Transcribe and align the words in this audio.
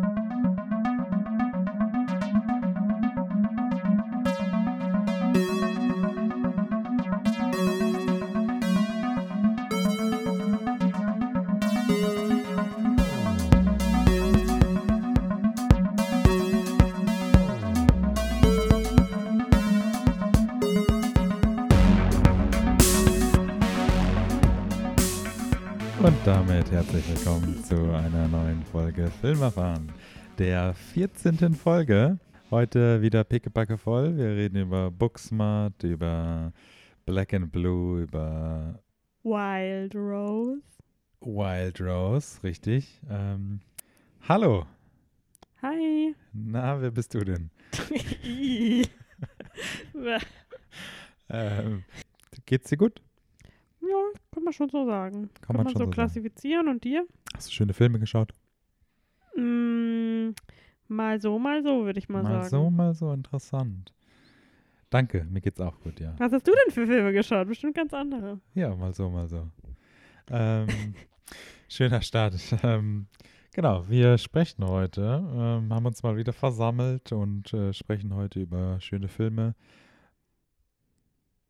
Und 0.00 0.27
damit 26.28 26.70
herzlich 26.70 27.08
willkommen 27.08 27.64
zu 27.64 27.74
einer 27.90 28.28
neuen 28.28 28.62
Folge 28.64 29.10
Film 29.22 29.40
erfahren, 29.40 29.90
der 30.36 30.74
14. 30.74 31.54
Folge. 31.54 32.18
Heute 32.50 33.00
wieder 33.00 33.24
pickepacke 33.24 33.78
voll. 33.78 34.14
Wir 34.14 34.36
reden 34.36 34.60
über 34.60 34.90
Booksmart, 34.90 35.82
über 35.84 36.52
Black 37.06 37.32
and 37.32 37.50
Blue, 37.50 38.02
über 38.02 38.78
Wild 39.22 39.94
Rose. 39.94 40.60
Wild 41.22 41.80
Rose, 41.80 42.42
richtig. 42.42 43.00
Ähm, 43.08 43.60
hallo, 44.28 44.66
Hi. 45.62 46.14
na, 46.34 46.78
wer 46.78 46.90
bist 46.90 47.14
du 47.14 47.20
denn? 47.20 47.48
ja, 49.94 50.18
Ähm, 51.30 51.84
geht's 52.44 52.68
dir 52.68 52.76
gut? 52.76 53.00
Kann 54.38 54.44
man 54.44 54.52
schon 54.52 54.68
so 54.68 54.86
sagen. 54.86 55.30
Kann 55.40 55.56
man 55.56 55.66
schon 55.66 55.74
so 55.74 55.78
sagen. 55.80 55.90
klassifizieren. 55.90 56.68
Und 56.68 56.84
dir? 56.84 57.06
Hast 57.34 57.48
du 57.48 57.52
schöne 57.52 57.72
Filme 57.72 57.98
geschaut? 57.98 58.32
Mm, 59.36 60.30
mal 60.86 61.20
so, 61.20 61.38
mal 61.38 61.62
so, 61.62 61.84
würde 61.84 61.98
ich 61.98 62.08
mal, 62.08 62.22
mal 62.22 62.44
sagen. 62.44 62.48
so, 62.48 62.70
mal 62.70 62.94
so, 62.94 63.12
interessant. 63.12 63.92
Danke, 64.90 65.26
mir 65.28 65.40
geht's 65.40 65.60
auch 65.60 65.78
gut, 65.80 65.98
ja. 65.98 66.14
Was 66.18 66.32
hast 66.32 66.46
du 66.46 66.52
denn 66.52 66.72
für 66.72 66.86
Filme 66.86 67.12
geschaut? 67.12 67.48
Bestimmt 67.48 67.74
ganz 67.74 67.92
andere. 67.92 68.40
Ja, 68.54 68.74
mal 68.74 68.94
so, 68.94 69.10
mal 69.10 69.28
so. 69.28 69.48
Ähm, 70.30 70.68
schöner 71.68 72.00
Start. 72.00 72.34
Ähm, 72.62 73.08
genau, 73.52 73.88
wir 73.88 74.18
sprechen 74.18 74.64
heute, 74.64 75.28
ähm, 75.34 75.74
haben 75.74 75.84
uns 75.84 76.02
mal 76.04 76.16
wieder 76.16 76.32
versammelt 76.32 77.10
und 77.10 77.52
äh, 77.52 77.72
sprechen 77.72 78.14
heute 78.14 78.40
über 78.40 78.80
schöne 78.80 79.08
Filme. 79.08 79.56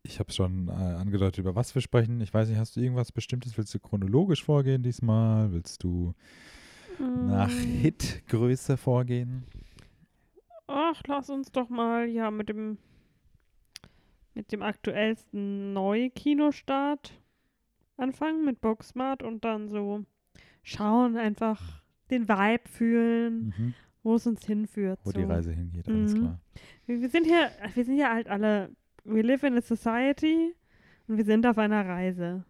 Ich 0.09 0.17
habe 0.19 0.31
schon 0.31 0.69
äh, 0.69 0.71
angedeutet, 0.71 1.37
über 1.37 1.53
was 1.55 1.75
wir 1.75 1.83
sprechen. 1.83 2.19
Ich 2.19 2.33
weiß 2.33 2.49
nicht, 2.49 2.57
hast 2.57 2.75
du 2.75 2.79
irgendwas 2.81 3.11
Bestimmtes? 3.11 3.55
Willst 3.59 3.71
du 3.75 3.79
chronologisch 3.79 4.43
vorgehen 4.43 4.81
diesmal? 4.81 5.51
Willst 5.51 5.83
du 5.83 6.15
nach 6.99 7.51
Mm, 7.51 7.81
Hitgröße 7.81 8.75
vorgehen? 8.77 9.43
Ach, 10.65 10.99
lass 11.05 11.29
uns 11.29 11.51
doch 11.51 11.69
mal 11.69 12.07
ja 12.09 12.31
mit 12.31 12.49
dem 12.49 12.79
mit 14.33 14.51
dem 14.51 14.63
aktuellsten 14.63 15.73
Neu-Kinostart 15.73 17.13
anfangen 17.97 18.45
mit 18.45 18.61
Booksmart 18.61 19.21
und 19.21 19.45
dann 19.45 19.69
so 19.69 20.05
schauen, 20.63 21.17
einfach 21.17 21.83
den 22.09 22.27
Vibe 22.27 22.67
fühlen, 22.67 23.53
Mhm. 23.57 23.73
wo 24.01 24.15
es 24.15 24.25
uns 24.25 24.43
hinführt. 24.45 24.99
Wo 25.03 25.11
so. 25.11 25.19
die 25.19 25.23
Reise 25.25 25.51
hingeht, 25.51 25.87
alles 25.87 26.13
Mhm. 26.13 26.17
klar. 26.17 26.39
Wir 26.87 26.99
wir 27.01 27.09
sind 27.09 27.25
hier, 27.25 27.51
wir 27.75 27.85
sind 27.85 27.97
ja 27.97 28.11
halt 28.13 28.27
alle, 28.27 28.71
we 29.05 29.21
live 29.21 29.43
in 29.43 29.57
a 29.57 29.61
society 29.61 30.53
und 31.07 31.17
wir 31.17 31.25
sind 31.25 31.45
auf 31.45 31.57
einer 31.57 31.85
Reise. 31.85 32.43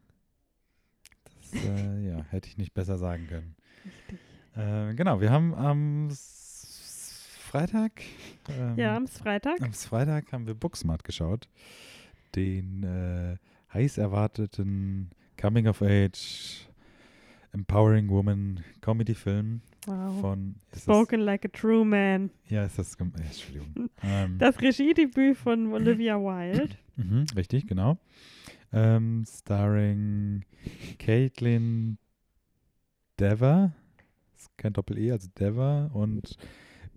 Das 1.51 1.63
äh, 1.63 2.07
ja, 2.07 2.23
hätte 2.29 2.47
ich 2.47 2.57
nicht 2.57 2.73
besser 2.73 2.97
sagen 2.97 3.27
können. 3.27 3.55
Richtig. 3.85 4.19
Äh, 4.55 4.93
genau, 4.95 5.21
wir 5.21 5.31
haben 5.31 5.53
am 5.53 6.09
Freitag. 7.49 8.01
Ähm, 8.49 8.77
Ja, 8.77 8.95
am 8.95 9.07
Freitag. 9.07 9.61
Am 9.61 9.73
Freitag 9.73 10.31
haben 10.31 10.45
wir 10.45 10.53
Booksmart 10.53 11.03
geschaut. 11.03 11.47
Den 12.35 12.83
äh, 12.83 13.37
heiß 13.73 13.97
erwarteten 13.97 15.09
Coming 15.37 15.67
of 15.67 15.81
Age 15.81 16.67
Empowering 17.53 18.09
Woman 18.09 18.63
Comedy 18.81 19.15
Film 19.15 19.61
Wow. 19.85 20.19
von 20.19 20.55
Spoken 20.75 21.21
like 21.21 21.45
a 21.45 21.47
true 21.47 21.85
man. 21.85 22.29
Das, 22.43 22.51
ja, 22.51 22.65
ist 22.65 22.79
das 22.79 22.95
äh, 22.95 23.03
Entschuldigung. 23.03 23.89
ähm, 24.03 24.37
Das 24.37 24.59
Regiedebüt 24.61 25.37
von 25.37 25.71
Olivia 25.73 26.17
Wilde. 26.17 26.75
mhm, 26.95 27.25
richtig, 27.35 27.67
genau. 27.67 27.97
Ähm, 28.71 29.25
starring 29.27 30.43
Caitlin 30.99 31.97
Dever, 33.19 33.73
ist 34.35 34.55
kein 34.57 34.73
Doppel-E, 34.73 35.11
also 35.11 35.27
Dever 35.37 35.89
und 35.93 36.37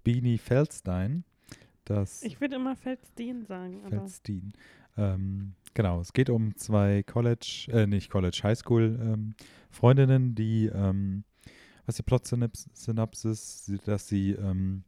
Beanie 0.04 0.38
Feldstein. 0.38 1.25
Das 1.84 2.22
Ich 2.22 2.41
würde 2.41 2.56
immer 2.56 2.76
Feldstein 2.76 3.44
sagen, 3.44 3.81
aber 3.84 4.00
Feldstein. 4.00 4.53
Ähm, 4.97 5.54
genau, 5.75 6.00
es 6.00 6.12
geht 6.12 6.31
um 6.31 6.54
zwei 6.56 7.03
College, 7.03 7.69
äh, 7.72 7.87
nicht 7.87 8.10
College, 8.10 8.41
Highschool 8.43 8.99
ähm, 9.03 9.34
Freundinnen, 9.70 10.34
die, 10.34 10.66
ähm, 10.66 11.25
was 11.87 11.97
die 11.97 12.03
Plot-Synapsis, 12.03 13.72
dass 13.84 14.09
sie 14.09 14.32
ähm, 14.32 14.84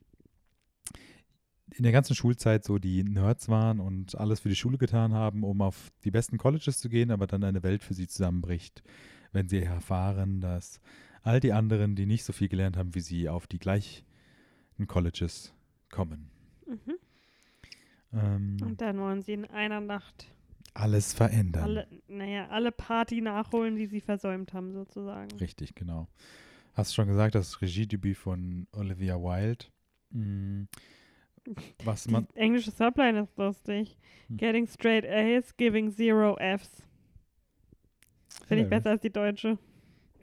in 1.71 1.82
der 1.82 1.93
ganzen 1.93 2.15
Schulzeit 2.15 2.65
so 2.65 2.78
die 2.78 3.03
Nerds 3.03 3.49
waren 3.49 3.81
und 3.81 4.16
alles 4.16 4.41
für 4.41 4.49
die 4.49 4.56
Schule 4.56 4.78
getan 4.78 5.12
haben, 5.12 5.43
um 5.43 5.60
auf 5.60 5.91
die 6.05 6.10
besten 6.10 6.38
Colleges 6.38 6.78
zu 6.78 6.88
gehen, 6.88 7.10
aber 7.10 7.27
dann 7.27 7.43
eine 7.43 7.62
Welt 7.62 7.82
für 7.82 7.94
sie 7.94 8.06
zusammenbricht, 8.06 8.82
wenn 9.32 9.49
sie 9.49 9.62
erfahren, 9.62 10.41
dass 10.41 10.81
all 11.22 11.41
die 11.41 11.53
anderen, 11.53 11.97
die 11.97 12.06
nicht 12.06 12.25
so 12.25 12.32
viel 12.32 12.49
gelernt 12.49 12.77
haben 12.77 12.94
wie 12.94 13.00
sie, 13.00 13.28
auf 13.28 13.47
die 13.47 13.59
gleichen 13.59 14.05
Colleges 14.87 15.53
kommen. 15.91 16.31
mhm. 16.66 16.94
Ähm, 18.12 18.56
und 18.62 18.81
dann 18.81 18.99
wollen 18.99 19.22
sie 19.22 19.32
in 19.32 19.44
einer 19.47 19.81
Nacht 19.81 20.31
alles 20.75 21.12
verändern. 21.12 21.62
alle, 21.65 21.88
naja, 22.09 22.49
alle 22.49 22.72
Party 22.72 23.21
nachholen, 23.21 23.76
die 23.76 23.87
sie 23.87 24.00
versäumt 24.00 24.53
haben, 24.53 24.72
sozusagen. 24.72 25.31
Richtig, 25.38 25.75
genau. 25.75 26.09
Hast 26.75 26.91
du 26.91 26.95
schon 26.97 27.09
gesagt, 27.09 27.35
das 27.35 27.61
Regiedebüt 27.62 28.17
von 28.17 28.67
Olivia 28.73 29.17
Wilde. 29.17 29.67
Mm, 30.11 30.65
Was 31.85 32.09
man. 32.09 32.27
Die 32.35 32.39
englische 32.41 32.71
Subline 32.71 33.21
ist 33.21 33.37
lustig. 33.37 33.97
Hm. 34.29 34.37
Getting 34.39 34.67
straight 34.67 35.05
A's, 35.07 35.57
giving 35.57 35.91
zero 35.93 36.37
F's. 36.39 36.83
Finde 38.47 38.65
ich 38.65 38.71
besser 38.71 38.91
als 38.91 39.03
die 39.03 39.11
deutsche. 39.12 39.59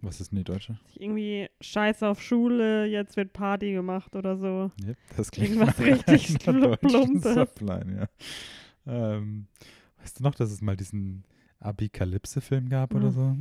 Was 0.01 0.19
ist 0.19 0.31
denn 0.31 0.39
die 0.39 0.43
deutsche? 0.43 0.79
Irgendwie 0.95 1.47
Scheiß 1.61 2.01
auf 2.03 2.21
Schule, 2.21 2.85
jetzt 2.87 3.15
wird 3.17 3.33
Party 3.33 3.71
gemacht 3.71 4.15
oder 4.15 4.35
so. 4.35 4.71
Yep, 4.83 4.97
das 5.15 5.31
klingt 5.31 5.51
Irgendwas 5.55 5.79
richtig 5.79 6.39
Plumpes. 6.43 7.33
Subline, 7.35 8.09
ja. 8.87 9.15
Ähm, 9.15 9.47
weißt 9.99 10.19
du 10.19 10.23
noch, 10.23 10.33
dass 10.33 10.51
es 10.51 10.61
mal 10.61 10.75
diesen 10.75 11.23
Abikalypse-Film 11.59 12.67
gab 12.69 12.95
oder 12.95 13.09
Hm. 13.09 13.11
so? 13.11 13.37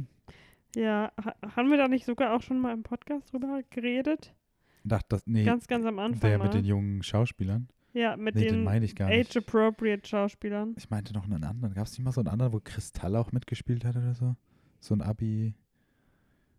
Ja, 0.77 1.11
ha 1.25 1.35
haben 1.57 1.71
wir 1.71 1.79
da 1.79 1.89
nicht 1.89 2.05
sogar 2.05 2.35
auch 2.35 2.43
schon 2.43 2.61
mal 2.61 2.73
im 2.73 2.83
Podcast 2.83 3.33
drüber 3.33 3.61
geredet? 3.71 4.35
Dachte, 4.85 5.07
das, 5.11 5.27
nee, 5.27 5.45
Ganz, 5.45 5.67
ganz 5.67 5.85
am 5.85 5.99
Anfang 5.99 6.21
der 6.31 6.39
mal. 6.39 6.45
mit 6.45 6.55
den 6.55 6.65
jungen 6.65 7.03
Schauspielern. 7.03 7.69
ja, 7.93 8.17
mit 8.17 8.35
Nee, 8.37 8.49
den 8.49 8.65
den. 8.65 8.69
Age-appropriate 8.69 10.09
Schauspielern. 10.09 10.75
Ich 10.79 10.89
meinte 10.91 11.13
noch 11.13 11.25
einen 11.25 11.43
anderen. 11.45 11.75
Gab 11.75 11.87
es 11.87 11.93
nicht 11.93 12.05
mal 12.05 12.13
so 12.13 12.21
einen 12.21 12.29
anderen, 12.29 12.53
wo 12.53 12.61
Kristall 12.63 13.17
auch 13.17 13.33
mitgespielt 13.33 13.85
hat 13.85 13.97
oder 13.97 14.15
so? 14.15 14.37
So 14.79 14.95
ein 14.95 15.03
Abi. 15.03 15.55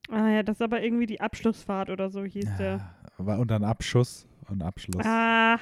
Ah 0.09 0.29
ja, 0.29 0.43
das 0.43 0.57
ist 0.57 0.61
aber 0.61 0.83
irgendwie 0.83 1.05
die 1.05 1.21
Abschlussfahrt 1.21 1.89
oder 1.89 2.09
so 2.09 2.23
hieß 2.25 2.57
der. 2.57 2.77
Ja, 3.17 3.25
war- 3.25 3.39
und 3.39 3.49
dann 3.49 3.63
Abschuss 3.63 4.27
und 4.49 4.61
Abschluss. 4.61 5.05
Ah, 5.05 5.55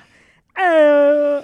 äh, 0.56 1.42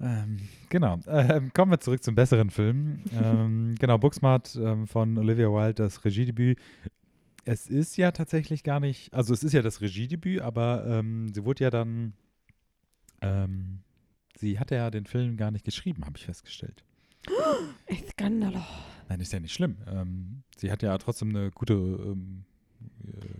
Ähm, 0.00 0.40
genau. 0.68 0.98
Ähm, 1.06 1.52
kommen 1.54 1.70
wir 1.70 1.80
zurück 1.80 2.02
zum 2.02 2.14
besseren 2.14 2.50
Film. 2.50 3.02
ähm, 3.12 3.74
genau, 3.78 3.98
Booksmart 3.98 4.56
ähm, 4.56 4.86
von 4.86 5.16
Olivia 5.18 5.48
Wilde, 5.48 5.74
das 5.74 6.04
Regiedebüt. 6.04 6.58
Es 7.44 7.66
ist 7.68 7.96
ja 7.96 8.10
tatsächlich 8.10 8.64
gar 8.64 8.80
nicht, 8.80 9.14
also 9.14 9.32
es 9.32 9.44
ist 9.44 9.52
ja 9.52 9.62
das 9.62 9.80
Regiedebüt, 9.80 10.40
aber 10.40 10.84
ähm, 10.86 11.32
sie 11.32 11.44
wurde 11.44 11.64
ja 11.64 11.70
dann, 11.70 12.12
ähm, 13.20 13.80
sie 14.36 14.58
hatte 14.58 14.74
ja 14.74 14.90
den 14.90 15.06
Film 15.06 15.36
gar 15.36 15.50
nicht 15.50 15.64
geschrieben, 15.64 16.04
habe 16.04 16.18
ich 16.18 16.26
festgestellt. 16.26 16.82
echt 17.86 18.10
Skandalo. 18.10 18.62
Nein, 19.08 19.20
ist 19.20 19.32
ja 19.32 19.40
nicht 19.40 19.54
schlimm. 19.54 19.76
Ähm, 19.86 20.42
sie 20.56 20.70
hat 20.70 20.82
ja 20.82 20.96
trotzdem 20.98 21.30
eine 21.30 21.50
gute. 21.50 21.74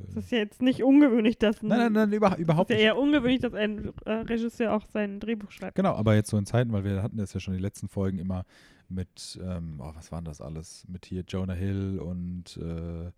Das 0.07 0.17
äh, 0.17 0.19
ist 0.19 0.31
ja 0.31 0.39
jetzt 0.39 0.63
nicht 0.63 0.83
ungewöhnlich, 0.83 1.39
dass 1.39 1.63
ein, 1.63 1.69
nein, 1.69 1.79
nein, 1.79 1.93
nein, 1.93 2.13
über, 2.13 2.37
überhaupt 2.39 2.71
ist 2.71 2.79
ja 2.79 2.85
eher 2.85 2.99
ungewöhnlich, 2.99 3.41
dass 3.41 3.55
ein 3.55 3.93
äh, 4.05 4.13
Regisseur 4.13 4.75
auch 4.75 4.87
sein 4.93 5.21
Drehbuch 5.21 5.51
schreibt. 5.51 5.77
Genau, 5.77 5.95
aber 5.95 6.15
jetzt 6.15 6.31
so 6.31 6.39
in 6.39 6.47
Zeiten, 6.47 6.73
weil 6.73 6.85
wir 6.85 7.03
hatten 7.03 7.17
das 7.17 7.33
ja 7.35 7.41
schon 7.41 7.55
die 7.55 7.61
letzten 7.61 7.89
Folgen 7.89 8.19
immer 8.19 8.45
mit, 8.89 9.39
ähm, 9.43 9.81
oh, 9.81 9.91
was 9.95 10.13
waren 10.13 10.25
das 10.25 10.41
alles? 10.41 10.87
Mit 10.89 11.07
hier 11.07 11.25
Jonah 11.27 11.55
Hill 11.55 11.99
und 11.99 12.57
äh, 12.57 13.11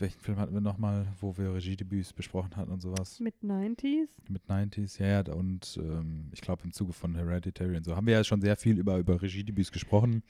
welchen 0.00 0.20
Film 0.20 0.38
hatten 0.38 0.54
wir 0.54 0.60
nochmal, 0.60 1.06
wo 1.20 1.36
wir 1.36 1.54
Regiedebüts 1.54 2.12
besprochen 2.12 2.56
hatten 2.56 2.70
und 2.70 2.80
sowas? 2.80 3.20
Mit 3.20 3.34
90s? 3.42 4.08
Mit 4.28 4.42
90s, 4.48 5.00
ja, 5.00 5.22
ja. 5.22 5.32
Und 5.32 5.78
ähm, 5.82 6.28
ich 6.32 6.40
glaube 6.40 6.62
im 6.64 6.72
Zuge 6.72 6.92
von 6.92 7.14
Hereditary 7.14 7.76
und 7.76 7.84
so 7.84 7.96
haben 7.96 8.06
wir 8.06 8.14
ja 8.14 8.24
schon 8.24 8.40
sehr 8.40 8.56
viel 8.56 8.78
über, 8.78 8.98
über 8.98 9.20
Regiedebüts 9.20 9.72
gesprochen. 9.72 10.22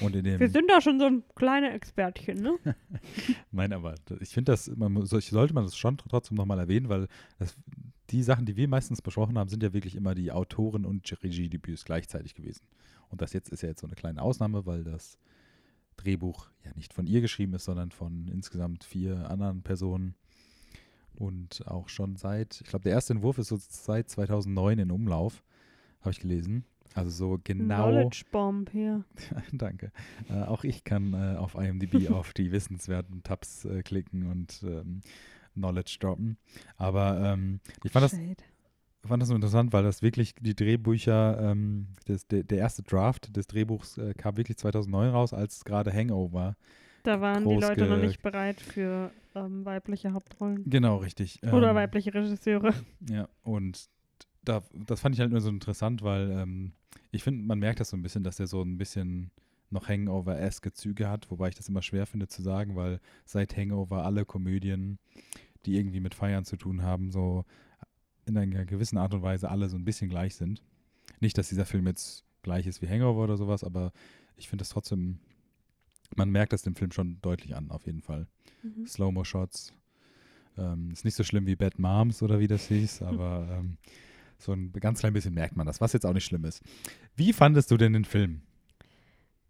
Und 0.00 0.16
in 0.16 0.24
dem 0.24 0.40
Wir 0.40 0.48
sind 0.50 0.70
da 0.70 0.80
schon 0.80 0.98
so 0.98 1.06
ein 1.06 1.22
kleiner 1.34 1.74
Expertchen, 1.74 2.38
ne? 2.38 2.58
Nein, 3.52 3.72
aber 3.72 3.94
ich 4.20 4.30
finde 4.30 4.52
das, 4.52 4.70
man, 4.74 5.04
sollte 5.06 5.54
man 5.54 5.64
das 5.64 5.76
schon 5.76 5.98
trotzdem 5.98 6.36
nochmal 6.36 6.58
erwähnen, 6.58 6.88
weil 6.88 7.08
das, 7.38 7.56
die 8.10 8.22
Sachen, 8.22 8.46
die 8.46 8.56
wir 8.56 8.68
meistens 8.68 9.02
besprochen 9.02 9.38
haben, 9.38 9.48
sind 9.48 9.62
ja 9.62 9.72
wirklich 9.72 9.96
immer 9.96 10.14
die 10.14 10.32
Autoren- 10.32 10.84
und 10.84 11.10
Regiedebüts 11.22 11.84
gleichzeitig 11.84 12.34
gewesen. 12.34 12.62
Und 13.08 13.20
das 13.20 13.32
jetzt 13.32 13.50
ist 13.50 13.62
ja 13.62 13.68
jetzt 13.68 13.80
so 13.80 13.86
eine 13.86 13.96
kleine 13.96 14.22
Ausnahme, 14.22 14.66
weil 14.66 14.84
das 14.84 15.18
Drehbuch 16.02 16.50
ja 16.64 16.72
nicht 16.74 16.92
von 16.92 17.06
ihr 17.06 17.20
geschrieben 17.20 17.54
ist, 17.54 17.64
sondern 17.64 17.90
von 17.90 18.28
insgesamt 18.28 18.84
vier 18.84 19.30
anderen 19.30 19.62
Personen. 19.62 20.14
Und 21.14 21.66
auch 21.66 21.88
schon 21.88 22.16
seit, 22.16 22.60
ich 22.62 22.68
glaube, 22.68 22.84
der 22.84 22.92
erste 22.92 23.12
Entwurf 23.12 23.38
ist 23.38 23.48
so 23.48 23.58
seit 23.58 24.08
2009 24.08 24.78
in 24.78 24.90
Umlauf, 24.90 25.42
habe 26.00 26.12
ich 26.12 26.20
gelesen. 26.20 26.64
Also 26.94 27.10
so 27.10 27.40
genau. 27.42 27.88
Knowledge 27.88 28.24
Bomb 28.32 28.70
hier. 28.70 29.04
Danke. 29.52 29.92
Äh, 30.28 30.42
auch 30.42 30.64
ich 30.64 30.82
kann 30.82 31.12
äh, 31.14 31.36
auf 31.36 31.54
IMDb 31.54 32.10
auf 32.10 32.32
die 32.32 32.50
wissenswerten 32.52 33.22
Tabs 33.22 33.64
äh, 33.64 33.82
klicken 33.82 34.26
und 34.26 34.62
ähm, 34.64 35.02
Knowledge 35.54 35.98
droppen. 36.00 36.36
Aber 36.76 37.20
ähm, 37.20 37.60
ich 37.84 37.92
fand 37.92 38.04
das, 38.04 38.12
Shade. 38.12 38.42
Fand 39.08 39.22
das 39.22 39.28
so 39.28 39.34
interessant, 39.34 39.72
weil 39.72 39.82
das 39.82 40.02
wirklich 40.02 40.34
die 40.40 40.54
Drehbücher, 40.54 41.38
ähm, 41.40 41.88
das, 42.06 42.26
der, 42.26 42.42
der 42.44 42.58
erste 42.58 42.82
Draft 42.82 43.36
des 43.36 43.46
Drehbuchs 43.46 43.98
äh, 43.98 44.14
kam 44.14 44.36
wirklich 44.36 44.58
2009 44.58 45.10
raus, 45.10 45.32
als 45.32 45.64
gerade 45.64 45.92
Hangover. 45.92 46.56
Da 47.02 47.20
waren 47.20 47.48
die 47.48 47.54
Leute 47.56 47.86
noch 47.86 47.96
nicht 47.96 48.22
bereit 48.22 48.60
für 48.60 49.10
ähm, 49.34 49.64
weibliche 49.64 50.12
Hauptrollen. 50.12 50.68
Genau, 50.68 50.96
richtig. 50.96 51.42
Oder 51.42 51.70
Ähm, 51.70 51.76
weibliche 51.76 52.12
Regisseure. 52.12 52.74
Ja, 53.08 53.28
und 53.42 53.88
da, 54.44 54.62
das 54.74 55.00
fand 55.00 55.14
ich 55.14 55.20
halt 55.20 55.30
nur 55.30 55.40
so 55.40 55.48
interessant, 55.48 56.02
weil 56.02 56.30
ähm, 56.30 56.72
ich 57.10 57.22
finde, 57.22 57.44
man 57.46 57.58
merkt 57.58 57.80
das 57.80 57.90
so 57.90 57.96
ein 57.96 58.02
bisschen, 58.02 58.22
dass 58.22 58.40
er 58.40 58.46
so 58.46 58.62
ein 58.62 58.76
bisschen 58.78 59.30
noch 59.70 59.88
Hangover-eske 59.88 60.72
Züge 60.72 61.08
hat, 61.08 61.30
wobei 61.30 61.48
ich 61.48 61.54
das 61.54 61.68
immer 61.68 61.82
schwer 61.82 62.06
finde 62.06 62.28
zu 62.28 62.42
sagen, 62.42 62.76
weil 62.76 63.00
seit 63.24 63.56
Hangover 63.56 64.04
alle 64.04 64.24
Komödien, 64.24 64.98
die 65.64 65.76
irgendwie 65.78 66.00
mit 66.00 66.14
Feiern 66.14 66.44
zu 66.44 66.56
tun 66.56 66.82
haben, 66.82 67.10
so 67.10 67.44
in 68.26 68.36
einer 68.36 68.64
gewissen 68.64 68.98
Art 68.98 69.14
und 69.14 69.22
Weise 69.22 69.50
alle 69.50 69.68
so 69.68 69.76
ein 69.76 69.84
bisschen 69.84 70.08
gleich 70.08 70.34
sind. 70.36 70.62
Nicht, 71.20 71.36
dass 71.38 71.48
dieser 71.48 71.66
Film 71.66 71.86
jetzt 71.86 72.24
gleich 72.42 72.66
ist 72.66 72.80
wie 72.82 72.88
Hangover 72.88 73.24
oder 73.24 73.36
sowas, 73.36 73.64
aber 73.64 73.92
ich 74.36 74.48
finde 74.48 74.62
das 74.62 74.70
trotzdem, 74.70 75.18
man 76.16 76.30
merkt 76.30 76.52
das 76.52 76.62
dem 76.62 76.74
Film 76.74 76.92
schon 76.92 77.18
deutlich 77.22 77.54
an, 77.54 77.70
auf 77.70 77.86
jeden 77.86 78.02
Fall. 78.02 78.26
Mhm. 78.62 78.86
Slow-Mo-Shots. 78.86 79.74
Ähm, 80.58 80.90
ist 80.90 81.04
nicht 81.04 81.14
so 81.14 81.22
schlimm 81.24 81.46
wie 81.46 81.56
Bad 81.56 81.78
Moms 81.78 82.22
oder 82.22 82.40
wie 82.40 82.48
das 82.48 82.66
hieß, 82.68 83.02
aber 83.02 83.46
ähm, 83.50 83.76
so 84.38 84.52
ein 84.52 84.72
ganz 84.72 85.00
klein 85.00 85.12
bisschen 85.12 85.34
merkt 85.34 85.56
man 85.56 85.66
das, 85.66 85.80
was 85.80 85.92
jetzt 85.92 86.06
auch 86.06 86.12
nicht 86.14 86.24
schlimm 86.24 86.44
ist. 86.44 86.62
Wie 87.16 87.32
fandest 87.32 87.70
du 87.70 87.76
denn 87.76 87.92
den 87.92 88.04
Film? 88.04 88.42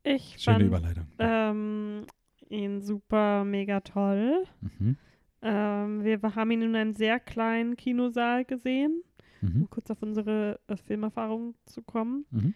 Ich 0.03 0.37
Schöne 0.39 0.57
fand 0.57 0.67
Überleitung. 0.67 1.07
ähm, 1.19 2.07
ihn 2.49 2.81
super 2.83 3.45
mega 3.45 3.81
toll. 3.81 4.45
Mhm. 4.79 4.97
Ähm, 5.43 6.05
wir 6.05 6.21
haben 6.35 6.51
ihn 6.51 6.63
in 6.63 6.77
einem 6.77 6.93
sehr 6.93 7.19
kleinen 7.21 7.77
Kinosaal 7.77 8.45
gesehen, 8.45 9.03
Mhm. 9.41 9.63
um 9.63 9.71
kurz 9.71 9.91
auf 9.91 10.03
unsere 10.03 10.61
äh, 10.69 10.77
Filmerfahrung 10.77 11.55
zu 11.65 11.81
kommen. 11.83 12.27
Mhm. 12.31 12.55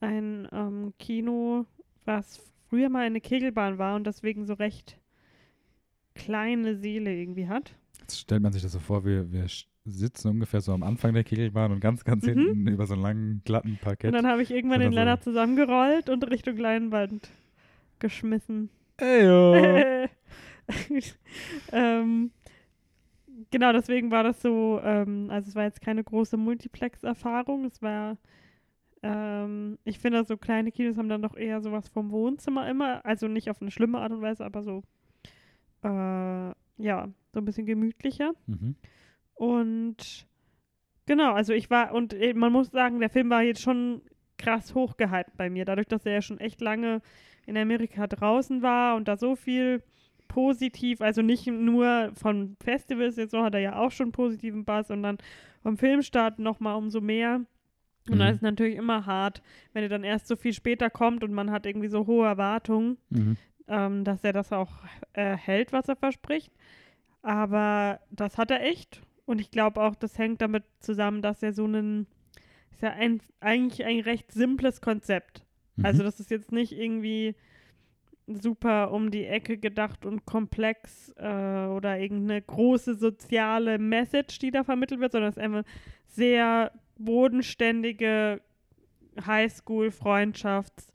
Ein 0.00 0.48
ähm, 0.50 0.94
Kino, 0.98 1.66
was 2.06 2.40
früher 2.68 2.88
mal 2.88 3.04
eine 3.04 3.20
Kegelbahn 3.20 3.76
war 3.78 3.96
und 3.96 4.06
deswegen 4.06 4.46
so 4.46 4.54
recht 4.54 4.98
kleine 6.14 6.76
Seele 6.76 7.14
irgendwie 7.14 7.48
hat. 7.48 7.74
Jetzt 8.00 8.18
stellt 8.20 8.42
man 8.42 8.52
sich 8.52 8.62
das 8.62 8.72
so 8.72 8.78
vor, 8.78 9.04
wir, 9.04 9.30
wir 9.30 9.46
sitzen 9.84 10.28
ungefähr 10.28 10.60
so 10.60 10.72
am 10.72 10.82
Anfang 10.82 11.12
der 11.14 11.24
Kegelbahn 11.24 11.70
und 11.72 11.80
ganz, 11.80 12.02
ganz 12.04 12.24
Mhm. 12.24 12.30
hinten 12.30 12.68
über 12.68 12.86
so 12.86 12.94
einen 12.94 13.02
langen, 13.02 13.42
glatten 13.44 13.78
Parkett. 13.80 14.08
Und 14.08 14.14
dann 14.22 14.26
habe 14.30 14.42
ich 14.42 14.50
irgendwann 14.50 14.80
den 14.80 14.92
so. 14.92 14.98
Lennart 14.98 15.22
zusammengerollt 15.22 16.08
und 16.08 16.28
Richtung 16.30 16.56
Leinwand 16.56 17.28
geschmissen. 17.98 18.70
Eyo. 18.98 19.54
ähm, 21.72 22.30
genau, 23.50 23.72
deswegen 23.72 24.10
war 24.10 24.22
das 24.22 24.40
so, 24.40 24.80
ähm, 24.82 25.28
also 25.30 25.48
es 25.48 25.54
war 25.54 25.64
jetzt 25.64 25.80
keine 25.80 26.04
große 26.04 26.36
Multiplex-Erfahrung, 26.36 27.64
es 27.64 27.82
war, 27.82 28.16
ähm, 29.02 29.78
ich 29.84 29.98
finde, 29.98 30.24
so 30.24 30.36
kleine 30.36 30.72
Kinos 30.72 30.96
haben 30.96 31.08
dann 31.08 31.22
doch 31.22 31.36
eher 31.36 31.60
sowas 31.60 31.88
vom 31.88 32.10
Wohnzimmer 32.10 32.68
immer, 32.68 33.04
also 33.04 33.28
nicht 33.28 33.50
auf 33.50 33.60
eine 33.60 33.70
schlimme 33.70 33.98
Art 33.98 34.12
und 34.12 34.22
Weise, 34.22 34.44
aber 34.44 34.62
so, 34.62 34.82
äh, 35.82 36.52
ja, 36.78 37.08
so 37.32 37.40
ein 37.40 37.44
bisschen 37.44 37.66
gemütlicher. 37.66 38.32
Mhm. 38.46 38.76
Und 39.34 40.26
genau, 41.06 41.32
also 41.32 41.52
ich 41.52 41.70
war, 41.70 41.92
und 41.94 42.12
äh, 42.12 42.34
man 42.34 42.52
muss 42.52 42.70
sagen, 42.70 43.00
der 43.00 43.10
Film 43.10 43.30
war 43.30 43.42
jetzt 43.42 43.62
schon 43.62 44.02
krass 44.38 44.74
hochgehypt 44.74 45.36
bei 45.36 45.50
mir, 45.50 45.64
dadurch, 45.64 45.88
dass 45.88 46.06
er 46.06 46.14
ja 46.14 46.22
schon 46.22 46.38
echt 46.38 46.60
lange 46.60 47.00
in 47.46 47.56
Amerika 47.56 48.06
draußen 48.06 48.62
war 48.62 48.96
und 48.96 49.08
da 49.08 49.16
so 49.16 49.34
viel 49.36 49.82
positiv, 50.32 51.00
also 51.02 51.20
nicht 51.20 51.46
nur 51.46 52.10
von 52.14 52.56
Festivals, 52.64 53.16
jetzt 53.16 53.32
so 53.32 53.42
hat 53.42 53.54
er 53.54 53.60
ja 53.60 53.76
auch 53.76 53.90
schon 53.92 54.12
positiven 54.12 54.64
Buzz, 54.64 54.88
sondern 54.88 55.18
vom 55.62 55.76
Filmstart 55.76 56.38
nochmal 56.38 56.76
umso 56.76 57.00
mehr. 57.02 57.42
Und 58.08 58.18
da 58.18 58.24
Mhm. 58.24 58.30
ist 58.30 58.36
es 58.36 58.42
natürlich 58.42 58.76
immer 58.76 59.04
hart, 59.06 59.42
wenn 59.74 59.82
er 59.82 59.88
dann 59.90 60.04
erst 60.04 60.26
so 60.26 60.36
viel 60.36 60.54
später 60.54 60.88
kommt 60.90 61.22
und 61.22 61.32
man 61.32 61.50
hat 61.50 61.66
irgendwie 61.66 61.88
so 61.88 62.06
hohe 62.06 62.26
Erwartungen 62.26 62.96
Mhm. 63.10 63.36
ähm, 63.68 64.04
dass 64.04 64.24
er 64.24 64.32
das 64.32 64.52
auch 64.52 64.70
äh, 65.12 65.36
hält, 65.36 65.72
was 65.72 65.88
er 65.88 65.96
verspricht. 65.96 66.50
Aber 67.22 68.00
das 68.10 68.38
hat 68.38 68.50
er 68.50 68.62
echt. 68.64 69.00
Und 69.24 69.40
ich 69.40 69.50
glaube 69.50 69.80
auch, 69.80 69.94
das 69.94 70.18
hängt 70.18 70.40
damit 70.40 70.64
zusammen, 70.80 71.22
dass 71.22 71.42
er 71.42 71.52
so 71.52 71.64
einen, 71.64 72.06
ist 72.72 72.82
ja 72.82 72.90
ein, 72.90 73.20
eigentlich 73.40 73.84
ein 73.86 74.00
recht 74.00 74.32
simples 74.32 74.80
Konzept. 74.80 75.44
Mhm. 75.76 75.86
Also 75.86 76.02
das 76.02 76.18
ist 76.20 76.30
jetzt 76.30 76.50
nicht 76.52 76.72
irgendwie 76.72 77.36
super 78.26 78.92
um 78.92 79.10
die 79.10 79.24
Ecke 79.26 79.58
gedacht 79.58 80.06
und 80.06 80.24
komplex 80.24 81.12
äh, 81.16 81.66
oder 81.66 81.98
irgendeine 81.98 82.42
große 82.42 82.94
soziale 82.94 83.78
Message, 83.78 84.38
die 84.38 84.50
da 84.50 84.64
vermittelt 84.64 85.00
wird, 85.00 85.12
sondern 85.12 85.30
es 85.30 85.36
ist 85.36 85.42
einfach 85.42 85.64
sehr 86.06 86.72
bodenständige 86.98 88.40
Highschool-Freundschafts- 89.16 90.92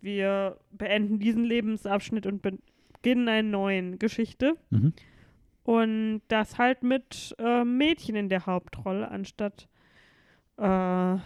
wir 0.00 0.58
beenden 0.70 1.18
diesen 1.18 1.44
Lebensabschnitt 1.44 2.26
und 2.26 2.42
beginnen 2.42 3.28
einen 3.28 3.50
neuen 3.50 3.98
Geschichte. 3.98 4.56
Mhm. 4.70 4.92
Und 5.64 6.22
das 6.28 6.56
halt 6.56 6.82
mit 6.82 7.34
äh, 7.38 7.64
Mädchen 7.64 8.16
in 8.16 8.28
der 8.28 8.46
Hauptrolle, 8.46 9.10
anstatt 9.10 9.68
äh, 10.56 11.16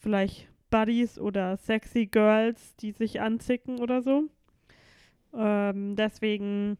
vielleicht 0.00 0.48
Buddies 0.70 1.18
oder 1.18 1.56
sexy 1.56 2.06
Girls, 2.06 2.76
die 2.76 2.92
sich 2.92 3.20
anzicken 3.20 3.78
oder 3.78 4.00
so. 4.02 4.30
Ähm, 5.34 5.96
deswegen, 5.96 6.78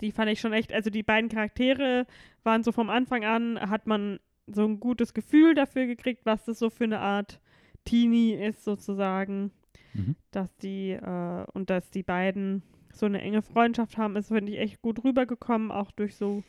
die 0.00 0.12
fand 0.12 0.30
ich 0.30 0.40
schon 0.40 0.52
echt, 0.52 0.72
also 0.72 0.90
die 0.90 1.02
beiden 1.02 1.30
Charaktere 1.30 2.06
waren 2.42 2.62
so 2.62 2.72
vom 2.72 2.90
Anfang 2.90 3.24
an, 3.24 3.60
hat 3.60 3.86
man 3.86 4.20
so 4.46 4.64
ein 4.64 4.78
gutes 4.80 5.14
Gefühl 5.14 5.54
dafür 5.54 5.86
gekriegt, 5.86 6.24
was 6.24 6.44
das 6.44 6.58
so 6.58 6.70
für 6.70 6.84
eine 6.84 7.00
Art 7.00 7.40
Teenie 7.84 8.34
ist 8.34 8.64
sozusagen 8.64 9.50
Mhm. 9.96 10.16
dass 10.30 10.54
die 10.58 10.90
äh, 10.90 11.44
und 11.54 11.70
dass 11.70 11.90
die 11.90 12.02
beiden 12.02 12.62
so 12.92 13.06
eine 13.06 13.20
enge 13.20 13.42
Freundschaft 13.42 13.96
haben, 13.96 14.16
ist, 14.16 14.28
finde 14.28 14.52
ich, 14.52 14.58
echt 14.58 14.82
gut 14.82 15.02
rübergekommen, 15.04 15.70
auch 15.70 15.90
durch 15.90 16.16
so, 16.16 16.42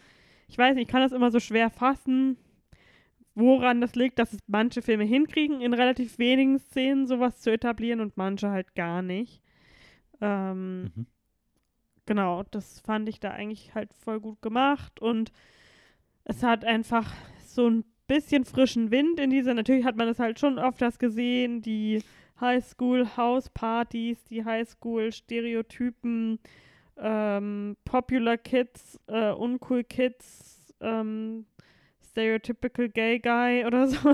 ich 0.48 0.58
weiß 0.58 0.76
nicht, 0.76 0.88
ich 0.88 0.92
kann 0.92 1.02
das 1.02 1.12
immer 1.12 1.32
so 1.32 1.40
schwer 1.40 1.70
fassen, 1.70 2.38
woran 3.36 3.82
das 3.82 3.96
liegt, 3.96 4.20
dass 4.20 4.34
es 4.34 4.40
manche 4.48 4.82
Filme 4.82 5.04
hinkriegen, 5.04 5.62
in 5.62 5.74
relativ 5.74 6.18
wenigen 6.20 6.60
Szenen 6.60 7.06
sowas 7.06 7.40
zu 7.42 7.52
etablieren 7.52 8.02
und 8.02 8.18
manche 8.18 8.50
halt 8.50 8.76
gar 8.76 9.02
nicht. 9.02 9.42
Ähm, 10.22 10.84
Mhm. 10.96 11.06
genau, 12.06 12.44
das 12.52 12.80
fand 12.82 13.10
ich 13.10 13.20
da 13.20 13.32
eigentlich 13.32 13.74
halt 13.76 13.94
voll 13.94 14.20
gut 14.20 14.42
gemacht 14.42 15.00
und 15.02 15.32
es 16.26 16.44
hat 16.44 16.66
einfach 16.66 17.14
so 17.46 17.70
ein 17.70 17.84
bisschen 18.08 18.46
frischen 18.46 18.92
Wind 18.92 19.20
in 19.20 19.30
dieser, 19.30 19.54
natürlich 19.54 19.86
hat 19.86 19.98
man 19.98 20.08
das 20.08 20.20
halt 20.20 20.40
schon 20.40 20.60
oft 20.60 20.82
das 20.82 21.00
gesehen, 21.00 21.62
die 21.62 22.02
Highschool-House-Partys, 22.40 24.24
die 24.26 24.46
Highschool-Stereotypen, 24.46 26.40
ähm, 26.98 27.78
Popular 27.86 28.38
Kids, 28.38 29.00
äh, 29.08 29.32
Uncool 29.32 29.84
Kids, 29.84 30.74
ähm, 30.82 31.46
Stereotypical 32.04 32.90
Gay 32.90 33.20
Guy 33.20 33.66
oder 33.66 33.88
so. 33.88 34.14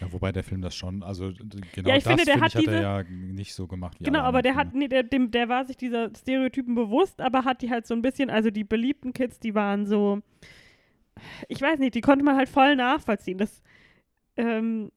Ja, 0.00 0.12
wobei 0.12 0.30
der 0.32 0.44
Film 0.44 0.62
das 0.62 0.76
schon, 0.76 1.02
also 1.02 1.32
genau 1.72 1.88
Ja, 1.90 1.96
ich 1.96 2.04
das 2.04 2.12
finde, 2.12 2.24
der 2.24 2.40
hat 2.40 2.48
ich, 2.50 2.56
hat 2.56 2.62
diese- 2.62 2.76
er 2.76 2.80
ja 3.00 3.04
nicht 3.08 3.54
so 3.54 3.66
gemacht 3.66 3.98
wie 4.00 4.04
Genau, 4.04 4.20
aber 4.20 4.42
der 4.42 4.52
anderen 4.52 4.68
hat, 4.68 4.74
nee, 4.74 4.88
der, 4.88 5.02
dem, 5.02 5.30
der 5.30 5.48
war 5.48 5.64
sich 5.64 5.76
dieser 5.76 6.10
Stereotypen 6.16 6.74
bewusst, 6.74 7.20
aber 7.20 7.44
hat 7.44 7.62
die 7.62 7.70
halt 7.70 7.86
so 7.86 7.94
ein 7.94 8.02
bisschen, 8.02 8.30
also 8.30 8.50
die 8.50 8.64
beliebten 8.64 9.12
Kids, 9.12 9.40
die 9.40 9.54
waren 9.54 9.86
so, 9.86 10.20
ich 11.48 11.60
weiß 11.60 11.78
nicht, 11.78 11.94
die 11.94 12.00
konnte 12.00 12.24
man 12.24 12.36
halt 12.36 12.48
voll 12.48 12.76
nachvollziehen. 12.76 13.38
Das 13.38 13.62
ähm, 14.36 14.90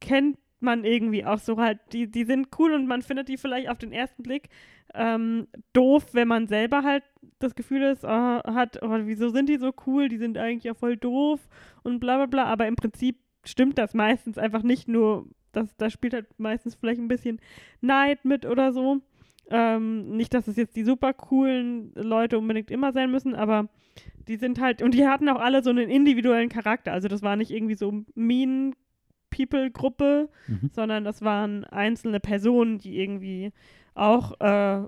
kennt 0.00 0.38
man 0.60 0.84
irgendwie 0.84 1.24
auch 1.24 1.38
so 1.38 1.58
halt, 1.58 1.78
die, 1.92 2.10
die 2.10 2.24
sind 2.24 2.48
cool 2.58 2.72
und 2.72 2.86
man 2.86 3.02
findet 3.02 3.28
die 3.28 3.36
vielleicht 3.36 3.68
auf 3.68 3.78
den 3.78 3.92
ersten 3.92 4.22
Blick 4.22 4.48
ähm, 4.94 5.48
doof, 5.72 6.06
wenn 6.12 6.28
man 6.28 6.46
selber 6.46 6.82
halt 6.82 7.02
das 7.40 7.54
Gefühl 7.54 7.82
ist, 7.82 8.04
äh, 8.04 8.08
hat, 8.08 8.80
oh, 8.82 8.88
wieso 9.04 9.28
sind 9.30 9.48
die 9.48 9.56
so 9.58 9.72
cool, 9.86 10.08
die 10.08 10.16
sind 10.18 10.38
eigentlich 10.38 10.64
ja 10.64 10.74
voll 10.74 10.96
doof 10.96 11.40
und 11.82 11.98
bla 12.00 12.16
bla 12.16 12.26
bla, 12.26 12.44
aber 12.44 12.66
im 12.66 12.76
Prinzip 12.76 13.16
stimmt 13.48 13.78
das 13.78 13.94
meistens 13.94 14.38
einfach 14.38 14.62
nicht 14.62 14.88
nur, 14.88 15.26
das, 15.52 15.76
da 15.76 15.90
spielt 15.90 16.14
halt 16.14 16.26
meistens 16.38 16.74
vielleicht 16.74 17.00
ein 17.00 17.08
bisschen 17.08 17.40
Neid 17.80 18.24
mit 18.24 18.46
oder 18.46 18.72
so. 18.72 19.00
Ähm, 19.50 20.16
nicht, 20.16 20.32
dass 20.32 20.48
es 20.48 20.56
jetzt 20.56 20.74
die 20.76 20.84
super 20.84 21.12
coolen 21.12 21.92
Leute 21.94 22.38
unbedingt 22.38 22.70
immer 22.70 22.92
sein 22.92 23.10
müssen, 23.10 23.34
aber 23.34 23.68
die 24.26 24.36
sind 24.36 24.58
halt, 24.58 24.80
und 24.80 24.94
die 24.94 25.06
hatten 25.06 25.28
auch 25.28 25.40
alle 25.40 25.62
so 25.62 25.70
einen 25.70 25.90
individuellen 25.90 26.48
Charakter. 26.48 26.92
Also 26.92 27.08
das 27.08 27.22
war 27.22 27.36
nicht 27.36 27.50
irgendwie 27.50 27.74
so 27.74 28.04
Mean 28.14 28.74
People-Gruppe, 29.30 30.28
mhm. 30.46 30.70
sondern 30.72 31.04
das 31.04 31.22
waren 31.22 31.64
einzelne 31.64 32.20
Personen, 32.20 32.78
die 32.78 32.98
irgendwie 32.98 33.52
auch, 33.94 34.40
äh, 34.40 34.86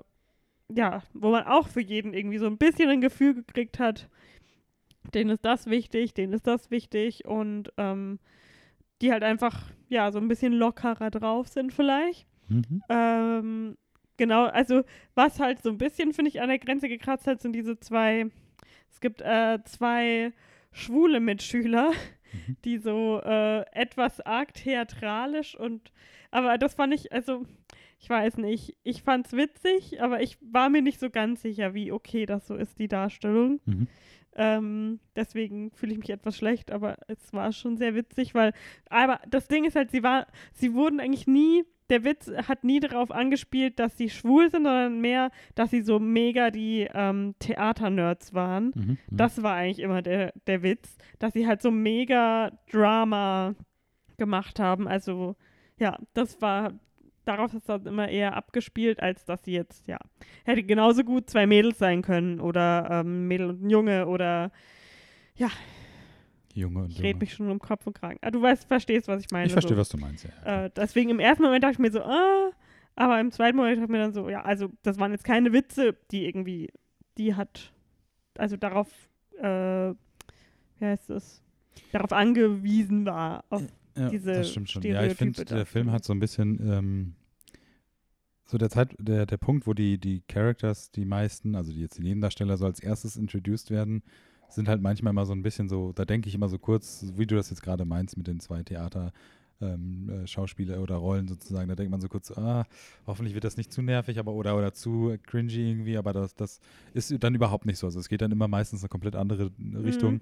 ja, 0.73 1.03
wo 1.13 1.31
man 1.31 1.43
auch 1.43 1.67
für 1.67 1.81
jeden 1.81 2.13
irgendwie 2.13 2.37
so 2.37 2.47
ein 2.47 2.57
bisschen 2.57 2.89
ein 2.89 3.01
Gefühl 3.01 3.35
gekriegt 3.35 3.79
hat, 3.79 4.09
denen 5.13 5.29
ist 5.29 5.45
das 5.45 5.67
wichtig, 5.67 6.13
denen 6.13 6.33
ist 6.33 6.47
das 6.47 6.71
wichtig 6.71 7.25
und 7.25 7.71
ähm, 7.77 8.19
die 9.01 9.11
halt 9.11 9.23
einfach, 9.23 9.71
ja, 9.89 10.11
so 10.11 10.19
ein 10.19 10.27
bisschen 10.27 10.53
lockerer 10.53 11.11
drauf 11.11 11.47
sind 11.47 11.73
vielleicht. 11.73 12.27
Mhm. 12.49 12.81
Ähm, 12.89 13.77
genau, 14.17 14.45
also 14.45 14.83
was 15.15 15.39
halt 15.39 15.61
so 15.61 15.69
ein 15.69 15.77
bisschen, 15.77 16.13
finde 16.13 16.29
ich, 16.29 16.41
an 16.41 16.49
der 16.49 16.59
Grenze 16.59 16.89
gekratzt 16.89 17.27
hat, 17.27 17.41
sind 17.41 17.53
diese 17.53 17.79
zwei, 17.79 18.27
es 18.89 18.99
gibt 18.99 19.21
äh, 19.21 19.59
zwei 19.65 20.33
schwule 20.71 21.19
Mitschüler, 21.19 21.91
mhm. 22.47 22.57
die 22.65 22.77
so 22.77 23.21
äh, 23.23 23.61
etwas 23.71 24.21
arg 24.21 24.53
theatralisch 24.53 25.55
und, 25.57 25.91
aber 26.31 26.57
das 26.57 26.75
fand 26.75 26.93
ich, 26.93 27.11
also 27.11 27.45
ich 27.99 28.09
weiß 28.09 28.37
nicht, 28.37 28.77
ich 28.83 29.01
fand's 29.01 29.33
witzig, 29.33 30.01
aber 30.01 30.21
ich 30.21 30.37
war 30.41 30.69
mir 30.69 30.81
nicht 30.81 30.99
so 30.99 31.09
ganz 31.09 31.41
sicher, 31.41 31.73
wie 31.73 31.91
okay 31.91 32.25
das 32.25 32.47
so 32.47 32.55
ist, 32.55 32.77
die 32.79 32.87
Darstellung. 32.87 33.59
Mhm. 33.65 33.87
Ähm, 34.37 34.99
deswegen 35.15 35.71
fühle 35.71 35.93
ich 35.93 35.97
mich 35.97 36.09
etwas 36.11 36.37
schlecht, 36.37 36.71
aber 36.71 36.97
es 37.07 37.33
war 37.33 37.51
schon 37.51 37.75
sehr 37.75 37.95
witzig, 37.95 38.35
weil, 38.35 38.53
aber 38.89 39.19
das 39.27 39.47
Ding 39.47 39.65
ist 39.65 39.75
halt, 39.75 39.89
sie 39.89 40.03
war, 40.03 40.27
sie 40.53 40.75
wurden 40.75 40.99
eigentlich 40.99 41.25
nie, 41.25 41.63
der 41.89 42.03
Witz 42.03 42.29
hat 42.47 42.63
nie 42.63 42.79
darauf 42.79 43.11
angespielt, 43.11 43.79
dass 43.79 43.97
sie 43.97 44.09
schwul 44.09 44.51
sind, 44.51 44.65
sondern 44.65 45.01
mehr, 45.01 45.31
dass 45.55 45.71
sie 45.71 45.81
so 45.81 45.99
mega 45.99 46.51
die 46.51 46.87
ähm, 46.93 47.33
Theaternerds 47.39 48.33
waren. 48.33 48.73
Mhm, 48.75 48.81
mhm. 48.83 48.97
das 49.09 49.41
war 49.41 49.55
eigentlich 49.55 49.79
immer 49.79 50.01
der, 50.01 50.33
der 50.45 50.61
Witz, 50.61 50.97
dass 51.17 51.33
sie 51.33 51.47
halt 51.47 51.61
so 51.61 51.71
mega 51.71 52.51
Drama 52.71 53.55
gemacht 54.17 54.59
haben. 54.59 54.87
Also, 54.87 55.35
ja, 55.79 55.97
das 56.13 56.41
war 56.41 56.73
darauf 57.27 57.53
ist 57.53 57.67
das 57.67 57.85
immer 57.85 58.07
eher 58.09 58.35
abgespielt, 58.35 59.01
als 59.01 59.25
dass 59.25 59.43
sie 59.43 59.53
jetzt, 59.53 59.87
ja, 59.87 59.97
hätte 60.45 60.63
genauso 60.63 61.03
gut 61.03 61.29
zwei 61.29 61.45
Mädels 61.45 61.77
sein 61.77 62.01
können 62.01 62.39
oder 62.39 62.87
ähm, 62.89 63.27
Mädel 63.27 63.49
und 63.49 63.63
ein 63.63 63.69
Junge 63.69 64.07
oder, 64.07 64.51
ja. 65.35 65.49
Junge 66.53 66.83
und 66.83 66.91
Ich 66.91 67.01
rede 67.01 67.19
mich 67.19 67.33
schon 67.33 67.51
um 67.51 67.59
Kopf 67.59 67.85
und 67.85 67.93
Kragen. 67.93 68.17
Ah, 68.21 68.31
du 68.31 68.41
weißt, 68.41 68.67
verstehst, 68.67 69.07
was 69.07 69.21
ich 69.21 69.31
meine. 69.31 69.47
Ich 69.47 69.51
verstehe, 69.51 69.75
so. 69.75 69.81
was 69.81 69.89
du 69.89 69.97
meinst, 69.97 70.25
ja. 70.25 70.65
Äh, 70.65 70.71
deswegen 70.75 71.09
im 71.09 71.19
ersten 71.19 71.43
Moment 71.43 71.63
dachte 71.63 71.73
ich 71.73 71.79
mir 71.79 71.91
so, 71.91 72.01
ah, 72.01 72.51
aber 72.95 73.19
im 73.19 73.31
zweiten 73.31 73.57
Moment 73.57 73.77
dachte 73.77 73.85
ich 73.85 73.91
mir 73.91 73.99
dann 73.99 74.13
so, 74.13 74.29
ja, 74.29 74.41
also 74.41 74.69
das 74.83 74.97
waren 74.97 75.11
jetzt 75.11 75.23
keine 75.23 75.53
Witze, 75.53 75.95
die 76.11 76.25
irgendwie, 76.25 76.71
die 77.17 77.35
hat, 77.35 77.73
also 78.37 78.57
darauf, 78.57 78.89
äh, 79.39 79.91
wie 80.79 80.85
heißt 80.85 81.09
das, 81.09 81.43
darauf 81.91 82.11
angewiesen 82.11 83.05
war, 83.05 83.43
auf 83.49 83.63
ja, 83.97 84.09
diese 84.09 84.33
das 84.33 84.51
stimmt 84.51 84.69
schon. 84.71 84.83
Ja, 84.83 85.03
ich 85.03 85.15
finde, 85.15 85.45
der 85.45 85.65
Film 85.65 85.91
hat 85.91 86.03
so 86.03 86.13
ein 86.13 86.19
bisschen 86.19 86.59
ähm, 86.67 87.15
so 88.45 88.57
der 88.57 88.69
Zeit, 88.69 88.95
der, 88.99 89.25
der 89.25 89.37
Punkt, 89.37 89.67
wo 89.67 89.73
die, 89.73 89.97
die 89.97 90.21
Characters, 90.27 90.91
die 90.91 91.05
meisten, 91.05 91.55
also 91.55 91.71
die 91.71 91.81
jetzt 91.81 91.97
die 91.97 92.03
Nebendarsteller 92.03 92.57
so 92.57 92.65
als 92.65 92.79
erstes 92.79 93.17
introduced 93.17 93.71
werden, 93.71 94.03
sind 94.49 94.69
halt 94.69 94.81
manchmal 94.81 95.11
immer 95.11 95.25
so 95.25 95.33
ein 95.33 95.43
bisschen 95.43 95.67
so, 95.67 95.91
da 95.91 96.05
denke 96.05 96.29
ich 96.29 96.35
immer 96.35 96.47
so 96.47 96.57
kurz, 96.57 97.11
wie 97.15 97.27
du 97.27 97.35
das 97.35 97.49
jetzt 97.49 97.61
gerade 97.61 97.83
meinst 97.83 98.17
mit 98.17 98.27
den 98.27 98.39
zwei 98.39 98.63
Theater- 98.63 99.11
ähm, 99.61 100.09
äh, 100.09 100.27
Schauspieler 100.27 100.81
oder 100.81 100.95
Rollen 100.95 101.27
sozusagen. 101.27 101.67
Da 101.67 101.75
denkt 101.75 101.91
man 101.91 102.01
so 102.01 102.07
kurz, 102.07 102.31
ah, 102.31 102.65
hoffentlich 103.05 103.33
wird 103.33 103.43
das 103.43 103.57
nicht 103.57 103.71
zu 103.73 103.81
nervig, 103.81 104.19
aber 104.19 104.33
oder 104.33 104.57
oder 104.57 104.73
zu 104.73 105.17
cringy 105.25 105.71
irgendwie, 105.71 105.97
aber 105.97 106.13
das, 106.13 106.35
das 106.35 106.59
ist 106.93 107.15
dann 107.23 107.35
überhaupt 107.35 107.65
nicht 107.65 107.79
so. 107.79 107.87
Also 107.87 107.99
es 107.99 108.09
geht 108.09 108.21
dann 108.21 108.31
immer 108.31 108.47
meistens 108.47 108.81
eine 108.81 108.89
komplett 108.89 109.15
andere 109.15 109.51
Richtung. 109.73 110.13
Mhm. 110.15 110.21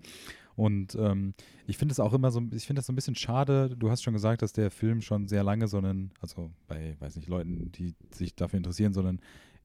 Und 0.55 0.95
ähm, 0.95 1.33
ich 1.67 1.77
finde 1.77 1.91
es 1.91 1.99
auch 1.99 2.13
immer 2.13 2.31
so, 2.31 2.41
ich 2.51 2.65
finde 2.65 2.79
das 2.79 2.87
so 2.87 2.93
ein 2.93 2.95
bisschen 2.95 3.15
schade. 3.15 3.75
Du 3.77 3.89
hast 3.89 4.03
schon 4.03 4.13
gesagt, 4.13 4.41
dass 4.41 4.53
der 4.53 4.71
Film 4.71 5.01
schon 5.01 5.27
sehr 5.27 5.43
lange 5.43 5.67
so 5.67 5.77
einen, 5.77 6.11
also 6.21 6.51
bei, 6.67 6.95
weiß 6.99 7.17
nicht, 7.17 7.27
Leuten, 7.27 7.71
die 7.73 7.93
sich 8.11 8.35
dafür 8.35 8.57
interessieren, 8.57 8.93
so 8.93 9.01
einen 9.01 9.19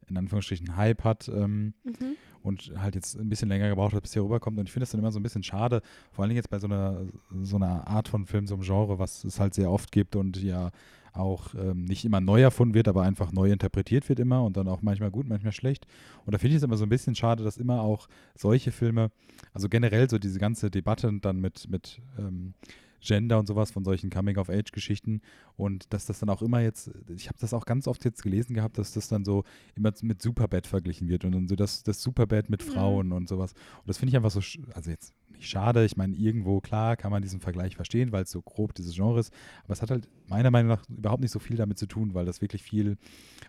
in 0.09 0.17
Anführungsstrichen 0.17 0.77
Hype 0.77 1.05
hat 1.05 1.29
ähm, 1.29 1.73
mhm. 1.85 2.17
und 2.43 2.73
halt 2.77 2.97
jetzt 2.97 3.17
ein 3.17 3.29
bisschen 3.29 3.49
länger 3.49 3.69
gebraucht 3.69 3.95
hat, 3.95 4.03
bis 4.03 4.13
hier 4.13 4.23
rüberkommt. 4.23 4.59
Und 4.59 4.67
ich 4.67 4.73
finde 4.73 4.83
das 4.83 4.91
dann 4.91 5.01
immer 5.01 5.13
so 5.13 5.21
ein 5.21 5.23
bisschen 5.23 5.43
schade, 5.43 5.83
vor 6.11 6.23
allen 6.23 6.31
Dingen 6.31 6.37
jetzt 6.39 6.51
bei 6.51 6.59
so 6.59 6.67
einer, 6.67 7.07
so 7.43 7.57
einer 7.57 7.87
Art 7.87 8.09
von 8.09 8.27
Film, 8.27 8.47
so 8.47 8.55
einem 8.55 8.65
Genre, 8.65 8.99
was 8.99 9.25
es 9.25 9.39
halt 9.39 9.55
sehr 9.55 9.71
oft 9.71 9.93
gibt 9.93 10.17
und 10.17 10.37
ja 10.43 10.71
auch 11.13 11.55
ähm, 11.55 11.85
nicht 11.85 12.05
immer 12.05 12.21
neu 12.21 12.43
erfunden 12.43 12.75
wird, 12.75 12.89
aber 12.89 13.03
einfach 13.03 13.33
neu 13.33 13.51
interpretiert 13.51 14.09
wird 14.09 14.21
immer 14.21 14.45
und 14.45 14.57
dann 14.57 14.69
auch 14.69 14.83
manchmal 14.83 15.11
gut, 15.11 15.29
manchmal 15.29 15.53
schlecht. 15.53 15.87
Und 16.27 16.33
da 16.33 16.39
finde 16.39 16.51
ich 16.53 16.57
es 16.57 16.63
immer 16.63 16.77
so 16.77 16.85
ein 16.85 16.89
bisschen 16.89 17.15
schade, 17.15 17.45
dass 17.45 17.57
immer 17.57 17.83
auch 17.83 18.09
solche 18.35 18.73
Filme, 18.73 19.11
also 19.53 19.69
generell 19.69 20.09
so 20.09 20.19
diese 20.19 20.39
ganze 20.39 20.71
Debatte 20.71 21.13
dann 21.21 21.41
mit, 21.41 21.69
mit 21.69 22.01
ähm, 22.19 22.55
Gender 23.01 23.39
und 23.39 23.47
sowas 23.47 23.71
von 23.71 23.85
solchen 23.85 24.11
Coming-of-Age-Geschichten 24.11 25.21
und 25.57 25.93
dass 25.93 26.07
das 26.07 26.21
dann 26.21 26.29
auch 26.29 26.43
immer 26.43 26.61
jetzt, 26.61 26.91
ich 27.09 27.29
habe 27.29 27.39
das 27.41 27.55
auch 27.55 27.65
ganz 27.65 27.87
oft 27.87 28.05
jetzt 28.05 28.23
gelesen 28.23 28.55
gehabt, 28.55 28.79
dass 28.79 28.93
das 28.93 29.09
dann 29.09 29.25
so 29.25 29.45
immer 29.75 29.93
mit 30.03 30.23
Superbad 30.23 30.67
verglichen 30.67 31.09
wird 31.09 31.25
und 31.25 31.33
dann 31.33 31.49
so 31.49 31.57
das, 31.57 31.83
das 31.83 32.03
Superbad 32.03 32.51
mit 32.51 32.67
mhm. 32.67 32.71
Frauen 32.71 33.07
mhm. 33.09 33.13
und 33.13 33.29
sowas. 33.29 33.53
Und 33.53 33.89
das 33.89 33.99
finde 33.99 34.11
ich 34.11 34.17
einfach 34.17 34.31
so, 34.31 34.41
also 34.75 34.91
jetzt 34.91 35.15
nicht 35.31 35.49
schade, 35.49 35.85
ich 35.85 35.97
meine, 35.97 36.15
irgendwo 36.17 36.61
klar 36.61 36.97
kann 36.97 37.11
man 37.11 37.23
diesen 37.23 37.41
Vergleich 37.41 37.77
verstehen, 37.77 38.13
weil 38.13 38.25
es 38.25 38.31
so 38.31 38.43
grob 38.43 38.75
dieses 38.75 38.95
Genre 38.95 39.21
ist, 39.21 39.33
aber 39.65 39.73
es 39.73 39.83
hat 39.83 39.91
halt 39.91 40.09
meiner 40.29 40.51
Meinung 40.51 40.69
nach 40.69 40.89
überhaupt 40.89 41.23
nicht 41.23 41.33
so 41.33 41.39
viel 41.39 41.57
damit 41.57 41.79
zu 41.79 41.87
tun, 41.87 42.15
weil 42.15 42.27
das 42.27 42.41
wirklich 42.41 42.63
viel 42.63 42.99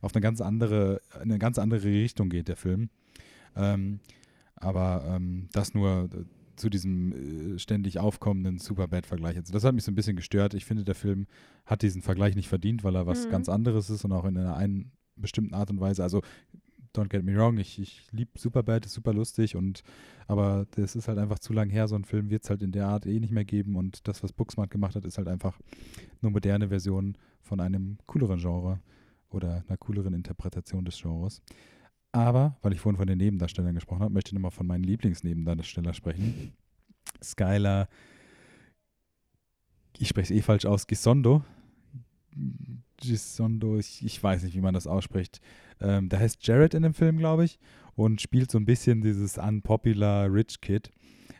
auf 0.01 0.15
eine 0.15 0.21
ganz 0.21 0.41
andere, 0.41 1.01
eine 1.19 1.37
ganz 1.39 1.59
andere 1.59 1.83
Richtung 1.83 2.29
geht, 2.29 2.47
der 2.47 2.55
Film. 2.55 2.89
Ähm, 3.55 3.99
aber 4.55 5.03
ähm, 5.07 5.49
das 5.51 5.73
nur 5.73 6.09
zu 6.55 6.69
diesem 6.69 7.55
äh, 7.55 7.59
ständig 7.59 7.99
aufkommenden 7.99 8.57
Superbad-Vergleich. 8.57 9.37
Also 9.37 9.53
das 9.53 9.63
hat 9.63 9.75
mich 9.75 9.83
so 9.83 9.91
ein 9.91 9.95
bisschen 9.95 10.15
gestört. 10.15 10.53
Ich 10.53 10.65
finde, 10.65 10.83
der 10.83 10.95
Film 10.95 11.27
hat 11.65 11.81
diesen 11.81 12.01
Vergleich 12.01 12.35
nicht 12.35 12.49
verdient, 12.49 12.83
weil 12.83 12.95
er 12.95 13.07
was 13.07 13.25
mhm. 13.25 13.31
ganz 13.31 13.49
anderes 13.49 13.89
ist 13.89 14.05
und 14.05 14.11
auch 14.11 14.25
in 14.25 14.37
einer 14.37 14.55
einen 14.55 14.91
bestimmten 15.15 15.53
Art 15.53 15.69
und 15.69 15.79
Weise. 15.79 16.03
Also 16.03 16.21
don't 16.93 17.09
get 17.09 17.23
me 17.23 17.35
wrong, 17.35 17.57
ich, 17.57 17.79
ich 17.79 18.11
liebe 18.11 18.37
Superbad, 18.37 18.85
ist 18.85 18.93
super 18.93 19.13
lustig 19.13 19.55
und 19.55 19.81
aber 20.27 20.67
das 20.71 20.95
ist 20.95 21.07
halt 21.07 21.17
einfach 21.17 21.39
zu 21.39 21.53
lang 21.53 21.69
her, 21.69 21.87
so 21.87 21.95
ein 21.95 22.03
Film 22.03 22.29
wird 22.29 22.43
es 22.43 22.49
halt 22.49 22.61
in 22.61 22.71
der 22.71 22.87
Art 22.87 23.05
eh 23.05 23.19
nicht 23.19 23.31
mehr 23.31 23.45
geben 23.45 23.75
und 23.75 24.07
das, 24.07 24.23
was 24.23 24.33
Booksmart 24.33 24.69
gemacht 24.69 24.95
hat, 24.95 25.05
ist 25.05 25.17
halt 25.17 25.27
einfach 25.27 25.59
eine 26.21 26.31
moderne 26.31 26.69
Version 26.69 27.17
von 27.41 27.59
einem 27.59 27.97
cooleren 28.07 28.39
Genre 28.39 28.79
oder 29.29 29.63
einer 29.67 29.77
cooleren 29.77 30.13
Interpretation 30.13 30.85
des 30.85 31.01
Genres. 31.01 31.41
Aber, 32.11 32.57
weil 32.61 32.73
ich 32.73 32.79
vorhin 32.79 32.97
von 32.97 33.07
den 33.07 33.17
Nebendarstellern 33.17 33.73
gesprochen 33.73 34.01
habe, 34.01 34.13
möchte 34.13 34.29
ich 34.29 34.33
nochmal 34.33 34.51
von 34.51 34.67
meinen 34.67 34.83
Lieblingsnebendarstellern 34.83 35.93
sprechen. 35.93 36.53
Skylar, 37.23 37.87
ich 39.97 40.07
spreche 40.07 40.33
es 40.33 40.39
eh 40.39 40.41
falsch 40.41 40.65
aus, 40.65 40.87
Gisondo. 40.87 41.43
Gisondo, 42.97 43.77
ich, 43.77 44.05
ich, 44.05 44.21
weiß 44.21 44.43
nicht, 44.43 44.55
wie 44.55 44.61
man 44.61 44.73
das 44.73 44.87
ausspricht. 44.87 45.41
Ähm, 45.79 46.09
der 46.09 46.19
heißt 46.19 46.45
Jared 46.45 46.73
in 46.73 46.83
dem 46.83 46.93
Film, 46.93 47.17
glaube 47.17 47.45
ich, 47.45 47.59
und 47.95 48.21
spielt 48.21 48.51
so 48.51 48.57
ein 48.57 48.65
bisschen 48.65 49.01
dieses 49.01 49.37
unpopular 49.37 50.31
Rich 50.31 50.61
Kid. 50.61 50.91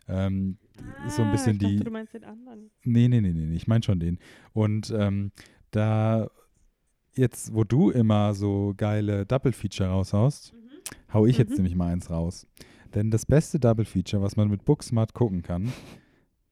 Ähm, 0.07 0.57
ah, 0.77 1.09
so 1.09 1.21
ein 1.23 1.31
bisschen 1.31 1.53
ich 1.53 1.59
die. 1.59 1.75
Dachte, 1.75 1.85
du 1.85 1.91
meinst 1.91 2.13
den 2.13 2.23
anderen. 2.23 2.71
Nee, 2.83 3.07
nee, 3.07 3.21
nee, 3.21 3.33
nee, 3.33 3.55
ich 3.55 3.67
meine 3.67 3.83
schon 3.83 3.99
den. 3.99 4.19
Und 4.53 4.91
ähm, 4.95 5.31
da 5.71 6.29
jetzt, 7.15 7.53
wo 7.53 7.63
du 7.63 7.89
immer 7.89 8.33
so 8.33 8.73
geile 8.75 9.25
Double 9.25 9.51
Feature 9.51 9.89
raushaust, 9.89 10.53
mhm 10.53 10.61
hau 11.13 11.25
ich 11.25 11.37
jetzt 11.37 11.51
mhm. 11.51 11.57
nämlich 11.57 11.75
mal 11.75 11.91
eins 11.91 12.09
raus. 12.09 12.47
Denn 12.93 13.11
das 13.11 13.25
beste 13.25 13.59
Double 13.59 13.85
Feature, 13.85 14.21
was 14.21 14.35
man 14.35 14.49
mit 14.49 14.65
Booksmart 14.65 15.13
gucken 15.13 15.41
kann, 15.41 15.71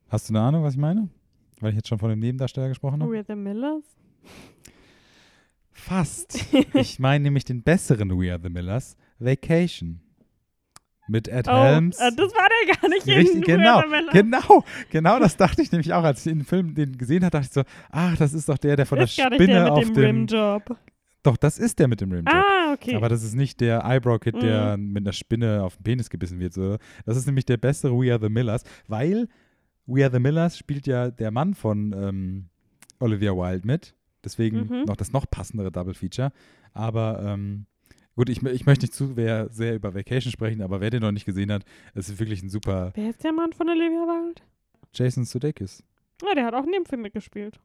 hast 0.08 0.30
du 0.30 0.34
eine 0.34 0.42
Ahnung, 0.42 0.63
was 0.63 0.74
ich 0.74 0.80
meine? 0.80 1.10
Weil 1.60 1.72
ich 1.72 1.75
jetzt 1.75 1.89
schon 1.89 2.00
von 2.00 2.10
dem 2.10 2.20
Nebendarsteller 2.20 2.70
gesprochen 2.70 3.01
habe. 3.01 3.25
The 3.28 3.36
Millers? 3.36 3.84
Fast. 5.72 6.46
ich 6.74 7.00
meine 7.00 7.24
nämlich 7.24 7.46
den 7.46 7.63
besseren 7.63 8.10
We 8.20 8.32
Are 8.32 8.39
the 8.42 8.50
Millers, 8.50 8.96
Vacation. 9.20 10.01
Mit 11.10 11.28
Ed 11.28 11.48
oh, 11.48 11.51
Helms. 11.51 11.98
Äh, 12.00 12.12
das 12.16 12.32
war 12.34 12.48
der 12.48 12.75
gar 12.75 12.89
nicht 12.89 13.08
Richtig, 13.08 13.44
genau, 13.44 13.82
genau, 14.12 14.63
genau 14.92 15.20
das 15.20 15.36
dachte 15.36 15.62
ich 15.62 15.72
nämlich 15.72 15.92
auch, 15.94 16.04
als 16.04 16.25
ich 16.25 16.32
den 16.32 16.44
Film 16.44 16.75
den 16.75 16.98
gesehen 16.98 17.24
habe, 17.24 17.32
dachte 17.32 17.48
ich 17.48 17.54
so, 17.54 17.63
ach, 17.89 18.16
das 18.18 18.34
ist 18.34 18.48
doch 18.48 18.60
der, 18.60 18.75
der 18.75 18.86
von 18.86 19.00
ist 19.00 19.18
der 19.18 19.25
Spinne 19.25 19.54
der 19.54 19.74
auf 19.74 19.86
dem, 19.86 19.94
dem 19.96 20.04
Rimjob. 20.04 20.78
Doch, 21.24 21.36
das 21.36 21.58
ist 21.58 21.80
der 21.80 21.88
mit 21.88 22.00
dem 22.00 22.12
Rimjob. 22.12 22.34
Ah, 22.34 22.74
okay. 22.74 22.96
Aber 22.96 23.10
das 23.10 23.24
ist 23.24 23.34
nicht 23.34 23.60
der 23.60 23.84
Eyebrow-Kid, 23.84 24.36
mm. 24.36 24.39
der 24.39 24.78
mhm. 24.78 24.92
mit 24.94 25.04
einer 25.04 25.13
Spinne 25.13 25.63
auf 25.63 25.75
den 25.78 25.84
Penis 25.84 26.10
gebissen 26.10 26.39
wird. 26.39 26.54
So. 26.54 26.78
Das 27.06 27.18
ist 27.18 27.25
nämlich 27.25 27.46
der 27.46 27.58
bessere 27.58 27.92
We 27.94 28.12
Are 28.12 28.22
the 28.22 28.30
Millers, 28.30 28.63
weil 28.88 29.28
We 29.88 30.04
Are 30.04 30.13
the 30.13 30.20
Millers 30.20 30.58
spielt 30.58 30.86
ja 30.86 31.10
der 31.10 31.32
Mann 31.32 31.56
von 31.56 31.94
ähm, 31.98 32.50
Olivia 33.00 33.32
Wilde 33.32 33.66
mit. 33.66 33.96
Deswegen 34.24 34.68
Mhm. 34.68 34.84
noch 34.86 34.96
das 34.96 35.12
noch 35.12 35.25
passendere 35.30 35.72
Double 35.72 35.94
Feature. 35.94 36.32
Aber 36.74 37.22
ähm, 37.25 37.66
gut, 38.19 38.27
ich, 38.27 38.43
ich 38.43 38.65
möchte 38.65 38.83
nicht 38.83 38.93
zu 38.93 39.13
sehr, 39.13 39.47
sehr 39.49 39.75
über 39.75 39.95
Vacation 39.95 40.29
sprechen, 40.29 40.61
aber 40.61 40.81
wer 40.81 40.89
den 40.89 41.01
noch 41.01 41.13
nicht 41.13 41.25
gesehen 41.25 41.53
hat, 41.53 41.63
es 41.93 42.09
ist 42.09 42.19
wirklich 42.19 42.43
ein 42.43 42.49
super 42.49 42.91
Wer 42.93 43.11
ist 43.11 43.23
der 43.23 43.31
Mann 43.31 43.53
von 43.53 43.69
Olivia 43.69 44.05
Wilde? 44.05 44.41
Jason 44.93 45.23
Sudeikis. 45.23 45.83
Ah, 46.23 46.35
der 46.35 46.45
hat 46.45 46.53
auch 46.53 46.65
in 46.65 46.73
dem 46.73 46.85
Film 46.85 47.01
mitgespielt. 47.03 47.57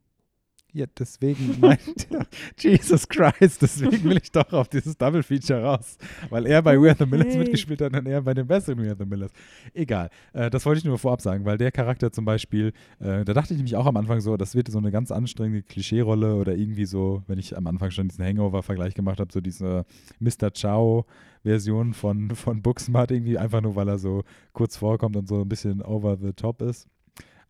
Ja, 0.76 0.86
deswegen 0.98 1.60
meint 1.60 2.08
Jesus 2.58 3.08
Christ, 3.08 3.62
deswegen 3.62 4.02
will 4.02 4.16
ich 4.20 4.32
doch 4.32 4.52
auf 4.52 4.66
dieses 4.66 4.98
Double 4.98 5.22
Feature 5.22 5.62
raus, 5.62 5.96
weil 6.30 6.46
er 6.46 6.62
bei 6.62 6.80
We 6.80 6.88
Are 6.88 6.96
the 6.98 7.06
Millers 7.06 7.36
mitgespielt 7.36 7.80
hat 7.80 7.94
und 7.94 8.06
er 8.06 8.20
bei 8.22 8.34
dem 8.34 8.48
besseren 8.48 8.82
We 8.82 8.88
Are 8.88 8.96
the 8.98 9.04
Millers. 9.04 9.30
Egal, 9.72 10.10
äh, 10.32 10.50
das 10.50 10.66
wollte 10.66 10.78
ich 10.78 10.84
nur 10.84 10.98
vorab 10.98 11.20
sagen, 11.20 11.44
weil 11.44 11.58
der 11.58 11.70
Charakter 11.70 12.10
zum 12.10 12.24
Beispiel, 12.24 12.72
äh, 12.98 13.24
da 13.24 13.34
dachte 13.34 13.54
ich 13.54 13.58
nämlich 13.58 13.76
auch 13.76 13.86
am 13.86 13.96
Anfang 13.96 14.20
so, 14.20 14.36
das 14.36 14.56
wird 14.56 14.66
so 14.66 14.78
eine 14.78 14.90
ganz 14.90 15.12
anstrengende 15.12 15.62
Klischee-Rolle 15.62 16.34
oder 16.34 16.56
irgendwie 16.56 16.86
so, 16.86 17.22
wenn 17.28 17.38
ich 17.38 17.56
am 17.56 17.68
Anfang 17.68 17.92
schon 17.92 18.08
diesen 18.08 18.24
Hangover-Vergleich 18.24 18.94
gemacht 18.94 19.20
habe, 19.20 19.32
so 19.32 19.40
diese 19.40 19.86
Mr. 20.18 20.50
Chow-Version 20.50 21.94
von, 21.94 22.34
von 22.34 22.62
Booksmart 22.62 23.12
irgendwie, 23.12 23.38
einfach 23.38 23.60
nur, 23.60 23.76
weil 23.76 23.88
er 23.88 23.98
so 23.98 24.24
kurz 24.52 24.76
vorkommt 24.76 25.14
und 25.14 25.28
so 25.28 25.42
ein 25.42 25.48
bisschen 25.48 25.82
over 25.82 26.16
the 26.20 26.32
top 26.32 26.62
ist. 26.62 26.88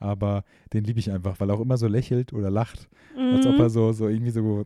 Aber 0.04 0.44
den 0.73 0.84
liebe 0.84 0.99
ich 1.00 1.11
einfach, 1.11 1.40
weil 1.40 1.50
er 1.50 1.56
auch 1.56 1.61
immer 1.61 1.76
so 1.78 1.87
lächelt 1.88 2.32
oder 2.32 2.50
lacht 2.50 2.88
als 3.16 3.46
ob 3.46 3.54
Mhm. 3.54 3.61
er 3.61 3.70
so, 3.70 3.92
so 3.92 4.08
irgendwie 4.08 4.30
so 4.30 4.64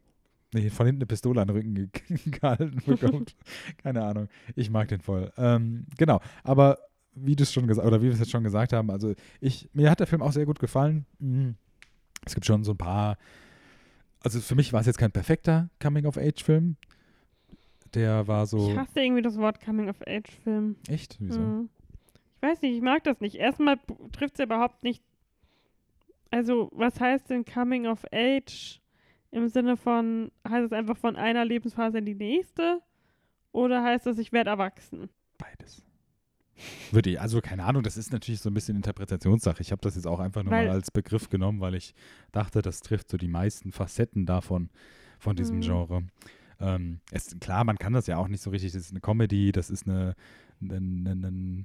nee, 0.52 0.68
von 0.71 0.87
hinten 0.87 1.00
eine 1.02 1.07
Pistole 1.07 1.40
an 1.40 1.49
den 1.49 1.57
Rücken 1.57 1.75
ge 1.75 1.88
gehalten 2.30 2.83
bekommt. 2.87 3.37
Keine 3.83 4.02
Ahnung. 4.04 4.28
Ich 4.57 4.71
mag 4.71 4.88
den 4.88 5.00
voll. 5.00 5.30
Ähm, 5.37 5.87
genau. 5.97 6.21
Aber 6.42 6.78
wie 7.14 7.37
du 7.37 7.42
es 7.42 7.52
schon 7.52 7.66
gesagt 7.66 7.87
oder 7.87 8.00
wie 8.00 8.07
wir 8.07 8.12
es 8.12 8.18
jetzt 8.18 8.30
schon 8.30 8.45
gesagt 8.45 8.73
haben, 8.73 8.90
also 8.90 9.14
ich, 9.40 9.68
mir 9.73 9.90
hat 9.90 10.00
der 10.00 10.07
Film 10.07 10.23
auch 10.23 10.33
sehr 10.33 10.47
gut 10.47 10.59
gefallen. 10.59 11.04
Mhm. 11.18 11.54
Es 12.26 12.35
gibt 12.35 12.47
schon 12.47 12.64
so 12.64 12.73
ein 12.73 12.78
paar, 12.78 13.16
also 14.23 14.40
für 14.40 14.54
mich 14.54 14.73
war 14.73 14.80
es 14.80 14.87
jetzt 14.87 14.99
kein 14.99 15.12
perfekter 15.12 15.68
Coming-of-Age-Film. 15.80 16.76
Der 17.95 18.26
war 18.28 18.47
so. 18.47 18.71
Ich 18.71 18.76
hasse 18.76 19.00
irgendwie 19.00 19.23
das 19.23 19.37
Wort 19.38 19.61
Coming-of-Age-Film. 19.64 20.76
Echt? 20.88 21.16
Wieso? 21.21 21.40
Mhm. 21.40 21.68
Ich 22.40 22.49
weiß 22.49 22.62
nicht, 22.62 22.76
ich 22.76 22.83
mag 22.83 23.02
das 23.04 23.21
nicht. 23.21 23.35
Erstmal 23.37 23.78
trifft 24.12 24.35
es 24.35 24.38
ja 24.38 24.45
überhaupt 24.45 24.85
nicht. 24.85 25.02
Also, 26.31 26.71
was 26.73 27.01
heißt 27.01 27.31
denn 27.31 27.45
Coming 27.45 27.87
of 27.87 28.05
Age 28.13 28.81
im 29.31 29.49
Sinne 29.49 29.77
von, 29.77 30.31
heißt 30.47 30.67
es 30.67 30.73
einfach 30.73 30.97
von 30.97 31.17
einer 31.17 31.45
Lebensphase 31.45 31.99
in 31.99 32.05
die 32.07 32.15
nächste? 32.15 32.81
Oder 33.53 33.83
heißt 33.83 34.07
es, 34.07 34.19
ich 34.19 34.33
werde 34.33 34.51
erwachsen? 34.51 35.09
Beides. 35.39 35.85
Würde 36.91 37.11
ich, 37.11 37.21
also 37.21 37.41
keine 37.41 37.65
Ahnung, 37.65 37.83
das 37.83 37.97
ist 37.97 38.13
natürlich 38.13 38.41
so 38.41 38.51
ein 38.51 38.55
bisschen 38.55 38.77
Interpretationssache. 38.77 39.61
Ich 39.63 39.71
habe 39.71 39.81
das 39.81 39.95
jetzt 39.95 40.07
auch 40.07 40.19
einfach 40.21 40.43
nur 40.43 40.53
Weil- 40.53 40.67
mal 40.67 40.75
als 40.75 40.91
Begriff 40.91 41.29
genommen, 41.29 41.61
weil 41.61 41.75
ich 41.75 41.95
dachte, 42.33 42.63
das 42.63 42.81
trifft 42.81 43.09
so 43.11 43.17
die 43.17 43.29
meisten 43.29 43.71
Facetten 43.73 44.27
davon, 44.27 44.69
von 45.19 45.37
diesem 45.37 45.57
Mhm. 45.59 45.61
Genre. 45.63 46.03
Ähm, 46.61 47.01
es, 47.13 47.37
klar, 47.39 47.63
man 47.65 47.79
kann 47.79 47.93
das 47.93 48.09
ja 48.09 48.17
auch 48.17 48.27
nicht 48.29 48.43
so 48.43 48.51
richtig. 48.51 48.73
Das 48.73 48.83
ist 48.83 48.91
eine 48.91 49.01
Comedy, 49.01 49.53
das 49.53 49.71
ist 49.71 49.87
eine, 49.87 50.15
eine, 50.61 50.77
eine, 50.77 51.27
eine 51.29 51.65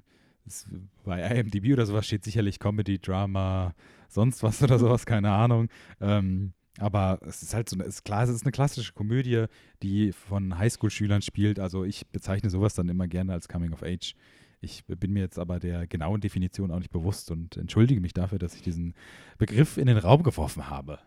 bei 1.04 1.22
IMDb 1.40 1.72
oder 1.74 1.86
sowas 1.86 2.06
steht 2.06 2.24
sicherlich 2.26 2.60
Comedy, 2.60 3.00
Drama, 3.00 3.74
sonst 4.14 4.44
was 4.44 4.62
oder 4.64 4.80
sowas, 4.80 5.06
keine 5.06 5.32
Ahnung. 5.32 5.70
Ähm, 6.02 6.54
aber 6.80 7.20
es 7.26 7.44
ist 7.44 7.54
halt 7.54 7.70
so, 7.70 7.76
eine- 7.76 7.84
es 7.84 7.96
ist 7.96 8.04
klar, 8.04 8.24
es 8.24 8.30
ist 8.30 8.44
eine 8.44 8.52
klassische 8.52 8.94
Komödie, 8.94 9.46
die 9.84 10.12
von 10.12 10.58
Highschool-Schülern 10.58 11.22
spielt. 11.22 11.60
Also 11.60 11.84
ich 11.84 12.08
bezeichne 12.08 12.50
sowas 12.50 12.74
dann 12.74 12.90
immer 12.90 13.08
gerne 13.08 13.34
als 13.34 13.48
Coming 13.48 13.74
of 13.74 13.84
Age. 13.84 14.16
Ich 14.62 14.86
bin 14.86 15.12
mir 15.12 15.20
jetzt 15.20 15.38
aber 15.38 15.60
der 15.60 15.88
genauen 15.88 16.22
Definition 16.22 16.72
auch 16.72 16.80
nicht 16.80 16.92
bewusst 16.92 17.30
und 17.32 17.58
entschuldige 17.58 18.00
mich 18.02 18.14
dafür, 18.14 18.40
dass 18.40 18.56
ich 18.56 18.62
diesen 18.62 18.94
Begriff 19.38 19.78
in 19.78 19.88
den 19.88 19.98
Raum 19.98 20.24
geworfen 20.24 20.70
habe. 20.70 21.00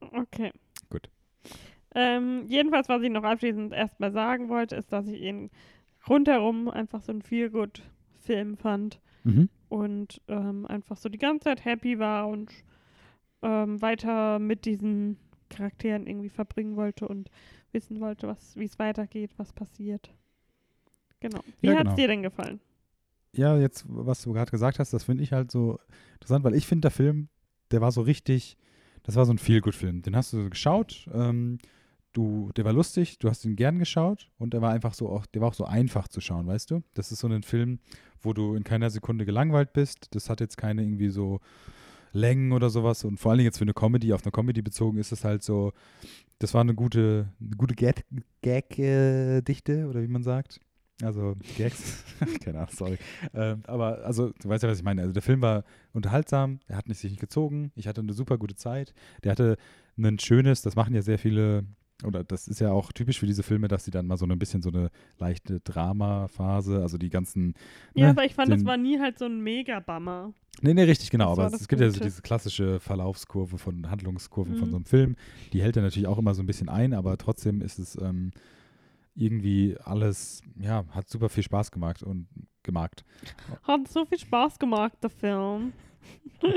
Okay. 0.00 0.52
Gut. 0.90 1.08
Ähm, 1.94 2.44
jedenfalls, 2.48 2.88
was 2.88 3.02
ich 3.02 3.10
noch 3.10 3.24
abschließend 3.24 3.72
erstmal 3.72 4.12
sagen 4.12 4.48
wollte, 4.48 4.76
ist, 4.76 4.92
dass 4.92 5.06
ich 5.08 5.20
ihn 5.20 5.50
rundherum 6.08 6.68
einfach 6.68 7.00
so 7.02 7.12
ein 7.12 7.22
Feel-Good-Film 7.22 8.56
fand 8.58 9.00
Mhm. 9.26 9.48
Und 9.74 10.20
ähm, 10.28 10.66
einfach 10.66 10.96
so 10.96 11.08
die 11.08 11.18
ganze 11.18 11.44
Zeit 11.44 11.64
happy 11.64 11.98
war 11.98 12.28
und 12.28 12.52
ähm, 13.42 13.82
weiter 13.82 14.38
mit 14.38 14.66
diesen 14.66 15.16
Charakteren 15.50 16.06
irgendwie 16.06 16.28
verbringen 16.28 16.76
wollte 16.76 17.08
und 17.08 17.28
wissen 17.72 18.00
wollte, 18.00 18.28
was, 18.28 18.54
wie 18.56 18.66
es 18.66 18.78
weitergeht, 18.78 19.32
was 19.36 19.52
passiert. 19.52 20.14
Genau. 21.18 21.40
Wie 21.60 21.66
Ja, 21.66 21.72
hat's 21.72 21.82
genau. 21.82 21.96
dir 21.96 22.06
denn 22.06 22.22
gefallen? 22.22 22.60
Ja, 23.32 23.58
jetzt, 23.58 23.84
was 23.88 24.22
du 24.22 24.32
gerade 24.32 24.52
gesagt 24.52 24.78
hast, 24.78 24.92
das 24.92 25.02
finde 25.02 25.24
ich 25.24 25.32
halt 25.32 25.50
so 25.50 25.80
interessant, 26.12 26.44
weil 26.44 26.54
ich 26.54 26.68
finde, 26.68 26.82
der 26.82 26.90
Film, 26.92 27.28
der 27.72 27.80
war 27.80 27.90
so 27.90 28.02
richtig, 28.02 28.56
das 29.02 29.16
war 29.16 29.26
so 29.26 29.32
ein 29.32 29.38
Feel-Good-Film. 29.38 30.02
Den 30.02 30.14
hast 30.14 30.32
du 30.32 30.48
geschaut, 30.48 31.08
ähm, 31.12 31.58
du, 32.14 32.50
der 32.56 32.64
war 32.64 32.72
lustig, 32.72 33.18
du 33.18 33.28
hast 33.28 33.44
ihn 33.44 33.56
gern 33.56 33.78
geschaut 33.78 34.30
und 34.38 34.54
der 34.54 34.62
war 34.62 34.72
einfach 34.72 34.94
so 34.94 35.10
auch, 35.10 35.26
der 35.26 35.42
war 35.42 35.48
auch 35.48 35.54
so 35.54 35.66
einfach 35.66 36.08
zu 36.08 36.22
schauen, 36.22 36.46
weißt 36.46 36.70
du? 36.70 36.82
Das 36.94 37.12
ist 37.12 37.20
so 37.20 37.28
ein 37.28 37.42
Film, 37.42 37.80
wo 38.22 38.32
du 38.32 38.54
in 38.54 38.64
keiner 38.64 38.88
Sekunde 38.88 39.26
gelangweilt 39.26 39.74
bist. 39.74 40.14
Das 40.14 40.30
hat 40.30 40.40
jetzt 40.40 40.56
keine 40.56 40.82
irgendwie 40.82 41.10
so 41.10 41.40
Längen 42.12 42.52
oder 42.52 42.70
sowas 42.70 43.04
und 43.04 43.18
vor 43.18 43.32
allen 43.32 43.38
Dingen 43.38 43.48
jetzt 43.48 43.58
für 43.58 43.64
eine 43.64 43.74
Comedy, 43.74 44.12
auf 44.12 44.22
eine 44.22 44.32
Comedy 44.32 44.62
bezogen 44.62 44.98
ist 44.98 45.12
es 45.12 45.24
halt 45.24 45.42
so, 45.42 45.72
das 46.38 46.54
war 46.54 46.62
eine 46.62 46.74
gute, 46.74 47.28
eine 47.40 47.56
gute 47.56 47.74
Gag-Dichte 47.74 49.86
oder 49.88 50.02
wie 50.02 50.08
man 50.08 50.22
sagt. 50.22 50.60
Also 51.02 51.34
Gags, 51.56 52.04
keine 52.44 52.58
Ahnung, 52.58 52.70
sorry. 52.72 52.98
Ähm, 53.34 53.62
aber 53.66 54.04
also, 54.04 54.32
du 54.40 54.48
weißt 54.48 54.62
ja, 54.62 54.68
was 54.68 54.78
ich 54.78 54.84
meine. 54.84 55.02
Also 55.02 55.12
der 55.12 55.22
Film 55.22 55.42
war 55.42 55.64
unterhaltsam, 55.92 56.60
er 56.68 56.76
hat 56.76 56.88
nicht 56.88 56.98
sich 56.98 57.10
nicht 57.10 57.20
gezogen, 57.20 57.72
ich 57.74 57.88
hatte 57.88 58.00
eine 58.00 58.12
super 58.12 58.38
gute 58.38 58.54
Zeit. 58.54 58.94
Der 59.24 59.32
hatte 59.32 59.56
ein 59.98 60.20
schönes, 60.20 60.62
das 60.62 60.76
machen 60.76 60.94
ja 60.94 61.02
sehr 61.02 61.18
viele, 61.18 61.64
oder 62.04 62.24
das 62.24 62.48
ist 62.48 62.60
ja 62.60 62.70
auch 62.72 62.92
typisch 62.92 63.18
für 63.18 63.26
diese 63.26 63.42
Filme, 63.42 63.68
dass 63.68 63.84
sie 63.84 63.90
dann 63.90 64.06
mal 64.06 64.16
so 64.16 64.26
ein 64.26 64.38
bisschen 64.38 64.62
so 64.62 64.70
eine 64.70 64.90
leichte 65.18 65.60
Drama-Phase, 65.60 66.80
also 66.82 66.98
die 66.98 67.10
ganzen. 67.10 67.54
Ja, 67.94 68.06
ne, 68.06 68.10
aber 68.10 68.24
ich 68.24 68.34
fand, 68.34 68.50
das 68.52 68.60
den- 68.60 68.66
war 68.66 68.76
nie 68.76 68.98
halt 69.00 69.18
so 69.18 69.24
ein 69.26 69.40
Mega-Bummer. 69.40 70.32
Nee, 70.62 70.74
nee, 70.74 70.82
richtig, 70.84 71.10
genau. 71.10 71.30
Das 71.30 71.38
Aber 71.38 71.46
es, 71.46 71.52
das 71.52 71.60
es 71.62 71.68
gibt 71.68 71.80
ja 71.82 71.90
so 71.90 72.00
diese 72.00 72.22
klassische 72.22 72.78
Verlaufskurve 72.80 73.58
von 73.58 73.90
Handlungskurven 73.90 74.54
von 74.56 74.68
Mhm. 74.68 74.70
so 74.70 74.76
einem 74.76 74.84
Film. 74.84 75.16
Die 75.52 75.60
hält 75.62 75.76
er 75.76 75.82
natürlich 75.82 76.06
auch 76.08 76.18
immer 76.18 76.34
so 76.34 76.42
ein 76.42 76.46
bisschen 76.46 76.68
ein, 76.68 76.94
aber 76.94 77.18
trotzdem 77.18 77.60
ist 77.60 77.78
es 77.78 78.00
ähm, 78.00 78.30
irgendwie 79.16 79.76
alles, 79.84 80.42
ja, 80.60 80.84
hat 80.90 81.08
super 81.08 81.28
viel 81.28 81.42
Spaß 81.42 81.70
gemacht 81.70 82.02
und 82.02 82.28
gemacht. 82.62 83.04
Hat 83.64 83.86
so 83.88 84.04
viel 84.06 84.18
Spaß 84.18 84.58
gemacht, 84.58 84.96
der 85.02 85.10
Film. 85.10 85.72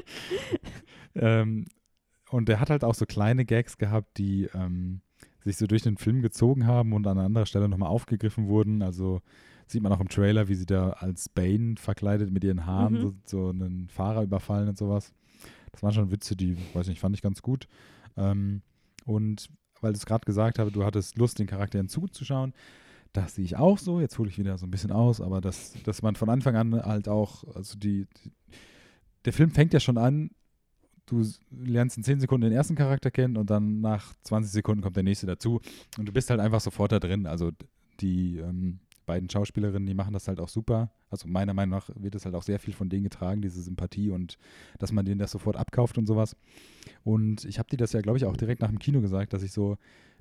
Ähm, 1.16 1.66
und 2.30 2.50
er 2.50 2.60
hat 2.60 2.70
halt 2.70 2.84
auch 2.84 2.94
so 2.96 3.06
kleine 3.06 3.46
Gags 3.46 3.78
gehabt, 3.78 4.18
die 4.18 4.50
ähm, 4.54 5.02
sich 5.48 5.58
so 5.58 5.68
durch 5.68 5.82
den 5.84 5.98
Film 5.98 6.22
gezogen 6.22 6.68
haben 6.68 6.94
und 6.94 7.08
an 7.08 7.18
anderer 7.18 7.46
Stelle 7.46 7.68
nochmal 7.70 7.90
aufgegriffen 7.90 8.48
wurden. 8.48 8.82
Also 8.82 9.22
sieht 9.68 9.82
man 9.82 9.92
auch 9.92 10.00
im 10.00 10.10
Trailer, 10.10 10.48
wie 10.48 10.56
sie 10.56 10.66
da 10.66 10.92
als 10.92 11.30
Bane 11.30 11.76
verkleidet 11.78 12.32
mit 12.32 12.44
ihren 12.44 12.66
Haaren 12.66 12.94
Mhm. 12.96 13.00
so, 13.02 13.14
so 13.26 13.50
einen 13.50 13.90
Fahrer 13.90 14.24
überfallen 14.24 14.70
und 14.70 14.78
sowas. 14.78 15.14
Das 15.72 15.84
waren 15.84 15.94
schon 15.94 16.12
Witze, 16.12 16.36
die, 16.36 16.58
weiß 16.74 16.88
nicht, 16.88 17.00
fand 17.00 17.16
ich 17.16 17.22
ganz 17.22 17.42
gut. 17.42 17.68
Ähm, 18.16 18.62
und 19.06 19.50
weil 19.82 19.94
du 19.94 19.98
es 19.98 20.06
gerade 20.06 20.26
gesagt 20.26 20.58
habe, 20.60 20.72
du 20.72 20.84
hattest 20.86 21.18
Lust, 21.18 21.40
den 21.40 21.48
Charakteren 21.48 21.88
zuzuschauen. 21.88 22.54
Das 23.14 23.36
sehe 23.36 23.46
ich 23.46 23.56
auch 23.58 23.78
so. 23.78 24.00
Jetzt 24.02 24.18
hole 24.18 24.30
ich 24.30 24.38
wieder 24.40 24.58
so 24.58 24.66
ein 24.66 24.72
bisschen 24.72 24.92
aus, 24.92 25.22
aber 25.22 25.40
dass, 25.42 25.74
dass 25.84 26.02
man 26.02 26.16
von 26.16 26.30
Anfang 26.30 26.56
an 26.56 26.74
halt 26.82 27.08
auch, 27.08 27.44
also 27.56 27.78
die, 27.78 28.06
die 28.24 28.32
der 29.26 29.34
Film 29.34 29.52
fängt 29.52 29.74
ja 29.74 29.80
schon 29.80 29.98
an, 29.98 30.32
du 31.08 31.26
lernst 31.52 31.98
in 31.98 32.04
10 32.04 32.20
Sekunden 32.20 32.44
den 32.50 32.54
ersten 32.54 32.76
Charakter 32.76 33.10
kennen 33.12 33.36
und 33.38 33.50
dann 33.50 33.82
nach 33.82 34.14
20 34.24 34.52
Sekunden 34.52 34.82
kommt 34.84 34.96
der 34.96 35.04
nächste 35.04 35.26
dazu 35.26 35.60
und 35.98 36.08
du 36.08 36.12
bist 36.14 36.30
halt 36.30 36.40
einfach 36.40 36.62
sofort 36.62 36.92
da 36.92 37.00
drin. 37.00 37.26
Also 37.26 37.52
die 38.00 38.38
ähm, 38.38 38.80
beiden 39.08 39.30
Schauspielerinnen, 39.30 39.88
die 39.88 39.94
machen 39.96 40.14
das 40.14 40.28
halt 40.28 40.40
auch 40.40 40.50
super. 40.50 40.92
Also 41.10 41.28
meiner 41.28 41.54
Meinung 41.54 41.80
nach 41.80 41.90
wird 41.96 42.14
es 42.16 42.26
halt 42.26 42.36
auch 42.36 42.44
sehr 42.44 42.60
viel 42.60 42.74
von 42.74 42.90
denen 42.90 43.04
getragen, 43.06 43.42
diese 43.42 43.62
Sympathie 43.62 44.12
und 44.12 44.38
dass 44.80 44.92
man 44.92 45.06
denen 45.06 45.18
das 45.20 45.32
sofort 45.32 45.56
abkauft 45.56 45.98
und 45.98 46.06
sowas. 46.06 46.36
Und 47.04 47.46
ich 47.46 47.58
habe 47.58 47.70
dir 47.70 47.78
das 47.78 47.94
ja, 47.94 48.02
glaube 48.02 48.18
ich, 48.18 48.26
auch 48.26 48.36
direkt 48.38 48.62
nach 48.62 48.70
dem 48.70 48.80
Kino 48.80 49.00
gesagt, 49.02 49.32
dass 49.34 49.44
ich 49.44 49.54
so 49.54 49.78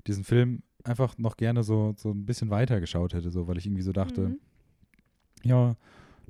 diesen 0.07 0.23
Film 0.23 0.63
einfach 0.85 1.17
noch 1.17 1.35
gerne 1.35 1.63
so, 1.63 1.93
so 1.97 2.11
ein 2.11 2.25
bisschen 2.25 2.49
weiter 2.49 2.79
geschaut 2.79 3.13
hätte, 3.13 3.29
so, 3.29 3.47
weil 3.47 3.57
ich 3.57 3.65
irgendwie 3.65 3.81
so 3.83 3.91
dachte, 3.91 4.29
Mhm. 4.29 4.39
ja, 5.43 5.75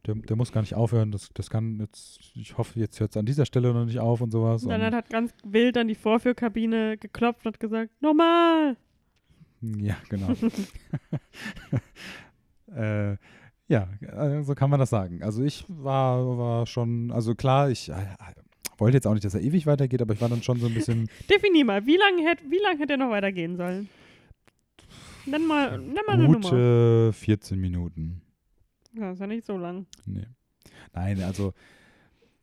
der, 0.05 0.15
der 0.15 0.35
muss 0.35 0.51
gar 0.51 0.61
nicht 0.61 0.75
aufhören, 0.75 1.11
das, 1.11 1.29
das 1.33 1.49
kann 1.49 1.79
jetzt, 1.79 2.19
ich 2.35 2.57
hoffe, 2.57 2.79
jetzt 2.79 2.99
hört 2.99 3.11
es 3.11 3.17
an 3.17 3.25
dieser 3.25 3.45
Stelle 3.45 3.73
noch 3.73 3.85
nicht 3.85 3.99
auf 3.99 4.21
und 4.21 4.31
sowas. 4.31 4.63
Und 4.63 4.69
dann 4.69 4.81
und, 4.81 4.93
hat 4.95 5.09
ganz 5.09 5.33
wild 5.43 5.77
an 5.77 5.87
die 5.87 5.95
Vorführkabine 5.95 6.97
geklopft 6.97 7.45
und 7.45 7.59
gesagt, 7.59 7.91
nochmal! 8.01 8.77
ja, 9.61 9.97
genau. 10.09 10.29
äh, 12.75 13.17
ja, 13.67 13.89
äh, 14.01 14.43
so 14.43 14.55
kann 14.55 14.69
man 14.69 14.79
das 14.79 14.89
sagen. 14.89 15.21
Also 15.23 15.43
ich 15.43 15.65
war, 15.67 16.37
war 16.37 16.65
schon, 16.65 17.11
also 17.11 17.35
klar, 17.35 17.69
ich 17.69 17.89
äh, 17.89 17.95
wollte 18.77 18.97
jetzt 18.97 19.07
auch 19.07 19.13
nicht, 19.13 19.25
dass 19.25 19.33
er 19.33 19.41
ewig 19.41 19.65
weitergeht, 19.65 20.01
aber 20.01 20.13
ich 20.13 20.21
war 20.21 20.29
dann 20.29 20.43
schon 20.43 20.59
so 20.59 20.67
ein 20.67 20.73
bisschen, 20.73 21.09
Definier 21.29 21.65
mal, 21.65 21.85
wie 21.85 21.97
lange 21.97 22.23
hätte 22.23 22.43
lang 22.63 22.77
hätte 22.77 22.93
er 22.93 22.97
noch 22.97 23.09
weitergehen 23.09 23.57
sollen? 23.57 23.89
Nenn 25.25 25.45
mal, 25.45 25.77
nenn 25.77 25.95
mal 26.05 26.13
eine 26.13 26.23
Nummer. 26.23 26.39
gute 26.39 27.11
14 27.13 27.59
Minuten. 27.59 28.21
Ja, 28.97 29.11
ist 29.11 29.19
ja 29.19 29.27
nicht 29.27 29.45
so 29.45 29.57
lang. 29.57 29.85
Nee. 30.05 30.25
Nein, 30.93 31.21
also 31.21 31.53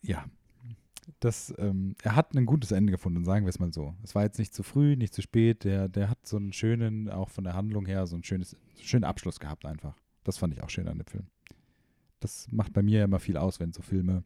ja. 0.03 0.25
das, 1.21 1.53
ähm, 1.59 1.95
er 2.03 2.17
hat 2.17 2.35
ein 2.35 2.47
gutes 2.47 2.71
Ende 2.73 2.91
gefunden, 2.93 3.25
sagen 3.25 3.45
wir 3.45 3.51
es 3.51 3.59
mal 3.59 3.73
so. 3.73 3.95
Es 4.03 4.15
war 4.15 4.23
jetzt 4.23 4.39
nicht 4.39 4.55
zu 4.55 4.63
früh, 4.63 4.97
nicht 4.97 5.15
zu 5.15 5.23
spät. 5.23 5.65
Der, 5.65 5.89
der 5.89 6.09
hat 6.11 6.27
so 6.27 6.37
einen 6.37 6.53
schönen, 6.53 7.11
auch 7.11 7.29
von 7.31 7.45
der 7.45 7.55
Handlung 7.55 7.87
her, 7.87 8.07
so 8.07 8.17
einen 8.17 8.25
schönes, 8.25 8.57
schönen 8.81 9.05
Abschluss 9.05 9.41
gehabt 9.41 9.67
einfach. 9.67 9.97
Das 10.25 10.39
fand 10.39 10.55
ich 10.55 10.63
auch 10.63 10.71
schön 10.71 10.89
an 10.89 10.99
dem 10.99 11.07
Film. 11.07 11.27
Das 12.21 12.49
macht 12.51 12.73
bei 12.73 12.83
mir 12.83 13.05
immer 13.05 13.19
viel 13.21 13.37
aus, 13.37 13.61
wenn 13.61 13.73
so 13.73 13.83
Filme 13.83 14.25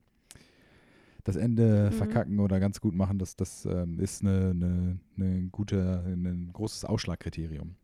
das 1.25 1.37
Ende 1.37 1.91
Mhm. 1.91 1.97
verkacken 1.97 2.41
oder 2.41 2.61
ganz 2.61 2.81
gut 2.81 2.95
machen. 2.95 3.19
Das, 3.19 3.37
das 3.37 3.67
ähm, 3.67 3.99
ist 3.99 4.23
eine, 4.23 4.51
eine, 4.51 5.01
eine 5.17 5.49
gute, 5.51 6.05
ein 6.07 6.51
großes 6.53 6.85
Ausschlagkriterium. 6.85 7.75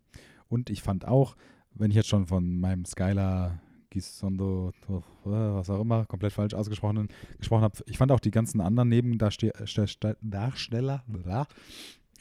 Und 0.49 0.71
ich 0.71 0.83
fand 0.83 1.05
auch, 1.07 1.37
wenn 1.75 1.91
ich 1.91 1.97
jetzt 1.97 2.09
schon 2.09 2.27
von 2.27 2.61
meinem 2.61 2.85
Skylar 2.85 3.61
Gisondo, 3.95 4.73
was 5.25 5.71
auch 5.71 5.81
immer, 5.81 6.05
komplett 6.07 6.33
falsch 6.33 6.55
ausgesprochen 6.55 7.09
gesprochen 7.39 7.63
habe, 7.63 7.79
ich 7.87 7.97
fand 7.97 8.11
auch 8.13 8.21
die 8.21 8.33
ganzen 8.33 8.61
anderen 8.61 8.89
Nebendarsteller 8.89 10.17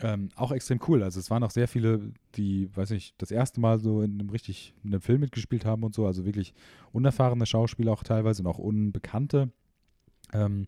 ähm, 0.01 0.29
auch 0.35 0.51
extrem 0.51 0.79
cool. 0.87 1.03
Also 1.03 1.19
es 1.19 1.29
waren 1.29 1.43
auch 1.43 1.51
sehr 1.51 1.67
viele, 1.67 2.11
die, 2.35 2.69
weiß 2.75 2.91
ich, 2.91 3.13
das 3.17 3.31
erste 3.31 3.59
Mal 3.59 3.79
so 3.79 4.01
in 4.01 4.19
einem 4.19 4.29
richtig, 4.29 4.73
in 4.83 4.91
einem 4.91 5.01
Film 5.01 5.21
mitgespielt 5.21 5.65
haben 5.65 5.83
und 5.83 5.93
so, 5.93 6.05
also 6.05 6.25
wirklich 6.25 6.53
unerfahrene 6.91 7.45
Schauspieler 7.45 7.91
auch 7.91 8.03
teilweise 8.03 8.41
und 8.41 8.47
auch 8.47 8.57
unbekannte. 8.57 9.51
Ähm, 10.33 10.65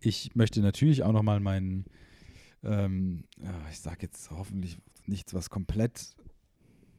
ich 0.00 0.34
möchte 0.34 0.60
natürlich 0.60 1.02
auch 1.02 1.12
nochmal 1.12 1.40
meinen, 1.40 1.84
ähm, 2.64 3.24
ich 3.70 3.80
sage 3.80 3.98
jetzt 4.02 4.30
hoffentlich 4.30 4.78
nichts, 5.06 5.34
was 5.34 5.50
komplett, 5.50 6.14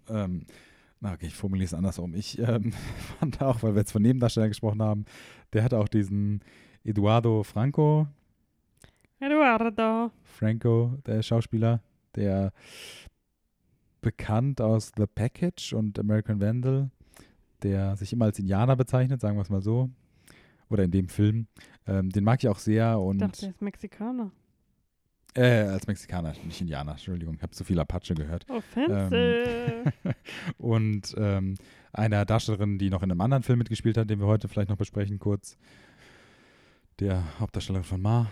ähm, 0.10 0.46
na 1.04 1.14
okay, 1.14 1.28
ich 1.28 1.36
formuliere 1.36 1.66
es 1.66 1.74
andersrum. 1.74 2.16
Ich 2.16 2.40
ähm, 2.40 2.72
fand 3.20 3.42
auch, 3.42 3.62
weil 3.62 3.76
wir 3.76 3.82
jetzt 3.82 3.92
von 3.92 4.02
Nebendarstellern 4.02 4.50
gesprochen 4.50 4.82
haben, 4.82 5.06
der 5.52 5.64
hat 5.64 5.74
auch 5.74 5.88
diesen 5.88 6.42
Eduardo 6.84 7.44
Franco, 7.44 8.08
Eduardo. 9.20 10.12
Franco, 10.24 10.98
der 11.06 11.22
Schauspieler, 11.22 11.82
der 12.16 12.52
bekannt 14.02 14.60
aus 14.60 14.92
The 14.98 15.06
Package 15.06 15.74
und 15.74 15.98
American 15.98 16.42
Vandal, 16.42 16.90
der 17.62 17.96
sich 17.96 18.12
immer 18.12 18.26
als 18.26 18.40
Indianer 18.40 18.76
bezeichnet, 18.76 19.22
sagen 19.22 19.38
wir 19.38 19.42
es 19.44 19.50
mal 19.50 19.62
so. 19.62 19.90
Oder 20.70 20.84
in 20.84 20.92
dem 20.92 21.08
Film. 21.08 21.48
Ähm, 21.86 22.10
den 22.10 22.24
mag 22.24 22.44
ich 22.44 22.50
auch 22.50 22.60
sehr 22.60 22.94
Ich 22.94 23.02
und 23.02 23.20
dachte, 23.20 23.46
er 23.46 23.52
ist 23.52 23.62
Mexikaner. 23.62 24.32
Äh, 25.36 25.64
als 25.64 25.88
Mexikaner, 25.88 26.34
nicht 26.44 26.62
Indianer, 26.62 26.92
Entschuldigung, 26.92 27.36
ich 27.36 27.42
habe 27.42 27.52
zu 27.52 27.64
viel 27.64 27.80
Apache 27.80 28.14
gehört. 28.14 28.46
Offensive. 28.50 29.94
und 30.58 31.16
ähm, 31.18 31.56
einer 31.92 32.26
Darstellerin, 32.26 32.78
die 32.78 32.90
noch 32.90 33.04
in 33.04 33.12
einem 33.12 33.22
anderen 33.22 33.44
Film 33.44 33.60
mitgespielt 33.60 33.98
hat, 33.98 34.10
den 34.10 34.20
wir 34.20 34.28
heute 34.28 34.48
vielleicht 34.48 34.70
noch 34.70 34.78
besprechen, 34.78 35.20
kurz. 35.20 35.58
Der 37.00 37.24
Hauptdarsteller 37.40 37.84
von 37.84 38.02
Ma. 38.02 38.28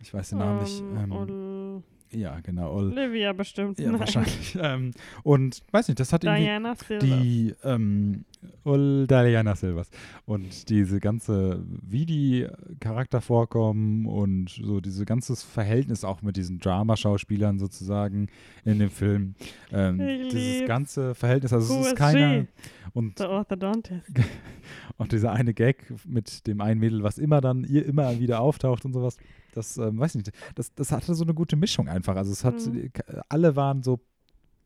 Ich 0.00 0.12
weiß 0.12 0.30
den 0.30 0.38
Namen 0.38 0.62
nicht. 0.62 0.80
Ähm, 0.80 1.12
Ähm, 1.12 1.67
ja, 2.10 2.40
genau. 2.40 2.74
Ol 2.74 2.92
Olivia 2.92 3.32
bestimmt. 3.32 3.78
ja, 3.78 3.90
Nein. 3.90 4.00
wahrscheinlich. 4.00 4.58
ähm, 4.60 4.92
und 5.22 5.62
weiß 5.70 5.88
nicht, 5.88 6.00
das 6.00 6.12
hat 6.12 6.24
irgendwie 6.24 6.42
Diana 6.44 6.74
Silva. 6.74 7.04
die 7.04 7.54
ähm, 7.64 8.24
Ol 8.64 9.06
Diana 9.06 9.54
Silvers 9.56 9.90
und 10.24 10.68
diese 10.68 11.00
ganze, 11.00 11.64
wie 11.82 12.06
die 12.06 12.46
Charakter 12.80 13.20
vorkommen 13.20 14.06
und 14.06 14.50
so 14.50 14.80
dieses 14.80 15.04
ganzes 15.06 15.42
Verhältnis 15.42 16.04
auch 16.04 16.22
mit 16.22 16.36
diesen 16.36 16.58
Drama-Schauspielern 16.58 17.58
sozusagen 17.58 18.28
in 18.64 18.78
dem 18.78 18.90
Film. 18.90 19.34
Ähm, 19.72 20.00
Ich 20.00 20.28
dieses 20.28 20.66
ganze 20.66 21.14
Verhältnis, 21.14 21.52
also 21.52 21.74
Who 21.74 21.80
es 21.80 21.86
ist 21.86 21.92
is 21.92 21.98
keiner 21.98 22.46
und 22.94 23.20
und 24.96 25.12
dieser 25.12 25.32
eine 25.32 25.54
Gag 25.54 25.92
mit 26.06 26.46
dem 26.46 26.60
einen 26.60 26.80
Mädel, 26.80 27.02
was 27.02 27.18
immer 27.18 27.40
dann 27.40 27.64
ihr 27.64 27.84
immer 27.86 28.18
wieder 28.18 28.40
auftaucht 28.40 28.84
und 28.84 28.92
sowas, 28.92 29.16
das 29.54 29.76
ähm, 29.78 29.98
weiß 29.98 30.14
nicht, 30.16 30.30
das, 30.54 30.74
das 30.74 30.92
hatte 30.92 31.14
so 31.14 31.24
eine 31.24 31.34
gute 31.34 31.56
Mischung 31.56 31.88
einfach. 31.88 32.16
Also 32.16 32.32
es 32.32 32.44
hat, 32.44 32.54
Mhm. 32.66 32.90
alle 33.28 33.56
waren 33.56 33.82
so 33.82 34.00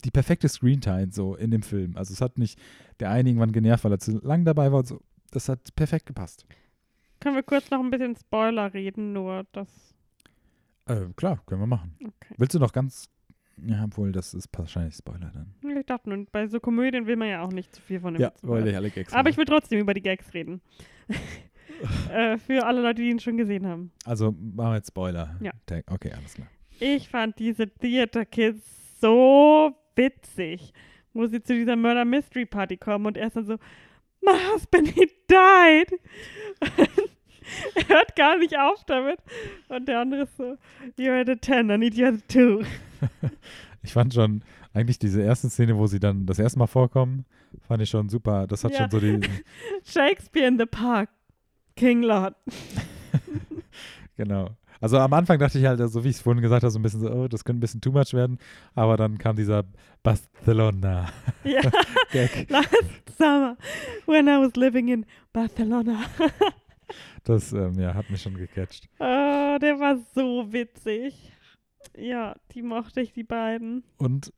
die 0.04 0.10
perfekte 0.10 0.48
Screentime 0.48 1.12
so 1.12 1.36
in 1.36 1.50
dem 1.50 1.62
Film. 1.62 1.96
Also 1.96 2.12
es 2.12 2.20
hat 2.20 2.36
nicht 2.38 2.58
der 3.00 3.10
eine 3.10 3.28
irgendwann 3.28 3.52
genervt, 3.52 3.84
weil 3.84 3.92
er 3.92 3.98
zu 4.00 4.18
lang 4.24 4.44
dabei 4.44 4.72
war. 4.72 4.80
und 4.80 4.86
So. 4.88 5.00
Das 5.30 5.48
hat 5.48 5.74
perfekt 5.76 6.06
gepasst. 6.06 6.44
Können 7.20 7.36
wir 7.36 7.42
kurz 7.44 7.70
noch 7.70 7.78
ein 7.80 7.90
bisschen 7.90 8.16
Spoiler 8.16 8.74
reden, 8.74 9.12
nur 9.12 9.46
das. 9.52 9.68
Äh, 10.86 11.06
klar, 11.16 11.40
können 11.46 11.60
wir 11.62 11.66
machen. 11.68 11.94
Okay. 12.00 12.34
Willst 12.36 12.54
du 12.54 12.58
noch 12.58 12.72
ganz, 12.72 13.08
ja, 13.64 13.84
obwohl 13.84 14.10
das 14.10 14.34
ist 14.34 14.48
wahrscheinlich 14.58 14.96
Spoiler 14.96 15.30
dann. 15.32 15.54
Ich 15.78 15.86
dachte 15.86 16.10
nur, 16.10 16.26
bei 16.32 16.48
so 16.48 16.58
Komödien 16.58 17.06
will 17.06 17.16
man 17.16 17.28
ja 17.28 17.42
auch 17.42 17.52
nicht 17.52 17.72
zu 17.74 17.80
viel 17.80 18.00
von 18.00 18.14
dem 18.14 18.20
Ja, 18.22 18.32
wollte 18.42 18.70
ich 18.70 18.76
alle 18.76 18.90
Gags 18.90 19.12
Aber 19.12 19.28
ich 19.30 19.36
machen. 19.36 19.46
will 19.48 19.54
trotzdem 19.56 19.78
über 19.78 19.94
die 19.94 20.02
Gags 20.02 20.34
reden. 20.34 20.60
äh, 22.12 22.38
für 22.38 22.64
alle 22.64 22.80
Leute, 22.82 23.02
die 23.02 23.10
ihn 23.10 23.20
schon 23.20 23.36
gesehen 23.36 23.66
haben. 23.66 23.92
Also 24.04 24.32
machen 24.32 24.70
wir 24.72 24.76
jetzt 24.76 24.88
Spoiler. 24.88 25.36
Ja. 25.40 25.52
Okay, 25.86 26.12
alles 26.12 26.34
klar. 26.34 26.48
Ich 26.80 27.08
fand 27.08 27.38
diese 27.38 27.68
Theater 27.68 28.24
Kids 28.24 29.00
so 29.00 29.72
witzig, 29.96 30.72
wo 31.12 31.26
sie 31.26 31.42
zu 31.42 31.54
dieser 31.54 31.76
Murder 31.76 32.04
Mystery 32.04 32.46
Party 32.46 32.76
kommen 32.76 33.06
und 33.06 33.16
er 33.16 33.26
ist 33.28 33.36
dann 33.36 33.46
so, 33.46 33.56
My 34.24 34.32
husband, 34.52 34.88
he 34.88 35.06
died. 35.28 36.00
er 37.74 37.88
hört 37.88 38.14
gar 38.16 38.38
nicht 38.38 38.56
auf 38.56 38.84
damit. 38.84 39.18
Und 39.68 39.86
der 39.88 40.00
andere 40.00 40.22
ist 40.22 40.36
so, 40.36 40.56
You're 40.96 41.20
at 41.20 41.28
a 41.28 41.34
10, 41.40 41.70
I 41.70 41.78
need 41.78 41.94
you 41.94 42.06
at 42.06 42.14
a 42.14 42.28
2. 42.28 42.64
Ich 43.84 43.92
fand 43.94 44.14
schon 44.14 44.44
eigentlich 44.72 45.00
diese 45.00 45.22
erste 45.22 45.50
Szene, 45.50 45.76
wo 45.76 45.88
sie 45.88 45.98
dann 45.98 46.24
das 46.24 46.38
erste 46.38 46.56
Mal 46.56 46.68
vorkommen, 46.68 47.24
fand 47.66 47.82
ich 47.82 47.90
schon 47.90 48.08
super. 48.08 48.46
Das 48.46 48.62
hat 48.62 48.70
Ja. 48.70 48.78
schon 48.78 48.90
so 48.90 49.00
die, 49.00 49.18
Shakespeare 49.84 50.46
in 50.46 50.56
the 50.56 50.66
Park, 50.66 51.10
King 51.76 52.02
Lot. 52.02 52.34
genau. 54.16 54.50
Also 54.80 54.98
am 54.98 55.12
Anfang 55.12 55.38
dachte 55.38 55.58
ich 55.60 55.64
halt, 55.64 55.80
also 55.80 56.02
wie 56.02 56.08
ich 56.08 56.16
es 56.16 56.22
vorhin 56.22 56.42
gesagt 56.42 56.64
habe, 56.64 56.70
so 56.72 56.78
ein 56.78 56.82
bisschen 56.82 57.00
so, 57.00 57.10
oh, 57.10 57.28
das 57.28 57.44
könnte 57.44 57.58
ein 57.58 57.60
bisschen 57.60 57.80
too 57.80 57.92
much 57.92 58.12
werden. 58.14 58.38
Aber 58.74 58.96
dann 58.96 59.16
kam 59.16 59.36
dieser 59.36 59.64
Barcelona-Gag. 60.02 61.12
Ja, 62.12 62.30
last 62.48 63.16
summer, 63.16 63.56
when 64.06 64.26
I 64.26 64.40
was 64.40 64.56
living 64.56 64.88
in 64.88 65.06
Barcelona. 65.32 66.00
Das 67.24 67.52
ähm, 67.52 67.78
ja, 67.78 67.94
hat 67.94 68.10
mich 68.10 68.22
schon 68.22 68.34
gecatcht. 68.36 68.88
Oh, 68.98 69.58
der 69.60 69.78
war 69.78 69.98
so 70.14 70.52
witzig. 70.52 71.32
Ja, 71.96 72.34
die 72.52 72.62
mochte 72.62 73.00
ich, 73.00 73.12
die 73.12 73.22
beiden. 73.22 73.84
Und 73.98 74.32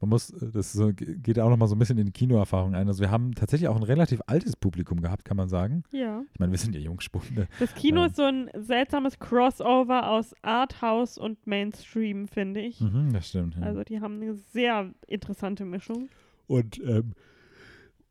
man 0.00 0.10
muss, 0.10 0.30
äh, 0.30 0.50
das 0.52 0.72
so, 0.72 0.92
geht 0.92 1.38
auch 1.38 1.48
nochmal 1.50 1.68
so 1.68 1.74
ein 1.74 1.78
bisschen 1.78 1.98
in 1.98 2.06
die 2.06 2.12
Kinoerfahrung 2.12 2.74
ein. 2.74 2.88
Also 2.88 3.00
wir 3.00 3.10
haben 3.10 3.34
tatsächlich 3.34 3.68
auch 3.68 3.76
ein 3.76 3.82
relativ 3.82 4.20
altes 4.26 4.56
Publikum 4.56 5.00
gehabt, 5.00 5.24
kann 5.24 5.36
man 5.36 5.48
sagen. 5.48 5.82
Ja. 5.90 6.22
Ich 6.32 6.38
meine, 6.40 6.52
wir 6.52 6.58
sind 6.58 6.74
ja 6.74 6.80
Jungspunde. 6.80 7.48
Das 7.58 7.74
Kino 7.74 8.00
Ähm. 8.02 8.06
ist 8.06 8.16
so 8.16 8.22
ein 8.24 8.50
seltsames 8.54 9.18
Crossover 9.18 10.10
aus 10.10 10.34
Arthouse 10.42 11.18
und 11.18 11.46
Mainstream, 11.46 12.28
finde 12.28 12.60
ich. 12.60 12.80
Mhm, 12.80 13.12
das 13.12 13.28
stimmt. 13.28 13.56
Ja. 13.56 13.62
Also 13.62 13.82
die 13.84 14.00
haben 14.00 14.20
eine 14.20 14.34
sehr 14.34 14.90
interessante 15.06 15.64
Mischung. 15.64 16.08
Und 16.46 16.78
ähm, 16.80 17.12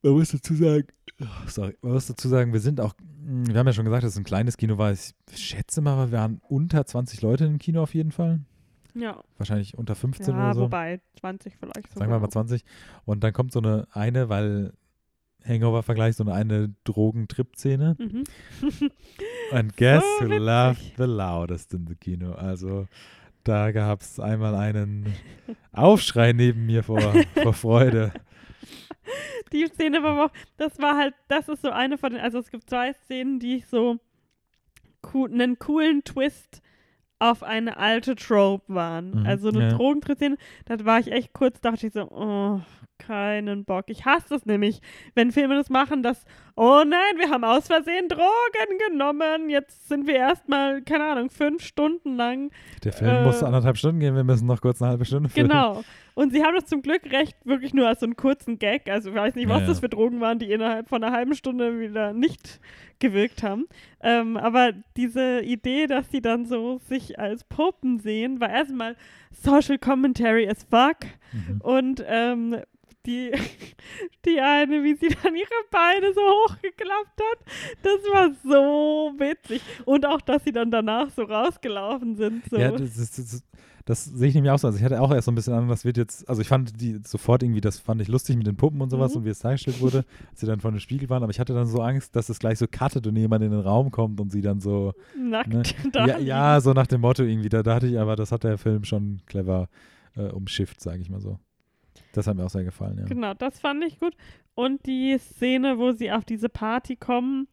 man 0.02 0.14
muss 0.14 0.30
dazu 0.30 0.54
sagen, 0.56 0.88
oh, 1.22 1.26
sorry, 1.48 1.76
man 1.82 1.94
muss 1.94 2.08
dazu 2.08 2.28
sagen, 2.28 2.54
wir 2.54 2.60
sind 2.60 2.80
auch, 2.82 2.94
wir 3.24 3.58
haben 3.58 3.68
ja 3.68 3.74
schon 3.74 3.86
gesagt, 3.86 4.04
dass 4.04 4.12
es 4.14 4.18
ein 4.18 4.24
kleines 4.24 4.58
Kino 4.58 4.78
war. 4.78 4.92
Ich 4.92 5.14
schätze 5.36 5.82
mal, 5.82 6.12
wir 6.12 6.18
waren 6.18 6.42
unter 6.48 6.86
20 6.86 7.22
Leute 7.22 7.46
im 7.46 7.58
Kino 7.60 7.82
auf 7.82 7.94
jeden 7.94 8.12
Fall. 8.12 8.42
Ja, 8.96 9.22
Wahrscheinlich 9.38 9.78
unter 9.78 9.94
15 9.96 10.34
ja 10.34 10.46
oder 10.46 10.54
so. 10.56 10.62
wobei 10.62 11.02
20 11.20 11.56
vielleicht. 11.58 11.94
Sagen 11.94 12.10
wir 12.10 12.20
mal 12.20 12.30
20. 12.30 12.64
Und 13.04 13.24
dann 13.24 13.34
kommt 13.34 13.52
so 13.52 13.60
eine, 13.60 13.88
eine 13.92 14.30
weil 14.30 14.74
Hangover-Vergleich, 15.46 16.16
so 16.16 16.24
eine, 16.24 16.34
eine 16.34 16.74
Drogentrip-Szene. 16.86 17.98
Mhm. 18.00 18.24
And 19.52 19.76
guess 19.78 20.04
So 20.20 20.26
who 20.26 20.38
laughed 20.38 20.94
the 20.98 21.04
loudest 21.04 21.74
in 21.74 21.86
the 21.88 21.96
Kino? 21.96 22.34
Also 22.34 22.88
da 23.44 23.72
gab 23.72 24.02
es 24.02 24.20
einmal 24.20 24.56
einen 24.56 25.14
Aufschrei 25.72 26.34
neben 26.34 26.66
mir 26.66 26.84
vor, 26.84 27.14
vor 27.44 27.54
Freude. 27.54 28.12
Die 29.52 29.68
Szene 29.68 30.02
war 30.02 30.26
auch, 30.26 30.32
das 30.58 30.80
war 30.80 30.98
halt, 30.98 31.14
das 31.28 31.48
ist 31.48 31.62
so 31.62 31.70
eine 31.70 31.98
von 31.98 32.14
den, 32.14 32.22
also 32.22 32.40
es 32.40 32.50
gibt 32.50 32.68
zwei 32.70 32.92
Szenen, 32.94 33.40
die 33.40 33.58
ich 33.58 33.68
so 33.68 34.00
cool, 35.14 35.32
einen 35.32 35.60
coolen 35.60 36.04
Twist 36.04 36.64
auf 37.20 37.44
eine 37.44 37.78
alte 37.78 38.16
Trope 38.16 38.64
waren. 38.74 39.12
Mhm, 39.22 39.26
Also 39.26 39.50
eine 39.50 39.70
ja. 39.70 39.70
Drogentritt-Szene, 39.70 40.38
da 40.66 40.84
war 40.86 41.00
ich 41.00 41.12
echt 41.12 41.34
kurz, 41.34 41.62
dachte 41.62 41.88
ich 41.88 41.94
so, 41.94 42.10
oh, 42.12 42.62
keinen 42.98 43.66
Bock. 43.66 43.86
Ich 43.88 44.06
hasse 44.06 44.28
das 44.30 44.46
nämlich, 44.46 44.82
wenn 45.16 45.32
Filme 45.32 45.56
das 45.56 45.70
machen, 45.70 46.04
dass, 46.04 46.24
oh 46.56 46.84
nein, 46.86 47.18
wir 47.18 47.30
haben 47.30 47.44
aus 47.44 47.68
Versehen 47.68 48.08
Drogen 48.10 48.78
genommen, 48.90 49.50
jetzt 49.50 49.88
sind 49.88 50.08
wir 50.08 50.16
erstmal, 50.16 50.82
keine 50.82 51.06
Ahnung, 51.06 51.30
fünf 51.30 51.64
Stunden 51.64 52.16
lang 52.16 52.52
Der 52.84 52.94
Film 52.94 53.12
Äh, 53.12 53.24
musste 53.26 53.46
anderthalb 53.46 53.78
Stunden 53.78 54.00
gehen, 54.00 54.16
wir 54.16 54.24
müssen 54.24 54.48
noch 54.48 54.62
kurz 54.62 54.82
eine 54.82 54.92
halbe 54.92 55.06
Stunde 55.06 55.30
filmen. 55.30 55.50
Genau. 55.50 55.84
Und 56.16 56.32
sie 56.32 56.44
haben 56.44 56.56
das 56.56 56.66
zum 56.66 56.82
Glück 56.82 57.12
recht 57.12 57.36
wirklich 57.46 57.74
nur 57.74 57.88
als 57.88 58.00
so 58.00 58.06
einen 58.06 58.16
kurzen 58.16 58.58
Gag. 58.58 58.90
Also 58.90 59.10
ich 59.10 59.16
weiß 59.16 59.36
nicht, 59.36 59.50
was 59.50 59.62
Ja, 59.62 59.68
das 59.68 59.80
für 59.82 59.90
Drogen 59.90 60.22
waren, 60.22 60.40
die 60.40 60.52
innerhalb 60.52 60.88
von 60.90 61.04
einer 61.04 61.16
halben 61.16 61.36
Stunde 61.36 61.80
wieder 61.80 62.14
nicht 62.14 62.60
gewirkt 63.00 63.44
haben. 63.44 63.68
Ähm, 64.02 64.38
aber 64.38 64.72
diese 64.96 65.42
Idee, 65.42 65.88
dass 65.88 66.10
sie 66.10 66.22
dann 66.22 66.46
so 66.46 66.80
sich 66.88 67.20
als 67.20 67.44
Puppen 67.44 68.00
sehen, 68.00 68.40
war 68.40 68.50
erstmal 68.50 68.96
Social 69.32 69.78
Commentary 69.78 70.48
as 70.48 70.64
fuck. 70.64 70.98
Mhm. 71.34 71.62
Und 71.62 72.06
ähm, 72.08 72.58
die, 73.06 73.32
die 74.26 74.40
eine, 74.40 74.84
wie 74.84 74.96
sie 74.96 75.16
dann 75.22 75.36
ihre 75.36 75.50
Beine 75.70 76.14
so 76.14 76.22
hochgeklappt 76.22 77.22
hat, 77.22 77.40
das 77.84 78.02
war 78.12 78.32
so 78.44 79.14
witzig. 79.18 79.62
Und 79.86 80.06
auch, 80.06 80.22
dass 80.22 80.44
sie 80.44 80.52
dann 80.52 80.72
danach 80.72 81.10
so 81.10 81.24
rausgelaufen 81.24 82.16
sind. 82.16 82.50
So. 82.50 82.58
Ja, 82.58 82.72
das, 82.72 82.98
ist, 82.98 83.18
das, 83.18 83.34
ist, 83.34 83.46
das 83.86 84.04
sehe 84.06 84.30
ich 84.30 84.36
nämlich 84.36 84.52
auch 84.52 84.58
so. 84.58 84.68
Also 84.68 84.80
ich 84.80 84.84
hatte 84.84 85.00
auch 85.00 85.12
erst 85.12 85.26
so 85.26 85.32
ein 85.32 85.36
bisschen 85.36 85.54
an, 85.54 85.68
das 85.68 85.86
wird 85.86 85.98
jetzt, 85.98 86.28
also 86.28 86.42
ich 86.42 86.48
fand 86.48 86.82
die 86.82 87.00
sofort 87.06 87.44
irgendwie, 87.44 87.62
das 87.62 87.80
fand 87.80 88.02
ich 88.02 88.08
lustig 88.08 88.36
mit 88.36 88.48
den 88.48 88.56
Puppen 88.56 88.82
und 88.82 88.90
sowas 88.90 89.12
Mhm. 89.14 89.20
und 89.20 89.26
wie 89.26 89.30
es 89.30 89.40
dargestellt 89.40 89.80
wurde, 89.80 90.06
als 90.32 90.40
sie 90.40 90.48
dann 90.48 90.60
vor 90.60 90.72
dem 90.72 90.80
Spiegel 90.80 91.08
waren, 91.10 91.22
aber 91.22 91.30
ich 91.32 91.40
hatte 91.40 91.54
dann 91.54 91.68
so 91.68 91.82
Angst, 91.82 92.16
dass 92.16 92.30
es 92.30 92.40
gleich 92.40 92.58
so 92.58 92.66
cuttet 92.68 93.06
und 93.06 93.16
jemand 93.16 93.44
in 93.44 93.52
den 93.52 93.60
Raum 93.60 93.92
kommt 93.92 94.20
und 94.20 94.32
sie 94.32 94.42
dann 94.42 94.60
so, 94.60 94.94
Nackt 95.18 95.54
ne? 95.54 95.62
da 95.94 96.08
ja, 96.08 96.18
ja, 96.18 96.62
so 96.62 96.74
nach 96.74 96.88
dem 96.88 97.02
Motto 97.02 97.24
irgendwie, 97.24 97.50
da 97.50 97.62
dachte 97.62 97.86
ich 97.88 98.00
aber, 98.00 98.16
das 98.16 98.32
hat 98.32 98.44
der 98.44 98.58
Film 98.58 98.84
schon 98.86 99.22
clever 99.28 99.70
äh, 100.16 100.30
umschifft, 100.30 100.82
sage 100.82 101.02
ich 101.02 101.10
mal 101.10 101.22
so. 101.22 101.38
Das 102.14 102.26
hat 102.28 102.38
mir 102.38 102.46
auch 102.46 102.50
sehr 102.50 102.64
gefallen, 102.64 102.98
ja. 102.98 103.06
Genau, 103.06 103.34
das 103.36 103.60
fand 103.60 103.84
ich 103.84 104.00
gut. 104.00 104.16
Und 104.56 104.86
die 104.86 105.18
Szene, 105.20 105.78
wo 105.78 105.92
sie 105.92 106.12
auf 106.12 106.26
diese 106.26 106.50
Party 106.50 106.96
kommen 106.96 107.48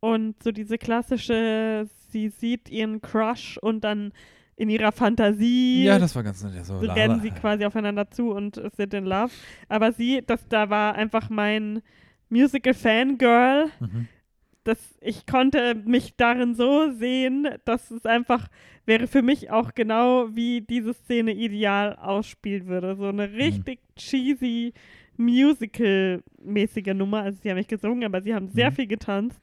und 0.00 0.42
so 0.42 0.50
diese 0.52 0.78
klassische, 0.78 1.86
sie 2.10 2.28
sieht 2.28 2.68
ihren 2.68 3.00
Crush 3.00 3.56
und 3.58 3.82
dann 3.84 4.12
in 4.60 4.68
ihrer 4.68 4.92
Fantasie 4.92 5.84
Ja, 5.84 5.98
das 5.98 6.14
war 6.14 6.22
ganz 6.22 6.44
nett. 6.44 6.64
So 6.66 6.78
rennen 6.78 7.20
sie 7.22 7.30
quasi 7.30 7.64
aufeinander 7.64 8.10
zu 8.10 8.30
und 8.32 8.60
sind 8.76 8.92
in 8.94 9.04
Love. 9.06 9.32
Aber 9.68 9.92
sie, 9.92 10.22
das 10.26 10.46
da 10.48 10.68
war 10.68 10.94
einfach 10.94 11.30
mein 11.30 11.80
Musical-Fangirl. 12.28 13.70
Mhm. 13.80 14.08
Das, 14.64 14.78
ich 15.00 15.26
konnte 15.26 15.74
mich 15.86 16.14
darin 16.16 16.54
so 16.54 16.92
sehen, 16.92 17.48
dass 17.64 17.90
es 17.90 18.04
einfach 18.04 18.48
wäre 18.84 19.06
für 19.06 19.22
mich 19.22 19.50
auch 19.50 19.72
genau 19.74 20.28
wie 20.36 20.60
diese 20.60 20.92
Szene 20.92 21.32
ideal 21.32 21.96
ausspielen 21.96 22.66
würde. 22.66 22.94
So 22.96 23.06
eine 23.06 23.32
richtig 23.32 23.80
cheesy 23.96 24.74
Musical-mäßige 25.16 26.94
Nummer. 26.94 27.22
Also 27.22 27.38
sie 27.42 27.50
haben 27.50 27.56
nicht 27.56 27.70
gesungen, 27.70 28.04
aber 28.04 28.22
sie 28.22 28.34
haben 28.34 28.48
sehr 28.48 28.70
Mhm. 28.70 28.74
viel 28.74 28.86
getanzt. 28.86 29.40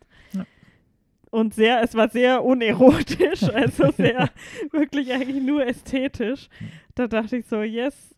Ja. 1.31 1.39
Und 1.39 1.53
sehr, 1.53 1.81
es 1.83 1.93
war 1.95 2.09
sehr 2.09 2.43
unerotisch, 2.43 3.43
also 3.53 3.91
sehr 3.91 4.29
wirklich 4.71 5.11
eigentlich 5.13 5.43
nur 5.43 5.65
ästhetisch. 5.65 6.49
Da 6.95 7.07
dachte 7.07 7.37
ich 7.37 7.45
so, 7.47 7.61
yes, 7.61 8.15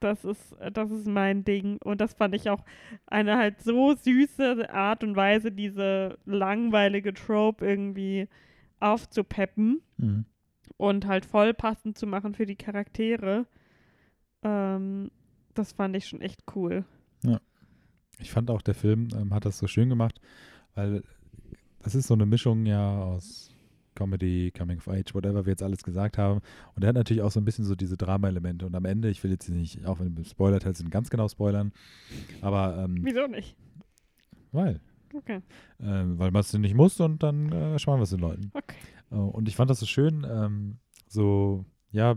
das 0.00 0.24
ist, 0.24 0.54
das 0.72 0.90
ist 0.90 1.06
mein 1.08 1.44
Ding. 1.44 1.78
Und 1.82 2.00
das 2.00 2.14
fand 2.14 2.34
ich 2.34 2.48
auch 2.50 2.64
eine 3.06 3.36
halt 3.36 3.60
so 3.60 3.94
süße 3.94 4.70
Art 4.72 5.02
und 5.02 5.16
Weise, 5.16 5.50
diese 5.50 6.18
langweilige 6.24 7.14
Trope 7.14 7.66
irgendwie 7.66 8.28
aufzupeppen 8.80 9.80
Mhm. 9.96 10.24
und 10.76 11.06
halt 11.08 11.26
voll 11.26 11.52
passend 11.54 11.98
zu 11.98 12.06
machen 12.06 12.34
für 12.34 12.46
die 12.46 12.54
Charaktere. 12.54 13.46
Ähm, 14.44 15.10
das 15.54 15.72
fand 15.72 15.96
ich 15.96 16.06
schon 16.06 16.20
echt 16.20 16.44
cool. 16.54 16.84
Ich 18.20 18.32
fand 18.32 18.50
auch, 18.50 18.62
der 18.62 18.74
Film 18.74 19.08
ähm, 19.16 19.32
hat 19.32 19.44
das 19.44 19.58
so 19.58 19.66
schön 19.68 19.88
gemacht, 19.88 20.20
weil 20.74 21.02
das 21.82 21.94
ist 21.94 22.06
so 22.06 22.14
eine 22.14 22.26
Mischung 22.26 22.66
ja 22.66 23.02
aus 23.02 23.50
Comedy, 23.94 24.52
Coming 24.56 24.78
of 24.78 24.88
Age, 24.88 25.14
whatever 25.14 25.44
wir 25.44 25.52
jetzt 25.52 25.62
alles 25.62 25.82
gesagt 25.82 26.18
haben. 26.18 26.40
Und 26.74 26.82
er 26.84 26.88
hat 26.88 26.94
natürlich 26.94 27.22
auch 27.22 27.32
so 27.32 27.40
ein 27.40 27.44
bisschen 27.44 27.64
so 27.64 27.74
diese 27.74 27.96
Drama-Elemente. 27.96 28.64
Und 28.64 28.74
am 28.76 28.84
Ende, 28.84 29.10
ich 29.10 29.22
will 29.24 29.30
jetzt 29.32 29.48
nicht, 29.48 29.84
auch 29.86 29.98
wenn 29.98 30.16
wir 30.16 30.24
Spoiler-Teil 30.24 30.76
sind, 30.76 30.90
ganz 30.90 31.10
genau 31.10 31.28
spoilern, 31.28 31.72
aber 32.40 32.84
ähm, 32.84 33.00
Wieso 33.02 33.26
nicht? 33.26 33.56
weil. 34.52 34.80
Okay. 35.14 35.40
Ähm, 35.80 36.18
weil 36.18 36.30
man 36.30 36.40
es 36.40 36.52
nicht 36.52 36.74
muss 36.74 37.00
und 37.00 37.22
dann 37.22 37.50
äh, 37.50 37.78
sparen 37.78 37.98
wir 37.98 38.04
es 38.04 38.10
den 38.10 38.20
Leuten. 38.20 38.50
Okay. 38.52 38.76
Äh, 39.10 39.14
und 39.14 39.48
ich 39.48 39.56
fand 39.56 39.70
das 39.70 39.80
so 39.80 39.86
schön, 39.86 40.26
ähm, 40.30 40.78
so, 41.08 41.64
ja, 41.90 42.14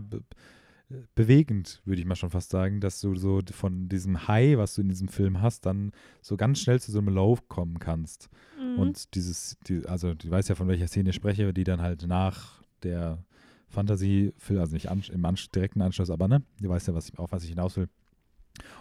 bewegend, 1.14 1.80
würde 1.84 2.00
ich 2.00 2.06
mal 2.06 2.16
schon 2.16 2.30
fast 2.30 2.50
sagen, 2.50 2.80
dass 2.80 3.00
du 3.00 3.14
so 3.14 3.40
von 3.52 3.88
diesem 3.88 4.28
High, 4.28 4.58
was 4.58 4.74
du 4.74 4.82
in 4.82 4.88
diesem 4.88 5.08
Film 5.08 5.40
hast, 5.40 5.66
dann 5.66 5.92
so 6.20 6.36
ganz 6.36 6.60
schnell 6.60 6.80
zu 6.80 6.92
so 6.92 6.98
einem 6.98 7.08
Low 7.08 7.38
kommen 7.48 7.78
kannst. 7.78 8.28
Mhm. 8.58 8.78
Und 8.78 9.14
dieses, 9.14 9.56
die, 9.66 9.86
also 9.86 10.14
du 10.14 10.30
weißt 10.30 10.48
ja, 10.48 10.54
von 10.54 10.68
welcher 10.68 10.88
Szene 10.88 11.10
ich 11.10 11.16
spreche, 11.16 11.52
die 11.52 11.64
dann 11.64 11.80
halt 11.80 12.06
nach 12.06 12.62
der 12.82 13.24
Fantasie-Film, 13.68 14.60
also 14.60 14.74
nicht 14.74 14.90
an, 14.90 15.02
im 15.12 15.24
Ansch 15.24 15.48
direkten 15.50 15.82
Anschluss, 15.82 16.10
aber 16.10 16.28
ne, 16.28 16.42
du 16.60 16.68
weißt 16.68 16.88
ja, 16.88 16.94
was 16.94 17.08
ich, 17.08 17.18
auf 17.18 17.32
was 17.32 17.44
ich 17.44 17.50
hinaus 17.50 17.76
will. 17.76 17.88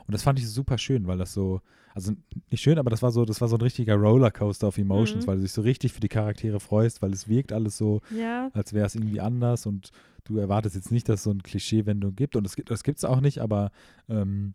Und 0.05 0.13
das 0.13 0.23
fand 0.23 0.39
ich 0.39 0.49
super 0.49 0.77
schön, 0.77 1.07
weil 1.07 1.17
das 1.17 1.33
so, 1.33 1.61
also 1.93 2.13
nicht 2.49 2.61
schön, 2.61 2.77
aber 2.79 2.89
das 2.89 3.01
war 3.01 3.11
so, 3.11 3.25
das 3.25 3.41
war 3.41 3.47
so 3.47 3.55
ein 3.57 3.61
richtiger 3.61 3.95
Rollercoaster 3.95 4.67
of 4.67 4.77
Emotions, 4.77 5.25
Mhm. 5.25 5.27
weil 5.29 5.35
du 5.37 5.41
dich 5.43 5.51
so 5.51 5.61
richtig 5.61 5.93
für 5.93 5.99
die 5.99 6.07
Charaktere 6.07 6.59
freust, 6.59 7.01
weil 7.01 7.11
es 7.11 7.27
wirkt 7.27 7.51
alles 7.53 7.77
so, 7.77 8.01
ja, 8.15 8.49
als 8.53 8.73
wäre 8.73 8.85
es 8.85 8.95
irgendwie 8.95 9.19
anders 9.19 9.65
und 9.65 9.91
du 10.25 10.37
erwartest 10.37 10.75
jetzt 10.75 10.91
nicht, 10.91 11.09
dass 11.09 11.21
es 11.21 11.23
so 11.23 11.31
ein 11.31 11.43
Klischee-Wendung 11.43 12.15
gibt 12.15 12.35
und 12.35 12.45
es 12.45 12.55
gibt 12.55 12.71
es 12.71 12.83
gibt's 12.83 13.03
auch 13.03 13.21
nicht, 13.21 13.39
aber 13.39 13.71
ähm, 14.09 14.53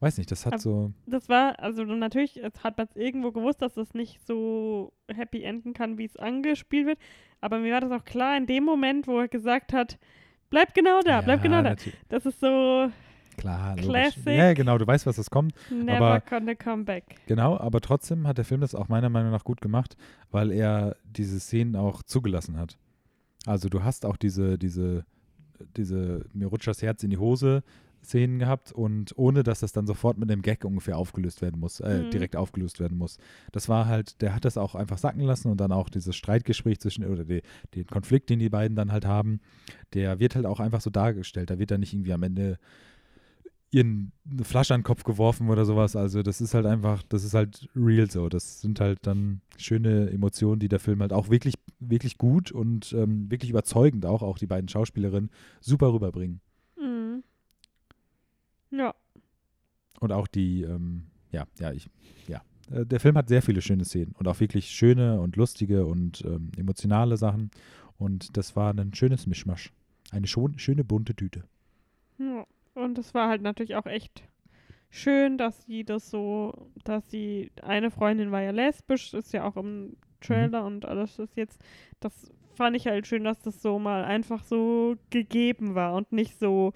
weiß 0.00 0.16
nicht, 0.18 0.30
das 0.30 0.46
hat 0.46 0.54
Ab- 0.54 0.60
so, 0.60 0.92
das 1.06 1.28
war, 1.28 1.58
also 1.60 1.84
natürlich 1.84 2.38
es 2.42 2.64
hat 2.64 2.78
man 2.78 2.88
irgendwo 2.94 3.32
gewusst, 3.32 3.60
dass 3.60 3.76
es 3.76 3.92
nicht 3.92 4.24
so 4.26 4.92
happy 5.12 5.42
enden 5.42 5.74
kann, 5.74 5.98
wie 5.98 6.06
es 6.06 6.16
angespielt 6.16 6.86
wird. 6.86 6.98
Aber 7.42 7.58
mir 7.58 7.72
war 7.74 7.80
das 7.82 7.90
auch 7.92 8.04
klar 8.04 8.36
in 8.36 8.46
dem 8.46 8.64
Moment, 8.64 9.06
wo 9.06 9.18
er 9.18 9.28
gesagt 9.28 9.72
hat, 9.74 9.98
bleib 10.48 10.72
genau 10.74 11.00
da, 11.02 11.20
bleib 11.20 11.44
Ja, 11.44 11.50
genau 11.50 11.62
da. 11.62 11.76
Das 12.08 12.24
ist 12.24 12.40
so 12.40 12.90
Klar, 13.40 13.70
logisch. 13.76 13.86
Classic. 13.86 14.26
Ja, 14.26 14.52
genau, 14.54 14.78
du 14.78 14.86
weißt, 14.86 15.06
was 15.06 15.16
das 15.16 15.30
kommt. 15.30 15.54
never 15.70 16.00
Aber- 16.06 16.20
gonna 16.28 16.54
come 16.54 16.84
back. 16.84 17.04
Genau, 17.26 17.56
aber 17.58 17.80
trotzdem 17.80 18.26
hat 18.26 18.38
der 18.38 18.44
Film 18.44 18.60
das 18.60 18.74
auch 18.74 18.88
meiner 18.88 19.08
Meinung 19.08 19.32
nach 19.32 19.44
gut 19.44 19.60
gemacht, 19.60 19.96
weil 20.30 20.52
er 20.52 20.96
diese 21.04 21.40
Szenen 21.40 21.76
auch 21.76 22.02
zugelassen 22.02 22.56
hat. 22.58 22.76
Also 23.46 23.68
du 23.68 23.82
hast 23.82 24.04
auch 24.06 24.16
diese, 24.16 24.58
diese, 24.58 25.04
diese 25.76 26.26
mir 26.32 26.46
rutscht 26.48 26.68
das 26.68 26.82
Herz 26.82 27.02
in 27.02 27.10
die 27.10 27.18
Hose 27.18 27.62
Szenen 28.02 28.38
gehabt 28.38 28.72
und 28.72 29.12
ohne, 29.18 29.42
dass 29.42 29.60
das 29.60 29.72
dann 29.72 29.86
sofort 29.86 30.16
mit 30.16 30.30
einem 30.32 30.40
Gag 30.40 30.64
ungefähr 30.64 30.96
aufgelöst 30.96 31.42
werden 31.42 31.60
muss, 31.60 31.80
äh, 31.80 32.04
Mhm. 32.04 32.10
direkt 32.10 32.34
aufgelöst 32.34 32.80
werden 32.80 32.96
muss. 32.96 33.18
Das 33.52 33.68
war 33.68 33.84
halt, 33.84 34.22
der 34.22 34.34
hat 34.34 34.46
das 34.46 34.56
auch 34.56 34.74
einfach 34.74 34.96
sacken 34.96 35.20
lassen 35.20 35.50
und 35.50 35.60
dann 35.60 35.70
auch 35.70 35.90
dieses 35.90 36.16
Streitgespräch 36.16 36.80
zwischen, 36.80 37.04
oder 37.04 37.24
die, 37.24 37.42
den 37.74 37.86
Konflikt, 37.86 38.30
den 38.30 38.38
die 38.38 38.48
beiden 38.48 38.74
dann 38.74 38.90
halt 38.90 39.04
haben, 39.04 39.40
der 39.92 40.18
wird 40.18 40.34
halt 40.34 40.46
auch 40.46 40.60
einfach 40.60 40.80
so 40.80 40.88
dargestellt. 40.88 41.50
Da 41.50 41.58
wird 41.58 41.70
dann 41.72 41.80
nicht 41.80 41.92
irgendwie 41.92 42.14
am 42.14 42.22
Ende 42.22 42.58
ihren 43.72 44.12
eine 44.28 44.44
Flasche 44.44 44.74
an 44.74 44.80
den 44.80 44.84
Kopf 44.84 45.04
geworfen 45.04 45.48
oder 45.48 45.64
sowas. 45.64 45.94
Also 45.96 46.22
das 46.22 46.40
ist 46.40 46.54
halt 46.54 46.66
einfach, 46.66 47.02
das 47.04 47.22
ist 47.24 47.34
halt 47.34 47.68
real 47.76 48.10
so. 48.10 48.28
Das 48.28 48.60
sind 48.60 48.80
halt 48.80 48.98
dann 49.02 49.40
schöne 49.56 50.10
Emotionen, 50.10 50.58
die 50.58 50.68
der 50.68 50.80
Film 50.80 51.00
halt 51.00 51.12
auch 51.12 51.30
wirklich, 51.30 51.54
wirklich 51.78 52.18
gut 52.18 52.50
und 52.50 52.92
ähm, 52.92 53.30
wirklich 53.30 53.50
überzeugend 53.50 54.06
auch, 54.06 54.22
auch 54.22 54.38
die 54.38 54.46
beiden 54.46 54.68
Schauspielerinnen, 54.68 55.30
super 55.60 55.92
rüberbringen. 55.92 56.40
Mhm. 56.76 57.22
Ja, 58.72 58.94
Und 60.00 60.12
auch 60.12 60.26
die, 60.26 60.62
ähm, 60.62 61.06
ja, 61.32 61.44
ja, 61.58 61.72
ich, 61.72 61.88
ja. 62.28 62.42
Äh, 62.70 62.86
Der 62.86 63.00
Film 63.00 63.16
hat 63.16 63.28
sehr 63.28 63.42
viele 63.42 63.62
schöne 63.62 63.84
Szenen 63.84 64.12
und 64.18 64.26
auch 64.28 64.40
wirklich 64.40 64.70
schöne 64.70 65.20
und 65.20 65.36
lustige 65.36 65.86
und 65.86 66.24
ähm, 66.24 66.50
emotionale 66.56 67.16
Sachen. 67.16 67.50
Und 67.98 68.36
das 68.36 68.56
war 68.56 68.72
ein 68.72 68.94
schönes 68.94 69.26
Mischmasch. 69.26 69.72
Eine 70.10 70.26
schon, 70.26 70.58
schöne 70.58 70.84
bunte 70.84 71.14
Tüte. 71.14 71.44
Ja, 72.18 72.44
und 72.80 72.98
es 72.98 73.14
war 73.14 73.28
halt 73.28 73.42
natürlich 73.42 73.76
auch 73.76 73.86
echt 73.86 74.22
schön, 74.90 75.38
dass 75.38 75.64
sie 75.64 75.84
das 75.84 76.10
so, 76.10 76.70
dass 76.84 77.08
sie, 77.10 77.52
eine 77.62 77.90
Freundin 77.90 78.32
war 78.32 78.42
ja 78.42 78.50
lesbisch, 78.50 79.14
ist 79.14 79.32
ja 79.32 79.44
auch 79.44 79.56
im 79.56 79.96
Trailer 80.20 80.64
und 80.64 80.84
alles 80.84 81.18
ist 81.18 81.36
jetzt, 81.36 81.62
das 82.00 82.32
fand 82.54 82.76
ich 82.76 82.86
halt 82.86 83.06
schön, 83.06 83.24
dass 83.24 83.40
das 83.40 83.62
so 83.62 83.78
mal 83.78 84.04
einfach 84.04 84.42
so 84.44 84.96
gegeben 85.10 85.74
war 85.74 85.94
und 85.94 86.12
nicht 86.12 86.38
so 86.38 86.72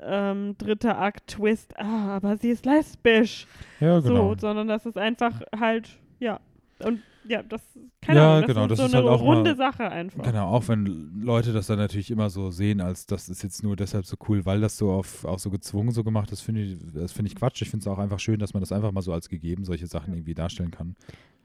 ähm, 0.00 0.56
dritter 0.58 0.98
Akt 0.98 1.28
Twist, 1.28 1.78
ah, 1.78 2.16
aber 2.16 2.36
sie 2.36 2.50
ist 2.50 2.66
lesbisch, 2.66 3.46
Ja, 3.80 4.00
genau. 4.00 4.34
so, 4.34 4.40
sondern 4.40 4.68
dass 4.68 4.84
es 4.84 4.96
einfach 4.96 5.40
halt, 5.58 5.98
ja, 6.18 6.40
und 6.84 7.00
ja, 7.24 7.42
das, 7.42 7.60
keine 8.00 8.18
Ja, 8.20 8.30
Ahnung, 8.38 8.40
das 8.42 8.48
genau, 8.48 8.62
ist 8.64 8.70
das 8.70 8.78
so 8.78 8.84
ist 8.86 8.94
eine 8.94 9.04
halt 9.04 9.14
auch 9.20 9.24
mal- 9.24 9.34
runde 9.34 9.54
Sache 9.56 9.90
einfach. 9.90 10.22
Genau, 10.22 10.48
auch 10.48 10.66
wenn 10.68 10.86
Leute 11.22 11.52
das 11.52 11.66
dann 11.68 11.78
natürlich 11.78 12.10
immer 12.10 12.30
so 12.30 12.50
sehen, 12.50 12.80
als 12.80 13.06
das 13.06 13.28
ist 13.28 13.42
jetzt 13.42 13.62
nur 13.62 13.76
deshalb 13.76 14.06
so 14.06 14.16
cool, 14.28 14.44
weil 14.44 14.60
das 14.60 14.76
so 14.76 14.90
auf, 14.90 15.24
auch 15.24 15.38
so 15.38 15.50
gezwungen 15.50 15.92
so 15.92 16.02
gemacht 16.04 16.32
ist, 16.32 16.40
finde 16.40 16.62
ich, 16.62 16.78
das 16.94 17.12
finde 17.12 17.28
ich 17.30 17.36
Quatsch. 17.36 17.62
Ich 17.62 17.70
finde 17.70 17.82
es 17.82 17.86
auch 17.88 17.98
einfach 17.98 18.18
schön, 18.20 18.38
dass 18.38 18.54
man 18.54 18.60
das 18.60 18.72
einfach 18.72 18.92
mal 18.92 19.02
so 19.02 19.12
als 19.12 19.28
gegeben 19.28 19.64
solche 19.64 19.86
Sachen 19.86 20.14
irgendwie 20.14 20.34
darstellen 20.34 20.70
kann. 20.70 20.96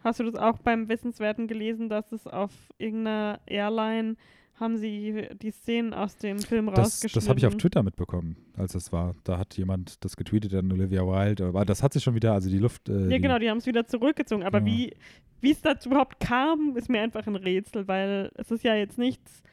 Hast 0.03 0.19
du 0.19 0.23
das 0.23 0.35
auch 0.35 0.59
beim 0.59 0.89
Wissenswerten 0.89 1.47
gelesen, 1.47 1.89
dass 1.89 2.11
es 2.11 2.27
auf 2.27 2.51
irgendeiner 2.77 3.39
Airline 3.45 4.15
haben 4.59 4.77
sie 4.77 5.27
die 5.41 5.51
Szenen 5.51 5.93
aus 5.93 6.17
dem 6.17 6.39
Film 6.39 6.65
Das, 6.67 6.77
rausgeschnitten? 6.79 7.19
das 7.21 7.29
habe 7.29 7.39
ich 7.39 7.45
auf 7.45 7.55
Twitter 7.57 7.83
mitbekommen, 7.83 8.35
als 8.55 8.73
das 8.73 8.91
war. 8.91 9.15
Da 9.23 9.37
hat 9.37 9.55
jemand 9.57 10.03
das 10.03 10.15
getweetet 10.17 10.53
an 10.55 10.71
Olivia 10.71 11.01
Wilde, 11.05 11.45
aber 11.45 11.63
das 11.65 11.83
hat 11.83 11.93
sich 11.93 12.03
schon 12.03 12.15
wieder, 12.15 12.33
also 12.33 12.49
die 12.49 12.57
Luft. 12.57 12.89
Äh, 12.89 13.09
Ja, 13.09 13.17
genau, 13.19 13.37
die 13.39 13.49
haben 13.49 13.57
es 13.59 13.65
wieder 13.67 13.85
zurückgezogen. 13.85 14.43
Aber 14.43 14.65
wie 14.65 14.93
wie 15.39 15.51
es 15.51 15.61
dazu 15.61 15.89
überhaupt 15.89 16.19
kam, 16.19 16.75
ist 16.75 16.89
mir 16.89 16.99
einfach 17.01 17.27
ein 17.27 17.35
Rätsel, 17.35 17.87
weil 17.87 18.31
es 18.35 18.49
ist 18.49 18.63
ja 18.63 18.73
jetzt 18.73 18.97
nichts 18.97 19.43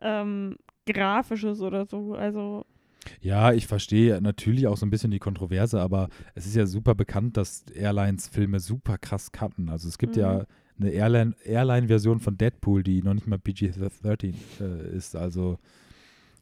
ähm, 0.00 0.56
Grafisches 0.86 1.60
oder 1.60 1.86
so. 1.86 2.14
Also, 2.14 2.64
Ja, 3.20 3.52
ich 3.52 3.66
verstehe 3.66 4.20
natürlich 4.22 4.66
auch 4.68 4.76
so 4.76 4.86
ein 4.86 4.90
bisschen 4.90 5.10
die 5.10 5.18
Kontroverse, 5.18 5.80
aber 5.80 6.08
es 6.36 6.46
ist 6.46 6.54
ja 6.54 6.66
super 6.66 6.94
bekannt, 6.94 7.36
dass 7.36 7.64
Airlines 7.74 8.28
Filme 8.28 8.60
super 8.60 8.96
krass 8.98 9.32
cutten. 9.32 9.68
Also 9.68 9.88
es 9.88 9.98
gibt 9.98 10.14
Mhm. 10.14 10.22
ja 10.22 10.46
eine 10.78 10.90
Airline- 10.90 11.34
Airline-Version 11.44 12.20
von 12.20 12.36
Deadpool, 12.36 12.82
die 12.82 13.02
noch 13.02 13.14
nicht 13.14 13.26
mal 13.26 13.38
PG-13 13.38 14.34
äh, 14.60 14.96
ist. 14.96 15.14
Also 15.16 15.58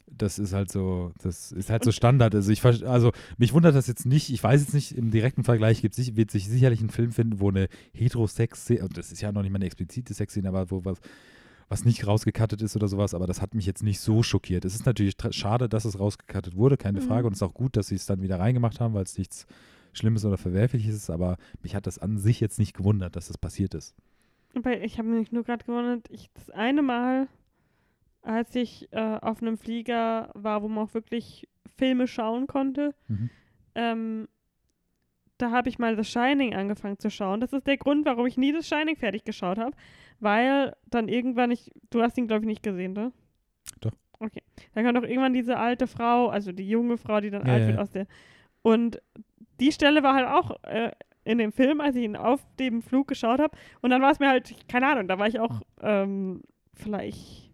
das 0.06 0.38
ist 0.38 0.52
halt 0.52 0.70
so, 0.70 1.12
das 1.22 1.52
ist 1.52 1.70
halt 1.70 1.84
so 1.84 1.92
Standard. 1.92 2.34
Also 2.34 2.50
ich 2.52 2.62
also 2.64 3.12
mich 3.38 3.52
wundert 3.52 3.74
das 3.74 3.86
jetzt 3.86 4.04
nicht, 4.04 4.30
ich 4.30 4.42
weiß 4.42 4.60
jetzt 4.60 4.74
nicht, 4.74 4.92
im 4.96 5.10
direkten 5.10 5.42
Vergleich 5.44 5.80
gibt 5.80 5.94
sich, 5.94 6.16
wird 6.16 6.30
sich 6.30 6.48
sicherlich 6.48 6.80
ein 6.82 6.90
Film 6.90 7.12
finden, 7.12 7.40
wo 7.40 7.48
eine 7.48 7.68
Heterosex-Szene, 7.94 8.82
und 8.82 8.96
das 8.98 9.10
ist 9.12 9.20
ja 9.22 9.32
noch 9.32 9.42
nicht 9.42 9.52
mal 9.52 9.56
eine 9.56 9.66
explizite 9.66 10.12
Sexszene, 10.12 10.48
aber 10.48 10.70
wo 10.70 10.84
was, 10.84 10.98
was 11.68 11.84
nicht 11.86 12.06
rausgekattet 12.06 12.60
ist 12.60 12.76
oder 12.76 12.88
sowas, 12.88 13.14
aber 13.14 13.26
das 13.26 13.40
hat 13.40 13.54
mich 13.54 13.64
jetzt 13.64 13.82
nicht 13.82 14.00
so 14.00 14.22
schockiert. 14.22 14.66
Es 14.66 14.74
ist 14.74 14.84
natürlich 14.84 15.16
schade, 15.30 15.68
dass 15.68 15.86
es 15.86 15.98
rausgekattet 15.98 16.56
wurde, 16.56 16.76
keine 16.76 17.00
Mhm. 17.00 17.04
Frage, 17.06 17.26
und 17.26 17.32
es 17.32 17.38
ist 17.38 17.42
auch 17.42 17.54
gut, 17.54 17.76
dass 17.76 17.86
sie 17.86 17.94
es 17.94 18.04
dann 18.04 18.20
wieder 18.20 18.38
reingemacht 18.38 18.80
haben, 18.80 18.92
weil 18.92 19.04
es 19.04 19.16
nichts 19.16 19.46
Schlimmes 19.94 20.24
oder 20.26 20.36
Verwerfliches 20.36 20.94
ist, 20.94 21.10
aber 21.10 21.38
mich 21.62 21.74
hat 21.74 21.86
das 21.86 21.98
an 21.98 22.18
sich 22.18 22.40
jetzt 22.40 22.58
nicht 22.58 22.74
gewundert, 22.74 23.16
dass 23.16 23.28
das 23.28 23.38
passiert 23.38 23.72
ist. 23.74 23.94
Weil 24.54 24.84
ich 24.84 24.98
habe 24.98 25.08
mich 25.08 25.32
nur 25.32 25.44
gerade 25.44 25.64
gewundert, 25.64 26.08
ich 26.10 26.30
das 26.34 26.50
eine 26.50 26.82
Mal, 26.82 27.28
als 28.22 28.54
ich 28.54 28.88
äh, 28.92 29.18
auf 29.20 29.40
einem 29.42 29.56
Flieger 29.56 30.30
war, 30.34 30.62
wo 30.62 30.68
man 30.68 30.84
auch 30.84 30.94
wirklich 30.94 31.48
Filme 31.76 32.06
schauen 32.06 32.46
konnte, 32.46 32.94
Mhm. 33.08 33.30
ähm, 33.74 34.28
da 35.38 35.50
habe 35.50 35.68
ich 35.68 35.78
mal 35.78 35.96
The 35.96 36.04
Shining 36.04 36.54
angefangen 36.54 36.98
zu 36.98 37.10
schauen. 37.10 37.40
Das 37.40 37.52
ist 37.52 37.66
der 37.66 37.76
Grund, 37.76 38.04
warum 38.06 38.26
ich 38.26 38.36
nie 38.36 38.52
The 38.52 38.62
Shining 38.62 38.94
fertig 38.96 39.24
geschaut 39.24 39.58
habe, 39.58 39.74
weil 40.20 40.76
dann 40.88 41.08
irgendwann 41.08 41.50
ich, 41.50 41.70
du 41.90 42.00
hast 42.02 42.16
ihn 42.16 42.28
glaube 42.28 42.42
ich 42.44 42.46
nicht 42.48 42.62
gesehen, 42.62 42.92
ne? 42.92 43.10
Doch. 43.80 43.90
Okay. 44.20 44.42
Da 44.74 44.82
kam 44.82 44.94
doch 44.94 45.02
irgendwann 45.02 45.32
diese 45.32 45.58
alte 45.58 45.88
Frau, 45.88 46.28
also 46.28 46.52
die 46.52 46.68
junge 46.68 46.96
Frau, 46.96 47.20
die 47.20 47.30
dann 47.30 47.44
Ja, 47.46 47.54
alt 47.54 47.66
wird 47.66 47.76
ja. 47.76 47.82
aus 47.82 47.90
der. 47.90 48.06
Und 48.62 49.00
die 49.58 49.72
Stelle 49.72 50.04
war 50.04 50.14
halt 50.14 50.28
auch 50.28 50.62
äh, 50.62 50.92
in 51.24 51.38
dem 51.38 51.52
Film, 51.52 51.80
als 51.80 51.96
ich 51.96 52.04
ihn 52.04 52.16
auf 52.16 52.40
dem 52.58 52.82
Flug 52.82 53.08
geschaut 53.08 53.40
habe. 53.40 53.56
Und 53.80 53.90
dann 53.90 54.02
war 54.02 54.10
es 54.10 54.18
mir 54.18 54.28
halt, 54.28 54.52
keine 54.68 54.88
Ahnung, 54.88 55.08
da 55.08 55.18
war 55.18 55.26
ich 55.28 55.38
auch 55.40 55.60
ähm, 55.80 56.42
vielleicht 56.74 57.50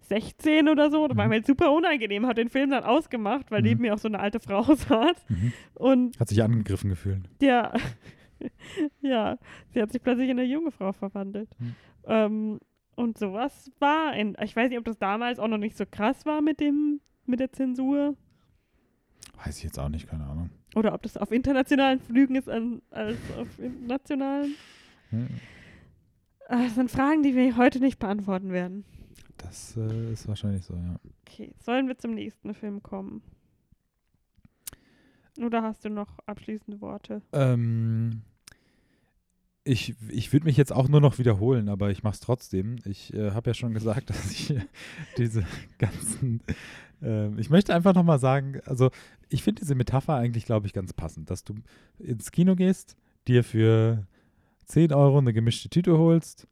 16 0.00 0.68
oder 0.68 0.90
so. 0.90 1.06
Da 1.08 1.16
war 1.16 1.24
Mhm. 1.24 1.28
mir 1.30 1.34
halt 1.36 1.46
super 1.46 1.72
unangenehm, 1.72 2.24
habe 2.24 2.34
den 2.34 2.48
Film 2.50 2.70
dann 2.70 2.84
ausgemacht, 2.84 3.50
weil 3.50 3.60
Mhm. 3.62 3.68
neben 3.68 3.80
mir 3.82 3.94
auch 3.94 3.98
so 3.98 4.08
eine 4.08 4.18
alte 4.20 4.40
Frau 4.40 4.62
saß. 4.74 5.24
Mhm. 5.28 5.52
Und 5.74 6.18
Hat 6.20 6.28
sich 6.28 6.42
angegriffen 6.42 6.90
gefühlt. 6.90 7.28
ja, 7.40 7.72
ja, 9.00 9.38
sie 9.72 9.80
hat 9.82 9.92
sich 9.92 10.02
plötzlich 10.02 10.28
in 10.28 10.38
eine 10.38 10.48
junge 10.48 10.70
Frau 10.70 10.92
verwandelt. 10.92 11.48
Mhm. 11.58 11.74
Ähm, 12.04 12.60
und 12.96 13.18
sowas 13.18 13.70
war, 13.78 14.14
in, 14.14 14.36
ich 14.42 14.54
weiß 14.56 14.68
nicht, 14.68 14.78
ob 14.78 14.84
das 14.84 14.98
damals 14.98 15.38
auch 15.38 15.48
noch 15.48 15.58
nicht 15.58 15.76
so 15.76 15.84
krass 15.90 16.26
war 16.26 16.42
mit 16.42 16.60
dem, 16.60 17.00
mit 17.24 17.40
der 17.40 17.52
Zensur. 17.52 18.16
Weiß 19.44 19.58
ich 19.58 19.64
jetzt 19.64 19.78
auch 19.78 19.88
nicht, 19.88 20.06
keine 20.08 20.24
Ahnung. 20.26 20.50
Oder 20.74 20.94
ob 20.94 21.02
das 21.02 21.16
auf 21.16 21.32
internationalen 21.32 22.00
Flügen 22.00 22.36
ist 22.36 22.48
an, 22.48 22.80
als 22.90 23.16
auf 23.36 23.48
nationalen. 23.86 24.54
Ja. 25.10 25.26
Ah, 26.48 26.64
Das 26.64 26.74
sind 26.74 26.90
Fragen, 26.90 27.22
die 27.22 27.34
wir 27.34 27.56
heute 27.56 27.80
nicht 27.80 27.98
beantworten 27.98 28.52
werden. 28.52 28.84
Das 29.38 29.76
äh, 29.76 30.12
ist 30.12 30.28
wahrscheinlich 30.28 30.64
so, 30.64 30.74
ja. 30.74 30.96
Okay, 31.26 31.54
sollen 31.60 31.88
wir 31.88 31.96
zum 31.98 32.14
nächsten 32.14 32.54
Film 32.54 32.82
kommen? 32.82 33.22
Oder 35.38 35.62
hast 35.62 35.84
du 35.84 35.88
noch 35.88 36.18
abschließende 36.26 36.80
Worte? 36.80 37.22
Ähm, 37.32 38.22
ich 39.64 39.94
ich 40.08 40.32
würde 40.32 40.46
mich 40.46 40.56
jetzt 40.56 40.72
auch 40.72 40.88
nur 40.88 41.00
noch 41.00 41.18
wiederholen, 41.18 41.68
aber 41.68 41.90
ich 41.90 42.02
mache 42.02 42.14
es 42.14 42.20
trotzdem. 42.20 42.76
Ich 42.84 43.14
äh, 43.14 43.30
habe 43.30 43.50
ja 43.50 43.54
schon 43.54 43.72
gesagt, 43.72 44.10
dass 44.10 44.30
ich 44.30 44.54
diese 45.16 45.44
ganzen. 45.78 46.42
Ähm, 47.02 47.38
ich 47.38 47.50
möchte 47.50 47.74
einfach 47.74 47.94
nochmal 47.94 48.18
sagen, 48.18 48.60
also 48.66 48.90
ich 49.28 49.42
finde 49.42 49.60
diese 49.60 49.74
Metapher 49.74 50.14
eigentlich, 50.14 50.44
glaube 50.44 50.66
ich, 50.66 50.72
ganz 50.72 50.92
passend, 50.92 51.30
dass 51.30 51.44
du 51.44 51.54
ins 51.98 52.30
Kino 52.32 52.56
gehst, 52.56 52.96
dir 53.28 53.44
für 53.44 54.06
10 54.66 54.92
Euro 54.92 55.18
eine 55.18 55.32
gemischte 55.32 55.68
Tüte 55.68 55.98
holst 55.98 56.46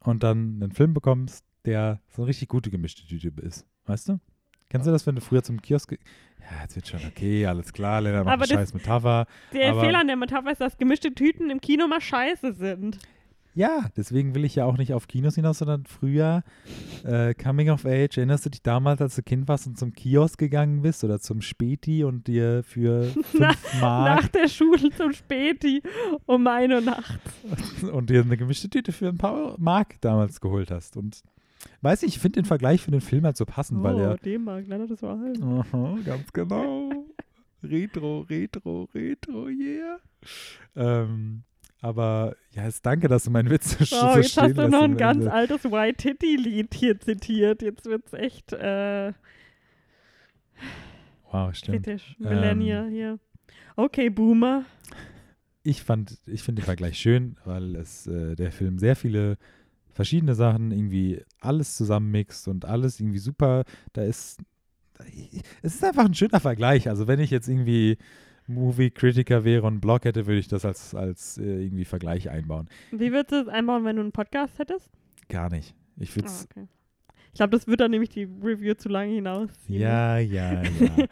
und 0.00 0.22
dann 0.22 0.60
einen 0.62 0.72
Film 0.72 0.94
bekommst, 0.94 1.44
der 1.64 2.00
so 2.08 2.22
eine 2.22 2.28
richtig 2.28 2.48
gute 2.48 2.70
gemischte 2.70 3.06
Tüte 3.06 3.28
ist. 3.40 3.66
Weißt 3.86 4.08
du? 4.08 4.20
Kennst 4.68 4.86
du 4.86 4.90
das, 4.92 5.06
wenn 5.06 5.14
du 5.14 5.20
früher 5.20 5.42
zum 5.42 5.60
Kiosk. 5.62 5.92
Ja, 5.92 6.62
jetzt 6.62 6.74
wird 6.76 6.88
schon 6.88 7.00
okay, 7.06 7.46
alles 7.46 7.72
klar, 7.72 8.00
Lena 8.00 8.18
macht 8.24 8.32
Aber 8.34 8.42
eine 8.44 8.48
das- 8.48 8.50
scheiß 8.50 8.74
Metapher. 8.74 9.26
Der 9.52 9.74
Fehler 9.76 10.00
an 10.00 10.08
der 10.08 10.16
Metapher 10.16 10.50
ist, 10.52 10.60
dass 10.60 10.76
gemischte 10.76 11.14
Tüten 11.14 11.48
im 11.50 11.60
Kino 11.60 11.86
mal 11.86 12.00
scheiße 12.00 12.52
sind. 12.54 12.98
Ja, 13.54 13.88
deswegen 13.96 14.34
will 14.34 14.44
ich 14.44 14.56
ja 14.56 14.64
auch 14.64 14.76
nicht 14.76 14.92
auf 14.92 15.06
Kinos 15.06 15.36
hinaus, 15.36 15.58
sondern 15.58 15.84
früher 15.86 16.42
äh, 17.04 17.34
Coming 17.34 17.70
of 17.70 17.86
Age. 17.86 18.18
Erinnerst 18.18 18.46
du 18.46 18.50
dich 18.50 18.62
damals, 18.62 19.00
als 19.00 19.14
du 19.14 19.22
Kind 19.22 19.46
warst 19.46 19.68
und 19.68 19.78
zum 19.78 19.92
Kiosk 19.92 20.38
gegangen 20.38 20.82
bist 20.82 21.04
oder 21.04 21.20
zum 21.20 21.40
Späti 21.40 22.02
und 22.02 22.26
dir 22.26 22.64
für 22.64 23.04
5 23.30 23.80
Mark 23.80 24.22
Nach 24.22 24.28
der 24.28 24.48
Schule 24.48 24.90
zum 24.90 25.12
Späti 25.12 25.82
um 26.26 26.46
eine 26.48 26.82
Nacht. 26.82 27.20
und 27.92 28.10
dir 28.10 28.22
eine 28.22 28.36
gemischte 28.36 28.68
Tüte 28.68 28.90
für 28.90 29.08
ein 29.08 29.18
paar 29.18 29.54
Mark 29.58 30.00
damals 30.00 30.40
geholt 30.40 30.72
hast? 30.72 30.96
Und 30.96 31.22
weiß 31.80 32.02
ich, 32.02 32.16
ich 32.16 32.18
finde 32.18 32.42
den 32.42 32.46
Vergleich 32.46 32.82
für 32.82 32.90
den 32.90 33.00
Film 33.00 33.24
halt 33.24 33.36
so 33.36 33.46
passend, 33.46 33.84
weil 33.84 33.94
oh, 33.94 34.00
er. 34.00 34.16
D-Mark, 34.16 34.64
leider 34.66 34.88
das 34.88 35.00
war 35.00 35.16
alt. 35.16 35.40
Aha, 35.40 35.98
ganz 36.04 36.32
genau. 36.32 36.90
Retro, 37.62 38.20
Retro, 38.28 38.88
Retro, 38.92 39.48
yeah. 39.48 39.98
Ähm, 40.76 41.44
aber 41.84 42.36
ja, 42.52 42.64
jetzt 42.64 42.84
danke, 42.86 43.08
dass 43.08 43.24
du 43.24 43.30
meinen 43.30 43.50
Witz 43.50 43.76
so, 43.78 43.96
Oh, 44.00 44.12
so 44.14 44.18
jetzt 44.18 44.32
stehen 44.32 44.44
hast 44.44 44.56
du 44.56 44.68
noch 44.68 44.82
ein 44.84 44.96
ganz 44.96 45.18
Ende. 45.18 45.32
altes 45.32 45.64
White 45.64 45.96
Titty-Lied 45.98 46.72
hier 46.74 46.98
zitiert. 46.98 47.62
Jetzt 47.62 47.84
wird's 47.84 48.12
echt 48.14 48.52
äh, 48.54 49.12
Wow, 51.30 51.54
stimmt. 51.54 51.84
kritisch. 51.84 52.16
Ähm, 52.20 52.28
Millennial 52.28 52.88
hier. 52.90 53.18
Okay, 53.76 54.08
Boomer. 54.08 54.64
ich 55.62 55.82
fand, 55.82 56.18
ich 56.26 56.42
finde 56.42 56.62
den 56.62 56.66
Vergleich 56.66 56.98
schön, 56.98 57.36
weil 57.44 57.76
es 57.76 58.06
äh, 58.06 58.34
der 58.36 58.52
Film 58.52 58.78
sehr 58.78 58.96
viele 58.96 59.36
verschiedene 59.92 60.34
Sachen 60.34 60.70
irgendwie 60.72 61.22
alles 61.40 61.76
zusammenmixt 61.76 62.48
und 62.48 62.64
alles 62.64 63.00
irgendwie 63.00 63.18
super. 63.18 63.64
Da 63.92 64.02
ist 64.04 64.40
es 65.62 65.74
ist 65.74 65.84
einfach 65.84 66.04
ein 66.04 66.14
schöner 66.14 66.40
Vergleich. 66.40 66.88
Also 66.88 67.06
wenn 67.08 67.20
ich 67.20 67.30
jetzt 67.30 67.48
irgendwie 67.48 67.98
Movie-Kritiker 68.46 69.44
wäre 69.44 69.62
und 69.62 69.74
einen 69.74 69.80
Blog 69.80 70.04
hätte, 70.04 70.26
würde 70.26 70.38
ich 70.40 70.48
das 70.48 70.64
als, 70.64 70.94
als 70.94 71.38
äh, 71.38 71.64
irgendwie 71.64 71.84
Vergleich 71.84 72.28
einbauen. 72.30 72.68
Wie 72.90 73.10
würdest 73.12 73.32
du 73.32 73.36
es 73.42 73.48
einbauen, 73.48 73.84
wenn 73.84 73.96
du 73.96 74.02
einen 74.02 74.12
Podcast 74.12 74.58
hättest? 74.58 74.90
Gar 75.28 75.50
nicht. 75.50 75.74
Ich 75.98 76.14
würde 76.16 76.28
Ah, 76.28 76.32
es. 76.32 76.48
okay. 76.50 76.66
Ich 77.32 77.38
glaube, 77.38 77.50
das 77.50 77.66
wird 77.66 77.80
dann 77.80 77.90
nämlich 77.90 78.10
die 78.10 78.28
Review 78.42 78.74
zu 78.74 78.88
lange 78.88 79.12
hinaus. 79.14 79.48
ja, 79.66 80.18
ja, 80.18 80.62
ja. 80.62 80.68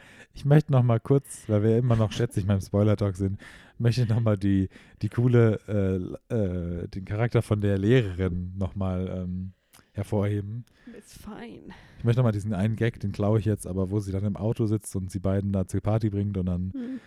ich 0.34 0.44
möchte 0.44 0.70
noch 0.70 0.84
mal 0.84 1.00
kurz, 1.00 1.42
weil 1.48 1.62
wir 1.64 1.78
immer 1.78 1.96
noch, 1.96 2.12
schätze 2.12 2.38
ich, 2.38 2.46
beim 2.46 2.60
Spoiler-Talk 2.60 3.16
sind, 3.16 3.40
möchte 3.78 4.02
ich 4.02 4.08
noch 4.08 4.20
mal 4.20 4.36
die, 4.36 4.68
die 5.02 5.08
coole, 5.08 5.58
äh, 6.30 6.34
äh, 6.34 6.86
den 6.88 7.04
Charakter 7.06 7.42
von 7.42 7.60
der 7.60 7.76
Lehrerin 7.76 8.52
noch 8.56 8.76
mal 8.76 9.08
ähm, 9.24 9.52
hervorheben. 9.94 10.64
It's 10.96 11.16
fine. 11.18 11.72
Ich 11.98 12.04
möchte 12.04 12.20
noch 12.20 12.24
mal 12.24 12.32
diesen 12.32 12.54
einen 12.54 12.76
Gag, 12.76 13.00
den 13.00 13.10
klaue 13.10 13.40
ich 13.40 13.44
jetzt, 13.44 13.66
aber 13.66 13.90
wo 13.90 13.98
sie 13.98 14.12
dann 14.12 14.24
im 14.24 14.36
Auto 14.36 14.66
sitzt 14.66 14.94
und 14.94 15.10
sie 15.10 15.18
beiden 15.18 15.52
da 15.52 15.66
zur 15.66 15.80
Party 15.80 16.08
bringt 16.08 16.36
und 16.36 16.46
dann, 16.46 16.72
Hm. 16.72 17.00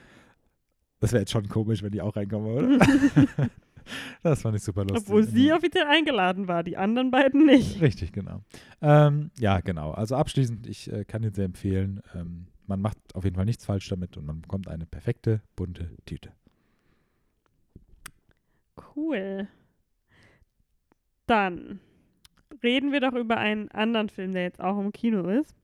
Das 1.00 1.12
wäre 1.12 1.22
jetzt 1.22 1.32
schon 1.32 1.48
komisch, 1.48 1.84
wenn 1.84 1.92
die 1.92 2.02
auch 2.02 2.16
reinkommen, 2.16 2.48
oder? 2.48 2.80
das 4.24 4.42
fand 4.42 4.56
ich 4.56 4.64
super 4.64 4.84
lustig. 4.84 5.04
Obwohl 5.08 5.24
sie 5.24 5.52
offiziell 5.52 5.86
eingeladen 5.86 6.48
war, 6.48 6.64
die 6.64 6.78
anderen 6.78 7.12
beiden 7.12 7.46
nicht. 7.46 7.82
Richtig, 7.82 8.12
genau. 8.12 8.42
Ähm, 8.82 9.32
ja, 9.40 9.60
genau. 9.60 9.92
Also 9.92 10.16
abschließend, 10.16 10.68
ich 10.68 10.92
äh, 10.92 11.06
kann 11.06 11.24
ihn 11.24 11.34
sehr 11.34 11.46
empfehlen. 11.46 12.02
Ähm, 12.14 12.48
man 12.68 12.82
macht 12.82 12.98
auf 13.14 13.24
jeden 13.24 13.36
Fall 13.36 13.46
nichts 13.46 13.66
falsch 13.66 13.88
damit 13.90 14.18
und 14.18 14.26
man 14.26 14.42
bekommt 14.42 14.68
eine 14.68 14.86
perfekte, 14.86 15.42
bunte 15.56 15.92
Tüte. 16.06 16.32
Cool. 18.96 19.48
Dann 21.28 21.80
reden 22.64 22.92
wir 22.92 23.00
doch 23.00 23.14
über 23.14 23.38
einen 23.38 23.70
anderen 23.70 24.10
Film, 24.10 24.34
der 24.34 24.44
jetzt 24.44 24.62
auch 24.62 24.80
im 24.80 24.92
Kino 24.92 25.28
ist. 25.30 25.56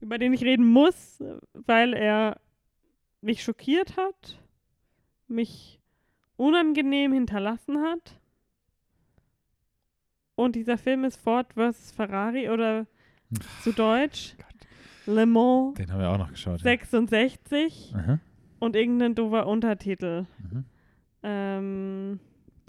Über 0.00 0.18
den 0.18 0.32
ich 0.32 0.42
reden 0.42 0.64
muss, 0.64 1.22
weil 1.52 1.92
er 1.92 2.40
mich 3.20 3.42
schockiert 3.42 3.96
hat, 3.96 4.40
mich 5.28 5.80
unangenehm 6.36 7.12
hinterlassen 7.12 7.82
hat. 7.82 8.18
Und 10.34 10.56
dieser 10.56 10.78
Film 10.78 11.04
ist 11.04 11.16
Ford 11.16 11.52
vs. 11.54 11.92
Ferrari 11.92 12.48
oder 12.48 12.86
zu 13.62 13.72
Deutsch 13.72 14.36
Le 15.06 15.26
Mans 15.26 15.74
Den 15.74 15.92
haben 15.92 16.00
wir 16.00 16.10
auch 16.10 16.18
noch 16.18 16.30
geschaut. 16.30 16.60
Ja. 16.60 16.64
66 16.64 17.94
Aha. 17.94 18.20
und 18.58 18.76
irgendein 18.76 19.14
doofer 19.14 19.46
Untertitel. 19.46 20.26
Mhm. 20.38 20.64
Ähm, 21.22 22.20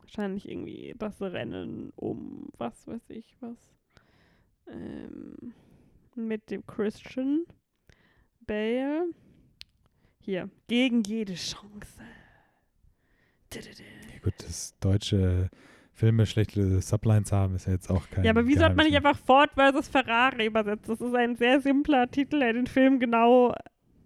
wahrscheinlich 0.01 0.49
irgendwie 0.49 0.93
das 0.97 1.21
Rennen 1.21 1.91
um 1.95 2.49
was 2.57 2.87
weiß 2.87 3.09
ich 3.09 3.37
was. 3.39 3.57
Ähm, 4.67 5.53
mit 6.15 6.49
dem 6.49 6.65
Christian 6.65 7.45
Bale. 8.41 9.05
Hier, 10.21 10.49
gegen 10.67 11.03
jede 11.03 11.33
Chance. 11.33 12.01
Ja, 13.53 13.59
gut, 14.23 14.33
dass 14.43 14.77
deutsche 14.79 15.49
Filme 15.93 16.25
schlechte 16.25 16.81
Sublines 16.81 17.31
haben, 17.31 17.55
ist 17.55 17.67
ja 17.67 17.73
jetzt 17.73 17.89
auch 17.89 18.09
kein 18.09 18.23
Ja, 18.23 18.31
aber 18.31 18.47
wie 18.47 18.55
sollte 18.55 18.75
man 18.75 18.85
nicht 18.85 18.95
einfach 18.95 19.17
Ford 19.17 19.51
versus 19.53 19.87
Ferrari 19.87 20.45
übersetzen? 20.45 20.85
Das 20.87 21.01
ist 21.01 21.15
ein 21.15 21.35
sehr 21.35 21.59
simpler 21.59 22.09
Titel, 22.09 22.39
der 22.39 22.53
den 22.53 22.67
Film 22.67 22.99
genau 22.99 23.53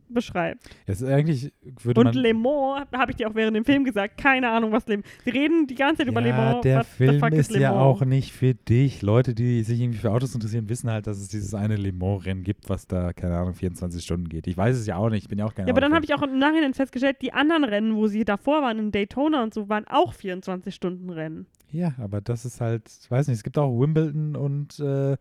beschreibt. 0.09 0.63
Es 0.85 1.01
ist 1.01 1.07
eigentlich, 1.07 1.53
würde 1.83 2.01
Und 2.01 2.05
man. 2.07 2.15
Le 2.15 2.33
Mans, 2.33 2.87
habe 2.95 3.11
ich 3.11 3.17
dir 3.17 3.29
auch 3.29 3.35
während 3.35 3.55
dem 3.55 3.65
Film 3.65 3.83
gesagt, 3.83 4.17
keine 4.17 4.49
Ahnung, 4.49 4.71
was 4.71 4.87
Le 4.87 4.97
Mans. 4.97 5.07
Sie 5.23 5.29
reden 5.29 5.67
die 5.67 5.75
ganze 5.75 5.99
Zeit 5.99 6.07
über 6.07 6.21
Le 6.21 6.29
ja, 6.29 6.37
Mans. 6.37 6.61
der 6.61 6.79
What 6.79 6.85
Film 6.85 7.23
ist 7.33 7.51
ja 7.55 7.73
auch 7.73 8.03
nicht 8.05 8.31
für 8.31 8.53
dich. 8.53 9.01
Leute, 9.01 9.33
die 9.33 9.63
sich 9.63 9.79
irgendwie 9.79 9.99
für 9.99 10.11
Autos 10.11 10.33
interessieren, 10.33 10.69
wissen 10.69 10.89
halt, 10.89 11.07
dass 11.07 11.17
es 11.17 11.27
dieses 11.27 11.53
eine 11.53 11.75
Le 11.75 11.91
Mans-Rennen 11.91 12.43
gibt, 12.43 12.69
was 12.69 12.87
da, 12.87 13.13
keine 13.13 13.37
Ahnung, 13.37 13.53
24 13.53 14.03
Stunden 14.03 14.29
geht. 14.29 14.47
Ich 14.47 14.57
weiß 14.57 14.77
es 14.77 14.87
ja 14.87 14.97
auch 14.97 15.09
nicht, 15.09 15.23
ich 15.23 15.29
bin 15.29 15.39
ja 15.39 15.45
auch 15.45 15.53
kein 15.53 15.67
Ja, 15.67 15.73
aber 15.73 15.81
dann 15.81 15.93
habe 15.93 16.05
ich 16.05 16.13
auch 16.13 16.21
im 16.21 16.37
Nachhinein 16.37 16.73
festgestellt, 16.73 17.17
die 17.21 17.33
anderen 17.33 17.63
Rennen, 17.63 17.95
wo 17.95 18.07
sie 18.07 18.25
davor 18.25 18.61
waren, 18.61 18.79
in 18.79 18.91
Daytona 18.91 19.43
und 19.43 19.53
so, 19.53 19.69
waren 19.69 19.85
auch 19.87 20.13
24-Stunden-Rennen. 20.13 21.47
Ja, 21.71 21.93
aber 21.97 22.21
das 22.21 22.45
ist 22.45 22.61
halt, 22.61 22.89
ich 23.01 23.11
weiß 23.11 23.27
nicht, 23.27 23.37
es 23.37 23.43
gibt 23.43 23.57
auch 23.57 23.79
Wimbledon 23.79 24.35
und 24.35 24.79
äh, 24.79 25.17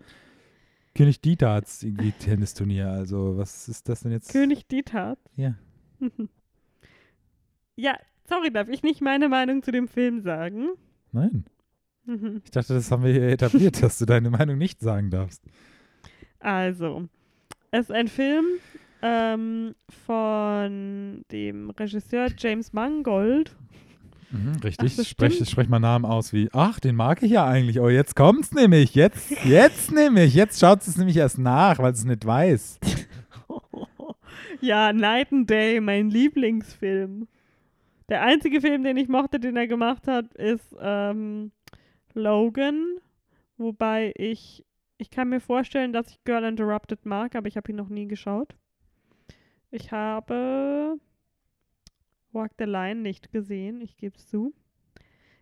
König 0.94 1.20
Dietarts 1.20 1.82
irgendwie 1.82 2.12
Tennisturnier. 2.12 2.88
Also, 2.88 3.36
was 3.36 3.68
ist 3.68 3.88
das 3.88 4.00
denn 4.00 4.12
jetzt? 4.12 4.30
König 4.30 4.66
Dieter. 4.68 5.16
Ja. 5.36 5.54
ja, 7.76 7.98
sorry, 8.28 8.52
darf 8.52 8.68
ich 8.68 8.82
nicht 8.82 9.00
meine 9.00 9.28
Meinung 9.28 9.62
zu 9.62 9.72
dem 9.72 9.88
Film 9.88 10.20
sagen? 10.20 10.70
Nein. 11.12 11.44
Mhm. 12.06 12.42
Ich 12.44 12.50
dachte, 12.50 12.74
das 12.74 12.90
haben 12.90 13.02
wir 13.02 13.12
hier 13.12 13.28
etabliert, 13.28 13.82
dass 13.82 13.98
du 13.98 14.06
deine 14.06 14.30
Meinung 14.30 14.58
nicht 14.58 14.80
sagen 14.80 15.10
darfst. 15.10 15.42
Also, 16.38 17.08
es 17.70 17.88
ist 17.88 17.92
ein 17.92 18.08
Film 18.08 18.44
ähm, 19.02 19.74
von 20.06 21.24
dem 21.32 21.70
Regisseur 21.70 22.28
James 22.36 22.72
Mangold. 22.72 23.56
Mhm, 24.34 24.56
richtig. 24.64 24.96
Ach, 24.98 25.04
sprech, 25.04 25.48
sprech 25.48 25.68
mal 25.68 25.78
Namen 25.78 26.04
aus 26.04 26.32
wie, 26.32 26.48
ach, 26.52 26.80
den 26.80 26.96
mag 26.96 27.22
ich 27.22 27.30
ja 27.30 27.46
eigentlich. 27.46 27.78
Oh, 27.78 27.88
jetzt 27.88 28.16
kommt's 28.16 28.52
nämlich. 28.52 28.94
Jetzt, 28.96 29.30
jetzt 29.44 29.92
nämlich. 29.92 30.34
Jetzt 30.34 30.58
schaut 30.58 30.82
es 30.82 30.96
nämlich 30.96 31.16
erst 31.16 31.38
nach, 31.38 31.78
weil 31.78 31.92
es 31.92 32.04
nicht 32.04 32.26
weiß. 32.26 32.80
ja, 34.60 34.92
Night 34.92 35.32
and 35.32 35.48
Day, 35.48 35.80
mein 35.80 36.10
Lieblingsfilm. 36.10 37.28
Der 38.08 38.22
einzige 38.22 38.60
Film, 38.60 38.82
den 38.82 38.96
ich 38.96 39.08
mochte, 39.08 39.38
den 39.38 39.56
er 39.56 39.68
gemacht 39.68 40.08
hat, 40.08 40.34
ist 40.34 40.74
ähm, 40.80 41.52
Logan. 42.12 42.96
Wobei 43.56 44.12
ich, 44.16 44.64
ich 44.98 45.10
kann 45.10 45.28
mir 45.28 45.40
vorstellen, 45.40 45.92
dass 45.92 46.10
ich 46.10 46.24
Girl 46.24 46.42
Interrupted 46.42 47.06
mag, 47.06 47.36
aber 47.36 47.46
ich 47.46 47.56
habe 47.56 47.70
ihn 47.70 47.76
noch 47.76 47.88
nie 47.88 48.08
geschaut. 48.08 48.56
Ich 49.70 49.92
habe 49.92 50.98
Walk 52.34 52.52
the 52.58 52.64
Line 52.64 53.00
nicht 53.00 53.30
gesehen, 53.32 53.80
ich 53.80 53.96
gebe 53.96 54.16
es 54.16 54.26
zu. 54.26 54.54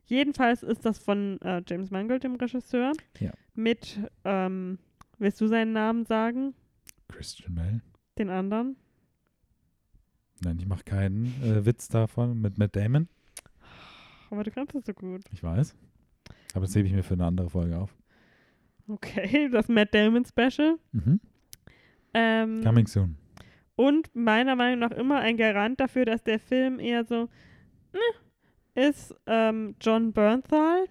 Jedenfalls 0.04 0.62
ist 0.62 0.84
das 0.84 0.98
von 0.98 1.40
äh, 1.42 1.62
James 1.66 1.90
Mangold, 1.90 2.24
dem 2.24 2.34
Regisseur. 2.34 2.92
Ja. 3.18 3.32
Mit, 3.54 3.98
ähm, 4.24 4.78
willst 5.18 5.40
du 5.40 5.46
seinen 5.46 5.72
Namen 5.72 6.04
sagen? 6.04 6.54
Christian 7.08 7.54
Bell. 7.54 7.80
Den 8.18 8.28
anderen? 8.28 8.76
Nein, 10.44 10.58
ich 10.58 10.66
mache 10.66 10.84
keinen 10.84 11.26
äh, 11.42 11.64
Witz 11.64 11.88
davon 11.88 12.40
mit 12.40 12.58
Matt 12.58 12.74
Damon. 12.74 13.08
Aber 14.30 14.44
du 14.44 14.50
kannst 14.50 14.74
es 14.74 14.84
so 14.84 14.92
gut. 14.92 15.22
Ich 15.30 15.42
weiß. 15.42 15.76
Aber 16.54 16.66
das 16.66 16.74
hebe 16.74 16.88
ich 16.88 16.94
mir 16.94 17.02
für 17.02 17.14
eine 17.14 17.26
andere 17.26 17.50
Folge 17.50 17.78
auf. 17.78 17.94
Okay, 18.88 19.48
das 19.52 19.68
Matt 19.68 19.94
Damon 19.94 20.24
Special. 20.24 20.78
Mhm. 20.92 21.20
Ähm, 22.14 22.60
Coming 22.62 22.86
soon. 22.86 23.16
Und 23.76 24.14
meiner 24.14 24.56
Meinung 24.56 24.80
nach 24.80 24.90
immer 24.96 25.20
ein 25.20 25.36
Garant 25.36 25.80
dafür, 25.80 26.04
dass 26.04 26.22
der 26.22 26.38
Film 26.38 26.78
eher 26.78 27.04
so 27.04 27.28
ne, 27.92 28.00
ist 28.74 29.14
ähm, 29.26 29.74
John 29.80 30.12
Bernthal. 30.12 30.86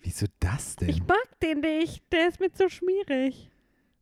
Wieso 0.00 0.26
das 0.40 0.76
denn? 0.76 0.88
Ich 0.88 1.00
mag 1.06 1.40
den 1.42 1.60
nicht, 1.60 2.04
der 2.12 2.28
ist 2.28 2.40
mir 2.40 2.52
zu 2.52 2.68
schmierig. 2.68 3.50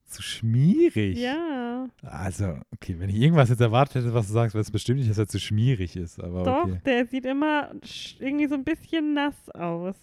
Zu 0.05 0.23
schmierig. 0.23 1.19
Ja, 1.19 1.89
Also, 2.03 2.59
okay, 2.75 2.99
wenn 2.99 3.11
ich 3.11 3.17
irgendwas 3.17 3.49
jetzt 3.49 3.61
erwartet 3.61 4.03
hätte, 4.03 4.15
was 4.15 4.27
du 4.27 4.33
sagst, 4.33 4.55
wäre 4.55 4.63
es 4.63 4.71
bestimmt 4.73 4.99
nicht, 4.99 5.11
dass 5.11 5.19
er 5.19 5.29
zu 5.29 5.39
schmierig 5.39 5.95
ist. 5.95 6.19
Aber 6.19 6.43
doch, 6.43 6.65
okay. 6.65 6.81
der 6.85 7.07
sieht 7.07 7.25
immer 7.27 7.71
irgendwie 8.19 8.49
so 8.49 8.57
ein 8.57 8.65
bisschen 8.65 9.15
nass 9.15 9.49
aus, 9.51 9.97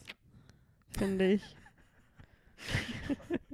finde 0.97 1.33
ich. 1.33 1.43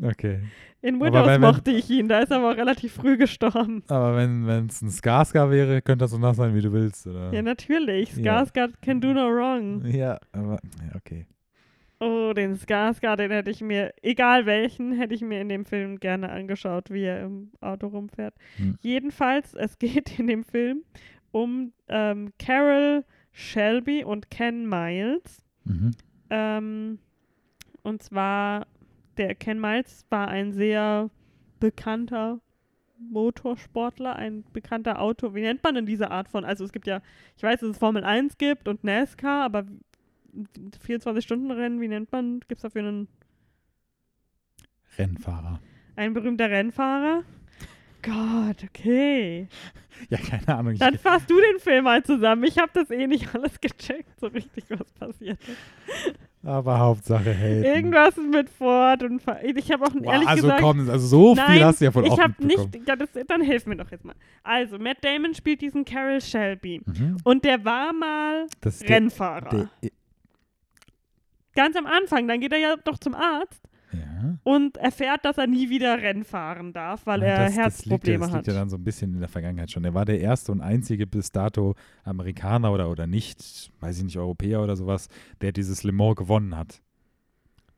Okay. 0.00 0.40
In 0.80 1.00
Windows 1.00 1.26
wenn- 1.26 1.40
mochte 1.40 1.70
ich 1.72 1.90
ihn, 1.90 2.08
da 2.08 2.20
ist 2.20 2.30
er 2.30 2.36
aber 2.38 2.52
auch 2.52 2.56
relativ 2.56 2.92
früh 2.92 3.16
gestorben. 3.16 3.82
Aber 3.88 4.16
wenn 4.16 4.46
es 4.66 4.80
ein 4.80 4.90
Skarsgård 4.90 5.50
wäre, 5.50 5.82
könnte 5.82 6.04
das 6.04 6.12
so 6.12 6.18
nass 6.18 6.36
sein, 6.36 6.54
wie 6.54 6.60
du 6.60 6.72
willst, 6.72 7.06
oder? 7.06 7.32
Ja, 7.32 7.42
natürlich. 7.42 8.14
Ja. 8.16 8.42
Skarsgård 8.44 8.74
can 8.80 9.00
do 9.00 9.12
no 9.12 9.28
wrong. 9.28 9.84
Ja, 9.86 10.18
aber, 10.32 10.60
ja, 10.80 10.94
okay. 10.96 11.26
Oh, 12.00 12.32
den 12.32 12.54
Skarsgård, 12.56 13.16
den 13.16 13.32
hätte 13.32 13.50
ich 13.50 13.60
mir, 13.60 13.92
egal 14.02 14.46
welchen, 14.46 14.92
hätte 14.92 15.14
ich 15.16 15.20
mir 15.20 15.40
in 15.40 15.48
dem 15.48 15.64
Film 15.64 15.98
gerne 15.98 16.30
angeschaut, 16.30 16.90
wie 16.90 17.02
er 17.02 17.24
im 17.24 17.50
Auto 17.60 17.88
rumfährt. 17.88 18.34
Hm. 18.56 18.78
Jedenfalls, 18.80 19.54
es 19.54 19.78
geht 19.80 20.16
in 20.20 20.28
dem 20.28 20.44
Film 20.44 20.84
um 21.32 21.72
ähm, 21.88 22.32
Carol 22.38 23.04
Shelby 23.32 24.04
und 24.04 24.30
Ken 24.30 24.68
Miles. 24.68 25.44
Mhm. 25.64 25.90
Ähm, 26.30 26.98
und 27.82 28.02
zwar, 28.02 28.66
der 29.18 29.34
Ken 29.34 29.60
Miles 29.60 30.06
war 30.10 30.28
ein 30.28 30.52
sehr 30.52 31.10
bekannter 31.60 32.40
Motorsportler, 32.98 34.16
ein 34.16 34.44
bekannter 34.52 35.00
Auto. 35.00 35.34
Wie 35.34 35.40
nennt 35.40 35.62
man 35.62 35.74
denn 35.74 35.86
diese 35.86 36.10
Art 36.10 36.28
von? 36.28 36.44
Also 36.44 36.64
es 36.64 36.72
gibt 36.72 36.86
ja, 36.86 37.00
ich 37.36 37.42
weiß, 37.42 37.60
dass 37.60 37.70
es 37.70 37.78
Formel 37.78 38.04
1 38.04 38.38
gibt 38.38 38.68
und 38.68 38.84
NASCAR, 38.84 39.44
aber 39.44 39.66
24-Stunden-Rennen, 40.86 41.80
wie 41.80 41.88
nennt 41.88 42.12
man? 42.12 42.40
Gibt 42.40 42.58
es 42.58 42.62
dafür 42.62 42.82
einen, 42.82 43.08
Rennfahrer. 44.96 45.60
einen 45.96 46.14
berühmter 46.14 46.50
Rennfahrer? 46.50 47.24
Gott, 48.02 48.64
okay. 48.64 49.48
Ja, 50.10 50.18
keine 50.18 50.56
Ahnung. 50.56 50.76
Dann 50.78 50.96
fasst 50.96 51.28
du 51.28 51.40
den 51.40 51.58
Film 51.58 51.82
mal 51.82 52.04
zusammen. 52.04 52.44
Ich 52.44 52.56
habe 52.56 52.70
das 52.72 52.88
eh 52.90 53.08
nicht 53.08 53.34
alles 53.34 53.60
gecheckt, 53.60 54.20
so 54.20 54.28
richtig, 54.28 54.64
was 54.68 54.92
passiert 54.92 55.40
ist. 55.40 56.18
Aber 56.44 56.78
Hauptsache 56.78 57.32
hey. 57.32 57.62
Irgendwas 57.64 58.16
mit 58.16 58.48
Ford 58.48 59.02
und 59.02 59.22
ich 59.54 59.72
habe 59.72 59.84
auch 59.86 59.94
Wow, 59.94 60.12
ehrlich 60.12 60.28
also 60.28 60.42
gesagt 60.42 60.60
komm, 60.62 60.88
also 60.90 61.06
so 61.06 61.34
viel 61.34 61.44
Nein, 61.44 61.64
hast 61.64 61.80
du 61.80 61.84
ja 61.86 61.90
von 61.92 62.04
ich 62.04 62.18
habe 62.18 62.34
nicht, 62.46 62.68
ja, 62.86 62.96
das, 62.96 63.08
dann 63.26 63.42
hilf 63.42 63.66
mir 63.66 63.76
doch 63.76 63.90
jetzt 63.90 64.04
mal. 64.04 64.14
Also, 64.42 64.78
Matt 64.78 64.98
Damon 65.02 65.34
spielt 65.34 65.60
diesen 65.60 65.84
Carol 65.84 66.20
Shelby 66.20 66.80
Mhm. 66.84 67.16
und 67.24 67.44
der 67.44 67.64
war 67.64 67.92
mal 67.92 68.46
Das 68.60 68.74
ist 68.74 68.88
der, 68.88 68.96
Rennfahrer. 68.96 69.68
der, 69.82 69.90
Ganz 71.54 71.76
am 71.76 71.86
Anfang, 71.86 72.28
dann 72.28 72.40
geht 72.40 72.52
er 72.52 72.58
ja 72.58 72.76
doch 72.76 72.98
zum 72.98 73.14
Arzt 73.14 73.67
ja. 74.22 74.38
und 74.44 74.76
erfährt, 74.76 75.24
dass 75.24 75.38
er 75.38 75.46
nie 75.46 75.70
wieder 75.70 75.98
Rennen 76.00 76.24
fahren 76.24 76.72
darf, 76.72 77.06
weil 77.06 77.22
er 77.22 77.46
das, 77.46 77.54
das 77.54 77.54
liegt, 77.54 77.56
ja- 77.56 77.62
Herzprobleme 77.64 78.18
das 78.18 78.26
liegt 78.28 78.38
hat. 78.38 78.46
ja 78.46 78.52
dann 78.54 78.68
so 78.70 78.76
ein 78.76 78.84
bisschen 78.84 79.14
in 79.14 79.20
der 79.20 79.28
Vergangenheit 79.28 79.70
schon. 79.70 79.84
Er 79.84 79.94
war 79.94 80.04
der 80.04 80.20
erste 80.20 80.52
und 80.52 80.60
einzige 80.60 81.06
bis 81.06 81.30
dato 81.32 81.74
Amerikaner 82.04 82.72
oder, 82.72 82.90
oder 82.90 83.06
nicht, 83.06 83.70
weiß 83.80 83.98
ich 83.98 84.04
nicht, 84.04 84.16
Europäer 84.18 84.62
oder 84.62 84.76
sowas, 84.76 85.08
der 85.40 85.52
dieses 85.52 85.82
Le 85.84 85.92
Mans 85.92 86.16
gewonnen 86.16 86.56
hat. 86.56 86.80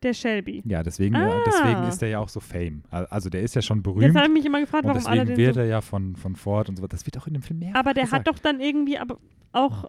Der 0.03 0.15
Shelby. 0.15 0.63
Ja, 0.65 0.83
deswegen, 0.83 1.15
Ah. 1.15 1.29
ja, 1.29 1.41
deswegen 1.45 1.83
ist 1.83 2.03
er 2.03 2.09
ja 2.09 2.19
auch 2.21 2.31
so 2.31 2.41
Fame. 2.41 2.83
Al- 2.91 3.05
Also 3.11 3.29
der 3.29 3.43
ist 3.43 3.55
ja 3.55 3.61
schon 3.61 3.79
Jetzt 3.79 3.85
berühmt 3.85 4.17
habe 4.17 4.29
ich 4.29 4.33
mich 4.33 4.47
immer 4.47 4.61
gefragt, 4.61 4.85
und 4.87 4.95
warum 4.95 5.07
alle 5.07 5.21
deswegen 5.21 5.37
den 5.37 5.45
wird 5.47 5.55
so 5.57 5.61
er 5.61 5.67
ja 5.67 5.81
von, 5.83 6.17
von 6.17 6.37
Ford 6.37 6.71
und 6.71 6.77
so 6.77 6.83
weiter. 6.83 6.97
Das 6.97 7.05
wird 7.05 7.19
auch 7.19 7.27
in 7.27 7.35
dem 7.35 7.43
Film 7.43 7.59
mehr 7.59 7.77
Aber 7.77 7.93
der 7.93 8.05
gesagt. 8.05 8.27
hat 8.27 8.35
doch 8.35 8.39
dann 8.39 8.61
irgendwie 8.61 8.97
aber 8.99 9.19
auch 9.53 9.85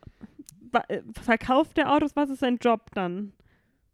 äh, 0.89 0.99
verkauft 1.21 1.77
der 1.77 1.93
Autos, 1.93 2.15
was 2.17 2.29
ist 2.29 2.39
sein 2.39 2.57
Job 2.59 2.91
dann? 2.93 3.31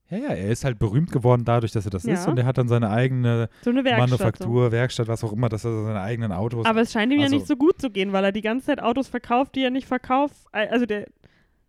Ja, 0.09 0.17
ja, 0.17 0.29
er 0.29 0.49
ist 0.49 0.63
halt 0.63 0.79
berühmt 0.79 1.11
geworden 1.11 1.43
dadurch, 1.43 1.71
dass 1.73 1.85
er 1.85 1.91
das 1.91 2.03
Ja. 2.03 2.13
ist 2.13 2.27
und 2.27 2.37
er 2.39 2.45
hat 2.45 2.57
dann 2.57 2.67
seine 2.69 2.89
eigene 2.89 3.49
So 3.61 3.73
Werkstatt. 3.73 3.97
Manufaktur, 3.99 4.71
Werkstatt, 4.71 5.07
was 5.09 5.23
auch 5.23 5.33
immer, 5.33 5.49
dass 5.49 5.65
er 5.65 5.83
seine 5.83 5.99
eigenen 6.01 6.31
Autos 6.31 6.63
So. 6.63 6.69
Aber 6.69 6.81
es 6.81 6.91
scheint 6.93 7.11
ihm 7.11 7.19
ja 7.19 7.25
Also- 7.25 7.35
nicht 7.35 7.47
so 7.47 7.55
gut 7.57 7.81
zu 7.81 7.89
gehen, 7.89 8.13
weil 8.13 8.23
er 8.23 8.31
die 8.31 8.41
ganze 8.41 8.67
Zeit 8.67 8.81
Autos 8.81 9.07
verkauft, 9.09 9.55
die 9.55 9.63
er 9.63 9.69
nicht 9.71 9.87
verkauft. 9.87 10.35
Also 10.53 10.85
der 10.85 11.07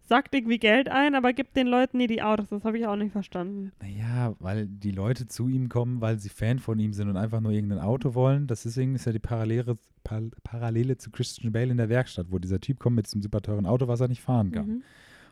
sagt 0.04 0.34
irgendwie 0.34 0.58
Geld 0.58 0.88
ein, 0.88 1.14
aber 1.14 1.32
gibt 1.34 1.54
den 1.56 1.66
Leuten 1.66 1.98
nie 1.98 2.06
die 2.06 2.22
Autos. 2.22 2.48
Das 2.48 2.64
habe 2.64 2.78
ich 2.78 2.86
auch 2.86 2.96
nicht 2.96 3.12
verstanden. 3.12 3.72
Naja, 3.82 4.34
weil 4.38 4.66
die 4.66 4.90
Leute 4.92 5.26
zu 5.26 5.48
ihm 5.48 5.68
kommen, 5.68 6.00
weil 6.00 6.18
sie 6.18 6.30
Fan 6.30 6.58
von 6.60 6.78
ihm 6.78 6.92
sind 6.94 7.08
und 7.10 7.16
einfach 7.18 7.40
nur 7.40 7.52
irgendein 7.52 7.80
Auto 7.80 8.14
wollen. 8.14 8.46
Das 8.46 8.62
deswegen 8.62 8.94
ist 8.94 9.04
ja 9.04 9.12
die 9.12 9.18
Parallele, 9.18 9.76
Par 10.04 10.22
Parallele 10.44 10.96
zu 10.96 11.10
Christian 11.10 11.52
Bale 11.52 11.70
in 11.72 11.76
der 11.76 11.90
Werkstatt, 11.90 12.28
wo 12.30 12.38
dieser 12.38 12.60
Typ 12.60 12.78
kommt 12.78 12.96
mit 12.96 13.04
diesem 13.06 13.20
super 13.20 13.42
teuren 13.42 13.66
Auto, 13.66 13.86
was 13.88 14.00
er 14.00 14.08
nicht 14.08 14.22
fahren 14.22 14.52
kann. 14.52 14.66
Mhm. 14.66 14.82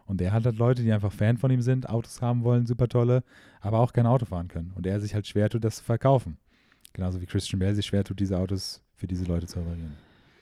Und 0.07 0.21
er 0.21 0.33
hat 0.33 0.45
halt 0.45 0.57
Leute, 0.57 0.83
die 0.83 0.93
einfach 0.93 1.13
Fan 1.13 1.37
von 1.37 1.51
ihm 1.51 1.63
sind, 1.63 1.89
Autos 1.89 2.23
haben 2.23 2.45
wollen, 2.45 2.67
super 2.67 2.89
tolle, 2.89 3.25
aber 3.61 3.81
auch 3.81 3.93
kein 3.93 4.07
Auto 4.07 4.25
fahren 4.25 4.49
können. 4.49 4.73
Und 4.77 4.87
er 4.87 5.01
sich 5.01 5.15
halt 5.15 5.27
schwer 5.27 5.51
tut, 5.51 5.65
das 5.65 5.77
zu 5.77 5.85
verkaufen. 5.85 6.39
Genauso 6.93 7.21
wie 7.21 7.27
Christian 7.27 7.59
Bale 7.59 7.75
sich 7.75 7.87
schwer 7.87 8.05
tut, 8.05 8.21
diese 8.21 8.39
Autos 8.39 8.83
für 8.95 9.07
diese 9.07 9.25
Leute 9.25 9.47
zu 9.47 9.59
reparieren. 9.59 9.97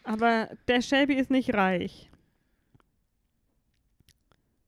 Aber 0.05 0.51
der 0.69 0.83
Shelby 0.83 1.15
ist 1.15 1.31
nicht 1.31 1.55
reich. 1.55 2.11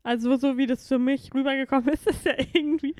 Also 0.02 0.36
so 0.36 0.56
wie 0.56 0.66
das 0.66 0.88
für 0.88 0.98
mich 0.98 1.34
rübergekommen 1.34 1.88
ist, 1.90 2.06
ist 2.10 2.24
er 2.26 2.38
irgendwie, 2.38 2.94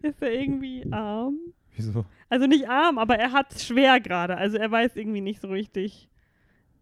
ist 0.00 0.22
er 0.22 0.32
irgendwie 0.32 0.86
arm. 0.90 1.38
Wieso? 1.76 2.06
Also 2.30 2.46
nicht 2.46 2.68
arm, 2.68 2.98
aber 2.98 3.16
er 3.18 3.32
hat 3.32 3.52
es 3.52 3.66
schwer 3.66 4.00
gerade. 4.00 4.36
Also 4.36 4.56
er 4.56 4.70
weiß 4.70 4.96
irgendwie 4.96 5.20
nicht 5.20 5.42
so 5.42 5.48
richtig. 5.48 6.08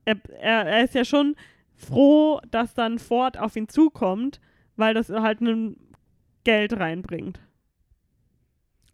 Er, 0.05 0.17
er, 0.39 0.67
er 0.67 0.85
ist 0.85 0.95
ja 0.95 1.05
schon 1.05 1.35
froh, 1.85 2.41
dass 2.51 2.75
dann 2.75 2.99
Ford 2.99 3.39
auf 3.39 3.57
ihn 3.57 3.69
zukommt, 3.69 4.41
weil 4.77 4.95
das 4.95 5.09
halt 5.11 5.41
ein 5.41 5.77
Geld 6.45 6.73
reinbringt. 6.79 7.41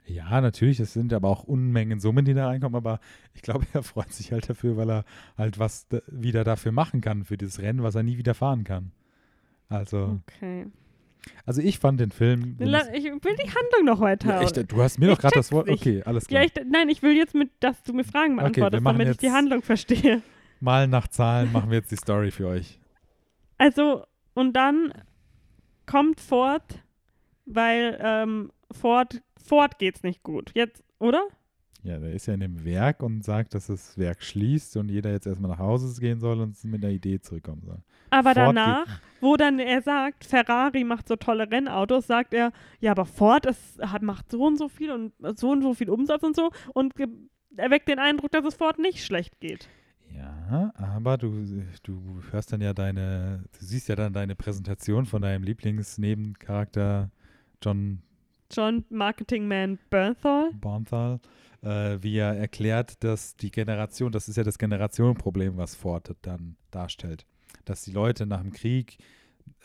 Ja, 0.07 0.41
natürlich, 0.41 0.81
es 0.81 0.93
sind 0.93 1.13
aber 1.13 1.29
auch 1.29 1.45
Unmengen 1.45 2.01
Summen, 2.01 2.25
die 2.25 2.35
da 2.35 2.47
reinkommen, 2.49 2.75
aber 2.77 2.99
ich 3.33 3.43
glaube, 3.43 3.65
er 3.73 3.83
freut 3.85 4.13
sich 4.13 4.33
halt 4.33 4.49
dafür, 4.49 4.77
weil 4.77 4.91
er 4.91 5.05
halt 5.39 5.59
was 5.59 5.87
wieder 6.09 6.43
dafür 6.43 6.73
machen 6.73 7.01
kann 7.01 7.25
für 7.25 7.37
dieses 7.37 7.61
Rennen, 7.61 7.83
was 7.83 7.95
er 7.95 8.03
nie 8.03 8.19
wieder 8.19 8.35
fahren 8.35 8.65
kann. 8.65 8.91
Also, 9.69 10.19
Okay. 10.27 10.67
also 11.47 11.63
ich 11.63 11.79
fand 11.79 12.01
den 12.01 12.11
Film. 12.11 12.57
Ich 12.59 13.05
will 13.05 13.37
die 13.37 13.51
Handlung 13.51 13.85
noch 13.85 14.01
weiter. 14.01 14.31
ja, 14.35 14.41
echt, 14.41 14.73
du 14.73 14.83
hast 14.83 14.99
mir 14.99 15.07
Ich 15.11 15.15
doch 15.15 15.21
gerade 15.21 15.37
das 15.37 15.53
Wort. 15.53 15.69
Okay, 15.69 16.03
alles 16.05 16.27
klar. 16.27 16.43
Ja, 16.43 16.49
ich, 16.49 16.67
nein, 16.69 16.89
ich 16.89 17.03
will 17.03 17.13
jetzt 17.17 17.35
mit, 17.37 17.51
dass 17.61 17.81
du 17.85 17.93
mir 17.93 18.03
Fragen 18.05 18.33
Okay, 18.35 18.41
beantwortest, 18.51 18.83
machen 18.83 18.99
damit 18.99 19.13
ich 19.13 19.19
die 19.19 19.31
Handlung 19.31 19.63
verstehe. 19.63 20.23
Mal 20.61 20.89
nach 20.89 21.07
Zahlen 21.07 21.53
machen 21.53 21.71
wir 21.71 21.79
jetzt 21.79 21.93
die 21.93 21.97
Story 21.97 22.33
für 22.33 22.49
euch. 22.49 22.80
Also, 23.61 24.07
und 24.33 24.55
dann 24.55 24.95
kommt 25.85 26.19
Ford, 26.19 26.83
weil 27.45 27.99
ähm, 28.03 28.51
Ford, 28.73 29.21
Ford 29.37 29.79
geht's 29.79 30.03
nicht 30.03 30.23
gut. 30.23 30.51
Jetzt, 30.55 30.83
oder? 30.99 31.29
Ja, 31.83 31.99
der 31.99 32.13
ist 32.13 32.25
ja 32.25 32.33
in 32.33 32.41
dem 32.41 32.65
Werk 32.65 33.03
und 33.03 33.23
sagt, 33.23 33.53
dass 33.53 33.67
das 33.67 33.99
Werk 33.99 34.23
schließt 34.23 34.79
und 34.79 34.89
jeder 34.89 35.11
jetzt 35.11 35.27
erstmal 35.27 35.51
nach 35.51 35.59
Hause 35.59 36.01
gehen 36.01 36.21
soll 36.21 36.41
und 36.41 36.65
mit 36.65 36.83
einer 36.83 36.93
Idee 36.95 37.21
zurückkommen 37.21 37.61
soll. 37.63 37.83
Aber 38.09 38.33
Ford 38.33 38.57
danach, 38.57 39.03
wo 39.21 39.37
dann 39.37 39.59
er 39.59 39.83
sagt, 39.83 40.25
Ferrari 40.25 40.83
macht 40.83 41.07
so 41.07 41.17
tolle 41.17 41.51
Rennautos, 41.51 42.07
sagt 42.07 42.33
er, 42.33 42.53
ja, 42.81 42.93
aber 42.93 43.05
Ford 43.05 43.45
ist, 43.45 43.79
hat, 43.83 44.01
macht 44.01 44.31
so 44.31 44.43
und 44.43 44.57
so 44.57 44.71
viel 44.71 44.91
und 44.91 45.13
so 45.39 45.51
und 45.51 45.61
so 45.61 45.75
viel 45.75 45.91
Umsatz 45.91 46.23
und 46.23 46.35
so 46.35 46.51
und 46.73 46.95
erweckt 47.59 47.89
den 47.89 47.99
Eindruck, 47.99 48.33
dass 48.33 48.47
es 48.47 48.55
Ford 48.55 48.79
nicht 48.79 49.05
schlecht 49.05 49.39
geht. 49.39 49.69
Ja, 50.15 50.73
aber 50.77 51.19
du, 51.19 51.47
du 51.83 52.23
hörst 52.31 52.53
dann 52.53 52.61
ja 52.61 52.75
deine, 52.75 53.45
du 53.59 53.65
siehst 53.65 53.89
ja 53.89 53.97
dann 53.97 54.13
deine 54.13 54.35
Präsentation 54.35 55.07
von 55.07 55.23
deinem 55.23 55.45
Lieblingsnebencharakter 55.45 57.11
John 57.63 58.03
John 58.51 58.85
Marketingman 58.91 59.79
Bernthal. 59.91 60.51
Bonthal, 60.55 61.21
äh, 61.63 61.99
wie 62.01 62.17
er 62.17 62.37
erklärt, 62.37 63.03
dass 63.05 63.37
die 63.37 63.51
Generation, 63.51 64.11
das 64.11 64.29
ist 64.29 64.37
ja 64.37 64.43
das 64.43 64.59
Generationenproblem, 64.59 65.57
was 65.57 65.77
Ford 65.77 66.17
dann 66.23 66.57
darstellt. 66.73 67.27
Dass 67.65 67.83
die 67.83 67.93
Leute 67.93 68.27
nach 68.27 68.41
dem 68.41 68.53
Krieg 68.53 68.99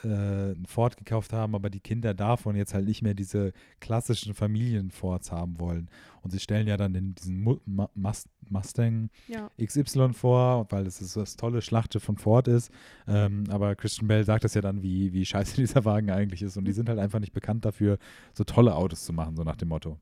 äh, 0.03 0.07
einen 0.07 0.65
Ford 0.67 0.97
gekauft 0.97 1.33
haben, 1.33 1.55
aber 1.55 1.69
die 1.69 1.79
Kinder 1.79 2.13
davon 2.13 2.55
jetzt 2.55 2.73
halt 2.73 2.85
nicht 2.85 3.01
mehr 3.01 3.13
diese 3.13 3.53
klassischen 3.79 4.33
Familien-Fords 4.33 5.31
haben 5.31 5.59
wollen. 5.59 5.89
Und 6.21 6.31
sie 6.31 6.39
stellen 6.39 6.67
ja 6.67 6.77
dann 6.77 6.93
den, 6.93 7.15
diesen 7.15 7.41
Mu 7.41 7.57
Ma 7.65 7.89
Mus 7.95 8.25
Mustang 8.49 9.09
Ja. 9.27 9.49
XY 9.59 10.13
vor, 10.13 10.67
weil 10.69 10.85
es 10.85 10.99
das, 10.99 11.13
das 11.13 11.35
tolle 11.35 11.61
Schlachtschiff 11.61 12.03
von 12.03 12.17
Ford 12.17 12.47
ist. 12.47 12.71
Ähm, 13.07 13.45
aber 13.49 13.75
Christian 13.75 14.07
Bell 14.07 14.23
sagt 14.23 14.43
das 14.43 14.53
ja 14.53 14.61
dann, 14.61 14.83
wie, 14.83 15.13
wie 15.13 15.25
scheiße 15.25 15.55
dieser 15.61 15.83
Wagen 15.85 16.11
eigentlich 16.11 16.41
ist. 16.43 16.55
Und 16.57 16.65
die 16.65 16.71
sind 16.73 16.87
halt 16.89 16.99
einfach 16.99 17.19
nicht 17.19 17.33
bekannt 17.33 17.65
dafür, 17.65 17.97
so 18.33 18.43
tolle 18.43 18.75
Autos 18.75 19.03
zu 19.05 19.13
machen, 19.13 19.35
so 19.35 19.43
nach 19.43 19.55
dem 19.55 19.69
Motto. 19.69 19.99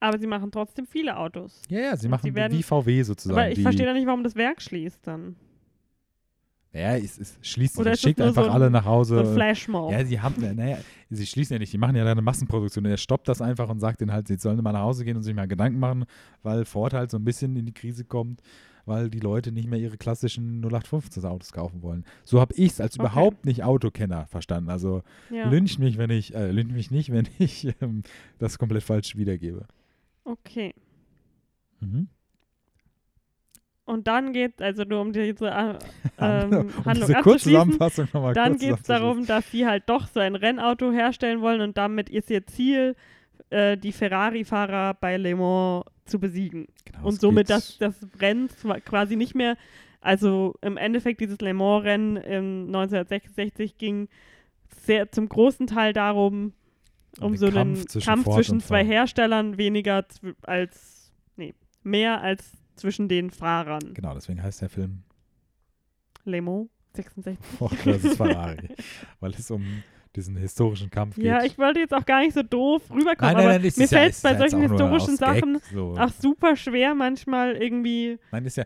Aber 0.00 0.18
sie 0.18 0.26
machen 0.26 0.50
trotzdem 0.50 0.86
viele 0.86 1.16
Autos. 1.16 1.62
Ja, 1.68 1.80
ja, 1.80 1.96
sie 1.96 2.06
Und 2.06 2.10
machen 2.12 2.22
sie 2.24 2.34
werden- 2.34 2.56
wie 2.58 2.62
VW 2.62 3.02
sozusagen. 3.02 3.38
Aber 3.38 3.50
ich 3.50 3.60
verstehe 3.62 3.86
dann 3.86 3.96
nicht, 3.96 4.06
warum 4.06 4.22
das 4.22 4.34
Werk 4.36 4.60
schließt 4.60 5.06
dann. 5.06 5.36
Ja, 6.74 6.96
es, 6.96 7.18
es 7.18 7.38
schließt 7.40 7.78
Oder 7.78 7.96
schickt 7.96 8.20
einfach 8.20 8.42
so 8.44 8.48
ein- 8.50 8.54
alle 8.54 8.68
nach 8.70 8.82
So 8.84 8.90
Hause. 8.90 9.20
ein 9.20 9.34
Flashmob. 9.34 9.92
ja, 9.92 10.04
sie 10.04 10.20
haben, 10.20 10.56
naja, 10.56 10.78
sie 11.08 11.24
schließen 11.26 11.54
ja 11.54 11.58
nicht, 11.60 11.72
die 11.72 11.78
machen 11.78 11.94
ja 11.94 12.04
da 12.04 12.10
eine 12.10 12.20
Massenproduktion. 12.22 12.84
Er 12.84 12.96
stoppt 12.96 13.28
das 13.28 13.40
einfach 13.40 13.68
und 13.68 13.78
sagt 13.78 14.00
denen 14.00 14.12
halt, 14.12 14.26
sie 14.26 14.36
sollen 14.36 14.60
mal 14.62 14.72
nach 14.72 14.82
Hause 14.82 15.04
gehen 15.04 15.16
und 15.16 15.22
sich 15.22 15.34
mal 15.34 15.46
Gedanken 15.46 15.78
machen, 15.78 16.04
weil 16.42 16.64
Ford 16.64 16.92
halt 16.92 17.10
so 17.12 17.16
ein 17.16 17.24
bisschen 17.24 17.54
in 17.56 17.64
die 17.64 17.72
Krise 17.72 18.04
kommt, 18.04 18.42
weil 18.86 19.08
die 19.08 19.20
Leute 19.20 19.52
nicht 19.52 19.70
mehr 19.70 19.78
ihre 19.78 19.96
klassischen 19.96 20.60
0815 20.62 21.24
Autos 21.24 21.52
kaufen 21.52 21.80
wollen. 21.80 22.04
So 22.24 22.40
habe 22.40 22.52
ich 22.56 22.72
es 22.72 22.80
als 22.80 22.98
Okay. 22.98 23.06
überhaupt 23.06 23.46
nicht 23.46 23.62
Autokenner 23.62 24.26
verstanden. 24.26 24.68
Also 24.68 25.02
ja. 25.30 25.48
lynch 25.48 25.78
mich, 25.78 25.96
wenn 25.96 26.10
ich, 26.10 26.34
äh, 26.34 26.50
lynch 26.50 26.72
mich 26.72 26.90
nicht, 26.90 27.12
wenn 27.12 27.28
ich 27.38 27.68
ähm, 27.80 28.02
das 28.40 28.58
komplett 28.58 28.82
falsch 28.82 29.16
wiedergebe. 29.16 29.66
Okay. 30.24 30.74
Mhm. 31.80 32.08
Und 33.86 34.06
dann 34.06 34.32
geht 34.32 34.62
also 34.62 34.84
nur 34.84 35.00
um 35.00 35.12
diese 35.12 35.46
äh, 35.46 35.74
um 36.18 36.26
ähm, 36.26 36.86
Handlung 36.86 37.08
diese. 37.08 37.20
Kurzzusammenfassung 37.20 38.08
nochmal 38.12 38.32
Dann 38.32 38.56
geht 38.56 38.76
es 38.76 38.82
darum, 38.84 39.26
dass 39.26 39.50
sie 39.50 39.66
halt 39.66 39.84
doch 39.86 40.06
so 40.06 40.20
ein 40.20 40.36
Rennauto 40.36 40.90
herstellen 40.90 41.42
wollen 41.42 41.60
und 41.60 41.76
damit 41.76 42.08
ist 42.08 42.30
ihr 42.30 42.46
Ziel, 42.46 42.96
äh, 43.50 43.76
die 43.76 43.92
Ferrari-Fahrer 43.92 44.94
bei 44.94 45.16
Le 45.18 45.36
Mans 45.36 45.84
zu 46.06 46.18
besiegen. 46.18 46.66
Genau, 46.84 47.08
und 47.08 47.20
somit 47.20 47.50
das, 47.50 47.78
das 47.78 47.94
Rennen 48.20 48.48
quasi 48.84 49.16
nicht 49.16 49.34
mehr, 49.34 49.56
also 50.00 50.54
im 50.62 50.76
Endeffekt 50.76 51.20
dieses 51.20 51.40
Le 51.40 51.52
Mans-Rennen 51.52 52.16
im 52.16 52.66
1966 52.66 53.76
ging 53.76 54.08
sehr 54.68 55.10
zum 55.12 55.28
großen 55.28 55.66
Teil 55.66 55.92
darum, 55.92 56.52
Um 57.20 57.32
um 57.32 57.36
so 57.36 57.46
einen 57.46 57.54
Kampf 57.54 57.86
zwischen 57.86 58.06
Kampf 58.06 58.24
Ford 58.24 58.36
zwischen 58.36 58.60
zwei. 58.60 58.84
Herstellern, 58.84 59.58
weniger 59.58 60.04
als, 60.42 61.12
nee, 61.36 61.54
mehr 61.82 62.22
als 62.22 62.63
zwischen 62.76 63.08
den 63.08 63.30
Fahrern. 63.30 63.94
Genau, 63.94 64.14
deswegen 64.14 64.42
heißt 64.42 64.62
der 64.62 64.68
Film 64.68 65.02
Le 66.24 66.42
Mans 66.42 66.68
66. 66.94 67.44
Ford 67.58 67.74
vs. 67.74 68.16
Ferrari, 68.16 68.68
weil 69.20 69.32
es 69.32 69.50
um 69.50 69.82
diesen 70.14 70.36
historischen 70.36 70.90
Kampf 70.90 71.16
geht. 71.16 71.24
Ja, 71.24 71.42
ich 71.42 71.58
wollte 71.58 71.80
jetzt 71.80 71.92
auch 71.92 72.06
gar 72.06 72.20
nicht 72.20 72.34
so 72.34 72.42
doof 72.42 72.82
rüberkommen, 72.90 73.16
nein, 73.18 73.34
nein, 73.34 73.44
aber 73.44 73.52
nein, 73.54 73.62
das 73.62 73.76
mir 73.76 73.84
ist 73.84 73.90
fällt 73.90 74.10
es 74.10 74.16
ist 74.16 74.22
bei 74.22 74.32
ja 74.32 74.38
jetzt 74.40 74.50
solchen 74.50 74.70
historischen 74.70 75.14
aus 75.14 75.18
Gag, 75.18 75.34
Sachen 75.34 75.60
So. 75.72 75.94
auch 75.98 76.10
super 76.10 76.56
schwer 76.56 76.94
manchmal 76.94 77.56
irgendwie. 77.56 78.18
Nein, 78.30 78.44
ist 78.44 78.56
ja, 78.56 78.64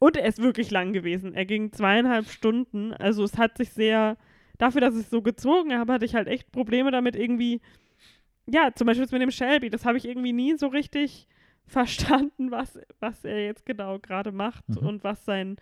Und 0.00 0.16
er 0.16 0.26
ist 0.26 0.42
wirklich 0.42 0.70
lang 0.70 0.92
gewesen. 0.92 1.34
Er 1.34 1.46
ging 1.46 1.72
zweieinhalb 1.72 2.28
Stunden. 2.28 2.92
Also 2.94 3.22
es 3.22 3.38
hat 3.38 3.58
sich 3.58 3.70
sehr, 3.70 4.16
dafür, 4.58 4.80
dass 4.80 4.94
ich 4.96 5.02
es 5.02 5.10
so 5.10 5.22
gezogen 5.22 5.72
habe, 5.78 5.92
hatte 5.92 6.04
ich 6.04 6.14
halt 6.14 6.26
echt 6.26 6.50
Probleme 6.50 6.90
damit 6.90 7.14
irgendwie, 7.14 7.60
ja, 8.46 8.70
zum 8.74 8.86
Beispiel 8.86 9.04
das 9.04 9.12
mit 9.12 9.22
dem 9.22 9.30
Shelby, 9.30 9.70
das 9.70 9.84
habe 9.84 9.98
ich 9.98 10.04
irgendwie 10.04 10.32
nie 10.32 10.56
so 10.56 10.66
richtig 10.66 11.28
verstanden, 11.68 12.50
was, 12.50 12.78
was 13.00 13.24
er 13.24 13.44
jetzt 13.44 13.64
genau 13.66 13.98
gerade 13.98 14.32
macht 14.32 14.68
Mhm. 14.68 14.78
und 14.78 15.04
was 15.04 15.24
sein 15.24 15.56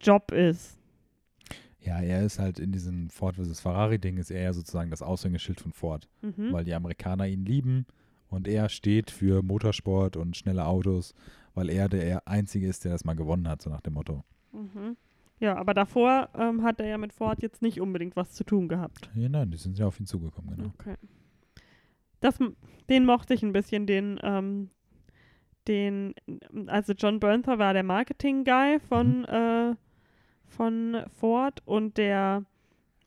Job 0.00 0.32
ist. 0.32 0.78
ja, 1.80 2.00
er 2.00 2.22
ist 2.24 2.38
halt 2.40 2.58
in 2.58 2.72
diesem 2.72 3.10
Ford 3.10 3.36
vs. 3.36 3.60
Ferrari-Ding, 3.60 4.16
ist 4.16 4.30
er 4.32 4.42
ja 4.42 4.52
sozusagen 4.52 4.90
das 4.90 5.02
Aushängeschild 5.02 5.60
von 5.60 5.72
Ford, 5.72 6.08
Mhm. 6.20 6.52
weil 6.52 6.64
die 6.64 6.74
Amerikaner 6.74 7.26
ihn 7.28 7.44
lieben 7.44 7.86
und 8.28 8.48
er 8.48 8.68
steht 8.68 9.10
für 9.12 9.40
Motorsport 9.42 10.16
und 10.16 10.36
schnelle 10.36 10.66
Autos, 10.66 11.14
weil 11.54 11.70
er 11.70 11.88
der 11.88 12.26
Einzige 12.26 12.66
ist, 12.66 12.84
der 12.84 12.90
das 12.92 13.04
mal 13.04 13.14
gewonnen 13.14 13.46
hat, 13.48 13.62
so 13.62 13.70
nach 13.70 13.80
dem 13.82 13.94
Motto. 13.94 14.24
Mhm. 14.52 14.96
Ja, 15.38 15.56
aber 15.56 15.74
davor 15.74 16.28
ähm, 16.36 16.62
hat 16.64 16.80
er 16.80 16.86
ja 16.88 16.98
mit 16.98 17.12
Ford 17.12 17.40
jetzt 17.42 17.62
nicht 17.62 17.80
unbedingt 17.80 18.16
was 18.16 18.32
zu 18.32 18.42
tun 18.42 18.68
gehabt. 18.68 19.08
Ja, 19.14 19.28
nein, 19.28 19.50
die 19.50 19.56
sind 19.58 19.78
ja 19.78 19.86
auf 19.86 20.00
ihn 20.00 20.06
zugekommen, 20.06 20.56
genau. 20.56 20.70
Okay. 20.78 20.96
Das, 22.20 22.38
den 22.88 23.04
mochte 23.04 23.34
ich 23.34 23.42
ein 23.42 23.52
bisschen, 23.52 23.86
den, 23.86 24.18
ähm, 24.22 24.70
den, 25.68 26.14
also 26.66 26.92
John 26.92 27.20
Bernthal 27.20 27.58
war 27.58 27.72
der 27.72 27.82
Marketing-Guy 27.82 28.80
von, 28.80 29.24
äh, 29.24 29.74
von 30.48 31.02
Ford 31.18 31.62
und 31.64 31.96
der, 31.98 32.44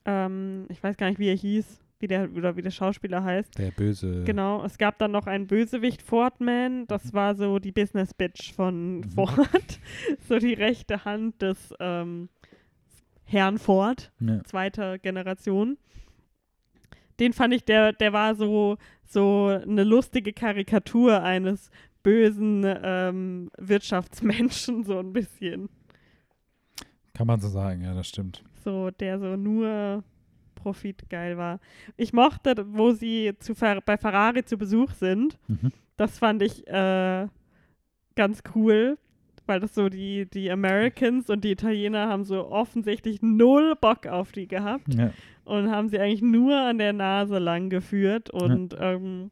ähm, 0.05 0.66
ich 0.70 0.82
weiß 0.84 0.97
gar 0.97 1.07
nicht, 1.10 1.20
wie 1.20 1.30
er 1.30 1.36
hieß, 1.36 1.82
wie 1.99 2.07
der, 2.07 2.30
oder 2.34 2.55
wie 2.55 2.62
der 2.62 2.72
Schauspieler 2.72 3.24
heißt. 3.24 3.57
Der 3.57 3.72
böse. 3.72 4.24
Genau, 4.24 4.64
es 4.64 4.78
gab 4.78 4.97
dann 4.99 5.12
noch 5.12 5.28
einen 5.28 5.47
Bösewicht, 5.47 6.01
Fordman, 6.01 6.88
das 6.88 7.14
war 7.14 7.36
so 7.36 7.60
die 7.60 7.72
Business-Bitch 7.72 8.53
von 8.53 8.97
Mhm. 8.99 9.03
Ford, 9.10 9.80
so 10.28 10.38
die 10.39 10.53
rechte 10.53 11.03
Hand 11.05 11.41
des 11.41 11.74
ähm, 11.80 12.30
Herrn 13.26 13.57
Ford 13.57 14.12
Ja. 14.20 14.43
zweiter 14.43 14.97
Generation. 14.99 15.78
Den 17.20 17.34
fand 17.34 17.53
ich, 17.53 17.66
der, 17.66 17.91
der 17.91 18.14
war 18.14 18.34
so, 18.34 18.78
so 19.03 19.47
eine 19.47 19.84
lustige 19.84 20.32
Karikatur 20.32 21.22
eines 21.22 21.70
bösen 22.10 22.64
ähm, 22.66 23.51
Wirtschaftsmenschen, 23.57 24.84
so 24.84 24.97
ein 24.99 25.14
bisschen. 25.14 25.70
Kann 27.14 27.28
man 27.28 27.39
so 27.39 27.49
sagen, 27.49 27.82
ja, 27.84 27.93
das 27.93 28.07
stimmt. 28.07 28.43
So, 28.64 28.89
der 28.91 29.20
so 29.20 29.36
nur 29.36 30.03
profitgeil 30.55 31.38
war. 31.38 31.60
Ich 31.97 32.12
mochte, 32.14 32.66
wo 32.72 32.91
sie 32.91 33.34
zu 33.39 33.53
Fer 33.55 33.82
bei 33.82 33.97
Ferrari 33.97 34.43
zu 34.43 34.57
Besuch 34.57 34.91
sind. 34.93 35.38
Mhm. 35.47 35.72
Das 35.97 36.18
fand 36.18 36.41
ich 36.41 36.68
äh, 36.68 37.28
ganz 38.16 38.41
cool, 38.55 38.97
weil 39.45 39.60
das 39.60 39.76
so 39.76 39.88
die, 39.89 40.26
die 40.30 40.49
Americans 40.51 41.30
und 41.30 41.43
die 41.43 41.51
Italiener 41.51 42.07
haben 42.10 42.24
so 42.26 42.47
offensichtlich 42.49 43.22
null 43.22 43.76
Bock 43.80 44.07
auf 44.07 44.32
die 44.32 44.47
gehabt 44.47 44.93
Ja. 44.93 45.12
und 45.45 45.70
haben 45.70 45.89
sie 45.89 45.99
eigentlich 45.99 46.22
nur 46.22 46.55
an 46.57 46.78
der 46.80 46.93
Nase 46.93 47.38
lang 47.39 47.70
geführt 47.70 48.30
und 48.32 48.76
ähm, 48.80 49.30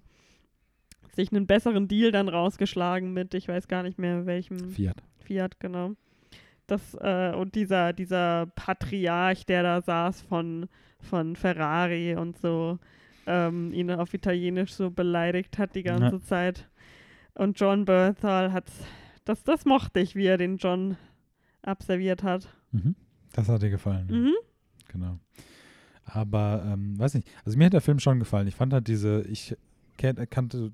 sich 1.17 1.31
einen 1.33 1.45
besseren 1.47 1.87
Deal 1.89 2.11
dann 2.11 2.29
rausgeschlagen 2.29 3.11
mit, 3.11 3.33
ich 3.33 3.47
weiß 3.49 3.67
gar 3.67 3.83
nicht 3.83 3.99
mehr 3.99 4.25
welchem 4.25 4.57
Fiat. 4.69 5.03
Fiat, 5.19 5.59
genau. 5.59 5.91
Das, 6.67 6.93
äh, 7.01 7.33
und 7.35 7.55
dieser, 7.55 7.91
dieser 7.93 8.45
Patriarch, 8.55 9.45
der 9.45 9.63
da 9.63 9.81
saß 9.81 10.21
von, 10.21 10.67
von 11.01 11.35
Ferrari 11.35 12.15
und 12.15 12.37
so, 12.37 12.79
ähm, 13.25 13.73
ihn 13.73 13.91
auf 13.91 14.13
Italienisch 14.13 14.73
so 14.73 14.89
beleidigt 14.89 15.57
hat 15.57 15.75
die 15.75 15.83
ganze 15.83 16.15
Ja. 16.17 16.21
Zeit. 16.21 16.69
Und 17.35 17.59
John 17.59 17.85
Berthal 17.85 18.53
hat 18.53 18.65
das, 19.25 19.43
das 19.43 19.65
mochte 19.65 19.99
ich, 19.99 20.15
wie 20.15 20.25
er 20.25 20.37
den 20.37 20.57
John 20.57 20.95
abserviert 21.61 22.23
hat. 22.23 22.47
Mhm. 22.71 22.95
Das 23.33 23.49
hat 23.49 23.61
dir 23.61 23.69
gefallen. 23.69 24.07
Mhm. 24.09 24.33
Genau. 24.87 25.19
Aber, 26.05 26.63
ähm, 26.65 26.97
weiß 26.97 27.13
nicht, 27.15 27.27
also 27.43 27.57
mir 27.57 27.65
hat 27.65 27.73
der 27.73 27.81
Film 27.81 27.99
schon 27.99 28.19
gefallen. 28.19 28.47
Ich 28.47 28.55
fand 28.55 28.71
halt 28.71 28.87
diese, 28.87 29.23
ich 29.23 29.55
kannte 29.97 30.71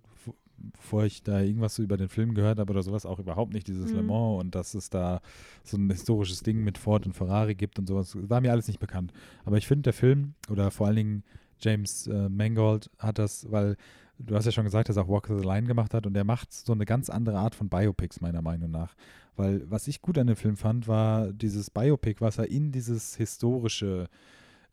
bevor 0.58 1.06
ich 1.06 1.24
da 1.24 1.42
irgendwas 1.42 1.76
so 1.76 1.84
über 1.84 1.98
den 1.98 2.10
Film 2.10 2.34
gehört 2.34 2.60
habe 2.60 2.72
oder 2.72 2.84
sowas, 2.84 3.06
auch 3.06 3.20
überhaupt 3.20 3.54
nicht 3.54 3.68
dieses 3.68 3.92
Mhm. 3.92 3.98
Le 3.98 4.04
Mans 4.04 4.42
und 4.42 4.56
dass 4.56 4.74
es 4.74 4.90
da 4.90 5.22
so 5.64 5.78
ein 5.78 5.90
historisches 5.90 6.42
Ding 6.42 6.64
mit 6.64 6.78
Ford 6.78 7.06
und 7.06 7.14
Ferrari 7.14 7.56
gibt 7.56 7.80
und 7.80 7.88
sowas. 7.88 8.18
War 8.30 8.42
mir 8.42 8.52
alles 8.52 8.68
nicht 8.68 8.80
bekannt. 8.80 9.12
Aber 9.46 9.58
ich 9.58 9.68
finde, 9.68 9.84
der 9.84 9.94
Film 9.94 10.34
oder 10.50 10.72
vor 10.72 10.88
allen 10.88 10.96
Dingen 10.96 11.24
James 11.60 12.08
äh, 12.08 12.30
Mangold 12.30 12.90
hat 13.00 13.20
das, 13.20 13.50
weil 13.52 13.78
du 14.20 14.36
hast 14.36 14.46
ja 14.46 14.52
schon 14.52 14.66
gesagt, 14.66 14.90
dass 14.90 14.98
er 14.98 15.04
auch 15.04 15.10
Walk 15.10 15.28
the 15.28 15.46
Line 15.46 15.68
gemacht 15.68 15.94
hat 15.94 16.06
und 16.06 16.16
er 16.16 16.24
macht 16.24 16.54
so 16.54 16.74
eine 16.74 16.86
ganz 16.86 17.10
andere 17.10 17.38
Art 17.40 17.56
von 17.56 17.70
Biopics, 17.70 18.22
meiner 18.22 18.42
Meinung 18.42 18.72
nach. 18.72 18.96
Weil 19.36 19.70
was 19.70 19.88
ich 19.88 20.02
gut 20.02 20.18
an 20.18 20.28
dem 20.28 20.36
Film 20.36 20.58
fand, 20.58 20.88
war 20.88 21.32
dieses 21.34 21.70
Biopic, 21.70 22.22
was 22.22 22.38
er 22.38 22.50
in 22.50 22.72
dieses 22.72 23.16
historische, 23.16 24.08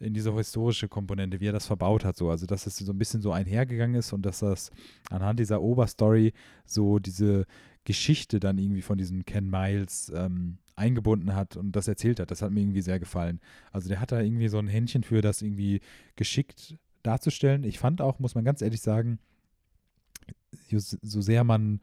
in 0.00 0.14
diese 0.14 0.34
historische 0.34 0.88
Komponente, 0.88 1.40
wie 1.40 1.48
er 1.48 1.52
das 1.52 1.66
verbaut 1.66 2.04
hat, 2.04 2.16
so. 2.16 2.30
Also, 2.30 2.46
dass 2.46 2.66
es 2.66 2.76
so 2.76 2.92
ein 2.92 2.98
bisschen 2.98 3.20
so 3.20 3.32
einhergegangen 3.32 3.96
ist 3.96 4.12
und 4.12 4.22
dass 4.22 4.40
das 4.40 4.70
anhand 5.10 5.38
dieser 5.38 5.60
Oberstory 5.60 6.32
so 6.64 6.98
diese 6.98 7.46
Geschichte 7.84 8.40
dann 8.40 8.58
irgendwie 8.58 8.82
von 8.82 8.98
diesem 8.98 9.24
Ken 9.24 9.48
Miles 9.48 10.10
ähm, 10.14 10.58
eingebunden 10.76 11.34
hat 11.34 11.56
und 11.56 11.72
das 11.72 11.88
erzählt 11.88 12.20
hat. 12.20 12.30
Das 12.30 12.42
hat 12.42 12.50
mir 12.50 12.60
irgendwie 12.60 12.80
sehr 12.80 12.98
gefallen. 12.98 13.40
Also 13.72 13.88
der 13.88 14.00
hat 14.00 14.12
da 14.12 14.20
irgendwie 14.20 14.48
so 14.48 14.58
ein 14.58 14.68
Händchen 14.68 15.02
für, 15.02 15.20
das 15.20 15.42
irgendwie 15.42 15.80
geschickt 16.16 16.76
darzustellen. 17.02 17.64
Ich 17.64 17.78
fand 17.78 18.00
auch, 18.00 18.18
muss 18.18 18.34
man 18.34 18.44
ganz 18.44 18.62
ehrlich 18.62 18.80
sagen, 18.80 19.18
so, 20.70 20.78
so 20.78 21.20
sehr 21.20 21.44
man, 21.44 21.80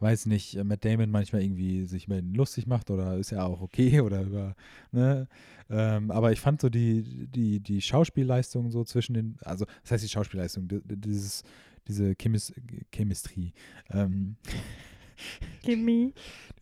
weiß 0.00 0.26
nicht, 0.26 0.56
äh, 0.56 0.64
Matt 0.64 0.84
Damon 0.84 1.10
manchmal 1.10 1.42
irgendwie 1.42 1.84
sich 1.86 2.06
über 2.06 2.18
ihn 2.18 2.34
lustig 2.34 2.66
macht 2.66 2.90
oder 2.90 3.16
ist 3.18 3.30
ja 3.30 3.44
auch 3.44 3.60
okay 3.60 4.00
oder 4.02 4.22
über, 4.22 4.54
ne, 4.92 5.28
ähm, 5.68 6.10
aber 6.10 6.32
ich 6.32 6.40
fand 6.40 6.60
so 6.60 6.68
die, 6.68 7.26
die, 7.28 7.60
die 7.60 7.80
Schauspielleistung 7.80 8.70
so 8.70 8.84
zwischen 8.84 9.14
den, 9.14 9.36
also 9.44 9.66
das 9.82 9.92
heißt 9.92 10.04
die 10.04 10.08
Schauspielleistung, 10.08 10.68
di- 10.68 10.80
di- 10.84 10.96
dieses, 10.96 11.42
diese 11.86 12.14
Chemis 12.14 12.52
Chemistrie, 12.92 13.52
ähm, 13.90 14.36
Gimme. 15.62 16.12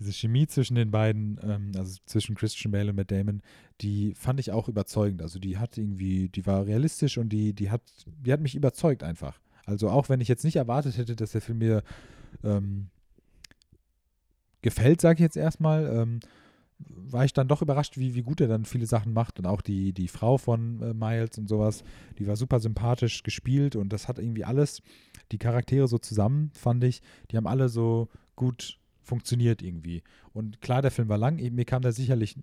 diese 0.01 0.13
Chemie 0.13 0.47
zwischen 0.47 0.75
den 0.75 0.91
beiden, 0.91 1.39
ähm, 1.43 1.73
also 1.77 1.99
zwischen 2.07 2.35
Christian 2.35 2.73
Bale 2.73 2.91
und 2.91 2.97
Matt 2.97 3.11
Damon, 3.11 3.41
die 3.81 4.15
fand 4.15 4.41
ich 4.41 4.51
auch 4.51 4.69
überzeugend. 4.69 5.23
Also 5.23 5.39
die 5.39 5.59
hat 5.59 5.79
irgendwie, 5.79 6.29
die 6.29 6.45
war 6.45 6.67
realistisch 6.67 7.19
und 7.19 7.29
die, 7.29 7.53
die 7.53 7.71
hat, 7.71 7.83
die 8.25 8.33
hat 8.33 8.41
mich 8.41 8.57
überzeugt 8.57 9.05
einfach. 9.05 9.39
Also 9.65 9.91
auch 9.91 10.09
wenn 10.09 10.21
ich 10.21 10.27
jetzt 10.29 10.45
nicht 10.45 10.57
erwartet 10.57 10.97
hätte, 10.99 11.15
dass 11.15 11.33
der 11.33 11.41
Film 11.41 11.59
mir 11.59 11.83
ähm, 12.43 12.89
gefällt, 14.63 15.01
sage 15.01 15.15
ich 15.15 15.21
jetzt 15.21 15.37
erstmal, 15.37 15.87
ähm, 15.87 16.21
war 16.79 17.25
ich 17.25 17.33
dann 17.33 17.49
doch 17.49 17.63
überrascht, 17.63 17.99
wie, 17.99 18.15
wie 18.15 18.23
gut 18.23 18.41
er 18.41 18.49
dann 18.49 18.65
viele 18.65 18.87
Sachen 18.87 19.13
macht 19.13 19.39
und 19.39 19.47
auch 19.47 19.63
die, 19.63 19.93
die 19.93 20.09
Frau 20.09 20.39
von 20.39 20.81
äh, 20.83 20.95
Miles 20.95 21.39
und 21.39 21.49
sowas, 21.49 21.83
die 22.19 22.27
war 22.27 22.37
super 22.37 22.61
sympathisch 22.61 23.23
gespielt 23.23 23.77
und 23.77 23.93
das 23.93 24.09
hat 24.09 24.19
irgendwie 24.19 24.45
alles, 24.45 24.83
die 25.33 25.39
Charaktere 25.39 25.89
so 25.89 25.99
zusammen, 25.99 26.51
fand 26.55 26.85
ich, 26.85 27.03
die 27.31 27.37
haben 27.37 27.47
alle 27.47 27.69
so 27.69 28.09
gut 28.37 28.79
funktioniert 29.03 29.63
irgendwie. 29.63 30.03
Und 30.33 30.61
klar, 30.61 30.83
der 30.83 30.91
Film 30.91 31.09
war 31.09 31.19
lang, 31.19 31.37
mir 31.37 31.65
kam 31.65 31.83
der 31.83 31.93
sicherlich 31.93 32.37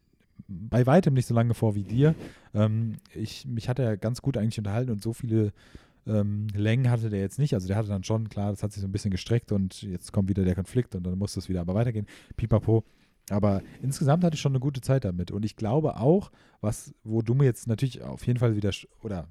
bei 0.48 0.86
weitem 0.86 1.14
nicht 1.14 1.28
so 1.28 1.34
lange 1.34 1.54
vor 1.54 1.76
wie 1.76 1.84
dir. 1.84 2.16
Ähm, 2.54 2.98
ich, 3.14 3.46
mich 3.46 3.70
hat 3.70 3.80
er 3.80 3.98
ganz 3.98 4.22
gut 4.22 4.38
eigentlich 4.38 4.58
unterhalten 4.58 4.92
und 4.92 5.02
so 5.02 5.14
viele 5.14 5.54
ähm, 6.08 6.48
Längen 6.54 6.90
hatte 6.90 7.10
der 7.10 7.20
jetzt 7.20 7.40
nicht. 7.40 7.54
Also 7.54 7.68
der 7.68 7.78
hatte 7.78 7.90
dann 7.90 8.04
schon, 8.04 8.30
klar, 8.30 8.52
das 8.52 8.64
hat 8.64 8.72
sich 8.72 8.82
so 8.82 8.88
ein 8.88 8.92
bisschen 8.92 9.12
gestreckt 9.12 9.52
und 9.52 9.82
jetzt 9.82 10.12
kommt 10.12 10.30
wieder 10.30 10.44
der 10.44 10.56
Konflikt 10.56 10.96
und 10.96 11.04
dann 11.04 11.18
muss 11.18 11.38
es 11.38 11.50
wieder 11.50 11.62
aber 11.62 11.76
weitergehen. 11.76 12.08
Pipapo. 12.38 12.84
Aber 13.30 13.64
insgesamt 13.82 14.24
hatte 14.24 14.36
ich 14.36 14.42
schon 14.42 14.52
eine 14.52 14.60
gute 14.60 14.82
Zeit 14.82 15.04
damit. 15.04 15.32
Und 15.32 15.46
ich 15.46 15.56
glaube 15.56 15.98
auch, 15.98 16.32
was, 16.62 16.94
wo 17.04 17.22
du 17.22 17.34
mir 17.34 17.46
jetzt 17.46 17.68
natürlich 17.68 18.04
auf 18.04 18.26
jeden 18.28 18.40
Fall 18.40 18.56
wieder 18.56 18.72
oder 19.02 19.28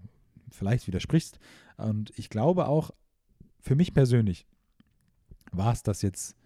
vielleicht 0.51 0.87
widersprichst, 0.87 1.39
und 1.77 2.13
ich 2.17 2.31
glaube 2.31 2.69
auch, 2.69 2.93
für 3.61 3.75
mich 3.75 3.95
persönlich 3.95 4.47
war 5.53 5.73
es 5.73 5.83
das 5.83 6.03
jetzt, 6.03 6.37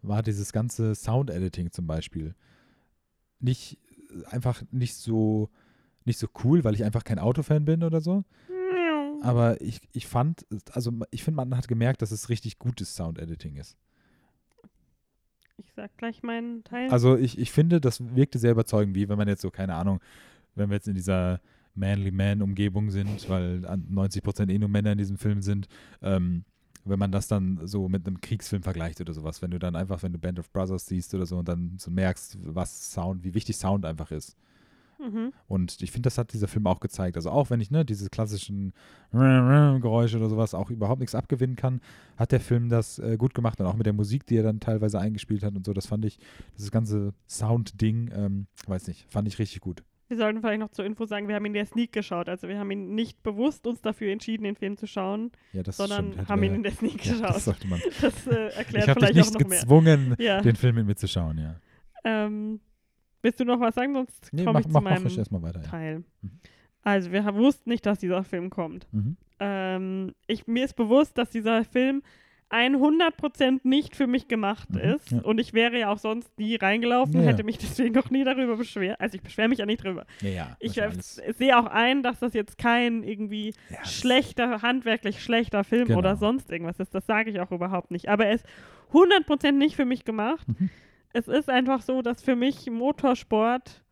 war 0.00 0.22
dieses 0.22 0.52
ganze 0.52 0.94
Sound-Editing 0.94 1.70
zum 1.70 1.86
Beispiel 1.86 2.34
nicht 3.38 3.78
einfach 4.30 4.62
nicht 4.70 4.94
so 4.94 5.50
nicht 6.04 6.18
so 6.18 6.26
cool, 6.42 6.64
weil 6.64 6.74
ich 6.74 6.84
einfach 6.84 7.04
kein 7.04 7.18
Autofan 7.18 7.64
bin 7.64 7.84
oder 7.84 8.00
so. 8.00 8.24
Aber 9.22 9.60
ich, 9.60 9.80
ich 9.92 10.06
fand, 10.06 10.46
also 10.72 10.92
ich 11.10 11.22
finde, 11.22 11.36
man 11.36 11.56
hat 11.56 11.68
gemerkt, 11.68 12.02
dass 12.02 12.10
es 12.10 12.28
richtig 12.28 12.58
gutes 12.58 12.96
Sound-Editing 12.96 13.56
ist. 13.56 13.76
Ich 15.58 15.72
sag 15.74 15.96
gleich 15.96 16.22
meinen 16.22 16.64
Teil. 16.64 16.90
Also 16.90 17.16
ich, 17.16 17.38
ich 17.38 17.52
finde, 17.52 17.80
das 17.80 18.02
wirkte 18.16 18.38
sehr 18.38 18.52
überzeugend, 18.52 18.96
wie 18.96 19.08
wenn 19.08 19.18
man 19.18 19.28
jetzt 19.28 19.42
so, 19.42 19.50
keine 19.50 19.74
Ahnung, 19.74 20.00
wenn 20.54 20.70
wir 20.70 20.74
jetzt 20.74 20.88
in 20.88 20.94
dieser 20.94 21.40
Manly 21.74 22.10
Man-Umgebung 22.10 22.90
sind, 22.90 23.28
weil 23.28 23.64
an 23.66 23.86
90 23.88 24.22
Prozent 24.22 24.50
eh 24.50 24.58
nur 24.58 24.68
Männer 24.68 24.92
in 24.92 24.98
diesem 24.98 25.16
Film 25.16 25.40
sind, 25.40 25.68
ähm, 26.02 26.44
wenn 26.84 26.98
man 26.98 27.12
das 27.12 27.28
dann 27.28 27.60
so 27.66 27.88
mit 27.88 28.06
einem 28.06 28.20
Kriegsfilm 28.20 28.62
vergleicht 28.62 29.00
oder 29.00 29.12
sowas, 29.12 29.40
wenn 29.40 29.52
du 29.52 29.58
dann 29.58 29.76
einfach, 29.76 30.02
wenn 30.02 30.12
du 30.12 30.18
Band 30.18 30.40
of 30.40 30.50
Brothers 30.50 30.86
siehst 30.86 31.14
oder 31.14 31.26
so 31.26 31.38
und 31.38 31.48
dann 31.48 31.76
so 31.78 31.90
merkst, 31.90 32.38
was 32.42 32.92
Sound, 32.92 33.22
wie 33.22 33.34
wichtig 33.34 33.56
Sound 33.56 33.86
einfach 33.86 34.10
ist. 34.10 34.36
Mhm. 34.98 35.32
Und 35.48 35.80
ich 35.82 35.90
finde, 35.92 36.06
das 36.06 36.18
hat 36.18 36.32
dieser 36.32 36.48
Film 36.48 36.66
auch 36.66 36.80
gezeigt. 36.80 37.16
Also 37.16 37.30
auch 37.30 37.50
wenn 37.50 37.60
ich 37.60 37.70
ne, 37.70 37.84
diese 37.84 38.08
klassischen 38.10 38.72
Geräusche 39.12 40.16
oder 40.18 40.28
sowas 40.28 40.54
auch 40.54 40.70
überhaupt 40.70 41.00
nichts 41.00 41.14
abgewinnen 41.14 41.56
kann, 41.56 41.80
hat 42.16 42.32
der 42.32 42.40
Film 42.40 42.68
das 42.68 42.98
äh, 42.98 43.16
gut 43.16 43.34
gemacht 43.34 43.60
und 43.60 43.66
auch 43.66 43.76
mit 43.76 43.86
der 43.86 43.92
Musik, 43.92 44.26
die 44.26 44.36
er 44.36 44.42
dann 44.42 44.60
teilweise 44.60 44.98
eingespielt 44.98 45.42
hat 45.42 45.54
und 45.54 45.66
so, 45.66 45.72
das 45.72 45.86
fand 45.86 46.04
ich, 46.04 46.18
dieses 46.56 46.70
ganze 46.70 47.12
Sound-Ding, 47.28 48.10
ähm, 48.14 48.46
weiß 48.66 48.88
nicht, 48.88 49.06
fand 49.10 49.28
ich 49.28 49.38
richtig 49.38 49.60
gut. 49.60 49.82
Wir 50.08 50.18
sollten 50.18 50.40
vielleicht 50.42 50.60
noch 50.60 50.70
zur 50.70 50.84
Info 50.84 51.06
sagen, 51.06 51.26
wir 51.28 51.34
haben 51.36 51.44
ihn 51.46 51.52
in 51.52 51.54
der 51.54 51.64
Sneak 51.66 51.90
geschaut. 51.92 52.28
Also 52.28 52.46
wir 52.46 52.58
haben 52.58 52.70
ihn 52.70 52.94
nicht 52.94 53.22
bewusst 53.22 53.66
uns 53.66 53.80
dafür 53.80 54.12
entschieden, 54.12 54.44
den 54.44 54.56
Film 54.56 54.76
zu 54.76 54.86
schauen, 54.86 55.30
Ja, 55.54 55.62
das 55.62 55.78
sondern 55.78 56.12
stimmt. 56.12 56.28
Haben 56.28 56.42
wir- 56.42 56.48
ihn 56.50 56.54
in 56.56 56.62
der 56.62 56.72
Sneak 56.72 57.04
ja, 57.06 57.12
geschaut. 57.18 57.34
das 57.36 57.44
sollte 57.46 57.66
man. 57.66 57.80
Das 58.02 58.26
äh, 58.26 58.30
erklärt 58.56 58.84
Ich 58.84 58.88
habe 58.90 59.00
dich 59.00 59.08
vielleicht 59.08 59.14
nicht 59.14 59.28
auch 59.36 59.40
noch 59.40 59.48
mehr. 59.48 59.60
gezwungen, 59.60 60.14
Ja. 60.18 60.40
den 60.42 60.56
Film 60.56 60.74
mit 60.74 60.86
mir 60.86 60.96
zu 60.96 61.08
schauen, 61.08 61.38
ja. 61.38 61.56
Ähm, 62.04 62.60
willst 63.22 63.40
du 63.40 63.44
noch 63.44 63.60
was 63.60 63.74
sagen, 63.74 63.94
sonst 63.94 64.28
Nee, 64.32 64.44
komme 64.44 64.54
mach, 64.54 64.60
ich 64.60 64.66
zu 64.66 64.72
mach, 64.72 64.80
mach 64.82 64.90
meinem 64.92 65.06
ich 65.06 65.18
erstmal 65.18 65.42
weiter. 65.42 65.60
Ja. 65.62 65.68
Teil. 65.68 66.04
Mhm. 66.22 66.30
Also 66.82 67.12
wir 67.12 67.24
wussten 67.36 67.70
nicht, 67.70 67.86
dass 67.86 67.98
dieser 68.00 68.24
Film 68.24 68.50
kommt. 68.50 68.86
Mhm. 68.92 69.16
Ähm, 69.40 70.14
ich, 70.26 70.46
mir 70.46 70.64
ist 70.64 70.74
bewusst, 70.74 71.16
dass 71.18 71.30
dieser 71.30 71.64
Film 71.64 72.02
100% 72.50 73.60
nicht 73.64 73.96
für 73.96 74.06
mich 74.06 74.28
gemacht 74.28 74.68
Mhm, 74.70 74.78
ist. 74.78 75.10
ja. 75.10 75.20
Und 75.22 75.38
ich 75.38 75.54
wäre 75.54 75.78
ja 75.78 75.90
auch 75.90 75.98
sonst 75.98 76.38
nie 76.38 76.56
reingelaufen, 76.56 77.14
Ja, 77.14 77.22
ja. 77.22 77.28
hätte 77.30 77.44
mich 77.44 77.56
deswegen 77.58 77.96
auch 77.98 78.10
nie 78.10 78.24
darüber 78.24 78.56
beschwert. 78.56 79.00
Also 79.00 79.14
ich 79.16 79.22
beschwere 79.22 79.48
mich 79.48 79.58
ja 79.60 79.66
nicht 79.66 79.82
drüber. 79.82 80.04
Ja, 80.20 80.28
ja. 80.28 80.56
Ich 80.60 80.76
äh, 80.80 80.90
sehe 81.32 81.58
auch 81.58 81.66
ein, 81.66 82.02
dass 82.02 82.18
das 82.18 82.34
jetzt 82.34 82.58
kein 82.58 83.02
irgendwie 83.04 83.54
ja, 83.70 83.84
schlechter, 83.84 84.60
handwerklich 84.62 85.22
schlechter 85.22 85.64
Film 85.64 85.86
Genau. 85.88 85.98
oder 86.00 86.16
sonst 86.16 86.50
irgendwas 86.50 86.78
ist. 86.78 86.94
Das 86.94 87.06
sage 87.06 87.30
ich 87.30 87.40
auch 87.40 87.52
überhaupt 87.52 87.90
nicht. 87.90 88.08
Aber 88.08 88.26
er 88.26 88.34
ist 88.34 88.44
100% 88.92 89.52
nicht 89.52 89.76
für 89.76 89.86
mich 89.86 90.04
gemacht. 90.04 90.46
Mhm. 90.48 90.68
Es 91.12 91.28
ist 91.28 91.48
einfach 91.50 91.82
so, 91.82 92.02
dass 92.02 92.22
für 92.22 92.36
mich 92.36 92.70
Motorsport 92.70 93.82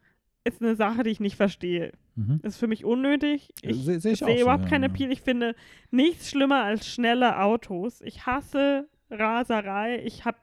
ist 0.44 0.62
eine 0.62 0.74
Sache, 0.74 1.02
die 1.02 1.10
ich 1.10 1.20
nicht 1.20 1.36
verstehe. 1.36 1.92
Mhm. 2.16 2.40
Ist 2.42 2.56
für 2.58 2.66
mich 2.66 2.84
unnötig. 2.84 3.50
Ich 3.62 3.84
Seh- 3.84 3.98
seh 3.98 4.12
auch 4.12 4.26
sehe 4.28 4.36
so, 4.38 4.42
überhaupt 4.42 4.70
ja. 4.70 4.78
Appeal. 4.78 5.12
Ich 5.12 5.20
finde 5.22 5.54
nichts 5.90 6.30
schlimmer 6.30 6.62
als 6.64 6.86
schnelle 6.88 7.38
Autos. 7.40 8.00
Ich 8.00 8.26
hasse 8.26 8.88
Raserei. 9.10 10.02
Ich 10.04 10.24
habe 10.24 10.38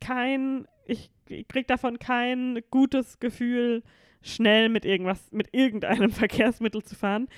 kein, 0.00 0.66
ich, 0.86 1.10
ich 1.28 1.46
krieg 1.48 1.66
davon 1.68 1.98
kein 1.98 2.60
gutes 2.70 3.20
Gefühl, 3.20 3.82
schnell 4.22 4.68
mit 4.68 4.84
irgendwas, 4.84 5.30
mit 5.32 5.48
irgendeinem 5.52 6.10
Verkehrsmittel 6.10 6.82
zu 6.82 6.94
fahren. 6.94 7.28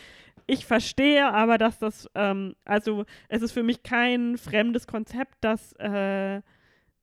Ich 0.47 0.67
verstehe 0.67 1.33
aber, 1.33 1.57
dass 1.59 1.79
das, 1.79 2.09
ähm, 2.15 2.57
also 2.65 3.05
es 3.29 3.43
ist 3.43 3.53
für 3.53 3.63
mich 3.63 3.83
kein 3.85 4.37
fremdes 4.39 4.87
Konzept, 4.87 5.37
dass, 5.43 5.73
äh, 5.75 6.41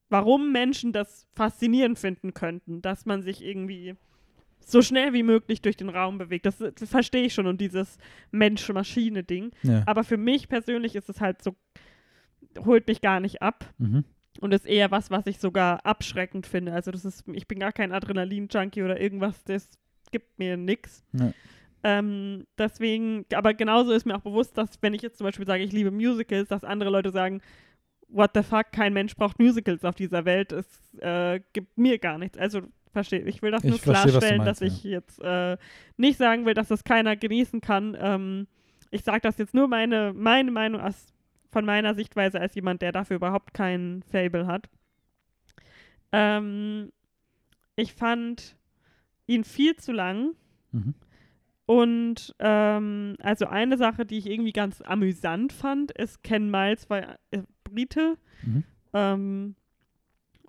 warum 0.09 0.51
Menschen 0.51 0.91
das 0.91 1.27
faszinierend 1.35 1.99
finden 1.99 2.33
könnten, 2.33 2.81
dass 2.81 3.05
man 3.05 3.21
sich 3.21 3.43
irgendwie 3.43 3.95
so 4.59 4.81
schnell 4.81 5.13
wie 5.13 5.23
möglich 5.23 5.61
durch 5.61 5.77
den 5.77 5.89
Raum 5.89 6.17
bewegt. 6.17 6.45
Das, 6.45 6.57
das 6.59 6.89
verstehe 6.89 7.23
ich 7.25 7.33
schon 7.33 7.47
und 7.47 7.59
dieses 7.61 7.97
Mensch-Maschine-Ding. 8.31 9.51
Ja. 9.63 9.83
Aber 9.85 10.03
für 10.03 10.17
mich 10.17 10.47
persönlich 10.49 10.95
ist 10.95 11.09
es 11.09 11.21
halt 11.21 11.41
so, 11.41 11.55
holt 12.65 12.87
mich 12.87 13.01
gar 13.01 13.19
nicht 13.19 13.41
ab 13.41 13.65
Mhm. 13.77 14.03
und 14.41 14.53
ist 14.53 14.65
eher 14.65 14.91
was, 14.91 15.09
was 15.11 15.25
ich 15.27 15.39
sogar 15.39 15.85
abschreckend 15.85 16.45
finde. 16.45 16.73
Also 16.73 16.91
das 16.91 17.05
ist, 17.05 17.23
ich 17.31 17.47
bin 17.47 17.59
gar 17.59 17.71
kein 17.71 17.91
Adrenalin-Junkie 17.91 18.83
oder 18.83 18.99
irgendwas, 18.99 19.43
das 19.43 19.69
gibt 20.11 20.37
mir 20.39 20.57
nix. 20.57 21.03
Ja. 21.13 21.31
Ähm, 21.81 22.45
deswegen, 22.57 23.25
aber 23.33 23.53
genauso 23.53 23.91
ist 23.93 24.05
mir 24.05 24.15
auch 24.15 24.21
bewusst, 24.21 24.57
dass 24.57 24.81
wenn 24.81 24.93
ich 24.93 25.01
jetzt 25.01 25.17
zum 25.17 25.25
Beispiel 25.25 25.45
sage, 25.47 25.63
ich 25.63 25.71
liebe 25.71 25.91
Musicals, 25.91 26.49
dass 26.49 26.63
andere 26.63 26.89
Leute 26.89 27.11
sagen, 27.11 27.41
what 28.09 28.31
the 28.33 28.43
fuck, 28.43 28.71
kein 28.71 28.93
Mensch 28.93 29.15
braucht 29.15 29.39
Musicals 29.39 29.83
auf 29.85 29.95
dieser 29.95 30.25
Welt, 30.25 30.51
es 30.51 30.67
äh, 30.99 31.39
gibt 31.53 31.77
mir 31.77 31.99
gar 31.99 32.17
nichts. 32.17 32.37
Also 32.37 32.61
verstehe, 32.91 33.21
ich 33.21 33.41
will 33.41 33.51
das 33.51 33.63
Ich 33.63 33.69
nur 33.69 33.79
verstehe, 33.79 34.11
du 34.11 34.19
klarstellen, 34.19 34.43
meinst, 34.43 34.61
dass 34.61 34.67
ich 34.67 34.83
jetzt 34.83 35.21
äh, 35.21 35.57
nicht 35.97 36.17
sagen 36.17 36.45
will, 36.45 36.53
dass 36.53 36.67
das 36.67 36.83
keiner 36.83 37.15
genießen 37.15 37.61
kann. 37.61 37.95
Ähm, 37.99 38.47
ich 38.91 39.03
sage 39.03 39.21
das 39.21 39.37
jetzt 39.37 39.53
nur 39.53 39.67
meine, 39.67 40.13
meine 40.13 40.51
Meinung 40.51 40.81
aus, 40.81 41.13
von 41.51 41.65
meiner 41.65 41.93
Sichtweise 41.95 42.39
als 42.39 42.55
jemand, 42.55 42.81
der 42.81 42.91
dafür 42.91 43.17
überhaupt 43.17 43.53
kein 43.53 44.03
Fable 44.11 44.47
hat. 44.47 44.69
Ähm, 46.11 46.91
ich 47.75 47.93
fand 47.93 48.55
ihn 49.27 49.43
viel 49.43 49.75
zu 49.75 49.91
lang 49.91 50.35
Mhm. 50.71 50.93
Und 51.69 52.33
ähm, 52.39 53.15
also 53.21 53.45
eine 53.45 53.77
Sache, 53.77 54.03
die 54.03 54.17
ich 54.17 54.25
irgendwie 54.27 54.53
ganz 54.53 54.81
amüsant 54.81 55.53
fand, 55.53 55.91
ist 55.91 56.23
Ken 56.23 56.49
Miles 56.49 56.89
war 56.89 57.19
äh, 57.29 57.43
Brite 57.63 58.17
Mhm. 58.41 58.63
ähm, 58.93 59.55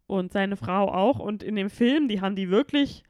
und 0.06 0.32
seine 0.32 0.56
Frau 0.56 0.90
auch. 0.90 1.18
Und 1.18 1.42
in 1.42 1.56
dem 1.56 1.68
Film, 1.68 2.08
die 2.08 2.22
haben 2.22 2.36
die 2.36 2.48
wirklich 2.48 3.02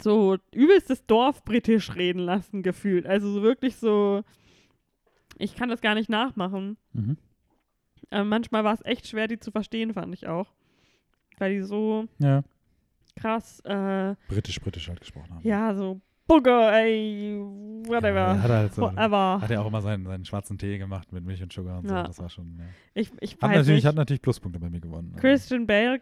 so 0.00 0.38
übelstes 0.54 1.04
Dorf 1.04 1.44
britisch 1.44 1.94
reden 1.94 2.20
lassen 2.20 2.62
gefühlt. 2.62 3.06
Also 3.06 3.30
so 3.32 3.42
wirklich 3.42 3.76
so, 3.76 4.22
ich 5.36 5.56
kann 5.56 5.68
das 5.68 5.82
gar 5.82 5.94
nicht 5.94 6.08
nachmachen. 6.08 6.78
Mhm. 6.94 7.18
Aber 8.08 8.24
manchmal 8.24 8.64
war 8.64 8.72
es 8.72 8.84
echt 8.86 9.06
schwer, 9.08 9.28
die 9.28 9.38
zu 9.38 9.50
verstehen, 9.50 9.92
fand 9.92 10.14
ich 10.14 10.26
auch. 10.26 10.54
Weil 11.36 11.52
die 11.52 11.62
so 11.64 12.06
Ja. 12.18 12.44
krass, 13.14 13.60
äh, 13.66 14.14
Britisch-britisch 14.28 14.88
halt 14.88 15.00
gesprochen 15.00 15.34
haben. 15.34 15.46
ja, 15.46 15.74
so 15.74 16.00
Bugger, 16.28 16.72
ey, 16.74 17.40
whatever. 17.86 18.34
Ja, 18.34 18.42
hat 18.42 18.50
halt 18.50 18.74
so, 18.74 18.82
whatever. 18.82 19.40
hat 19.40 19.50
er 19.50 19.62
auch 19.62 19.66
immer 19.66 19.80
seinen, 19.80 20.04
seinen 20.04 20.24
schwarzen 20.26 20.58
Tee 20.58 20.78
gemacht 20.78 21.10
mit 21.10 21.24
Milch 21.24 21.42
und 21.42 21.52
Sugar 21.52 21.78
und 21.78 21.88
so. 21.88 21.94
Ja. 21.94 22.02
Das 22.04 22.18
war 22.18 22.28
schon. 22.28 22.56
Ja. 22.58 22.64
Ich, 22.94 23.10
ich 23.20 23.32
Hat, 23.32 23.42
natürlich, 23.50 23.68
nicht. 23.68 23.86
hat 23.86 23.94
natürlich 23.96 24.22
Pluspunkte 24.22 24.60
bei 24.60 24.68
mir 24.68 24.80
gewonnen. 24.80 25.16
Christian 25.16 25.66
Bale 25.66 26.00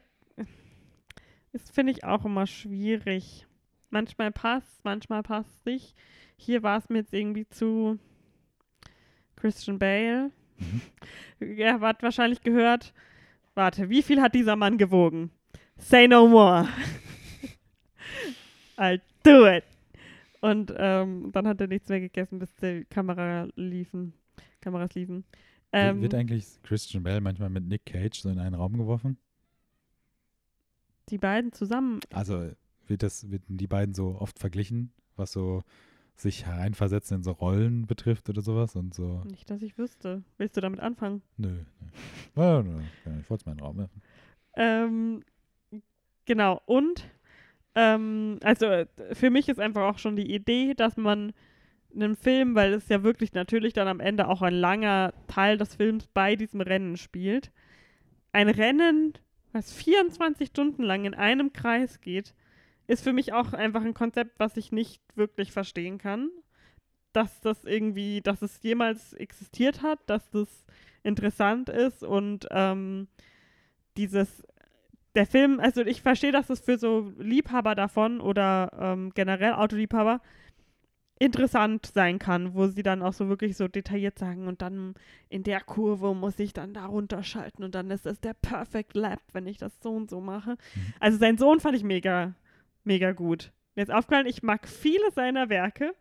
ist, 1.52 1.72
finde 1.72 1.92
ich, 1.92 2.04
auch 2.04 2.24
immer 2.24 2.46
schwierig. 2.46 3.46
Manchmal 3.90 4.32
passt, 4.32 4.84
manchmal 4.84 5.22
passt 5.22 5.64
nicht. 5.64 5.94
Hier 6.36 6.62
war 6.62 6.78
es 6.78 6.88
mir 6.88 6.98
jetzt 6.98 7.14
irgendwie 7.14 7.48
zu 7.48 7.98
Christian 9.36 9.78
Bale. 9.78 10.30
Mhm. 10.58 10.80
Er 11.58 11.80
hat 11.80 12.02
wahrscheinlich 12.02 12.40
gehört, 12.40 12.92
warte, 13.54 13.90
wie 13.90 14.02
viel 14.02 14.20
hat 14.22 14.34
dieser 14.34 14.56
Mann 14.56 14.78
gewogen? 14.78 15.30
Say 15.76 16.08
no 16.08 16.26
more. 16.26 16.66
I'll 18.78 19.00
do 19.22 19.46
it. 19.46 19.64
Und 20.50 20.72
ähm, 20.76 21.30
dann 21.32 21.46
hat 21.46 21.60
er 21.60 21.66
nichts 21.66 21.88
mehr 21.88 22.00
gegessen, 22.00 22.38
bis 22.38 22.54
die 22.56 22.84
Kamera 22.88 23.48
liefen. 23.56 24.12
Kameras 24.60 24.94
liefen. 24.94 25.16
Wird- 25.16 25.26
Ähm, 25.72 26.00
Wird 26.02 26.14
eigentlich 26.14 26.46
Christian 26.62 27.02
Bell 27.02 27.20
manchmal 27.20 27.50
mit 27.50 27.64
Nick 27.64 27.86
Cage 27.86 28.20
so 28.20 28.28
in 28.30 28.38
einen 28.38 28.54
Raum 28.54 28.76
geworfen? 28.78 29.18
die 31.08 31.18
beiden 31.18 31.52
zusammen 31.52 32.00
Also 32.12 32.50
wird 32.88 33.02
das, 33.02 33.30
wird 33.30 33.42
die 33.46 33.66
beiden 33.68 33.94
so 33.94 34.16
oft 34.18 34.38
verglichen, 34.38 34.92
was 35.16 35.32
so 35.32 35.62
sich 36.16 36.46
hereinversetzen 36.46 37.18
in 37.18 37.22
so 37.22 37.30
Rollen 37.32 37.86
betrifft 37.86 38.28
oder 38.28 38.40
sowas 38.42 38.74
und 38.74 38.94
so. 38.94 39.22
Nicht, 39.30 39.48
dass 39.50 39.62
ich 39.62 39.76
wüsste. 39.78 40.22
Willst 40.38 40.56
du 40.56 40.60
damit 40.60 40.80
anfangen? 40.80 41.22
Nö, 41.36 41.50
nö. 41.80 42.42
Ja, 42.42 42.62
nö. 42.62 42.80
Ich 43.20 43.28
wollte 43.30 43.42
es 43.42 43.46
mal 43.46 43.52
in 43.52 43.58
den 43.58 43.64
Raum 43.64 43.76
werfen. 43.78 44.02
Ähm, 44.54 45.22
genau. 46.24 46.60
Und 46.66 47.04
ähm, 47.76 48.38
also 48.42 48.66
äh, 48.66 48.86
für 49.12 49.30
mich 49.30 49.48
ist 49.48 49.60
einfach 49.60 49.82
auch 49.82 49.98
schon 49.98 50.16
die 50.16 50.34
Idee, 50.34 50.74
dass 50.74 50.96
man 50.96 51.32
einen 51.94 52.16
Film, 52.16 52.54
weil 52.54 52.72
es 52.74 52.88
ja 52.88 53.02
wirklich 53.02 53.32
natürlich 53.34 53.72
dann 53.74 53.88
am 53.88 54.00
Ende 54.00 54.28
auch 54.28 54.42
ein 54.42 54.54
langer 54.54 55.12
Teil 55.28 55.58
des 55.58 55.76
Films 55.76 56.08
bei 56.08 56.36
diesem 56.36 56.60
Rennen 56.60 56.96
spielt, 56.96 57.52
ein 58.32 58.48
Rennen, 58.48 59.14
was 59.52 59.72
24 59.72 60.48
Stunden 60.48 60.82
lang 60.82 61.04
in 61.04 61.14
einem 61.14 61.52
Kreis 61.52 62.00
geht, 62.00 62.34
ist 62.86 63.02
für 63.02 63.12
mich 63.12 63.32
auch 63.32 63.52
einfach 63.52 63.82
ein 63.82 63.94
Konzept, 63.94 64.38
was 64.38 64.56
ich 64.56 64.72
nicht 64.72 65.02
wirklich 65.14 65.52
verstehen 65.52 65.98
kann. 65.98 66.30
Dass 67.12 67.40
das 67.40 67.64
irgendwie, 67.64 68.20
dass 68.20 68.42
es 68.42 68.62
jemals 68.62 69.14
existiert 69.14 69.82
hat, 69.82 69.98
dass 70.06 70.30
das 70.30 70.66
interessant 71.02 71.68
ist 71.68 72.02
und 72.02 72.46
ähm, 72.50 73.08
dieses, 73.96 74.42
der 75.16 75.26
Film, 75.26 75.58
also 75.60 75.80
ich 75.80 76.02
verstehe, 76.02 76.32
dass 76.32 76.50
es 76.50 76.60
für 76.60 76.78
so 76.78 77.12
Liebhaber 77.18 77.74
davon 77.74 78.20
oder 78.20 78.70
ähm, 78.78 79.12
generell 79.14 79.54
Autoliebhaber 79.54 80.20
interessant 81.18 81.86
sein 81.86 82.18
kann, 82.18 82.54
wo 82.54 82.66
sie 82.66 82.82
dann 82.82 83.02
auch 83.02 83.14
so 83.14 83.28
wirklich 83.28 83.56
so 83.56 83.68
detailliert 83.68 84.18
sagen 84.18 84.46
und 84.46 84.60
dann 84.60 84.94
in 85.30 85.42
der 85.42 85.60
Kurve 85.60 86.14
muss 86.14 86.38
ich 86.38 86.52
dann 86.52 86.74
da 86.74 86.84
runterschalten 86.84 87.64
und 87.64 87.74
dann 87.74 87.90
ist 87.90 88.04
es 88.04 88.20
der 88.20 88.34
Perfect 88.34 88.94
Lap, 88.94 89.20
wenn 89.32 89.46
ich 89.46 89.56
das 89.56 89.80
so 89.80 89.92
und 89.92 90.10
so 90.10 90.20
mache. 90.20 90.50
Mhm. 90.50 90.94
Also 91.00 91.18
sein 91.18 91.38
Sohn 91.38 91.60
fand 91.60 91.74
ich 91.74 91.84
mega, 91.84 92.34
mega 92.84 93.12
gut. 93.12 93.52
Mir 93.74 93.82
ist 93.82 93.90
aufgefallen, 93.90 94.26
ich 94.26 94.42
mag 94.42 94.68
viele 94.68 95.10
seiner 95.12 95.48
Werke. 95.48 95.94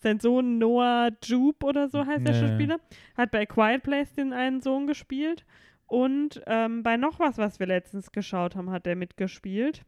Sein 0.00 0.20
Sohn 0.20 0.58
Noah 0.58 1.10
Jupe 1.24 1.66
oder 1.66 1.88
so 1.88 2.04
heißt 2.06 2.26
der 2.26 2.34
Ja, 2.34 2.40
ja. 2.40 2.48
Schauspieler, 2.48 2.80
hat 3.16 3.30
bei 3.30 3.46
Quiet 3.46 3.82
Place 3.82 4.12
den 4.12 4.32
einen 4.32 4.60
Sohn 4.60 4.86
gespielt 4.86 5.44
und 5.88 6.42
ähm, 6.46 6.82
bei 6.82 6.98
noch 6.98 7.18
was, 7.18 7.38
was 7.38 7.58
wir 7.58 7.66
letztens 7.66 8.12
geschaut 8.12 8.54
haben, 8.54 8.70
hat 8.70 8.86
er 8.86 8.94
mitgespielt. 8.94 9.84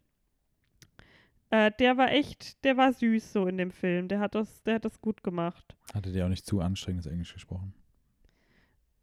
Äh, 1.51 1.71
der 1.79 1.99
war 1.99 2.11
echt, 2.11 2.65
der 2.65 2.79
war 2.79 2.93
süß 2.93 3.33
so 3.35 3.47
in 3.47 3.59
dem 3.59 3.71
Film. 3.71 4.09
Der 4.09 4.19
hat 4.19 4.35
das, 4.35 4.63
der 4.63 4.77
hat 4.77 4.85
das 4.87 5.01
gut 5.03 5.23
gemacht. 5.23 5.77
Hatte 5.93 6.11
der 6.11 6.25
auch 6.25 6.31
nicht 6.31 6.47
zu 6.47 6.61
anstrengendes 6.61 7.07
Englisch 7.07 7.35
gesprochen? 7.35 7.75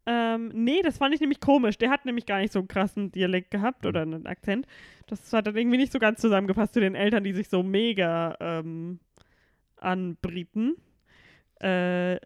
Ähm, 0.06 0.48
nee, 0.54 0.82
das 0.82 0.98
fand 0.98 1.14
ich 1.14 1.20
nämlich 1.20 1.38
komisch. 1.38 1.78
Der 1.78 1.90
hat 1.90 2.04
nämlich 2.04 2.26
gar 2.26 2.40
nicht 2.40 2.52
so 2.52 2.58
einen 2.58 2.68
krassen 2.68 3.12
Dialekt 3.12 3.52
gehabt 3.52 3.86
oder 3.86 4.02
einen 4.02 4.26
Akzent. 4.26 4.66
Das 5.06 5.32
hat 5.32 5.46
dann 5.46 5.56
irgendwie 5.56 5.76
nicht 5.76 5.92
so 5.92 6.00
ganz 6.00 6.20
zusammengepasst 6.20 6.74
zu 6.74 6.80
den 6.80 6.96
Eltern, 6.96 7.22
die 7.22 7.32
sich 7.32 7.48
so 7.48 7.62
mega 7.62 8.36
ähm, 8.40 8.98
anbrieten. 9.76 10.76
Äh, 11.60 12.18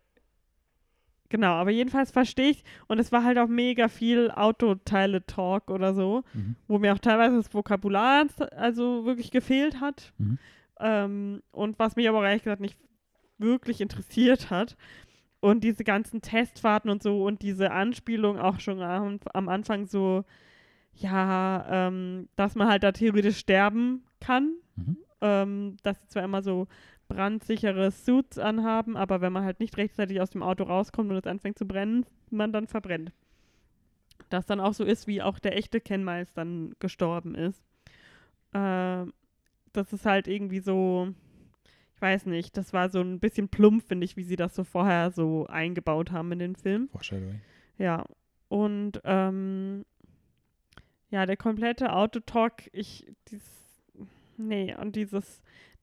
genau, 1.32 1.54
aber 1.54 1.70
jedenfalls 1.72 2.12
verstehe 2.12 2.50
ich 2.50 2.62
und 2.86 3.00
es 3.00 3.10
war 3.10 3.24
halt 3.24 3.38
auch 3.38 3.48
mega 3.48 3.88
viel 3.88 4.30
Autoteile-Talk 4.30 5.70
oder 5.70 5.94
so, 5.94 6.22
Mhm. 6.34 6.54
wo 6.68 6.78
mir 6.78 6.92
auch 6.92 6.98
teilweise 7.00 7.36
das 7.36 7.52
Vokabular 7.52 8.26
also 8.56 9.04
wirklich 9.04 9.32
gefehlt 9.32 9.80
hat. 9.80 10.12
Mhm. 10.18 10.38
Ähm, 10.78 11.42
und 11.50 11.78
was 11.80 11.96
mich 11.96 12.08
aber 12.08 12.18
auch 12.20 12.24
ehrlich 12.24 12.44
gesagt 12.44 12.60
nicht 12.60 12.78
wirklich 13.38 13.80
interessiert 13.80 14.50
hat. 14.50 14.76
Und 15.40 15.64
diese 15.64 15.82
ganzen 15.82 16.20
Testfahrten 16.22 16.88
und 16.90 17.02
so 17.02 17.24
und 17.24 17.42
diese 17.42 17.72
Anspielung 17.72 18.38
auch 18.38 18.60
schon 18.60 18.80
am, 18.80 19.18
am 19.34 19.48
Anfang 19.48 19.86
so, 19.86 20.24
ja, 20.94 21.64
ähm, 21.88 22.28
dass 22.36 22.54
man 22.54 22.68
halt 22.68 22.84
da 22.84 22.92
theoretisch 22.92 23.38
sterben 23.38 24.04
kann. 24.20 24.52
Mhm. 24.76 24.96
Ähm, 25.20 25.76
dass 25.82 26.00
sie 26.00 26.08
zwar 26.08 26.24
immer 26.24 26.42
so 26.42 26.66
brandsichere 27.12 27.90
Suits 27.90 28.38
anhaben, 28.38 28.96
aber 28.96 29.20
wenn 29.20 29.32
man 29.32 29.44
halt 29.44 29.60
nicht 29.60 29.76
rechtzeitig 29.76 30.20
aus 30.20 30.30
dem 30.30 30.42
Auto 30.42 30.64
rauskommt 30.64 31.10
und 31.10 31.16
es 31.16 31.26
anfängt 31.26 31.58
zu 31.58 31.66
brennen, 31.66 32.06
man 32.30 32.52
dann 32.52 32.66
verbrennt. 32.66 33.12
Das 34.30 34.46
dann 34.46 34.60
auch 34.60 34.72
so 34.72 34.84
ist, 34.84 35.06
wie 35.06 35.20
auch 35.20 35.38
der 35.38 35.56
echte 35.56 35.80
Ken 35.80 36.04
Miles 36.04 36.32
dann 36.32 36.74
gestorben 36.78 37.34
ist. 37.34 37.62
Ähm, 38.54 39.12
das 39.72 39.92
ist 39.92 40.06
halt 40.06 40.26
irgendwie 40.26 40.60
so, 40.60 41.12
ich 41.94 42.02
weiß 42.02 42.26
nicht, 42.26 42.56
das 42.56 42.72
war 42.72 42.88
so 42.88 43.00
ein 43.00 43.20
bisschen 43.20 43.48
plump, 43.48 43.82
finde 43.86 44.04
ich, 44.04 44.16
wie 44.16 44.24
sie 44.24 44.36
das 44.36 44.54
so 44.54 44.64
vorher 44.64 45.10
so 45.10 45.46
eingebaut 45.46 46.12
haben 46.12 46.32
in 46.32 46.38
den 46.38 46.56
Film. 46.56 46.88
Foreshadowing. 46.88 47.40
Ja. 47.78 48.04
Und 48.48 49.00
ähm, 49.04 49.84
ja, 51.10 51.26
der 51.26 51.36
komplette 51.36 51.92
Autotalk, 51.92 52.70
ich, 52.72 53.06
dies, 53.28 53.42
nee, 54.36 54.74
und 54.74 54.96
dieses 54.96 55.42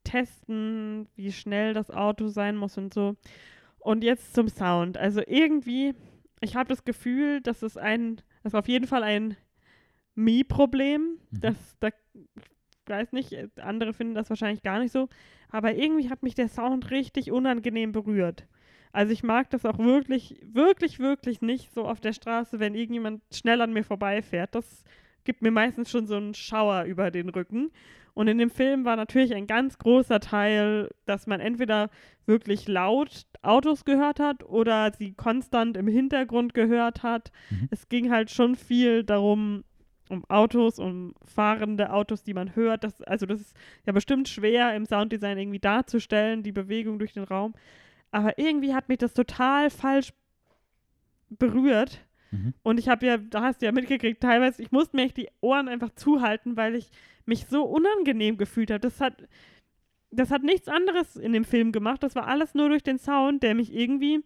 Testen, 0.10 1.08
wie 1.16 1.32
schnell 1.32 1.74
das 1.74 1.92
Auto 1.92 2.30
sein 2.30 2.56
muss 2.56 2.78
und 2.78 2.94
so. 2.94 3.16
Und 3.78 4.04
jetzt 4.04 4.34
zum 4.34 4.48
Sound. 4.48 4.98
Also 4.98 5.22
irgendwie, 5.26 5.94
ich 6.42 6.56
habe 6.56 6.68
das 6.68 6.84
Gefühl, 6.84 7.42
das 7.42 7.62
ist 7.62 7.78
ein, 7.78 8.18
das 8.44 8.54
ist 8.54 8.60
auf 8.60 8.68
jeden 8.68 8.88
Fall 8.88 9.04
ein 9.04 9.38
Me-Problem. 10.16 11.20
Mhm. 11.30 11.42
Das, 11.42 11.56
da, 11.80 11.90
ich 12.14 12.88
weiß 12.88 13.12
nicht, 13.12 13.38
andere 13.60 13.94
finden 13.94 14.16
das 14.16 14.30
wahrscheinlich 14.30 14.64
gar 14.64 14.80
nicht 14.80 14.92
so. 14.92 15.10
Aber 15.50 15.76
irgendwie 15.76 16.10
hat 16.10 16.24
mich 16.24 16.34
der 16.34 16.50
Sound 16.50 16.90
richtig 16.90 17.32
unangenehm 17.32 17.92
berührt. 17.92 18.48
Also 18.92 19.14
ich 19.14 19.22
mag 19.22 19.52
das 19.52 19.66
auch 19.66 19.78
wirklich, 19.78 20.42
wirklich, 20.44 20.98
wirklich 20.98 21.42
nicht 21.42 21.72
so 21.72 21.86
auf 21.86 22.00
der 22.00 22.14
Straße, 22.14 22.60
wenn 22.60 22.74
irgendjemand 22.74 23.22
schnell 23.32 23.62
an 23.62 23.74
mir 23.74 23.84
vorbeifährt. 23.84 24.56
Das 24.56 24.84
gibt 25.24 25.44
mir 25.44 25.52
meistens 25.52 25.92
schon 25.92 26.08
so 26.08 26.16
einen 26.16 26.34
Schauer 26.34 26.86
über 26.86 27.12
den 27.12 27.30
Rücken. 27.30 27.70
Und 28.20 28.28
in 28.28 28.38
dem 28.38 28.50
Film 28.50 28.84
war 28.84 28.98
natürlich 28.98 29.34
ein 29.34 29.48
ganz 29.48 29.78
großer 29.78 30.20
Teil, 30.20 30.90
dass 31.06 31.26
man 31.26 31.40
entweder 31.40 31.90
wirklich 32.26 32.68
laut 32.68 33.26
Autos 33.42 33.86
gehört 33.86 34.20
hat 34.20 34.44
oder 34.44 34.92
sie 34.92 35.14
konstant 35.14 35.78
im 35.78 35.88
Hintergrund 35.88 36.54
gehört 36.54 37.02
hat. 37.02 37.32
Mhm. 37.50 37.70
Es 37.72 37.88
ging 37.88 38.12
halt 38.12 38.30
schon 38.30 38.58
viel 38.58 39.06
darum, 39.06 39.64
um 40.10 40.26
Autos, 40.26 40.80
um 40.80 41.14
fahrende 41.24 41.94
Autos, 41.94 42.22
die 42.22 42.34
man 42.34 42.58
hört. 42.58 42.84
Das, 42.84 43.02
also 43.04 43.26
das 43.26 43.40
ist 43.40 43.56
ja 43.86 43.94
bestimmt 43.94 44.28
schwer 44.28 44.76
im 44.76 44.86
Sounddesign 44.86 45.38
irgendwie 45.38 45.60
darzustellen, 45.60 46.44
die 46.44 46.52
Bewegung 46.52 47.00
durch 47.00 47.14
den 47.14 47.24
Raum. 47.24 47.54
Aber 48.12 48.38
irgendwie 48.38 48.74
hat 48.74 48.90
mich 48.90 48.98
das 48.98 49.14
total 49.14 49.70
falsch 49.70 50.12
berührt. 51.30 52.06
Mhm. 52.32 52.54
Und 52.64 52.80
ich 52.80 52.90
habe 52.90 53.06
ja, 53.06 53.18
da 53.18 53.42
hast 53.42 53.62
du 53.62 53.66
ja 53.66 53.72
mitgekriegt, 53.72 54.22
teilweise, 54.22 54.62
ich 54.62 54.72
musste 54.72 54.96
mir 54.96 55.04
echt 55.04 55.18
die 55.18 55.30
Ohren 55.42 55.68
einfach 55.68 55.92
zuhalten, 55.96 56.58
weil 56.58 56.76
ich 56.76 56.90
mich 57.26 57.48
so 57.48 57.64
unangenehm 57.64 58.38
gefühlt 58.38 58.72
habe. 58.72 58.80
Das 58.80 59.02
hat, 59.02 59.28
das 60.12 60.32
hat 60.32 60.44
nichts 60.44 60.68
anderes 60.68 61.16
in 61.16 61.34
dem 61.34 61.46
Film 61.46 61.72
gemacht. 61.72 62.04
Das 62.04 62.16
war 62.16 62.28
alles 62.28 62.54
nur 62.56 62.70
durch 62.70 62.84
den 62.84 62.98
Sound, 62.98 63.44
der 63.44 63.56
mich 63.56 63.74
irgendwie 63.74 64.24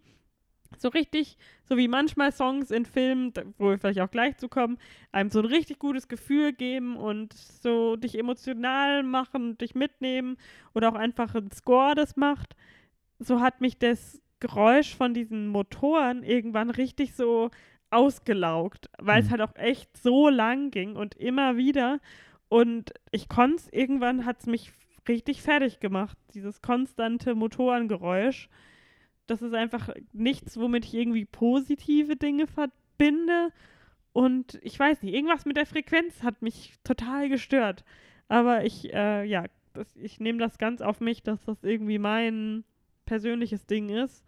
so 0.78 0.88
richtig, 0.88 1.36
so 1.68 1.76
wie 1.76 1.88
manchmal 1.88 2.32
Songs 2.32 2.70
in 2.70 2.84
Filmen, 2.84 3.32
wo 3.58 3.70
wir 3.70 3.78
vielleicht 3.78 4.00
auch 4.00 4.10
gleich 4.10 4.36
zu 4.38 4.48
kommen, 4.48 4.78
einem 5.12 5.30
so 5.30 5.40
ein 5.40 5.44
richtig 5.44 5.78
gutes 5.78 6.08
Gefühl 6.08 6.52
geben 6.52 6.96
und 6.96 7.32
so 7.32 7.96
dich 7.96 8.18
emotional 8.18 9.02
machen, 9.02 9.56
dich 9.58 9.74
mitnehmen 9.74 10.36
oder 10.74 10.90
auch 10.90 10.96
einfach 10.96 11.34
ein 11.34 11.50
Score 11.52 11.94
das 11.94 12.16
macht. 12.16 12.56
so 13.18 13.40
hat 13.40 13.60
mich 13.60 13.78
das 13.78 14.20
Geräusch 14.40 14.94
von 14.94 15.14
diesen 15.14 15.48
Motoren 15.48 16.22
irgendwann 16.22 16.70
richtig 16.70 17.14
so 17.14 17.50
ausgelaugt, 17.94 18.90
weil 18.98 19.20
es 19.20 19.26
Mhm. 19.26 19.30
halt 19.32 19.40
auch 19.42 19.56
echt 19.56 19.96
so 19.96 20.28
lang 20.28 20.70
ging 20.70 20.96
und 20.96 21.14
immer 21.14 21.56
wieder. 21.56 22.00
Und 22.48 22.92
ich 23.10 23.28
konnte 23.28 23.56
es, 23.56 23.68
irgendwann 23.72 24.24
hat 24.26 24.40
es 24.40 24.46
mich 24.46 24.72
richtig 25.08 25.42
fertig 25.42 25.80
gemacht, 25.80 26.16
dieses 26.34 26.62
konstante 26.62 27.34
Motorengeräusch. 27.34 28.48
Das 29.26 29.42
ist 29.42 29.54
einfach 29.54 29.88
nichts, 30.12 30.58
womit 30.58 30.84
ich 30.84 30.94
irgendwie 30.94 31.24
positive 31.24 32.16
Dinge 32.16 32.46
verbinde. 32.46 33.50
Und 34.12 34.58
ich 34.62 34.78
weiß 34.78 35.02
nicht, 35.02 35.14
irgendwas 35.14 35.44
mit 35.46 35.56
der 35.56 35.66
Frequenz 35.66 36.22
hat 36.22 36.42
mich 36.42 36.74
total 36.84 37.28
gestört. 37.28 37.84
Aber 38.28 38.64
ich, 38.64 38.92
äh, 38.92 39.24
ja, 39.24 39.44
das, 39.72 39.96
ich 39.96 40.20
nehme 40.20 40.38
das 40.38 40.58
ganz 40.58 40.80
auf 40.80 41.00
mich, 41.00 41.22
dass 41.22 41.44
das 41.44 41.62
irgendwie 41.64 41.98
mein 41.98 42.64
persönliches 43.06 43.66
Ding 43.66 43.88
ist. 43.88 44.24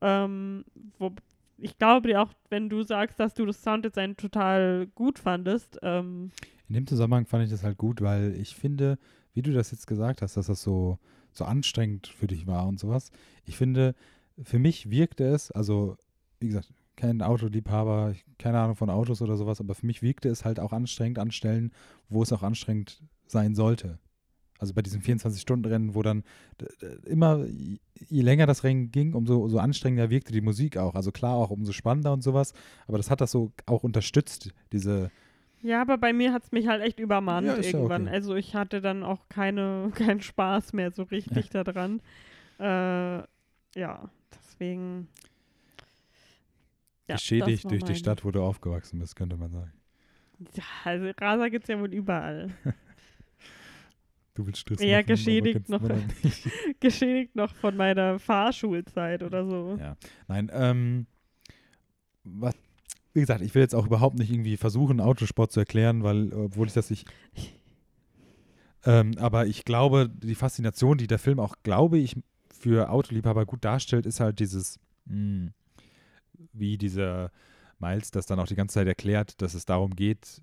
Ähm, 0.00 0.64
wo, 0.98 1.10
ich 1.58 1.78
glaube 1.78 2.08
dir 2.08 2.22
auch, 2.22 2.32
wenn 2.50 2.68
du 2.68 2.82
sagst, 2.82 3.18
dass 3.18 3.34
du 3.34 3.46
das 3.46 3.62
Sounddesign 3.62 4.16
total 4.16 4.86
gut 4.94 5.18
fandest, 5.18 5.78
ähm, 5.82 6.30
In 6.68 6.74
dem 6.74 6.86
Zusammenhang 6.86 7.26
fand 7.26 7.44
ich 7.44 7.50
das 7.50 7.62
halt 7.62 7.78
gut, 7.78 8.00
weil 8.00 8.34
ich 8.34 8.54
finde, 8.54 8.98
wie 9.34 9.42
du 9.42 9.52
das 9.52 9.70
jetzt 9.70 9.86
gesagt 9.86 10.22
hast, 10.22 10.36
dass 10.36 10.46
das 10.46 10.62
so, 10.62 10.98
so 11.32 11.44
anstrengend 11.44 12.08
für 12.08 12.26
dich 12.26 12.46
war 12.46 12.66
und 12.66 12.80
sowas. 12.80 13.10
Ich 13.44 13.56
finde, 13.56 13.94
für 14.42 14.58
mich 14.58 14.90
wirkte 14.90 15.24
es, 15.24 15.50
also 15.50 15.96
wie 16.40 16.48
gesagt, 16.48 16.72
kein 16.96 17.22
Autoliebhaber, 17.22 18.14
keine 18.38 18.58
Ahnung 18.58 18.76
von 18.76 18.90
Autos 18.90 19.22
oder 19.22 19.36
sowas, 19.36 19.60
aber 19.60 19.74
für 19.74 19.86
mich 19.86 20.02
wirkte 20.02 20.28
es 20.28 20.44
halt 20.44 20.58
auch 20.58 20.72
anstrengend 20.72 21.18
an 21.18 21.30
Stellen, 21.30 21.72
wo 22.08 22.22
es 22.22 22.32
auch 22.32 22.42
anstrengend 22.42 23.02
sein 23.26 23.54
sollte. 23.54 23.98
Also 24.58 24.72
bei 24.74 24.82
diesem 24.82 25.00
24-Stunden-Rennen, 25.02 25.94
wo 25.94 26.02
dann 26.02 26.24
immer, 27.04 27.44
je 28.08 28.22
länger 28.22 28.46
das 28.46 28.64
Rennen 28.64 28.90
ging, 28.90 29.14
umso, 29.14 29.42
umso 29.42 29.58
anstrengender 29.58 30.10
wirkte 30.10 30.32
die 30.32 30.40
Musik 30.40 30.76
auch. 30.76 30.94
Also 30.94 31.12
klar 31.12 31.34
auch 31.34 31.50
umso 31.50 31.72
spannender 31.72 32.12
und 32.12 32.22
sowas, 32.22 32.52
aber 32.86 32.96
das 32.98 33.10
hat 33.10 33.20
das 33.20 33.30
so 33.30 33.52
auch 33.66 33.82
unterstützt, 33.84 34.52
diese, 34.72 35.10
ja, 35.62 35.80
aber 35.80 35.98
bei 35.98 36.12
mir 36.12 36.32
hat 36.32 36.44
es 36.44 36.52
mich 36.52 36.68
halt 36.68 36.82
echt 36.82 37.00
übermannt 37.00 37.46
Ja, 37.46 37.54
ist 37.54 37.72
ja 37.72 37.78
irgendwann. 37.78 38.02
okay. 38.06 38.14
Also 38.14 38.36
ich 38.36 38.54
hatte 38.54 38.80
dann 38.80 39.02
auch 39.02 39.28
keine, 39.28 39.90
keinen 39.94 40.20
Spaß 40.20 40.74
mehr 40.74 40.92
so 40.92 41.02
richtig 41.04 41.48
daran. 41.50 42.00
Äh, 42.58 42.64
ja, 43.74 44.08
deswegen. 44.34 45.08
Ja, 47.08 47.16
geschädigt 47.16 47.64
durch 47.64 47.80
die 47.82 47.86
meine- 47.86 47.96
Stadt, 47.96 48.24
wo 48.24 48.30
du 48.30 48.42
aufgewachsen 48.42 48.98
bist, 48.98 49.16
könnte 49.16 49.36
man 49.36 49.50
sagen. 49.50 49.72
Ja, 50.54 50.64
also 50.84 51.10
Raser 51.18 51.50
gibt 51.50 51.64
es 51.64 51.68
ja 51.68 51.80
wohl 51.80 51.92
überall. 51.92 52.50
Du 54.36 54.46
willst 54.46 54.60
Stress 54.60 54.80
machen, 54.80 54.92
aber 54.92 55.02
geschädigt 55.02 55.68
noch. 55.70 55.80
Geschädigt 56.80 57.34
noch 57.34 57.54
von 57.54 57.74
meiner 57.74 58.18
Fahrschulzeit 58.18 59.22
oder 59.22 59.46
so. 59.46 59.78
Ja. 59.80 59.96
Nein, 60.28 60.50
ähm, 60.52 61.06
was, 62.22 62.54
wie 63.14 63.20
gesagt, 63.20 63.40
ich 63.40 63.54
will 63.54 63.62
jetzt 63.62 63.74
auch 63.74 63.86
überhaupt 63.86 64.18
nicht 64.18 64.30
irgendwie 64.30 64.58
versuchen, 64.58 65.00
Autosport 65.00 65.52
zu 65.52 65.60
erklären, 65.60 66.02
weil, 66.02 66.34
obwohl 66.34 66.66
ich 66.68 66.74
das 66.74 66.90
nicht. 66.90 67.08
Ähm, 68.88 69.18
aber 69.18 69.48
ich 69.48 69.64
glaube, 69.64 70.08
die 70.08 70.36
Faszination, 70.36 70.96
die 70.96 71.08
der 71.08 71.18
Film 71.18 71.40
auch, 71.40 71.56
glaube 71.64 71.98
ich, 71.98 72.14
für 72.56 72.88
Autoliebhaber 72.88 73.44
gut 73.44 73.64
darstellt, 73.64 74.06
ist 74.06 74.20
halt 74.20 74.38
dieses, 74.38 74.78
mh, 75.06 75.50
wie 76.52 76.78
dieser 76.78 77.32
Miles 77.80 78.12
das 78.12 78.26
dann 78.26 78.38
auch 78.38 78.46
die 78.46 78.54
ganze 78.54 78.74
Zeit 78.74 78.86
erklärt, 78.86 79.42
dass 79.42 79.54
es 79.54 79.64
darum 79.64 79.96
geht, 79.96 80.40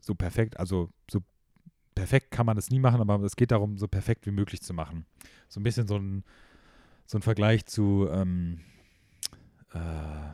so 0.00 0.16
perfekt, 0.16 0.58
also 0.58 0.90
so 1.08 1.20
perfekt 1.94 2.30
kann 2.30 2.46
man 2.46 2.56
es 2.56 2.70
nie 2.70 2.78
machen, 2.78 3.00
aber 3.00 3.22
es 3.24 3.36
geht 3.36 3.50
darum, 3.50 3.78
so 3.78 3.88
perfekt 3.88 4.26
wie 4.26 4.30
möglich 4.30 4.62
zu 4.62 4.74
machen. 4.74 5.06
So 5.48 5.60
ein 5.60 5.62
bisschen 5.62 5.86
so 5.86 5.96
ein, 5.96 6.24
so 7.06 7.18
ein 7.18 7.22
Vergleich 7.22 7.66
zu, 7.66 8.08
ähm, 8.10 8.60
äh, 9.72 9.78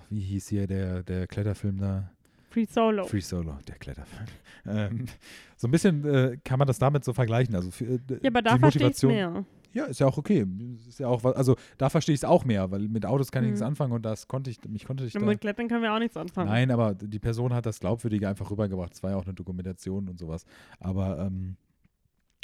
wie 0.08 0.20
hieß 0.20 0.48
hier 0.48 0.66
der, 0.66 1.02
der 1.02 1.26
Kletterfilm 1.26 1.78
da? 1.78 2.10
Free 2.50 2.66
Solo. 2.66 3.04
Free 3.04 3.20
Solo, 3.20 3.58
der 3.68 3.76
Kletterfilm. 3.76 4.26
ähm, 4.66 5.06
so 5.56 5.68
ein 5.68 5.70
bisschen 5.70 6.04
äh, 6.04 6.36
kann 6.44 6.58
man 6.58 6.66
das 6.66 6.78
damit 6.78 7.04
so 7.04 7.12
vergleichen. 7.12 7.54
Also 7.54 7.70
für, 7.70 7.84
äh, 7.84 7.98
ja, 8.22 8.30
aber 8.30 8.42
da 8.42 8.58
verstehe 8.58 8.90
ich 8.90 9.02
mehr. 9.02 9.44
Ja, 9.72 9.84
ist 9.84 10.00
ja 10.00 10.06
auch 10.06 10.18
okay. 10.18 10.44
Ist 10.88 10.98
ja 10.98 11.06
auch 11.08 11.24
also 11.24 11.56
da 11.78 11.88
verstehe 11.90 12.14
ich 12.14 12.20
es 12.20 12.24
auch 12.24 12.44
mehr, 12.44 12.70
weil 12.70 12.88
mit 12.88 13.06
Autos 13.06 13.30
kann 13.30 13.44
ich 13.44 13.48
Mhm. 13.48 13.52
nichts 13.52 13.62
anfangen 13.62 13.92
und 13.92 14.02
das 14.02 14.26
konnte 14.28 14.50
ich, 14.50 14.58
mich 14.68 14.84
konnte 14.84 15.04
ich 15.04 15.12
da. 15.12 15.20
Mit 15.20 15.40
Klettern 15.40 15.68
können 15.68 15.82
wir 15.82 15.94
auch 15.94 15.98
nichts 15.98 16.16
anfangen. 16.16 16.48
Nein, 16.50 16.70
aber 16.70 16.94
die 16.94 17.18
Person 17.18 17.52
hat 17.54 17.66
das 17.66 17.80
Glaubwürdige 17.80 18.28
einfach 18.28 18.50
rübergebracht. 18.50 18.92
Es 18.94 19.02
war 19.02 19.10
ja 19.10 19.16
auch 19.16 19.24
eine 19.24 19.34
Dokumentation 19.34 20.08
und 20.08 20.18
sowas. 20.18 20.44
Aber 20.80 21.18
ähm, 21.20 21.56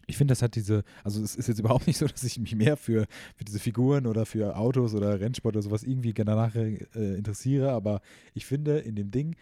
ich 0.08 0.16
finde, 0.16 0.32
das 0.32 0.42
hat 0.42 0.54
diese, 0.54 0.84
also 1.02 1.20
es 1.22 1.34
ist 1.34 1.48
jetzt 1.48 1.58
überhaupt 1.60 1.86
nicht 1.88 1.98
so, 1.98 2.06
dass 2.06 2.22
ich 2.22 2.38
mich 2.38 2.54
mehr 2.54 2.76
für, 2.76 3.06
für 3.34 3.44
diese 3.44 3.58
Figuren 3.58 4.06
oder 4.06 4.24
für 4.24 4.56
Autos 4.56 4.94
oder 4.94 5.18
Rennsport 5.18 5.56
oder 5.56 5.62
sowas 5.62 5.82
irgendwie 5.82 6.12
danach 6.12 6.54
äh, 6.54 6.76
interessiere, 6.94 7.72
aber 7.72 8.00
ich 8.34 8.46
finde, 8.46 8.78
in 8.78 8.94
dem 8.94 9.10
Ding 9.10 9.34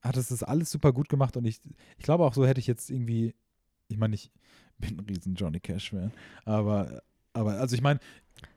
hat 0.00 0.16
es 0.16 0.28
das 0.28 0.42
alles 0.42 0.70
super 0.70 0.92
gut 0.92 1.08
gemacht 1.08 1.36
und 1.36 1.44
ich, 1.44 1.60
ich 1.98 2.04
glaube 2.04 2.24
auch 2.24 2.32
so 2.32 2.46
hätte 2.46 2.60
ich 2.60 2.66
jetzt 2.66 2.88
irgendwie, 2.88 3.34
ich 3.88 3.98
meine, 3.98 4.14
ich 4.14 4.30
bin 4.78 4.98
ein 4.98 5.04
riesen 5.08 5.34
Johnny 5.34 5.60
Cash-Fan, 5.60 6.12
aber, 6.44 7.02
aber 7.32 7.52
also 7.60 7.74
ich 7.74 7.82
meine, 7.82 8.00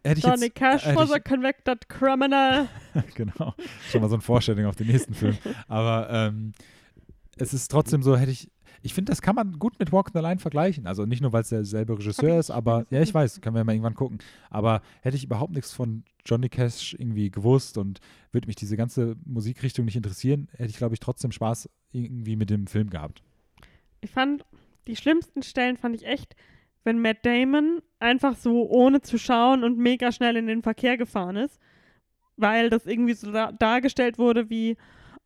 hätte 0.04 0.20
ich 0.20 0.26
Johnny 0.26 0.46
jetzt, 0.46 0.56
Cash 0.56 0.86
hätte 0.86 0.96
was 0.98 1.10
ich- 1.10 1.16
a 1.16 1.20
convicted 1.20 1.90
criminal. 1.90 2.68
genau. 3.16 3.54
Schon 3.90 4.02
mal 4.02 4.10
so 4.10 4.16
eine 4.16 4.22
Vorstellung 4.22 4.66
auf 4.66 4.76
den 4.76 4.88
nächsten 4.88 5.14
Film. 5.14 5.38
Aber 5.68 6.10
ähm, 6.10 6.54
es 7.38 7.54
ist 7.54 7.70
trotzdem 7.70 8.04
so, 8.04 8.16
hätte 8.18 8.32
ich. 8.32 8.50
Ich 8.84 8.96
finde, 8.96 9.12
das 9.12 9.22
kann 9.22 9.36
man 9.36 9.60
gut 9.60 9.78
mit 9.78 9.92
Walk 9.92 10.10
the 10.12 10.20
Line 10.20 10.40
vergleichen. 10.40 10.88
Also 10.88 11.06
nicht 11.06 11.22
nur, 11.22 11.32
weil 11.34 11.44
es 11.44 11.50
derselbe 11.50 12.00
Regisseur 12.00 12.40
ist, 12.40 12.50
aber 12.50 12.88
ja, 12.90 13.00
ich 13.00 13.14
weiß, 13.14 13.40
können 13.40 13.56
wir 13.56 13.64
mal 13.64 13.74
irgendwann 13.74 13.94
gucken. 13.94 14.18
Aber 14.50 14.82
hätte 15.02 15.16
ich 15.16 15.24
überhaupt 15.24 15.54
nichts 15.54 15.72
von 15.72 16.04
Johnny 16.26 16.50
Cash 16.50 16.96
irgendwie 16.98 17.30
gewusst 17.30 17.78
und 17.78 18.00
würde 18.32 18.48
mich 18.48 18.56
diese 18.56 18.78
ganze 18.78 19.18
Musikrichtung 19.24 19.86
nicht 19.86 19.98
interessieren, 19.98 20.48
hätte 20.54 20.72
ich, 20.72 20.78
glaube 20.78 20.96
ich, 20.96 21.00
trotzdem 21.00 21.32
Spaß 21.32 21.70
irgendwie 21.92 22.36
mit 22.36 22.50
dem 22.50 22.66
Film 22.66 22.90
gehabt. 22.90 23.22
Ich 24.00 24.10
fand, 24.10 24.46
die 24.88 24.96
schlimmsten 24.96 25.44
Stellen 25.44 25.78
fand 25.78 25.96
ich 25.96 26.06
echt, 26.06 26.36
wenn 26.84 27.02
Matt 27.02 27.26
Damon 27.26 27.82
einfach 28.00 28.36
so 28.36 28.68
ohne 28.70 29.02
zu 29.02 29.18
schauen 29.18 29.64
und 29.64 29.78
mega 29.78 30.12
schnell 30.12 30.36
in 30.36 30.48
den 30.48 30.64
Verkehr 30.64 30.98
gefahren 30.98 31.36
ist, 31.36 31.60
weil 32.38 32.70
das 32.70 32.86
irgendwie 32.86 33.14
so 33.14 33.32
da 33.32 33.52
dargestellt 33.52 34.18
wurde 34.18 34.50
wie, 34.50 34.78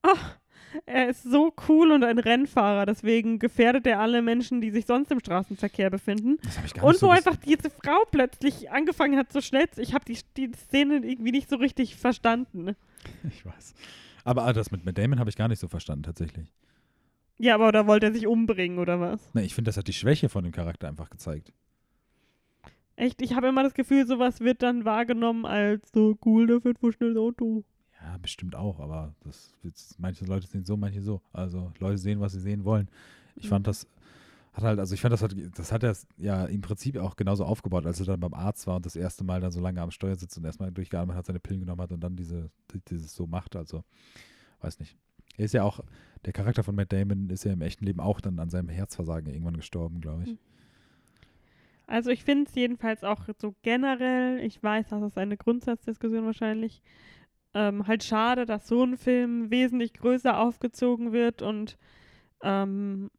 ach, 0.02 0.38
er 0.86 1.10
ist 1.10 1.24
so 1.24 1.54
cool 1.70 1.92
und 1.92 2.04
ein 2.04 2.20
Rennfahrer, 2.20 2.86
deswegen 2.86 3.40
gefährdet 3.40 3.88
er 3.88 4.02
alle 4.02 4.22
Menschen, 4.22 4.60
die 4.60 4.72
sich 4.72 4.86
sonst 4.86 5.12
im 5.12 5.20
Straßenverkehr 5.20 5.90
befinden. 5.90 6.38
Das 6.44 6.58
habe 6.58 6.68
ich 6.68 6.74
gar 6.74 6.84
Und 6.84 6.98
so 6.98 7.08
wo 7.08 7.12
einfach 7.12 7.38
diese 7.38 7.70
Frau 7.70 8.04
plötzlich 8.12 8.72
angefangen 8.72 9.18
hat, 9.18 9.32
so 9.32 9.40
schnell 9.40 9.70
zu. 9.70 9.82
Ich 9.82 9.94
habe 9.94 10.04
die, 10.06 10.18
die 10.36 10.52
Szene 10.54 10.98
irgendwie 10.98 11.32
nicht 11.32 11.50
so 11.50 11.56
richtig 11.56 11.96
verstanden. 11.96 12.76
Ich 13.30 13.46
weiß. 13.46 13.76
Aber 14.24 14.44
ah, 14.44 14.54
das 14.54 14.72
mit 14.72 14.84
Matt 14.84 14.98
Damon 14.98 15.20
habe 15.20 15.30
ich 15.30 15.36
gar 15.36 15.48
nicht 15.48 15.60
so 15.60 15.68
verstanden, 15.68 16.04
tatsächlich. 16.04 16.52
Ja, 17.38 17.56
aber 17.56 17.72
da 17.72 17.86
wollte 17.88 18.08
er 18.08 18.14
sich 18.14 18.28
umbringen 18.28 18.80
oder 18.80 19.00
was? 19.00 19.34
Ne, 19.34 19.44
ich 19.44 19.54
finde, 19.54 19.70
das 19.70 19.78
hat 19.78 19.88
die 19.88 19.94
Schwäche 19.94 20.30
von 20.30 20.44
dem 20.44 20.54
Charakter 20.54 20.88
einfach 20.88 21.10
gezeigt. 21.10 21.52
Echt, 22.96 23.22
ich 23.22 23.34
habe 23.36 23.48
immer 23.48 23.64
das 23.64 23.74
Gefühl, 23.74 24.08
sowas 24.08 24.40
wird 24.40 24.62
dann 24.64 24.86
wahrgenommen 24.86 25.46
als 25.46 25.92
so 25.94 26.18
cool, 26.26 26.48
der 26.48 26.62
fährt 26.62 26.82
wohl 26.82 26.94
schnell 26.94 27.18
Auto. 27.18 27.66
Ja, 28.02 28.18
bestimmt 28.20 28.56
auch, 28.56 28.80
aber 28.80 29.14
das 29.26 29.54
manche 29.98 30.24
Leute 30.26 30.48
sehen 30.48 30.64
so, 30.64 30.78
manche 30.78 31.02
so. 31.02 31.22
Also 31.34 31.74
Leute 31.80 31.98
sehen, 31.98 32.22
was 32.22 32.34
sie 32.34 32.40
sehen 32.40 32.64
wollen. 32.64 32.88
Ich 33.36 33.46
Mhm. 33.46 33.50
fand 33.50 33.68
das 33.68 33.88
hat 34.54 34.64
halt, 34.64 34.80
also 34.80 34.94
ich 34.94 35.02
fand 35.02 35.12
das 35.12 35.22
hat, 35.22 35.36
das 35.58 35.74
hat 35.74 35.84
er 35.84 35.94
ja 36.18 36.46
im 36.46 36.62
Prinzip 36.62 36.96
auch 36.98 37.18
genauso 37.18 37.44
aufgebaut, 37.44 37.86
als 37.86 38.00
er 38.00 38.06
dann 38.06 38.22
beim 38.22 38.34
Arzt 38.34 38.66
war 38.68 38.78
und 38.78 38.86
das 38.86 38.96
erste 38.96 39.26
Mal 39.26 39.42
dann 39.42 39.52
so 39.52 39.60
lange 39.60 39.82
am 39.82 39.92
Steuer 39.92 40.16
sitzt 40.16 40.38
und 40.38 40.46
erstmal 40.46 40.72
durchgeatmet 40.72 41.18
hat, 41.18 41.26
seine 41.26 41.42
Pillen 41.42 41.60
genommen 41.60 41.82
hat 41.82 41.92
und 41.92 42.00
dann 42.00 42.16
diese, 42.16 42.50
dieses 42.90 43.14
so 43.14 43.28
macht. 43.28 43.58
Also, 43.58 43.84
weiß 44.62 44.80
nicht. 44.80 44.96
Er 45.36 45.44
ist 45.44 45.54
ja 45.54 45.64
auch, 45.64 45.82
der 46.26 46.34
Charakter 46.34 46.64
von 46.64 46.76
Matt 46.76 46.92
Damon 46.92 47.30
ist 47.30 47.44
ja 47.46 47.54
im 47.54 47.62
echten 47.62 47.86
Leben 47.86 48.00
auch 48.00 48.20
dann 48.20 48.40
an 48.40 48.50
seinem 48.50 48.70
Herzversagen 48.70 49.32
irgendwann 49.32 49.58
gestorben, 49.58 50.02
glaube 50.02 50.24
ich. 50.24 50.32
Mhm. 50.32 50.40
Also 51.88 52.10
ich 52.10 52.24
finde 52.24 52.46
es 52.50 52.56
jedenfalls 52.56 53.04
auch 53.04 53.28
so 53.40 53.54
generell, 53.62 54.40
ich 54.40 54.62
weiß, 54.62 54.90
das 54.90 55.04
ist 55.04 55.18
eine 55.18 55.38
Grundsatzdiskussion 55.38 56.26
wahrscheinlich, 56.26 56.82
ähm, 57.54 57.88
halt 57.88 58.04
schade, 58.04 58.46
dass 58.46 58.68
so 58.68 58.84
ein 58.84 58.98
Film 58.98 59.52
wesentlich 59.52 59.94
größer 59.94 60.40
aufgezogen 60.40 61.14
wird 61.14 61.44
und 61.44 61.78
ähm, 62.42 63.12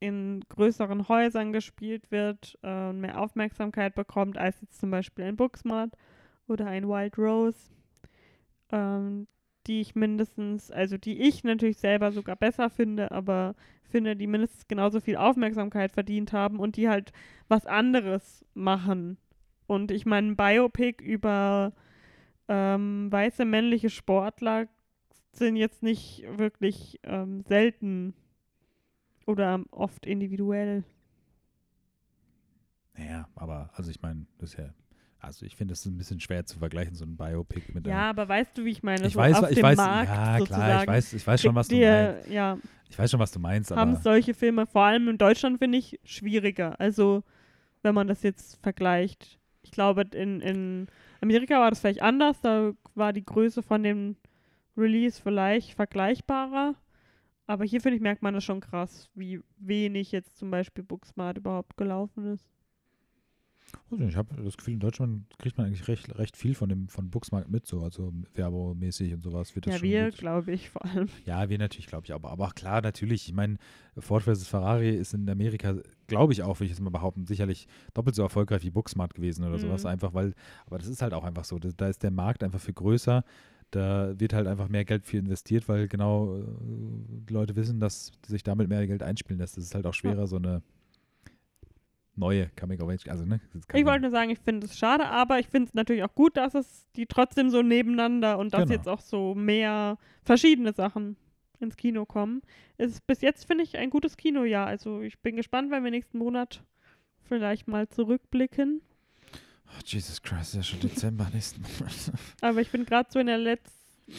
in 0.00 0.40
größeren 0.48 1.08
Häusern 1.08 1.52
gespielt 1.52 2.10
wird, 2.10 2.58
äh, 2.62 2.88
und 2.88 3.00
mehr 3.00 3.20
Aufmerksamkeit 3.20 3.94
bekommt, 3.94 4.38
als 4.38 4.60
jetzt 4.62 4.80
zum 4.80 4.90
Beispiel 4.90 5.26
ein 5.26 5.36
Booksmart 5.36 5.92
oder 6.48 6.66
ein 6.66 6.88
Wild 6.88 7.18
Rose, 7.18 7.70
ähm, 8.70 9.28
die 9.66 9.80
ich 9.80 9.94
mindestens, 9.94 10.70
also 10.70 10.96
die 10.98 11.20
ich 11.20 11.44
natürlich 11.44 11.78
selber 11.78 12.12
sogar 12.12 12.36
besser 12.36 12.70
finde, 12.70 13.10
aber 13.12 13.54
finde, 13.84 14.16
die 14.16 14.26
mindestens 14.26 14.66
genauso 14.66 15.00
viel 15.00 15.16
Aufmerksamkeit 15.16 15.92
verdient 15.92 16.32
haben 16.32 16.58
und 16.58 16.76
die 16.76 16.88
halt 16.88 17.12
was 17.48 17.66
anderes 17.66 18.44
machen. 18.54 19.18
Und 19.66 19.90
ich 19.90 20.06
meine, 20.06 20.28
ein 20.28 20.36
Biopic 20.36 21.02
über 21.02 21.72
ähm, 22.48 23.10
weiße 23.10 23.44
männliche 23.44 23.90
Sportler 23.90 24.66
sind 25.32 25.56
jetzt 25.56 25.82
nicht 25.82 26.24
wirklich 26.36 26.98
ähm, 27.04 27.42
selten 27.42 28.14
oder 29.26 29.62
oft 29.70 30.04
individuell. 30.06 30.84
Naja, 32.94 33.28
aber, 33.34 33.70
also 33.74 33.90
ich 33.90 34.02
meine, 34.02 34.26
das 34.38 34.50
ist 34.50 34.58
ja 34.58 34.74
Also 35.22 35.46
ich 35.46 35.54
finde, 35.54 35.72
es 35.72 35.80
ist 35.80 35.86
ein 35.86 35.96
bisschen 35.96 36.18
schwer 36.18 36.44
zu 36.44 36.58
vergleichen, 36.58 36.96
so 36.96 37.04
ein 37.04 37.16
Biopic 37.16 37.72
mit 37.72 37.86
Ja, 37.86 37.92
einer. 37.94 38.04
aber 38.08 38.28
weißt 38.28 38.58
du, 38.58 38.64
wie 38.64 38.70
ich 38.70 38.82
meine? 38.82 39.06
Ich 39.06 39.12
so 39.12 39.20
weiß, 39.20 39.44
auf 39.44 39.50
ich 39.50 39.54
dem 39.54 39.62
weiß, 39.62 39.76
Markt 39.76 40.08
ja 40.08 40.40
klar, 40.44 40.82
ich 40.82 40.88
weiß, 40.88 41.12
ich 41.12 41.24
weiß 41.26 41.42
schon, 41.42 41.54
was 41.54 41.68
du 41.68 41.76
dir, 41.76 42.14
meinst. 42.16 42.28
Ja, 42.30 42.58
Ich 42.90 42.98
weiß 42.98 43.10
schon, 43.10 43.20
was 43.20 43.30
du 43.30 43.38
meinst, 43.38 43.70
haben 43.70 43.94
solche 43.96 44.34
Filme, 44.34 44.66
vor 44.66 44.82
allem 44.82 45.08
in 45.08 45.18
Deutschland, 45.18 45.58
finde 45.58 45.78
ich, 45.78 46.00
schwieriger. 46.04 46.78
Also, 46.80 47.22
wenn 47.82 47.94
man 47.94 48.08
das 48.08 48.22
jetzt 48.24 48.60
vergleicht. 48.62 49.38
Ich 49.62 49.70
glaube, 49.70 50.02
in, 50.12 50.40
in 50.40 50.88
Amerika 51.20 51.60
war 51.60 51.70
das 51.70 51.78
vielleicht 51.78 52.02
anders. 52.02 52.40
Da 52.40 52.72
war 52.96 53.12
die 53.12 53.24
Größe 53.24 53.62
von 53.62 53.84
dem 53.84 54.16
Release 54.76 55.22
vielleicht 55.22 55.74
vergleichbarer. 55.74 56.74
Aber 57.46 57.64
hier, 57.64 57.80
finde 57.80 57.96
ich, 57.96 58.02
merkt 58.02 58.22
man 58.22 58.34
das 58.34 58.42
schon 58.44 58.60
krass, 58.60 59.08
wie 59.14 59.40
wenig 59.56 60.10
jetzt 60.10 60.36
zum 60.36 60.50
Beispiel 60.50 60.82
Booksmart 60.82 61.38
überhaupt 61.38 61.76
gelaufen 61.76 62.26
ist. 62.26 62.51
Ich 63.98 64.16
habe 64.16 64.42
das 64.42 64.56
Gefühl, 64.56 64.74
in 64.74 64.80
Deutschland 64.80 65.24
kriegt 65.38 65.58
man 65.58 65.66
eigentlich 65.66 65.86
recht, 65.86 66.16
recht 66.18 66.36
viel 66.36 66.54
von 66.54 66.68
dem 66.68 66.88
von 66.88 67.10
Booksmarkt 67.10 67.50
mit, 67.50 67.66
so 67.66 67.82
also 67.82 68.12
werbemäßig 68.34 69.12
und 69.12 69.22
sowas 69.22 69.54
wird 69.54 69.66
das 69.66 69.74
ja, 69.74 69.78
schon 69.78 69.88
wir, 69.88 70.10
glaube 70.10 70.52
ich, 70.52 70.70
vor 70.70 70.84
allem. 70.84 71.08
Ja, 71.26 71.48
wir 71.48 71.58
natürlich, 71.58 71.86
glaube 71.86 72.06
ich, 72.06 72.14
aber, 72.14 72.30
aber 72.30 72.46
auch 72.46 72.54
klar, 72.54 72.80
natürlich. 72.80 73.28
Ich 73.28 73.34
meine, 73.34 73.58
Ford 73.98 74.22
vs. 74.22 74.46
Ferrari 74.46 74.90
ist 74.90 75.12
in 75.12 75.28
Amerika, 75.28 75.76
glaube 76.06 76.32
ich 76.32 76.42
auch, 76.42 76.58
will 76.60 76.66
ich 76.66 76.72
jetzt 76.72 76.80
mal 76.80 76.90
behaupten, 76.90 77.26
sicherlich 77.26 77.66
doppelt 77.92 78.16
so 78.16 78.22
erfolgreich 78.22 78.62
wie 78.62 78.70
Booksmart 78.70 79.14
gewesen 79.14 79.44
oder 79.44 79.58
sowas. 79.58 79.84
Mhm. 79.84 79.90
Einfach, 79.90 80.14
weil, 80.14 80.34
aber 80.66 80.78
das 80.78 80.88
ist 80.88 81.02
halt 81.02 81.12
auch 81.12 81.24
einfach 81.24 81.44
so. 81.44 81.58
Da, 81.58 81.68
da 81.76 81.88
ist 81.88 82.02
der 82.02 82.10
Markt 82.10 82.42
einfach 82.42 82.60
viel 82.60 82.74
größer. 82.74 83.24
Da 83.70 84.18
wird 84.18 84.34
halt 84.34 84.46
einfach 84.46 84.68
mehr 84.68 84.84
Geld 84.84 85.06
für 85.06 85.18
investiert, 85.18 85.68
weil 85.68 85.88
genau 85.88 86.38
äh, 86.38 86.44
die 87.28 87.32
Leute 87.32 87.56
wissen, 87.56 87.80
dass 87.80 88.12
sich 88.26 88.42
damit 88.42 88.68
mehr 88.68 88.86
Geld 88.86 89.02
einspielen 89.02 89.38
lässt. 89.38 89.56
Das 89.56 89.64
ist 89.64 89.74
halt 89.74 89.86
auch 89.86 89.94
schwerer, 89.94 90.26
so 90.26 90.36
eine 90.36 90.62
neue 92.14 92.48
Coming 92.56 92.80
of 92.80 92.88
Age. 92.90 93.08
Also, 93.08 93.24
ne? 93.24 93.40
Ich 93.72 93.84
wollte 93.84 94.02
nur 94.02 94.10
sagen, 94.10 94.30
ich 94.30 94.38
finde 94.38 94.66
es 94.66 94.76
schade, 94.78 95.06
aber 95.08 95.38
ich 95.38 95.48
finde 95.48 95.68
es 95.68 95.74
natürlich 95.74 96.02
auch 96.02 96.14
gut, 96.14 96.36
dass 96.36 96.54
es 96.54 96.86
die 96.96 97.06
trotzdem 97.06 97.50
so 97.50 97.62
nebeneinander 97.62 98.38
und 98.38 98.52
dass 98.52 98.62
Genau. 98.62 98.72
jetzt 98.72 98.88
auch 98.88 99.00
so 99.00 99.34
mehr 99.34 99.98
verschiedene 100.22 100.72
Sachen 100.72 101.16
ins 101.60 101.76
Kino 101.76 102.04
kommen. 102.04 102.42
Es 102.76 102.90
ist 102.92 103.06
bis 103.06 103.20
jetzt, 103.20 103.46
finde 103.46 103.64
ich, 103.64 103.78
ein 103.78 103.90
gutes 103.90 104.16
Kinojahr. 104.16 104.66
Also 104.66 105.00
ich 105.00 105.18
bin 105.20 105.36
gespannt, 105.36 105.70
wenn 105.70 105.84
wir 105.84 105.90
nächsten 105.90 106.18
Monat 106.18 106.62
vielleicht 107.22 107.68
mal 107.68 107.88
zurückblicken. 107.88 108.82
Oh, 109.68 109.80
Jesus 109.86 110.20
Christ, 110.20 110.50
ist 110.50 110.54
ja 110.54 110.62
schon 110.62 110.80
Dezember 110.80 111.28
nächsten 111.32 111.62
Monat. 111.62 112.12
Aber 112.42 112.60
ich 112.60 112.70
bin 112.70 112.84
gerade 112.84 113.08
so 113.10 113.18
in, 113.20 113.26
der 113.26 113.38
Letz 113.38 113.70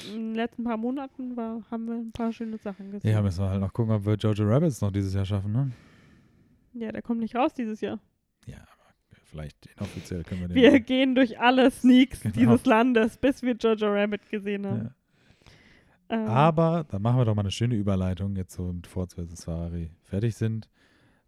in 0.07 0.29
den 0.29 0.35
letzten 0.35 0.63
paar 0.63 0.77
Monaten, 0.77 1.35
war, 1.35 1.61
haben 1.69 1.85
wir 1.85 1.95
ein 1.95 2.11
paar 2.11 2.31
schöne 2.31 2.57
Sachen 2.57 2.89
gesehen. 2.91 3.11
Ja, 3.11 3.21
müssen 3.21 3.41
wir 3.43 3.49
halt 3.49 3.59
noch 3.61 3.73
gucken, 3.73 3.93
ob 3.93 4.05
wir 4.05 4.15
Jojo 4.15 4.45
Rabbits 4.45 4.81
noch 4.81 4.91
dieses 4.91 5.13
Jahr 5.13 5.25
schaffen, 5.25 5.51
ne? 5.51 5.71
Ja, 6.73 6.91
der 6.91 7.01
kommt 7.01 7.19
nicht 7.19 7.35
raus 7.35 7.53
dieses 7.53 7.81
Jahr. 7.81 7.99
Ja, 8.45 8.57
aber 8.57 8.93
vielleicht 9.29 9.65
inoffiziell 9.77 10.23
können 10.23 10.41
wir 10.41 10.47
den. 10.49 10.55
Wir 10.55 10.79
gehen 10.79 11.15
durch 11.15 11.39
alle 11.39 11.69
Sneaks 11.71 12.21
Genau. 12.21 12.35
dieses 12.35 12.65
Landes, 12.65 13.17
bis 13.17 13.41
wir 13.43 13.53
Jojo 13.55 13.87
Rabbit 13.93 14.29
gesehen 14.29 14.65
haben. 14.67 14.81
ja. 14.85 14.91
Ähm, 16.09 16.27
Aber 16.27 16.85
dann 16.89 17.01
machen 17.01 17.17
wir 17.17 17.25
doch 17.25 17.33
mal 17.35 17.41
eine 17.43 17.51
schöne 17.51 17.75
Überleitung, 17.75 18.35
jetzt 18.35 18.53
so 18.55 18.63
mit 18.73 18.87
Ford 18.87 19.13
vs. 19.13 19.45
Ferrari 19.45 19.89
fertig 20.03 20.35
sind. 20.35 20.69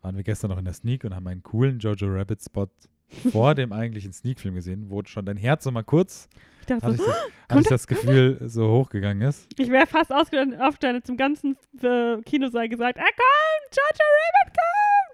Waren 0.01 0.17
wir 0.17 0.23
gestern 0.23 0.51
noch 0.51 0.57
in 0.57 0.65
der 0.65 0.73
Sneak 0.73 1.03
und 1.05 1.15
haben 1.15 1.25
einen 1.27 1.41
coolen 1.43 1.79
Jojo 1.79 2.07
Rabbit 2.07 2.43
Spot 2.43 2.67
vor 3.31 3.55
dem 3.55 3.71
eigentlichen 3.71 4.11
Sneak-Film 4.13 4.55
gesehen, 4.55 4.89
wo 4.89 5.01
schon 5.05 5.25
dein 5.25 5.37
Herz 5.37 5.63
so 5.63 5.71
mal 5.71 5.83
kurz, 5.83 6.27
ich 6.61 6.65
dachte 6.67 6.85
hatte 6.87 6.97
so, 6.97 7.03
ich, 7.03 7.09
das, 7.09 7.17
hatte 7.49 7.61
ich 7.61 7.67
das 7.67 7.87
Gefühl, 7.87 8.39
so 8.49 8.67
hochgegangen 8.69 9.27
ist. 9.27 9.47
Ich 9.57 9.69
wäre 9.69 9.87
fast 9.87 10.11
aufgestanden, 10.11 11.03
zum 11.03 11.15
ganzen 11.15 11.55
äh, 11.81 12.21
Kinosaal 12.23 12.67
gesagt, 12.67 12.97
er 12.97 13.03
kommt, 13.05 13.75
Jojo 13.75 14.05
Rabbit 14.19 14.57
kommt. 14.57 15.04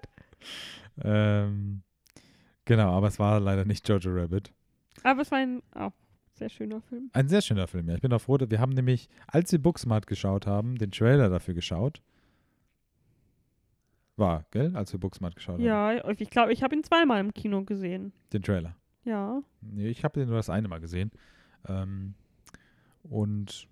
Ähm, 1.02 1.82
genau, 2.64 2.92
aber 2.92 3.08
es 3.08 3.18
war 3.18 3.40
leider 3.40 3.64
nicht 3.64 3.88
Jojo 3.88 4.10
Rabbit. 4.12 4.52
Aber 5.02 5.22
es 5.22 5.30
war 5.30 5.38
ein 5.38 5.62
auch 5.74 5.92
sehr 6.34 6.48
schöner 6.48 6.80
Film. 6.80 7.10
Ein 7.12 7.28
sehr 7.28 7.40
schöner 7.40 7.66
Film, 7.66 7.88
ja. 7.88 7.94
Ich 7.94 8.00
bin 8.00 8.12
auch 8.12 8.20
froh, 8.20 8.38
dass 8.38 8.50
wir 8.50 8.60
haben 8.60 8.72
nämlich, 8.72 9.08
als 9.26 9.52
wir 9.52 9.60
Booksmart 9.60 10.06
geschaut 10.06 10.46
haben, 10.46 10.76
den 10.76 10.90
Trailer 10.90 11.28
dafür 11.28 11.54
geschaut. 11.54 12.02
War, 14.16 14.44
gell? 14.50 14.76
Als 14.76 14.92
wir 14.92 15.00
Booksmart 15.00 15.34
geschaut 15.34 15.54
haben. 15.54 15.64
Ja, 15.64 16.10
ich 16.10 16.30
glaube, 16.30 16.52
ich 16.52 16.62
habe 16.62 16.74
ihn 16.74 16.84
zweimal 16.84 17.20
im 17.20 17.32
Kino 17.32 17.64
gesehen. 17.64 18.12
Den 18.32 18.42
Trailer. 18.42 18.76
Ja. 19.04 19.42
Nee, 19.60 19.88
ich 19.88 20.04
habe 20.04 20.20
den 20.20 20.28
nur 20.28 20.36
das 20.36 20.50
eine 20.50 20.68
Mal 20.68 20.80
gesehen. 20.80 21.10
Ähm, 21.66 22.14
und 23.02 23.66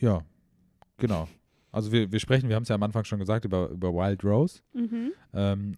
ja, 0.00 0.22
genau. 0.98 1.28
Also 1.74 1.92
wir, 1.92 2.10
wir 2.12 2.20
sprechen, 2.20 2.48
wir 2.48 2.56
haben 2.56 2.62
es 2.62 2.68
ja 2.68 2.74
am 2.76 2.82
Anfang 2.82 3.04
schon 3.04 3.18
gesagt, 3.18 3.44
über, 3.44 3.68
über 3.70 3.92
Wild 3.92 4.24
Rose, 4.24 4.60
Mhm. 4.72 5.12
ähm, 5.32 5.76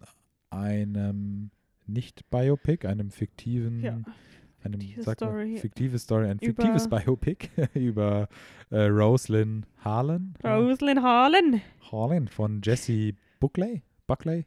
einem 0.49 1.49
Nicht-Biopic, 1.87 2.85
einem 2.87 3.09
fiktiven, 3.11 3.81
Ja. 3.81 3.97
einem, 4.63 4.79
Fiktive 4.81 5.03
sag 5.03 5.21
mal, 5.21 5.27
Story. 5.29 5.57
fiktive 5.57 5.99
Story, 5.99 6.25
ein 6.29 6.39
Über- 6.39 6.45
fiktives 6.63 6.89
Biopic 6.89 7.49
über 7.73 8.27
äh, 8.69 8.83
Roslyn 8.87 9.65
Harlan. 9.83 10.33
Rosalind 10.43 11.01
Harlan. 11.01 11.61
Harlan 11.91 12.27
von 12.27 12.61
Jessie 12.63 13.15
Buckley? 13.39 13.81
Buckley? 14.07 14.45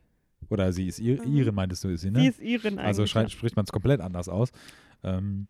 Oder 0.51 0.72
sie 0.72 0.86
ist 0.88 0.98
ihr, 0.98 1.20
Mhm. 1.24 1.32
ihre, 1.36 1.53
meintest 1.53 1.84
du, 1.84 1.88
ist 1.88 2.01
sie, 2.03 2.11
ne? 2.11 2.20
Sie 2.32 2.55
ist 2.55 2.64
eigentlich. 2.66 2.78
Also 2.84 3.05
ja. 3.05 3.28
spricht 3.28 3.57
man 3.57 3.64
es 3.64 3.72
komplett 3.72 4.01
anders 4.01 4.28
aus. 4.28 4.51
Ähm, 5.03 5.46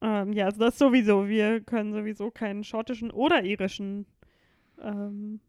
Ähm, 0.00 0.32
ja, 0.32 0.44
also 0.46 0.60
das 0.60 0.78
sowieso. 0.78 1.26
Wir 1.28 1.60
können 1.60 1.92
sowieso 1.92 2.30
keinen 2.30 2.62
schottischen 2.62 3.10
oder 3.10 3.42
irischen. 3.42 4.06
Ähm, 4.82 5.40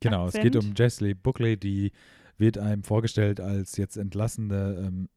genau, 0.00 0.26
es 0.26 0.34
geht 0.34 0.56
Akzent. 0.56 0.64
um 0.64 0.74
Jessie 0.76 1.14
Buckley, 1.14 1.56
die 1.56 1.92
wird 2.36 2.58
einem 2.58 2.82
vorgestellt 2.84 3.40
als 3.40 3.76
jetzt 3.76 3.96
entlassene 3.96 4.76
ähm, 4.86 5.08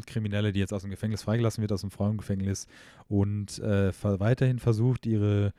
Kriminelle, 0.06 0.52
die 0.52 0.60
jetzt 0.60 0.72
aus 0.72 0.82
dem 0.82 0.90
Gefängnis 0.90 1.22
freigelassen 1.22 1.60
wird, 1.62 1.72
aus 1.72 1.82
dem 1.82 1.90
Frauengefängnis 1.90 2.66
und 3.08 3.58
äh, 3.58 3.92
weiterhin 4.02 4.58
versucht, 4.58 5.06
ihre, 5.06 5.52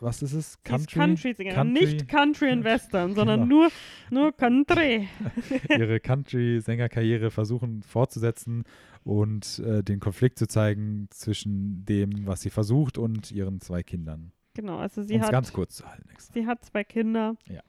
was 0.00 0.22
ist 0.22 0.32
es? 0.32 0.58
sie 0.66 0.74
ist 0.74 0.90
Country-Sängerin. 0.92 1.54
Country- 1.56 1.72
Nicht 1.84 2.08
Country 2.08 2.50
and 2.50 2.64
Western, 2.64 3.14
sondern 3.14 3.48
Genau. 3.48 3.54
nur, 3.62 3.70
nur 4.10 4.32
Country. 4.36 5.08
ihre 5.70 6.00
Country-Sängerkarriere 6.00 7.30
versuchen 7.30 7.82
fortzusetzen 7.82 8.64
und 9.02 9.60
äh, 9.60 9.82
den 9.82 10.00
Konflikt 10.00 10.38
zu 10.38 10.46
zeigen 10.48 11.08
zwischen 11.10 11.84
dem, 11.84 12.26
was 12.26 12.40
sie 12.42 12.50
versucht 12.50 12.98
und 12.98 13.30
ihren 13.32 13.60
zwei 13.60 13.82
Kindern. 13.82 14.32
Genau, 14.54 14.78
also 14.78 15.02
sie 15.02 15.20
hat, 15.20 15.30
ganz 15.32 15.52
kurz 15.52 15.76
zu 15.76 15.86
halten. 15.88 16.08
Extra. 16.10 16.32
sie 16.34 16.46
hat 16.46 16.64
zwei 16.64 16.84
Kinder, 16.84 17.36
Ja. 17.48 17.60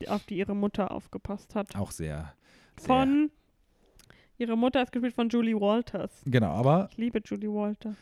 die, 0.00 0.08
auf 0.08 0.24
die 0.26 0.36
ihre 0.38 0.54
Mutter 0.56 0.90
aufgepasst 0.90 1.54
hat. 1.54 1.74
Auch 1.76 1.90
sehr, 1.92 2.34
sehr. 2.76 2.86
Von, 2.86 3.30
ihre 4.38 4.56
Mutter 4.56 4.82
ist 4.82 4.92
gespielt 4.92 5.14
von 5.14 5.28
Julie 5.28 5.58
Walters. 5.60 6.22
Genau, 6.26 6.50
aber 6.50 6.88
Ich 6.90 6.96
liebe 6.98 7.20
Julie 7.24 7.48
Walters. 7.52 7.96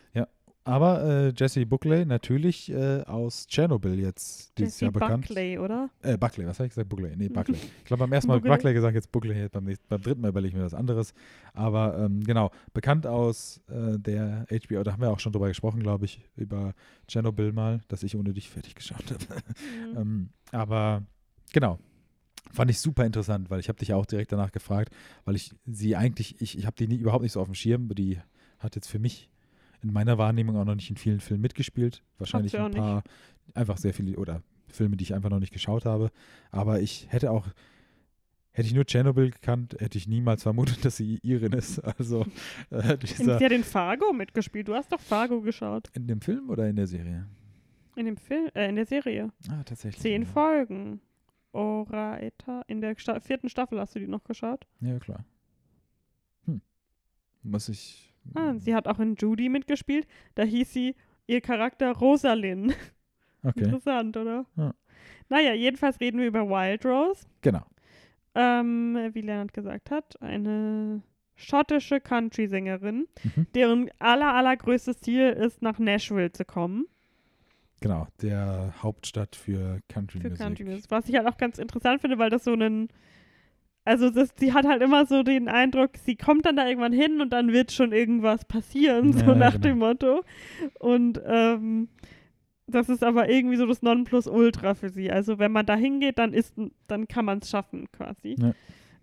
Aber 0.66 1.04
äh, 1.04 1.32
Jesse 1.36 1.66
Buckley 1.66 2.06
natürlich 2.06 2.72
äh, 2.72 3.02
aus 3.02 3.46
Tschernobyl 3.46 4.00
jetzt 4.00 4.58
dieses 4.58 4.80
Jessie 4.80 4.84
Jahr 4.86 4.92
bekannt. 4.92 5.28
Buckley, 5.28 5.58
oder? 5.58 5.90
Äh, 6.00 6.16
Buckley, 6.16 6.46
was 6.46 6.58
habe 6.58 6.66
ich 6.66 6.70
gesagt? 6.70 6.88
Buckley. 6.88 7.14
Nee, 7.16 7.28
Buckley. 7.32 7.56
Ich 7.56 7.84
glaube, 7.84 8.02
beim 8.04 8.12
ersten 8.12 8.28
Mal 8.28 8.40
Buckley. 8.40 8.50
Buckley 8.50 8.74
gesagt, 8.74 8.94
jetzt 8.94 9.12
Buckley. 9.12 9.38
Jetzt 9.38 9.52
beim, 9.52 9.64
nächsten, 9.64 9.86
beim 9.88 10.00
dritten 10.00 10.22
Mal 10.22 10.28
überlege 10.28 10.54
ich 10.54 10.58
mir 10.58 10.64
was 10.64 10.72
anderes. 10.72 11.12
Aber 11.52 11.98
ähm, 11.98 12.24
genau, 12.24 12.50
bekannt 12.72 13.06
aus 13.06 13.60
äh, 13.68 13.98
der 13.98 14.46
HBO, 14.50 14.82
da 14.82 14.92
haben 14.92 15.02
wir 15.02 15.10
auch 15.10 15.20
schon 15.20 15.32
drüber 15.32 15.48
gesprochen, 15.48 15.80
glaube 15.80 16.06
ich, 16.06 16.22
über 16.34 16.72
Tschernobyl 17.08 17.52
mal, 17.52 17.82
dass 17.88 18.02
ich 18.02 18.16
ohne 18.16 18.32
dich 18.32 18.48
fertig 18.48 18.74
geschaut 18.74 19.04
habe. 19.10 19.42
Mhm. 19.92 19.96
ähm, 19.98 20.28
aber 20.50 21.02
genau. 21.52 21.78
Fand 22.52 22.70
ich 22.70 22.78
super 22.78 23.04
interessant, 23.04 23.50
weil 23.50 23.58
ich 23.58 23.68
habe 23.68 23.78
dich 23.78 23.92
auch 23.92 24.06
direkt 24.06 24.30
danach 24.30 24.52
gefragt, 24.52 24.94
weil 25.24 25.34
ich 25.34 25.54
sie 25.66 25.96
eigentlich, 25.96 26.40
ich, 26.40 26.56
ich 26.56 26.66
habe 26.66 26.76
die 26.76 26.86
nie, 26.86 26.96
überhaupt 26.96 27.22
nicht 27.22 27.32
so 27.32 27.40
auf 27.40 27.48
dem 27.48 27.54
Schirm. 27.54 27.88
Die 27.94 28.18
hat 28.60 28.76
jetzt 28.76 28.86
für 28.86 28.98
mich 28.98 29.28
in 29.84 29.92
meiner 29.92 30.18
Wahrnehmung 30.18 30.56
auch 30.56 30.64
noch 30.64 30.74
nicht 30.74 30.90
in 30.90 30.96
vielen 30.96 31.20
Filmen 31.20 31.42
mitgespielt. 31.42 32.02
Wahrscheinlich 32.18 32.58
ein 32.58 32.72
paar, 32.72 33.04
einfach 33.54 33.76
sehr 33.76 33.92
viele, 33.92 34.16
oder 34.16 34.42
Filme, 34.68 34.96
die 34.96 35.04
ich 35.04 35.14
einfach 35.14 35.30
noch 35.30 35.38
nicht 35.38 35.52
geschaut 35.52 35.84
habe. 35.84 36.10
Aber 36.50 36.80
ich 36.80 37.06
hätte 37.10 37.30
auch, 37.30 37.46
hätte 38.50 38.66
ich 38.66 38.74
nur 38.74 38.86
Tschernobyl 38.86 39.30
gekannt, 39.30 39.76
hätte 39.78 39.98
ich 39.98 40.08
niemals 40.08 40.42
vermutet, 40.42 40.78
dass 40.84 40.96
sie 40.96 41.18
Irin 41.22 41.52
ist. 41.52 41.78
Also 41.80 42.26
äh, 42.70 42.96
dieser, 43.02 43.38
Sie 43.38 43.44
hat 43.44 43.52
in 43.52 43.62
Fargo 43.62 44.12
mitgespielt. 44.12 44.68
Du 44.68 44.74
hast 44.74 44.90
doch 44.90 45.00
Fargo 45.00 45.42
geschaut. 45.42 45.90
in 45.94 46.06
dem 46.06 46.20
Film 46.20 46.48
oder 46.48 46.66
in 46.66 46.76
der 46.76 46.86
Serie? 46.86 47.28
In 47.94 48.06
dem 48.06 48.16
Film, 48.16 48.50
äh, 48.54 48.68
in 48.68 48.76
der 48.76 48.86
Serie. 48.86 49.30
Ah, 49.48 49.62
tatsächlich. 49.62 50.00
Zehn 50.00 50.22
ja. 50.22 50.28
Folgen. 50.28 51.00
Oraeta. 51.52 52.62
In 52.66 52.80
der 52.80 52.98
Sta 52.98 53.20
vierten 53.20 53.48
Staffel 53.48 53.78
hast 53.78 53.94
du 53.94 54.00
die 54.00 54.08
noch 54.08 54.24
geschaut. 54.24 54.66
Ja, 54.80 54.98
klar. 54.98 55.24
Hm. 56.46 56.60
Muss 57.44 57.68
ich. 57.68 58.13
Ah, 58.34 58.54
sie 58.58 58.74
hat 58.74 58.88
auch 58.88 58.98
in 59.00 59.14
Judy 59.16 59.48
mitgespielt. 59.48 60.06
Da 60.34 60.42
hieß 60.44 60.72
sie 60.72 60.96
ihr 61.26 61.40
Charakter 61.40 61.92
Rosalind. 61.92 62.74
Okay, 63.46 63.64
Interessant, 63.64 64.16
oder? 64.16 64.46
Ja. 64.56 64.72
Naja, 65.28 65.52
jedenfalls 65.52 66.00
reden 66.00 66.18
wir 66.18 66.26
über 66.28 66.48
Wild 66.48 66.86
Rose. 66.86 67.26
genau. 67.42 67.60
Ähm, 68.34 69.10
wie 69.12 69.20
Leonard 69.20 69.52
gesagt 69.52 69.90
hat, 69.90 70.18
eine 70.22 71.02
schottische 71.36 72.00
Country-Sängerin, 72.00 73.06
Mhm. 73.22 73.46
deren 73.54 73.90
aller, 73.98 74.32
allergrößtes 74.32 74.98
Ziel 75.02 75.28
ist, 75.28 75.60
nach 75.60 75.78
Nashville 75.78 76.32
zu 76.32 76.46
kommen. 76.46 76.86
Genau, 77.82 78.06
der 78.22 78.72
Hauptstadt 78.82 79.36
für 79.36 79.80
Country 79.88 80.20
Für 80.20 80.30
Music. 80.30 80.42
Country 80.42 80.64
Music. 80.64 80.90
Was 80.90 81.06
ich 81.10 81.14
halt 81.16 81.26
auch 81.28 81.36
ganz 81.36 81.58
interessant 81.58 82.00
finde, 82.00 82.16
weil 82.18 82.30
das 82.30 82.44
so 82.44 82.54
ein 82.54 82.88
also 83.84 84.10
das, 84.10 84.30
sie 84.38 84.52
hat 84.52 84.66
halt 84.66 84.82
immer 84.82 85.06
so 85.06 85.22
den 85.22 85.48
Eindruck, 85.48 85.90
sie 86.04 86.16
kommt 86.16 86.46
dann 86.46 86.56
da 86.56 86.66
irgendwann 86.66 86.92
hin 86.92 87.20
und 87.20 87.32
dann 87.32 87.52
wird 87.52 87.72
schon 87.72 87.92
irgendwas 87.92 88.44
passieren, 88.44 89.12
so 89.12 89.26
Ja, 89.26 89.34
nach 89.34 89.52
genau. 89.54 89.62
dem 89.68 89.78
Motto. 89.78 90.24
Und 90.80 91.20
ähm, 91.26 91.88
das 92.66 92.88
ist 92.88 93.04
aber 93.04 93.28
irgendwie 93.28 93.56
so 93.56 93.66
das 93.66 93.82
Nonplusultra 93.82 94.74
für 94.74 94.88
sie. 94.88 95.10
Also 95.10 95.38
wenn 95.38 95.52
man 95.52 95.66
da 95.66 95.76
hingeht, 95.76 96.18
dann 96.18 96.32
ist, 96.32 96.54
dann 96.86 97.06
kann 97.08 97.24
man 97.26 97.38
es 97.38 97.50
schaffen 97.50 97.86
quasi. 97.92 98.36
Ja. 98.38 98.54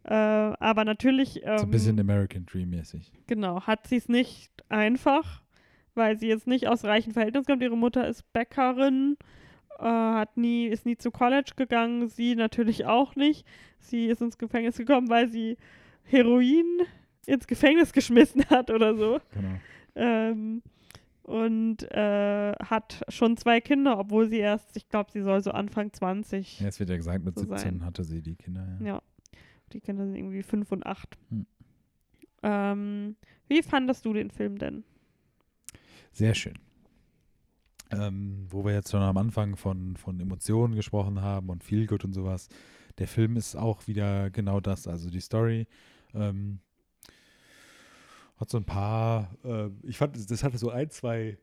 Äh, 0.03 0.55
aber 0.59 0.83
natürlich, 0.83 1.41
ähm, 1.43 1.59
So 1.59 1.65
ein 1.65 1.71
bisschen 1.71 1.99
American 1.99 2.45
Dream 2.47 2.71
mäßig. 2.71 3.11
genau, 3.27 3.61
hat 3.61 3.85
sie 3.85 3.97
es 3.97 4.09
nicht 4.09 4.51
einfach, 4.69 5.43
weil 5.93 6.17
sie 6.17 6.27
jetzt 6.27 6.47
nicht 6.47 6.67
aus 6.67 6.83
reichen 6.85 7.13
Verhältnissen 7.13 7.45
kommt. 7.45 7.61
Ihre 7.61 7.77
Mutter 7.77 8.07
ist 8.07 8.23
Bäckerin, 8.33 9.15
äh, 9.79 9.83
hat 9.83 10.37
nie, 10.37 10.67
ist 10.67 10.85
nie 10.85 10.97
zu 10.97 11.11
College 11.11 11.51
gegangen, 11.55 12.07
sie 12.07 12.35
natürlich 12.35 12.85
auch 12.85 13.15
nicht. 13.15 13.45
Sie 13.79 14.05
ist 14.07 14.21
ins 14.21 14.37
Gefängnis 14.37 14.77
gekommen, 14.77 15.09
weil 15.09 15.29
sie 15.29 15.57
Heroin 16.03 16.65
ins 17.25 17.47
Gefängnis 17.47 17.93
geschmissen 17.93 18.45
hat 18.49 18.69
oder 18.69 18.95
so. 18.95 19.19
Genau. 19.33 19.55
Ähm, 19.95 20.61
und 21.23 21.83
äh, 21.91 22.53
hat 22.53 23.03
schon 23.07 23.37
zwei 23.37 23.61
Kinder, 23.61 23.97
obwohl 23.99 24.27
sie 24.27 24.39
erst, 24.39 24.75
ich 24.75 24.89
glaube, 24.89 25.11
sie 25.11 25.21
soll 25.21 25.41
so 25.41 25.51
Anfang 25.51 25.93
20. 25.93 26.59
Ja, 26.59 26.67
es 26.67 26.79
wird 26.79 26.89
ja 26.89 26.97
gesagt, 26.97 27.23
mit 27.23 27.35
So 27.35 27.41
17 27.41 27.57
sein. 27.57 27.85
hatte 27.85 28.03
sie 28.03 28.21
die 28.21 28.35
Kinder. 28.35 28.67
Ja. 28.79 28.85
Ja. 28.87 29.01
Die 29.71 29.79
Kinder 29.79 30.05
sind 30.05 30.15
irgendwie 30.15 30.43
fünf 30.43 30.71
und 30.71 30.85
acht. 30.85 31.17
Hm. 31.29 31.45
Ähm, 32.43 33.15
wie 33.47 33.61
fandest 33.61 34.05
du 34.05 34.13
den 34.13 34.31
Film 34.31 34.57
denn? 34.57 34.83
Sehr 36.11 36.33
schön. 36.33 36.55
Ähm, 37.91 38.47
wo 38.49 38.63
wir 38.63 38.73
jetzt 38.73 38.91
schon 38.91 39.01
am 39.01 39.17
Anfang 39.17 39.57
von, 39.57 39.97
von 39.97 40.19
Emotionen 40.19 40.75
gesprochen 40.75 41.21
haben 41.21 41.49
und 41.49 41.63
Feel 41.63 41.87
Good 41.87 42.05
und 42.05 42.13
sowas. 42.13 42.47
Der 42.97 43.07
Film 43.07 43.35
ist 43.35 43.55
auch 43.55 43.87
wieder 43.87 44.29
genau 44.29 44.59
das. 44.59 44.87
Also 44.87 45.09
die 45.09 45.19
Story 45.19 45.67
ähm, 46.13 46.59
hat 48.37 48.49
so 48.49 48.57
ein 48.57 48.65
paar, 48.65 49.35
äh, 49.43 49.69
ich 49.83 49.97
fand, 49.97 50.17
das 50.29 50.43
hatte 50.43 50.57
so 50.57 50.69
ein, 50.69 50.89
zwei 50.89 51.37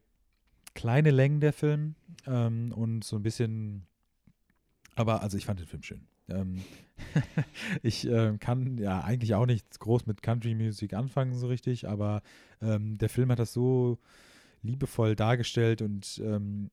kleine 0.75 1.11
Längen 1.11 1.41
der 1.41 1.53
Film 1.53 1.95
ähm, 2.27 2.73
und 2.73 3.05
so 3.05 3.17
ein 3.17 3.23
bisschen, 3.23 3.87
aber 4.95 5.23
also 5.23 5.37
ich 5.37 5.47
fand 5.47 5.61
den 5.61 5.67
Film 5.67 5.83
schön. 5.83 6.07
Ähm, 6.29 6.63
ich 7.83 8.07
äh, 8.07 8.37
kann 8.39 8.79
ja 8.79 9.01
eigentlich 9.01 9.35
auch 9.35 9.47
nicht 9.47 9.81
groß 9.81 10.07
mit 10.07 10.23
Country 10.23 10.55
Music 10.55 10.95
anfangen 10.95 11.35
so 11.35 11.47
richtig, 11.47 11.89
aber 11.89 12.23
ähm, 12.61 12.99
der 12.99 13.09
Film 13.09 13.31
hat 13.31 13.39
das 13.39 13.53
so 13.53 13.99
liebevoll 14.63 15.17
dargestellt 15.17 15.83
und 15.83 16.21
ähm, 16.25 16.71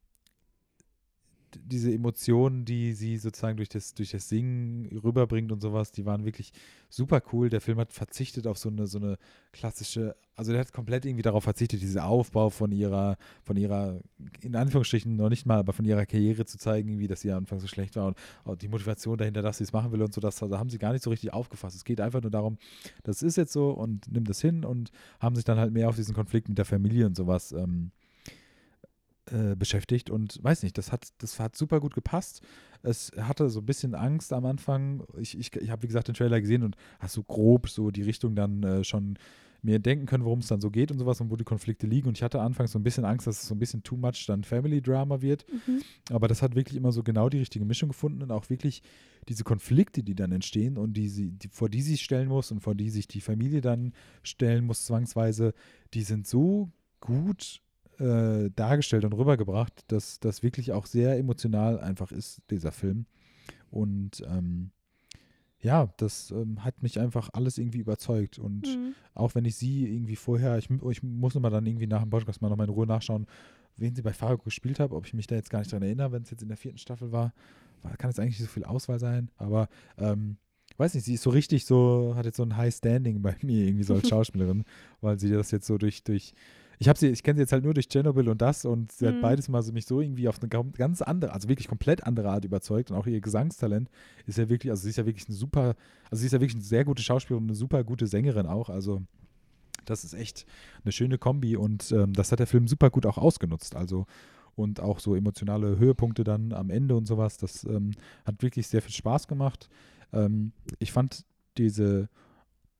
diese 1.64 1.92
Emotionen, 1.92 2.66
die 2.66 2.94
sie 2.94 3.18
sozusagen 3.18 3.58
durch 3.58 3.70
das, 3.70 3.94
durch 3.94 4.12
das 4.12 4.30
Singen 4.30 4.88
rüberbringt 5.04 5.52
und 5.52 5.62
sowas, 5.62 5.92
die 5.92 6.06
waren 6.06 6.26
wirklich 6.26 6.52
super 6.90 7.22
cool. 7.32 7.50
Der 7.50 7.62
Film 7.62 7.80
hat 7.80 7.92
verzichtet 7.92 8.48
auf 8.48 8.58
so 8.58 8.70
eine, 8.70 8.88
so 8.88 8.98
eine 8.98 9.18
klassische, 9.52 10.16
also 10.36 10.52
der 10.52 10.62
hat 10.62 10.72
komplett 10.72 11.06
irgendwie 11.06 11.22
darauf 11.22 11.44
verzichtet, 11.44 11.82
diesen 11.82 12.02
Aufbau 12.02 12.50
von 12.50 12.72
ihrer, 12.72 13.18
von 13.44 13.58
ihrer, 13.58 14.00
in 14.42 14.56
Anführungsstrichen 14.56 15.16
noch 15.16 15.30
nicht 15.30 15.46
mal, 15.46 15.60
aber 15.60 15.74
von 15.74 15.86
ihrer 15.86 16.06
Karriere 16.06 16.46
zu 16.46 16.58
zeigen, 16.58 17.00
wie 17.00 17.08
dass 17.08 17.22
sie 17.22 17.32
am 17.32 17.40
Anfang 17.40 17.60
so 17.60 17.68
schlecht 17.68 17.96
war 17.96 18.14
und 18.44 18.62
die 18.62 18.68
Motivation 18.68 19.18
dahinter, 19.18 19.42
dass 19.42 19.58
sie 19.58 19.64
es 19.64 19.74
machen 19.74 19.92
will 19.92 20.02
und 20.02 20.14
so, 20.14 20.22
das 20.22 20.38
da 20.38 20.58
haben 20.58 20.70
sie 20.70 20.78
gar 20.78 20.94
nicht 20.94 21.04
so 21.04 21.10
richtig 21.10 21.34
aufgefasst. 21.34 21.76
Es 21.76 21.86
geht 21.86 22.02
einfach 22.02 22.22
nur 22.22 22.32
darum, 22.32 22.58
das 23.04 23.24
ist 23.24 23.38
jetzt 23.38 23.54
so 23.54 23.72
und 23.72 24.12
nimm 24.12 24.26
das 24.26 24.42
hin 24.42 24.66
und 24.66 24.92
haben 25.20 25.36
sich 25.36 25.46
dann 25.46 25.58
halt 25.58 25.74
mehr 25.74 25.90
auf 25.90 25.96
diesen 25.96 26.16
Konflikt 26.16 26.50
mit 26.50 26.58
der 26.58 26.66
Familie 26.66 27.06
und 27.06 27.16
sowas 27.16 27.52
ähm, 27.52 27.92
äh, 29.32 29.56
beschäftigt 29.56 30.10
und 30.10 30.40
weiß 30.44 30.64
nicht, 30.64 30.78
das 30.78 30.92
hat, 30.92 31.10
das 31.18 31.40
hat 31.40 31.56
super 31.56 31.80
gut 31.80 31.96
gepasst. 31.96 32.42
Es 32.84 33.12
hatte 33.18 33.50
so 33.50 33.60
ein 33.62 33.66
bisschen 33.66 33.96
Angst 33.96 34.32
am 34.34 34.46
Anfang. 34.46 35.04
Ich, 35.18 35.38
ich, 35.38 35.56
ich 35.56 35.70
habe, 35.70 35.84
wie 35.84 35.88
gesagt, 35.88 36.08
den 36.08 36.16
Trailer 36.16 36.40
gesehen 36.42 36.64
und 36.64 36.76
hast 37.00 37.14
so 37.14 37.24
grob 37.24 37.70
so 37.70 37.92
die 37.92 38.04
Richtung 38.04 38.36
dann 38.36 38.64
äh, 38.64 38.84
schon 38.84 39.18
mir 39.66 39.80
denken 39.80 40.06
können, 40.06 40.24
worum 40.24 40.40
es 40.40 40.48
dann 40.48 40.62
so 40.62 40.70
geht 40.70 40.92
und 40.92 41.00
sowas 41.00 41.20
und 41.20 41.32
wo 41.32 41.36
die 41.36 41.44
Konflikte 41.44 41.88
liegen. 41.88 42.08
Und 42.08 42.18
ich 42.18 42.24
hatte 42.24 42.40
anfangs 42.40 42.72
so 42.72 42.80
ein 42.80 42.84
bisschen 42.84 43.04
Angst, 43.04 43.26
dass 43.26 43.42
es 43.42 43.48
so 43.48 43.56
ein 43.56 43.60
bisschen 43.60 43.84
too 43.84 43.98
much 43.98 44.26
dann 44.28 44.44
Family 44.44 44.82
Drama 44.82 45.22
wird. 45.22 45.46
Aber 46.12 46.28
das 46.28 46.42
hat 46.42 46.56
wirklich 46.56 46.78
immer 46.78 46.92
so 46.92 47.02
genau 47.04 47.30
die 47.30 47.40
richtige 47.40 47.66
Mischung 47.66 47.90
gefunden 47.90 48.22
und 48.22 48.32
auch 48.32 48.50
wirklich 48.50 48.84
diese 49.28 49.44
Konflikte, 49.44 50.04
die 50.04 50.14
dann 50.14 50.32
entstehen 50.32 50.78
und 50.78 50.94
die 50.94 51.10
sie, 51.10 51.32
die, 51.32 51.48
vor 51.48 51.68
die 51.68 51.82
sie 51.82 51.94
sich 51.94 52.04
stellen 52.04 52.30
muss 52.30 52.52
und 52.52 52.62
vor 52.62 52.76
die 52.76 52.92
sich 52.92 53.08
die 53.08 53.22
Familie 53.22 53.62
dann 53.62 53.94
stellen 54.22 54.66
muss, 54.66 54.86
zwangsweise, 54.86 55.54
die 55.96 56.04
sind 56.04 56.28
so 56.28 56.70
gut 57.02 57.62
äh, 58.00 58.50
dargestellt 58.56 59.06
und 59.06 59.14
rübergebracht, 59.14 59.84
dass 59.88 60.20
das 60.20 60.44
wirklich 60.44 60.72
auch 60.72 60.86
sehr 60.86 61.18
emotional 61.18 61.80
einfach 61.80 62.12
ist, 62.12 62.42
dieser 62.50 62.72
Film. 62.72 63.06
Und 63.70 64.24
ähm, 64.30 64.72
ja, 65.60 65.92
das 65.98 66.32
ähm, 66.32 66.64
hat 66.64 66.84
mich 66.84 67.00
einfach 67.00 67.30
alles 67.34 67.58
irgendwie 67.58 67.80
überzeugt. 67.80 68.38
Und 68.38 68.68
Mhm. 68.68 68.94
auch 69.14 69.34
wenn 69.36 69.46
ich 69.46 69.56
sie 69.56 69.88
irgendwie 69.88 70.16
vorher, 70.16 70.58
ich, 70.58 70.70
ich 70.70 71.04
muss 71.04 71.34
nochmal 71.34 71.52
dann 71.52 71.66
irgendwie 71.66 71.88
nach 71.88 72.02
dem 72.02 72.10
Podcast 72.10 72.42
mal 72.42 72.50
nochmal 72.50 72.68
in 72.68 72.74
Ruhe 72.74 72.86
nachschauen, 72.86 73.26
wen 73.78 73.96
sie 73.96 74.02
bei 74.04 74.14
Fargo 74.14 74.44
gespielt 74.44 74.80
habe, 74.80 74.96
ob 74.96 75.06
ich 75.06 75.14
mich 75.14 75.28
da 75.28 75.36
jetzt 75.36 75.50
gar 75.50 75.60
nicht 75.60 75.72
dran 75.72 75.82
erinnere, 75.82 76.12
wenn 76.12 76.24
es 76.24 76.30
jetzt 76.30 76.44
in 76.44 76.48
der 76.50 76.58
vierten 76.58 76.78
Staffel 76.78 77.12
war. 77.12 77.34
war 77.82 77.98
kann 77.98 78.10
jetzt 78.10 78.20
eigentlich 78.20 78.40
nicht 78.40 78.48
so 78.50 78.54
viel 78.54 78.64
Auswahl 78.64 79.00
sein, 79.00 79.30
aber 79.38 79.68
ähm, 79.98 80.38
weiß 80.78 80.94
nicht, 80.94 81.04
sie 81.04 81.16
ist 81.16 81.24
so 81.24 81.30
richtig 81.30 81.66
so, 81.66 82.14
hat 82.16 82.26
jetzt 82.26 82.38
so 82.38 82.44
ein 82.44 82.56
High 82.58 82.74
Standing 82.74 83.22
bei 83.22 83.36
mir 83.42 83.66
irgendwie 83.66 83.84
so 83.84 83.96
als 83.96 84.08
Schauspielerin, 84.08 84.64
weil 85.02 85.20
sie 85.20 85.30
das 85.30 85.52
jetzt 85.52 85.68
so 85.68 85.78
durch, 85.78 86.04
durch 86.04 86.34
ich 86.80 86.90
habe 86.90 86.98
sie, 87.00 87.08
ich 87.08 87.24
kenne 87.24 87.38
sie 87.38 87.42
jetzt 87.44 87.52
halt 87.54 87.64
nur 87.64 87.74
durch 87.74 87.88
Chernobyl 87.90 88.30
und 88.30 88.42
das 88.42 88.66
und 88.66 88.92
sie 88.92 89.08
hat 89.08 89.16
Mhm. 89.16 89.22
beides 89.22 89.48
mal 89.50 89.62
so 89.64 89.72
mich 89.72 89.86
so 89.86 90.02
irgendwie 90.02 90.28
auf 90.28 90.40
eine 90.40 90.50
ga- 90.50 90.64
ganz 90.74 91.02
andere, 91.02 91.34
also 91.34 91.48
wirklich 91.50 91.68
komplett 91.68 92.04
andere 92.06 92.30
Art 92.30 92.46
überzeugt 92.46 92.92
und 92.92 92.98
auch 92.98 93.08
ihr 93.08 93.22
Gesangstalent 93.22 93.90
ist 94.26 94.38
ja 94.38 94.50
wirklich, 94.50 94.72
also 94.72 94.84
sie 94.84 94.90
ist 94.90 94.98
ja 94.98 95.06
wirklich 95.06 95.28
eine 95.28 95.36
super, 95.36 95.76
also 96.10 96.20
sie 96.22 96.26
ist 96.28 96.34
ja 96.34 96.40
wirklich 96.42 96.56
eine 96.56 96.64
sehr 96.64 96.86
gute 96.86 97.02
Schauspielerin 97.04 97.44
und 97.44 97.50
eine 97.50 97.56
super 97.56 97.84
gute 97.84 98.08
Sängerin 98.08 98.46
auch, 98.48 98.70
also 98.70 99.02
das 99.86 100.04
ist 100.04 100.14
echt 100.14 100.46
eine 100.84 100.92
schöne 100.92 101.18
Kombi 101.18 101.56
und 101.58 101.92
ähm, 101.92 102.14
das 102.14 102.32
hat 102.32 102.40
der 102.40 102.48
Film 102.48 102.68
super 102.68 102.90
gut 102.90 103.06
auch 103.06 103.18
ausgenutzt, 103.18 103.76
also 103.76 104.06
und 104.56 104.80
auch 104.80 105.00
so 105.00 105.16
emotionale 105.16 105.78
Höhepunkte 105.78 106.24
dann 106.24 106.54
am 106.54 106.70
Ende 106.70 106.96
und 106.96 107.06
sowas, 107.08 107.38
das 107.38 107.66
ähm, 107.66 107.92
hat 108.26 108.42
wirklich 108.42 108.68
sehr 108.68 108.82
viel 108.82 108.94
Spaß 108.94 109.28
gemacht. 109.28 109.68
Ähm, 110.14 110.54
ich 110.80 110.94
fand 110.94 111.26
diese 111.58 112.08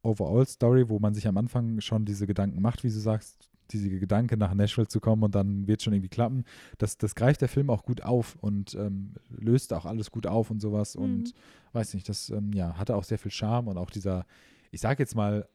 Overall-Story, 0.02 0.90
wo 0.90 1.00
man 1.00 1.14
sich 1.14 1.28
am 1.28 1.38
Anfang 1.38 1.82
schon 1.82 2.06
diese 2.06 2.28
Gedanken 2.28 2.62
macht, 2.62 2.84
wie 2.84 2.90
du 2.90 2.98
sagst, 3.00 3.50
diese 3.72 3.90
Gedanke 3.90 4.38
nach 4.38 4.54
Nashville 4.54 4.88
zu 4.88 5.00
kommen 5.00 5.24
und 5.24 5.36
dann 5.36 5.68
wird 5.68 5.82
schon 5.82 5.94
irgendwie 5.94 6.10
klappen, 6.10 6.44
das, 6.78 6.98
das 6.98 7.16
greift 7.16 7.42
der 7.42 7.50
Film 7.50 7.70
auch 7.70 7.84
gut 7.84 8.04
auf 8.04 8.36
und 8.42 8.76
ähm, 8.76 9.14
löst 9.30 9.74
auch 9.74 9.86
alles 9.86 10.12
gut 10.12 10.28
auf 10.28 10.52
und 10.52 10.60
sowas 10.62 10.96
und 10.96 11.34
weiß 11.74 11.94
nicht, 11.94 12.08
das 12.08 12.30
ähm, 12.30 12.54
ja, 12.54 12.78
hatte 12.78 12.96
auch 12.96 13.04
sehr 13.04 13.18
viel 13.18 13.32
Charme 13.32 13.68
und 13.68 13.78
auch 13.78 13.90
dieser, 13.90 14.26
ich 14.72 14.82
sag 14.82 15.00
jetzt 15.00 15.16
mal, 15.16 15.48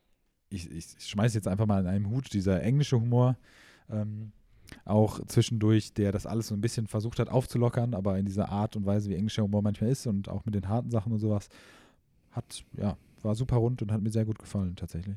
ich, 0.50 0.70
ich 0.70 0.96
schmeiße 0.98 1.36
jetzt 1.36 1.48
einfach 1.48 1.66
mal 1.66 1.80
in 1.80 1.86
einem 1.86 2.10
Hut, 2.10 2.32
dieser 2.32 2.62
englische 2.62 3.00
Humor, 3.00 3.36
ähm, 3.88 4.32
auch 4.84 5.24
zwischendurch, 5.26 5.94
der 5.94 6.12
das 6.12 6.26
alles 6.26 6.48
so 6.48 6.54
ein 6.54 6.60
bisschen 6.60 6.86
versucht 6.86 7.18
hat 7.18 7.28
aufzulockern, 7.28 7.94
aber 7.94 8.18
in 8.18 8.26
dieser 8.26 8.50
Art 8.50 8.76
und 8.76 8.86
Weise, 8.86 9.10
wie 9.10 9.14
englischer 9.14 9.42
Humor 9.42 9.62
manchmal 9.62 9.90
ist 9.90 10.06
und 10.06 10.28
auch 10.28 10.44
mit 10.44 10.54
den 10.54 10.68
harten 10.68 10.90
Sachen 10.90 11.12
und 11.12 11.18
sowas, 11.18 11.48
hat, 12.30 12.64
ja, 12.76 12.96
war 13.22 13.34
super 13.34 13.56
rund 13.56 13.82
und 13.82 13.92
hat 13.92 14.02
mir 14.02 14.10
sehr 14.10 14.24
gut 14.24 14.38
gefallen, 14.38 14.76
tatsächlich. 14.76 15.16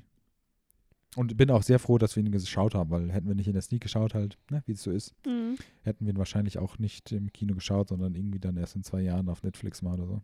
Und 1.16 1.38
bin 1.38 1.52
auch 1.52 1.62
sehr 1.64 1.78
froh, 1.80 1.98
dass 1.98 2.16
wir 2.16 2.24
ihn 2.24 2.32
geschaut 2.32 2.74
haben, 2.74 2.90
weil 2.90 3.12
hätten 3.12 3.28
wir 3.28 3.36
nicht 3.36 3.48
in 3.48 3.54
der 3.54 3.62
Sneak 3.62 3.82
geschaut, 3.82 4.14
halt, 4.16 4.38
ne, 4.50 4.64
wie 4.66 4.72
es 4.72 4.82
so 4.84 4.92
ist, 4.92 5.14
Mhm. 5.28 5.58
hätten 5.84 6.06
wir 6.06 6.14
ihn 6.14 6.18
wahrscheinlich 6.18 6.58
auch 6.58 6.80
nicht 6.80 7.12
im 7.12 7.32
Kino 7.32 7.54
geschaut, 7.54 7.90
sondern 7.90 8.16
irgendwie 8.16 8.40
dann 8.40 8.58
erst 8.58 8.76
in 8.76 8.84
zwei 8.84 9.02
Jahren 9.02 9.30
auf 9.30 9.44
Netflix 9.44 9.82
mal 9.82 9.94
oder 10.00 10.08
so. 10.08 10.22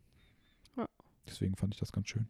Ja. 0.77 0.87
Deswegen 1.27 1.55
fand 1.55 1.73
ich 1.75 1.79
das 1.79 1.91
ganz 1.91 2.07
schön. 2.09 2.27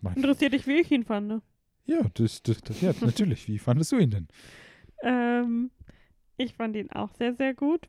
Mein- 0.00 0.16
Interessiert 0.16 0.52
dich, 0.54 0.66
wie 0.66 0.80
ich 0.80 0.90
ihn 0.90 1.04
fand? 1.04 1.40
Ja, 1.86 2.00
das, 2.14 2.42
das, 2.42 2.60
das, 2.62 2.80
ja, 2.80 2.92
natürlich. 3.00 3.46
Wie 3.48 3.58
fandest 3.58 3.92
du 3.92 3.98
ihn 3.98 4.10
denn? 4.10 4.28
Ähm, 5.02 5.70
ich 6.36 6.54
fand 6.54 6.74
ihn 6.76 6.90
auch 6.90 7.14
sehr, 7.14 7.34
sehr 7.34 7.54
gut. 7.54 7.88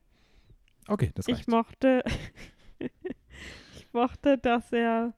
Okay, 0.87 1.11
das 1.15 1.27
Ich 1.27 1.35
reicht. 1.37 1.47
mochte, 1.49 2.03
ich 2.79 3.91
mochte, 3.93 4.37
dass 4.37 4.71
er, 4.71 5.13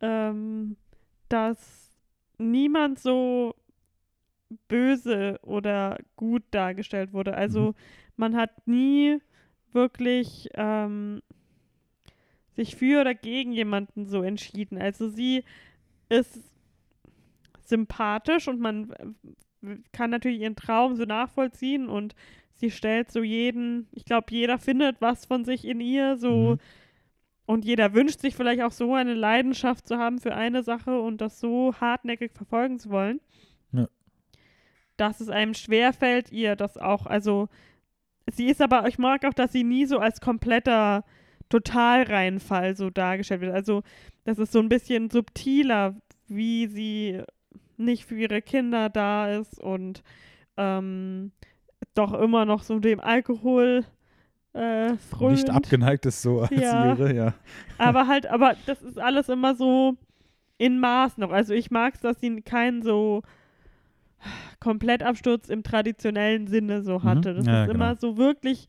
ähm, 0.00 0.76
dass 1.28 1.90
niemand 2.38 2.98
so 2.98 3.54
böse 4.68 5.38
oder 5.42 5.98
gut 6.16 6.42
dargestellt 6.50 7.12
wurde. 7.12 7.34
Also 7.34 7.70
Mhm. 7.70 7.74
man 8.16 8.36
hat 8.36 8.66
nie 8.66 9.18
wirklich 9.72 10.48
ähm, 10.54 11.22
sich 12.54 12.76
für 12.76 13.00
oder 13.02 13.14
gegen 13.14 13.52
jemanden 13.52 14.06
so 14.06 14.22
entschieden. 14.22 14.78
Also 14.80 15.08
sie 15.08 15.44
ist 16.08 16.40
sympathisch 17.64 18.48
und 18.48 18.60
man 18.60 18.90
äh, 19.62 19.76
kann 19.92 20.10
natürlich 20.10 20.40
ihren 20.40 20.56
Traum 20.56 20.96
so 20.96 21.04
nachvollziehen 21.04 21.88
und 21.88 22.14
sie 22.54 22.70
stellt 22.70 23.10
so 23.10 23.22
jeden, 23.22 23.88
ich 23.92 24.04
glaube, 24.04 24.26
jeder 24.30 24.58
findet 24.58 25.00
was 25.00 25.26
von 25.26 25.44
sich 25.44 25.64
in 25.64 25.80
ihr, 25.80 26.16
so 26.16 26.56
Mhm. 26.56 26.60
und 27.46 27.64
jeder 27.64 27.94
wünscht 27.94 28.20
sich 28.20 28.34
vielleicht 28.36 28.62
auch 28.62 28.72
so 28.72 28.94
eine 28.94 29.14
Leidenschaft 29.14 29.86
zu 29.86 29.98
haben 29.98 30.20
für 30.20 30.34
eine 30.34 30.62
Sache 30.62 31.00
und 31.00 31.20
das 31.20 31.40
so 31.40 31.74
hartnäckig 31.80 32.32
verfolgen 32.34 32.78
zu 32.78 32.90
wollen. 32.90 33.20
Dass 34.96 35.20
es 35.20 35.28
einem 35.28 35.54
schwerfällt, 35.54 36.32
ihr 36.32 36.56
das 36.56 36.78
auch, 36.78 37.06
also 37.06 37.48
sie 38.30 38.46
ist 38.46 38.62
aber, 38.62 38.86
ich 38.88 38.98
mag 38.98 39.24
auch, 39.24 39.34
dass 39.34 39.52
sie 39.52 39.64
nie 39.64 39.86
so 39.86 39.98
als 39.98 40.20
kompletter 40.20 41.04
Totalreinfall 41.48 42.76
so 42.76 42.90
dargestellt 42.90 43.40
wird. 43.40 43.54
Also, 43.54 43.82
dass 44.24 44.38
es 44.38 44.50
so 44.50 44.58
ein 44.58 44.68
bisschen 44.68 45.10
subtiler 45.10 45.94
wie 46.28 46.66
sie 46.66 47.22
nicht 47.76 48.04
für 48.04 48.16
ihre 48.16 48.42
Kinder 48.42 48.88
da 48.88 49.30
ist 49.36 49.60
und 49.60 50.02
ähm, 50.56 51.32
doch 51.94 52.14
immer 52.14 52.44
noch 52.44 52.62
so 52.62 52.78
dem 52.78 53.00
Alkohol 53.00 53.84
äh, 54.54 54.96
frönt. 54.96 55.32
Nicht 55.32 55.50
abgeneigt 55.50 56.06
ist 56.06 56.22
so 56.22 56.40
als 56.40 56.50
Ja. 56.50 56.98
wäre, 56.98 57.14
ja. 57.14 57.34
Aber 57.78 58.06
halt, 58.06 58.26
aber 58.26 58.56
das 58.66 58.82
ist 58.82 58.98
alles 58.98 59.28
immer 59.28 59.54
so 59.54 59.96
in 60.58 60.80
Maß 60.80 61.18
noch. 61.18 61.30
Also 61.30 61.52
ich 61.52 61.70
mag 61.70 61.94
es, 61.94 62.00
dass 62.00 62.20
sie 62.20 62.40
keinen 62.40 62.82
so 62.82 63.22
Komplettabsturz 64.60 65.48
im 65.48 65.62
traditionellen 65.62 66.46
Sinne 66.46 66.82
so 66.82 67.02
hatte. 67.02 67.32
Mhm. 67.32 67.36
Das 67.36 67.46
Ja, 67.46 67.64
ist 67.64 67.70
immer 67.70 67.94
genau. 67.94 68.00
so 68.00 68.16
wirklich 68.16 68.68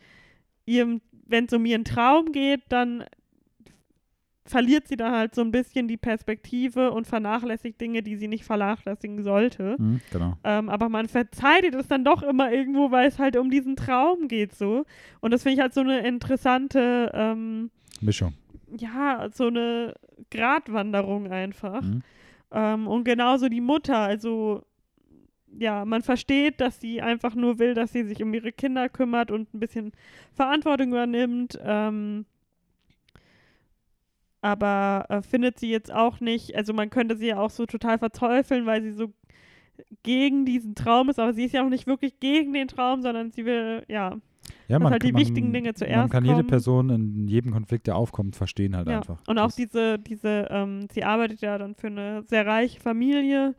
wenn 0.69 1.45
es 1.45 1.53
um 1.53 1.65
ihren 1.65 1.85
Traum 1.85 2.31
geht, 2.31 2.61
dann 2.69 3.03
verliert 4.45 4.87
sie 4.87 4.95
da 4.95 5.11
halt 5.11 5.35
so 5.35 5.41
ein 5.41 5.51
bisschen 5.51 5.89
die 5.89 5.97
Perspektive 5.97 6.91
und 6.91 7.05
vernachlässigt 7.05 7.81
Dinge, 7.81 8.01
die 8.01 8.15
sie 8.15 8.29
nicht 8.29 8.45
vernachlässigen 8.45 9.21
sollte. 9.21 9.75
Mhm, 9.77 9.99
genau. 10.11 10.37
Ähm, 10.45 10.69
aber 10.69 10.87
man 10.87 11.09
verzeiht 11.09 11.63
ihr 11.65 11.71
das 11.71 11.87
dann 11.87 12.05
doch 12.05 12.23
immer 12.23 12.51
irgendwo, 12.51 12.89
weil 12.91 13.07
es 13.09 13.19
halt 13.19 13.35
um 13.35 13.49
diesen 13.49 13.75
Traum 13.75 14.29
geht 14.29 14.55
so. 14.55 14.85
Und 15.19 15.31
das 15.31 15.43
finde 15.43 15.55
ich 15.55 15.59
halt 15.61 15.73
so 15.73 15.81
eine 15.81 15.99
interessante, 15.99 17.11
ähm, 17.13 17.71
Mischung. 17.99 18.33
ja, 18.77 19.27
so 19.33 19.47
eine 19.47 19.93
Gratwanderung 20.31 21.29
einfach. 21.29 21.81
Mhm. 21.81 22.03
Ähm, 22.51 22.87
und 22.87 23.03
genauso 23.03 23.49
die 23.49 23.59
Mutter, 23.61 23.97
also 23.97 24.63
ja, 25.59 25.85
man 25.85 26.01
versteht, 26.01 26.59
dass 26.61 26.79
sie 26.79 27.01
einfach 27.01 27.35
nur 27.35 27.59
will, 27.59 27.73
dass 27.73 27.91
sie 27.93 28.03
sich 28.03 28.21
um 28.23 28.33
ihre 28.33 28.51
Kinder 28.51 28.89
kümmert 28.89 29.31
und 29.31 29.53
ein 29.53 29.59
bisschen 29.59 29.91
Verantwortung 30.33 30.89
übernimmt. 30.89 31.57
Ähm, 31.63 32.25
aber 34.41 35.05
äh, 35.09 35.21
findet 35.21 35.59
sie 35.59 35.69
jetzt 35.71 35.91
auch 35.91 36.19
nicht, 36.19 36.55
also 36.55 36.73
man 36.73 36.89
könnte 36.89 37.17
sie 37.17 37.27
ja 37.27 37.37
auch 37.39 37.49
so 37.49 37.65
total 37.65 37.97
verteufeln, 37.97 38.65
weil 38.65 38.81
sie 38.83 38.91
so 38.91 39.11
gegen 40.03 40.45
diesen 40.45 40.75
Traum 40.75 41.09
ist, 41.09 41.19
aber 41.19 41.33
sie 41.33 41.45
ist 41.45 41.53
ja 41.53 41.63
auch 41.63 41.69
nicht 41.69 41.87
wirklich 41.87 42.19
gegen 42.19 42.53
den 42.53 42.67
Traum, 42.67 43.01
sondern 43.01 43.31
sie 43.31 43.45
will, 43.45 43.83
ja, 43.87 44.17
Ja, 44.67 44.79
Dass 44.79 44.91
halt 44.91 45.03
die 45.03 45.11
man, 45.11 45.21
wichtigen 45.21 45.53
Dinge 45.53 45.69
Man 45.69 45.75
zuerst 45.75 46.11
kann 46.11 46.23
jede 46.25 46.37
kommen. 46.37 46.47
Person 46.47 46.89
in 46.89 47.27
jedem 47.27 47.51
Konflikt, 47.51 47.87
der 47.87 47.95
aufkommt, 47.95 48.35
verstehen 48.35 48.75
halt 48.75 48.87
Ja, 48.87 48.99
einfach. 48.99 49.19
und 49.27 49.37
auch 49.39 49.47
Das- 49.47 49.55
diese, 49.55 49.97
diese, 49.99 50.47
ähm, 50.49 50.87
sie 50.91 51.03
arbeitet 51.03 51.41
ja 51.41 51.57
dann 51.57 51.75
für 51.75 51.87
eine 51.87 52.23
sehr 52.23 52.45
reiche 52.45 52.79
Familie. 52.79 53.55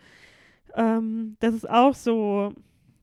Ähm, 0.74 1.36
das 1.40 1.54
ist 1.54 1.68
auch 1.68 1.94
so, 1.94 2.52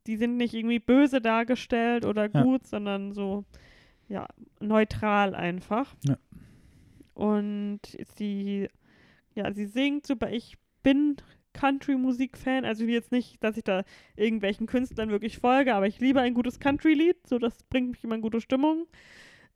die 0.08 0.18
sind 0.18 0.38
nicht 0.38 0.54
irgendwie 0.54 0.80
böse 0.80 1.22
dargestellt 1.22 2.06
oder 2.06 2.30
Ja. 2.34 2.44
gut, 2.44 2.68
sondern 2.68 3.12
so, 3.14 3.46
ja, 4.08 4.28
neutral 4.60 5.36
einfach. 5.36 5.96
Ja. 6.04 6.18
Und 7.14 7.80
sie, 8.18 8.68
ja, 9.34 9.52
sie 9.54 9.66
singt 9.66 10.06
super. 10.06 10.32
Ich 10.32 10.58
bin 10.84 11.18
Country-Musik-Fan, 11.54 12.66
also 12.66 12.84
jetzt 12.84 13.12
nicht, 13.12 13.42
dass 13.44 13.58
ich 13.58 13.64
da 13.64 13.84
irgendwelchen 14.16 14.68
Künstlern 14.68 15.10
wirklich 15.10 15.38
folge, 15.38 15.74
aber 15.74 15.88
ich 15.88 16.00
liebe 16.00 16.22
ein 16.22 16.34
gutes 16.34 16.60
Country-Lied, 16.60 17.26
so 17.26 17.40
das 17.40 17.64
bringt 17.64 17.92
mich 17.92 18.04
immer 18.04 18.16
in 18.16 18.22
gute 18.22 18.42
Stimmung. 18.42 18.88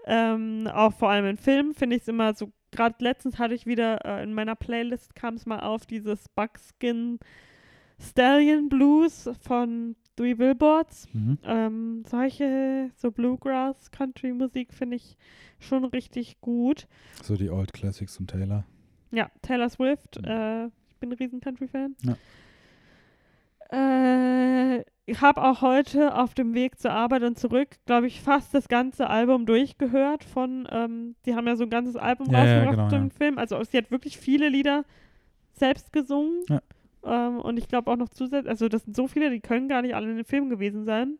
Ähm, 0.05 0.67
auch 0.73 0.93
vor 0.93 1.09
allem 1.09 1.25
in 1.25 1.37
Filmen 1.37 1.73
finde 1.73 1.97
ich 1.97 2.03
es 2.03 2.07
immer 2.07 2.33
so, 2.33 2.51
gerade 2.71 2.95
letztens 2.99 3.37
hatte 3.37 3.53
ich 3.53 3.65
wieder 3.65 4.05
äh, 4.05 4.23
in 4.23 4.33
meiner 4.33 4.55
Playlist 4.55 5.13
kam 5.13 5.33
es 5.35 5.45
mal 5.45 5.59
auf 5.59 5.85
dieses 5.85 6.29
Buckskin 6.29 7.19
Stallion 7.99 8.69
Blues 8.69 9.29
von 9.41 9.95
Three 10.15 10.33
Billboards. 10.33 11.07
Mhm. 11.13 11.37
Ähm, 11.43 12.03
solche, 12.07 12.91
so 12.95 13.11
Bluegrass, 13.11 13.91
Country-Musik 13.91 14.73
finde 14.73 14.95
ich 14.97 15.17
schon 15.59 15.85
richtig 15.85 16.39
gut. 16.41 16.87
So 17.23 17.35
die 17.35 17.49
Old 17.49 17.73
Classics 17.73 18.17
von 18.17 18.27
Taylor. 18.27 18.65
Ja, 19.11 19.29
Taylor 19.41 19.69
Swift, 19.69 20.19
Mhm. 20.21 20.25
äh, 20.25 20.65
ich 20.67 20.95
bin 20.99 21.09
ein 21.11 21.17
riesen 21.17 21.39
Country-Fan. 21.41 21.95
Ja. 22.03 22.15
Äh, 23.71 24.83
ich 25.05 25.21
habe 25.21 25.41
auch 25.43 25.61
heute 25.61 26.15
auf 26.15 26.33
dem 26.33 26.53
Weg 26.53 26.79
zur 26.79 26.91
Arbeit 26.91 27.23
und 27.23 27.37
zurück, 27.37 27.77
glaube 27.85 28.07
ich, 28.07 28.21
fast 28.21 28.53
das 28.53 28.67
ganze 28.67 29.09
Album 29.09 29.45
durchgehört 29.45 30.23
von, 30.23 30.67
ähm, 30.71 31.15
die 31.25 31.35
haben 31.35 31.47
ja 31.47 31.55
so 31.55 31.63
ein 31.63 31.69
ganzes 31.69 31.95
Album 31.95 32.27
Ja, 32.31 32.45
ja, 32.45 32.57
rausgebracht 32.63 32.75
genau, 32.75 32.89
zum 32.89 33.09
ja. 33.09 33.15
Film. 33.17 33.37
Also 33.37 33.63
sie 33.63 33.77
hat 33.77 33.89
wirklich 33.91 34.17
viele 34.17 34.49
Lieder 34.49 34.85
selbst 35.53 35.91
gesungen. 35.91 36.41
Ja. 36.47 36.61
Ähm, 37.03 37.39
und 37.39 37.57
ich 37.57 37.67
glaube 37.67 37.89
auch 37.91 37.95
noch 37.97 38.09
zusätzlich, 38.09 38.49
also 38.49 38.67
das 38.69 38.83
sind 38.83 38.95
so 38.95 39.07
viele, 39.07 39.29
die 39.31 39.39
können 39.39 39.67
gar 39.67 39.81
nicht 39.81 39.95
alle 39.95 40.09
in 40.09 40.17
dem 40.17 40.25
Film 40.25 40.49
gewesen 40.49 40.85
sein. 40.85 41.17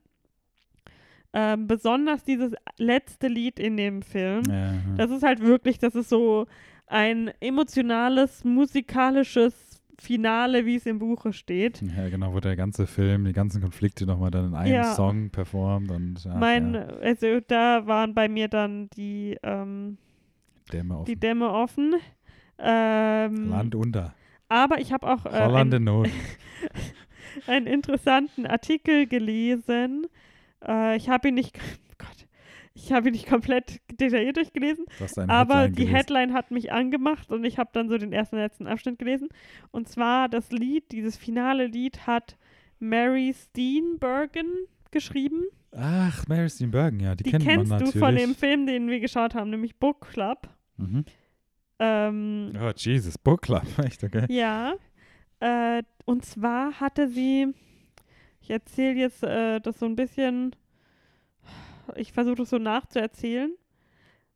Ähm, 1.32 1.68
besonders 1.68 2.24
dieses 2.24 2.54
letzte 2.78 3.28
Lied 3.28 3.60
in 3.60 3.78
dem 3.78 4.02
Film. 4.02 4.44
Ja. 4.50 4.74
Das 4.98 5.12
ist 5.12 5.22
halt 5.24 5.42
wirklich, 5.42 5.78
das 5.78 5.94
ist 5.96 6.10
so 6.10 6.48
ein 6.88 7.32
emotionales, 7.40 8.44
musikalisches 8.44 9.54
Finale, 10.00 10.66
wie 10.66 10.76
es 10.76 10.86
im 10.86 10.98
Buche 10.98 11.34
steht. 11.34 11.82
ja, 11.82 12.10
genau, 12.10 12.34
wo 12.34 12.40
der 12.40 12.56
ganze 12.56 12.88
Film, 12.88 13.26
die 13.26 13.34
ganzen 13.34 13.62
Konflikte 13.62 14.06
nochmal 14.06 14.32
dann 14.32 14.48
in 14.48 14.56
einem 14.56 14.74
Ja. 14.74 14.96
Song 14.96 15.30
performt 15.30 15.92
und 15.92 16.26
ach, 16.28 16.40
mein, 16.40 16.74
ja, 16.74 16.88
also 16.88 17.40
da 17.46 17.86
waren 17.86 18.16
bei 18.16 18.28
mir 18.30 18.48
dann 18.48 18.90
die, 18.92 19.38
ähm, 19.44 19.98
Dämme 20.72 20.96
offen. 21.00 21.06
die 21.06 21.20
Dämme 21.20 21.50
offen. 21.52 21.96
Ähm, 22.58 23.50
Land 23.50 23.76
unter. 23.76 24.14
Aber 24.50 24.80
ich 24.82 24.92
habe 24.92 25.08
auch 25.08 25.26
äh, 25.26 25.30
ein, 25.30 25.74
einen 27.48 27.68
interessanten 27.68 28.46
Artikel 28.46 29.08
gelesen. 29.08 30.08
Äh, 30.66 30.98
ich 30.98 31.10
habe 31.10 31.30
ihn 31.30 31.36
nicht, 31.36 31.58
Gott, 31.98 32.28
ich 32.74 32.92
habe 32.92 33.08
ihn 33.10 33.14
nicht 33.14 33.28
komplett 33.28 33.80
detailliert 33.92 34.38
durchgelesen, 34.38 34.86
Aber 35.28 35.56
Headline 35.56 35.74
die 35.74 35.76
gelesen. 35.86 35.96
Headline 35.96 36.34
hat 36.34 36.52
mich 36.52 36.72
angemacht 36.72 37.32
und 37.32 37.44
ich 37.44 37.58
habe 37.58 37.70
dann 37.74 37.88
so 37.90 37.98
den 37.98 38.12
ersten 38.14 38.36
und 38.36 38.42
letzten 38.42 38.68
Abschnitt 38.68 39.00
gelesen. 39.00 39.30
Und 39.72 39.88
zwar 39.88 40.28
das 40.30 40.52
Lied, 40.52 40.92
dieses 40.92 41.16
finale 41.18 41.68
Lied 41.68 42.08
hat 42.08 42.38
Mary 42.80 43.34
Steenburgen 43.34 44.48
geschrieben. 44.92 45.44
Ach, 45.72 46.28
Mary 46.28 46.50
Steenburgen, 46.50 47.00
ja, 47.00 47.14
die, 47.16 47.24
Die 47.24 47.32
kennt 47.32 47.46
man 47.46 47.56
kennst 47.58 47.72
natürlich. 47.72 47.94
du 47.94 48.00
von 48.00 48.16
dem 48.16 48.36
Film, 48.36 48.66
den 48.66 48.88
wir 48.90 49.00
geschaut 49.00 49.36
haben, 49.36 49.50
nämlich 49.52 49.76
Book 49.76 50.08
Club. 50.12 50.50
Mhm. 50.78 51.06
Ähm, 51.80 52.54
Oh, 52.60 52.72
Jesus, 52.76 53.18
Book 53.18 53.44
Club, 53.44 53.64
echt, 53.84 54.04
okay. 54.04 54.26
ja. 54.30 54.76
Äh, 55.40 55.84
und 56.06 56.26
zwar 56.26 56.80
hatte 56.80 57.08
sie, 57.08 57.54
ich 58.42 58.50
erzähle 58.50 59.00
jetzt 59.00 59.24
äh, 59.24 59.60
das 59.62 59.80
so 59.80 59.86
ein 59.86 59.96
bisschen, 59.96 60.56
ich 61.96 62.12
versuche 62.12 62.36
das 62.36 62.50
so 62.50 62.58
nachzuerzählen. 62.58 63.54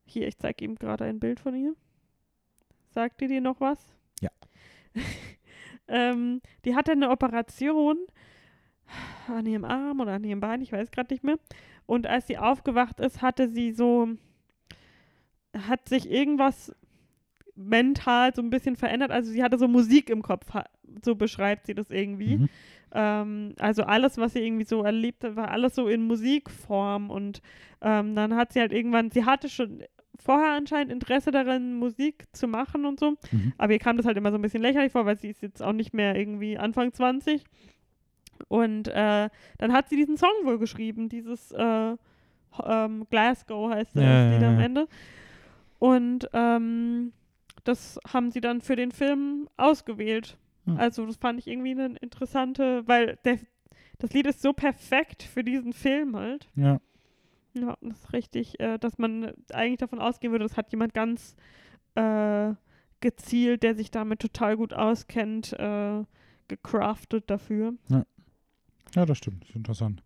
Hier, 0.06 0.28
ich 0.28 0.38
zeige 0.38 0.64
ihm 0.64 0.76
gerade 0.76 1.06
ein 1.06 1.20
Bild 1.20 1.40
von 1.40 1.56
ihr. 1.56 1.76
Sagt 2.90 3.22
ihr 3.22 3.28
dir 3.28 3.42
noch 3.42 3.60
was? 3.60 3.80
Ja. 4.22 4.30
ähm, 5.88 6.42
die 6.64 6.76
hatte 6.76 6.92
eine 6.92 7.10
Operation 7.10 7.98
an 9.28 9.46
ihrem 9.46 9.66
Arm 9.66 10.00
oder 10.00 10.14
an 10.14 10.24
ihrem 10.24 10.40
Bein, 10.40 10.62
ich 10.62 10.72
weiß 10.72 10.92
gerade 10.92 11.14
nicht 11.14 11.24
mehr. 11.24 11.38
Und 11.86 12.08
als 12.08 12.28
sie 12.28 12.38
aufgewacht 12.38 13.00
ist, 13.00 13.22
hatte 13.22 13.50
sie 13.50 13.72
so, 13.72 14.10
hat 15.68 15.90
sich 15.90 16.10
irgendwas 16.10 16.74
mental 17.56 18.34
so 18.34 18.42
ein 18.42 18.50
bisschen 18.50 18.76
verändert. 18.76 19.12
Also 19.12 19.32
sie 19.32 19.44
hatte 19.44 19.58
so 19.58 19.68
Musik 19.68 20.10
im 20.10 20.22
Kopf, 20.22 20.46
so 21.04 21.16
beschreibt 21.16 21.66
sie 21.66 21.76
das 21.76 21.90
irgendwie. 21.90 22.38
Mhm. 22.38 22.50
Ähm, 22.94 23.56
also 23.60 23.84
alles, 23.84 24.18
was 24.18 24.34
sie 24.34 24.46
irgendwie 24.46 24.66
so 24.66 24.84
erlebt 24.84 25.24
hat, 25.24 25.36
war 25.36 25.52
alles 25.52 25.76
so 25.76 25.88
in 25.88 26.06
Musikform. 26.06 27.10
Und 27.10 27.42
ähm, 27.82 28.16
dann 28.16 28.36
hat 28.36 28.54
sie 28.54 28.60
halt 28.60 28.72
irgendwann, 28.72 29.12
sie 29.12 29.26
hatte 29.26 29.50
schon 29.50 29.84
vorher 30.18 30.54
anscheinend 30.54 30.92
Interesse 30.92 31.32
daran, 31.32 31.76
Musik 31.76 32.26
zu 32.34 32.48
machen 32.48 32.86
und 32.86 33.00
so. 33.00 33.12
Mhm. 33.32 33.54
Aber 33.58 33.74
ihr 33.74 33.80
kam 33.80 33.98
das 33.98 34.06
halt 34.06 34.18
immer 34.18 34.32
so 34.32 34.38
ein 34.38 34.42
bisschen 34.42 34.62
lächerlich 34.62 34.92
vor, 34.92 35.06
weil 35.06 35.18
sie 35.18 35.30
ist 35.30 35.42
jetzt 35.42 35.62
auch 35.62 35.74
nicht 35.74 35.94
mehr 35.94 36.16
irgendwie 36.16 36.58
Anfang 36.58 36.94
20. 36.94 37.44
Und 38.48 38.88
äh, 38.88 39.30
dann 39.58 39.74
hat 39.74 39.90
sie 39.90 39.96
diesen 39.96 40.18
Song 40.18 40.34
wohl 40.44 40.60
geschrieben, 40.60 41.10
dieses 41.10 41.52
äh, 41.52 41.96
ähm, 42.64 43.08
Glasgow 43.10 43.72
heißt 43.72 43.96
das 43.96 44.04
Ja, 44.04 44.32
Lied 44.32 44.42
ja, 44.42 44.50
am 44.50 44.60
ja. 44.60 44.66
Ende. 44.66 44.88
Und 45.80 46.30
ähm, 46.34 47.12
das 47.64 48.00
haben 48.12 48.32
sie 48.32 48.42
dann 48.42 48.62
für 48.62 48.76
den 48.76 48.92
Film 48.92 49.50
ausgewählt. 49.58 50.38
Hm. 50.66 50.78
Also 50.78 51.06
das 51.06 51.18
fand 51.18 51.40
ich 51.40 51.48
irgendwie 51.48 51.72
eine 51.72 51.98
interessante, 51.98 52.88
weil 52.88 53.18
der, 53.26 53.40
das 54.00 54.14
Lied 54.14 54.28
ist 54.28 54.42
so 54.42 54.54
perfekt 54.54 55.24
für 55.24 55.44
diesen 55.44 55.74
Film 55.74 56.16
halt. 56.16 56.50
Ja. 56.56 56.80
Ja, 57.56 57.78
das 57.82 58.00
ist 58.00 58.14
richtig, 58.14 58.60
äh, 58.60 58.80
dass 58.80 58.98
man 58.98 59.32
eigentlich 59.52 59.78
davon 59.78 60.00
ausgehen 60.00 60.32
würde, 60.32 60.46
das 60.46 60.58
hat 60.58 60.72
jemand 60.72 60.96
ganz 60.96 61.36
äh, 61.94 62.54
gezielt, 63.00 63.62
der 63.62 63.76
sich 63.76 63.92
damit 63.92 64.20
total 64.20 64.58
gut 64.58 64.74
auskennt, 64.74 65.54
äh, 65.54 66.04
gecraftet 66.48 67.30
dafür. 67.30 67.74
ja, 68.96 69.06
das 69.06 69.18
stimmt. 69.20 69.44
Das 69.44 69.50
ist 69.52 69.56
interessant. 69.56 70.04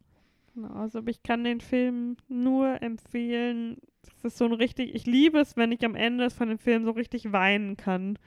Genau, 0.57 0.73
also 0.73 1.01
ich 1.05 1.21
kann 1.21 1.43
den 1.43 1.61
Film 1.61 2.17
nur 2.27 2.81
empfehlen. 2.81 3.77
Das 4.01 4.33
ist 4.33 4.37
so 4.39 4.45
ein 4.45 4.53
richtig, 4.53 4.95
ich 4.95 5.05
liebe 5.05 5.37
es, 5.39 5.55
wenn 5.55 5.71
ich 5.71 5.85
am 5.85 5.93
Ende 5.93 6.31
von 6.31 6.49
dem 6.49 6.57
Film 6.57 6.83
so 6.83 6.91
richtig 6.91 7.31
weinen 7.31 7.77
kann, 7.77 8.17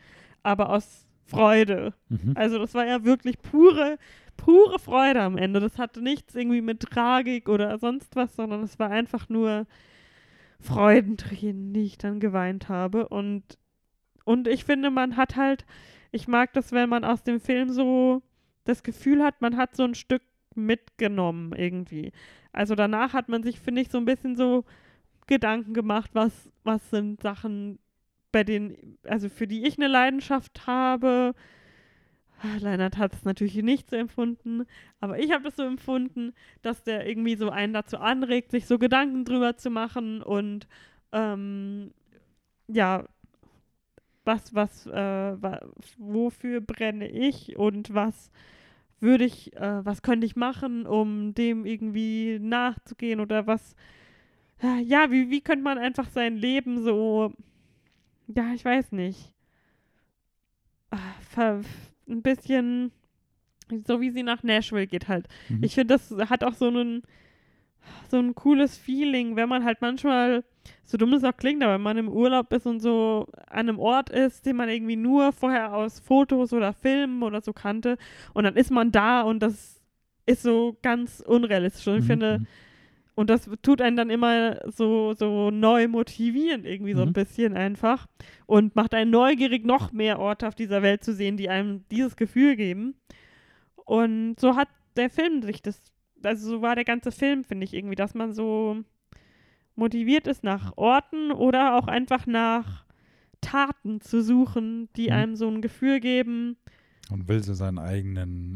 aber 0.45 0.71
aus 0.71 1.09
Freude. 1.25 1.93
Mhm. 2.09 2.35
Also 2.37 2.61
das 2.61 2.75
war 2.75 2.87
ja 2.87 3.05
wirklich 3.05 3.41
pure, 3.43 3.99
pure 4.37 4.79
Freude 4.79 5.23
am 5.23 5.37
Ende. 5.37 5.59
Das 5.59 5.77
hatte 5.79 6.03
nichts 6.03 6.37
irgendwie 6.37 6.63
mit 6.63 6.79
Tragik 6.81 7.49
oder 7.49 7.77
sonst 7.79 8.15
was, 8.15 8.37
sondern 8.37 8.63
es 8.63 8.79
war 8.79 8.91
einfach 8.91 9.29
nur 9.29 9.67
Freudentränen, 10.61 11.73
die 11.73 11.83
ich 11.83 11.99
dann 11.99 12.21
geweint 12.21 12.69
habe. 12.69 13.09
Und, 13.09 13.59
und 14.25 14.47
ich 14.47 14.65
finde, 14.65 14.93
man 14.93 15.17
hat 15.17 15.35
halt 15.35 15.67
ich 16.13 16.29
mag 16.29 16.53
das, 16.53 16.73
wenn 16.73 16.89
man 16.89 17.05
aus 17.05 17.23
dem 17.23 17.41
Film 17.41 17.71
so 17.71 18.23
das 18.65 18.83
Gefühl 18.83 19.23
hat, 19.23 19.41
man 19.41 19.57
hat 19.57 19.77
so 19.77 19.85
ein 19.85 19.95
Stück 19.95 20.23
mitgenommen 20.57 21.53
irgendwie. 21.55 22.13
Also 22.53 22.75
danach 22.75 23.13
hat 23.13 23.29
man 23.29 23.43
sich, 23.43 23.61
finde 23.61 23.83
ich, 23.83 23.91
so 23.91 23.99
ein 23.99 24.05
bisschen 24.05 24.37
so 24.37 24.65
Gedanken 25.27 25.75
gemacht, 25.75 26.11
was, 26.13 26.51
was 26.65 26.91
sind 26.91 27.21
Sachen, 27.21 27.79
bei 28.33 28.45
denen, 28.45 28.99
also 29.05 29.29
für 29.29 29.47
die 29.47 29.67
ich 29.67 29.79
eine 29.79 29.89
Leidenschaft 29.89 30.67
habe. 30.67 31.35
Leinert 32.61 32.97
hat 32.97 33.13
es 33.13 33.25
natürlich 33.25 33.57
nicht 33.57 33.91
so 33.91 33.97
empfunden, 33.97 34.65
aber 35.01 35.19
ich 35.19 35.33
habe 35.33 35.49
es 35.49 35.57
so 35.57 35.63
empfunden, 35.63 36.33
dass 36.63 36.83
der 36.85 37.07
irgendwie 37.07 37.37
so 37.37 37.51
einen 37.51 37.73
dazu 37.73 37.99
anregt, 37.99 38.51
sich 38.51 38.67
so 38.67 38.79
Gedanken 38.79 39.25
drüber 39.25 39.57
zu 39.57 39.71
machen 39.71 40.23
und 40.23 40.67
ähm, 41.13 41.93
ja, 42.67 43.05
was, 44.25 44.55
was, 44.55 44.87
äh, 44.87 45.37
wofür 45.99 46.61
brenne 46.61 47.09
ich 47.09 47.57
und 47.57 47.95
was 47.95 48.31
würde 49.01 49.25
ich, 49.25 49.57
äh, 49.57 49.85
was 49.85 50.03
könnte 50.03 50.27
ich 50.27 50.37
machen, 50.37 50.87
um 50.87 51.35
dem 51.35 51.65
irgendwie 51.65 52.39
nachzugehen 52.41 53.21
oder 53.21 53.47
was, 53.47 53.75
äh, 54.63 54.81
ja, 54.83 55.11
wie, 55.11 55.31
wie 55.31 55.41
könnte 55.41 55.65
man 55.65 55.79
einfach 55.79 56.09
sein 56.11 56.37
Leben 56.37 56.83
so, 56.83 57.33
ja, 58.29 58.53
ich 58.55 58.65
weiß 58.65 58.93
nicht, 58.93 59.33
ver, 61.31 61.61
ein 62.09 62.23
bisschen, 62.23 62.93
so 63.87 64.01
wie 64.01 64.11
sie 64.11 64.23
nach 64.23 64.43
Nashville 64.43 64.87
geht 64.87 65.09
halt. 65.09 65.29
Mhm. 65.49 65.63
Ich 65.63 65.75
finde, 65.75 65.95
das 65.95 66.11
hat 66.29 66.45
auch 66.45 66.55
so 66.55 66.69
einen, 66.69 67.03
so 68.11 68.19
ein 68.19 68.35
cooles 68.35 68.77
Feeling, 68.77 69.37
wenn 69.37 69.49
man 69.49 69.65
halt 69.65 69.81
manchmal, 69.81 70.45
so 70.85 70.97
dumm 70.99 71.13
es 71.15 71.25
auch 71.25 71.37
klingt, 71.37 71.63
aber 71.63 71.75
wenn 71.75 71.83
man 71.83 71.99
im 71.99 72.09
Urlaub 72.09 72.53
ist 72.53 72.67
und 72.67 72.81
so 72.81 73.27
an 73.47 73.69
einem 73.69 73.79
Ort 73.79 74.11
ist, 74.11 74.47
den 74.47 74.57
man 74.57 74.69
irgendwie 74.69 74.97
nur 74.97 75.33
vorher 75.33 75.75
aus 75.75 76.01
Fotos 76.01 76.53
oder 76.53 76.73
Filmen 76.73 77.23
oder 77.23 77.41
so 77.41 77.53
kannte 77.53 77.97
und 78.35 78.45
dann 78.45 78.57
ist 78.57 78.71
man 78.71 78.91
da 78.93 79.23
und 79.23 79.41
das 79.43 79.81
ist 80.27 80.43
so 80.43 80.77
ganz 80.83 81.21
unrealistisch. 81.27 81.87
Und 81.89 81.99
ich 81.99 82.05
Mhm, 82.05 82.07
finde, 82.07 82.41
mhm. 82.41 82.47
und 83.17 83.31
das 83.31 83.51
tut 83.63 83.83
einen 83.83 83.97
dann 83.97 84.11
immer 84.11 84.59
so, 84.71 85.13
so 85.15 85.51
neu 85.51 85.89
motivieren, 85.89 86.65
irgendwie 86.65 86.95
so 86.95 87.03
ein 87.03 87.09
Mhm. 87.09 87.13
bisschen 87.13 87.57
einfach. 87.57 88.07
Und 88.47 88.77
macht 88.77 88.95
einen 88.95 89.11
neugierig, 89.11 89.65
noch 89.65 89.93
mehr 89.93 90.19
Orte 90.21 90.47
auf 90.49 90.55
dieser 90.55 90.83
Welt 90.83 91.03
zu 91.05 91.13
sehen, 91.15 91.37
die 91.37 91.49
einem 91.49 91.85
dieses 91.91 92.17
Gefühl 92.17 92.57
geben. 92.57 92.95
Und 93.85 94.39
so 94.39 94.57
hat 94.57 94.69
der 94.97 95.11
Film 95.11 95.43
sich 95.43 95.63
das, 95.63 95.83
also 96.23 96.49
so 96.49 96.63
war 96.63 96.75
der 96.75 96.85
ganze 96.85 97.13
Film, 97.13 97.45
finde 97.45 97.65
ich 97.65 97.75
irgendwie, 97.75 97.97
dass 97.97 98.15
man 98.15 98.33
so 98.33 98.79
motiviert 99.81 100.27
ist 100.29 100.45
nach 100.45 100.77
Orten 100.77 101.33
oder 101.33 101.77
auch 101.77 101.89
einfach 101.89 102.27
nach 102.27 102.85
Taten 103.41 104.01
zu 104.01 104.23
suchen, 104.23 104.89
die 104.97 105.07
Mhm. 105.09 105.13
einem 105.13 105.37
so 105.37 105.49
ein 105.49 105.63
Gefühl 105.63 105.99
geben. 106.01 106.57
Und 107.11 107.27
will 107.27 107.43
so 107.43 107.55
seinen 107.55 107.79
eigenen 107.81 108.55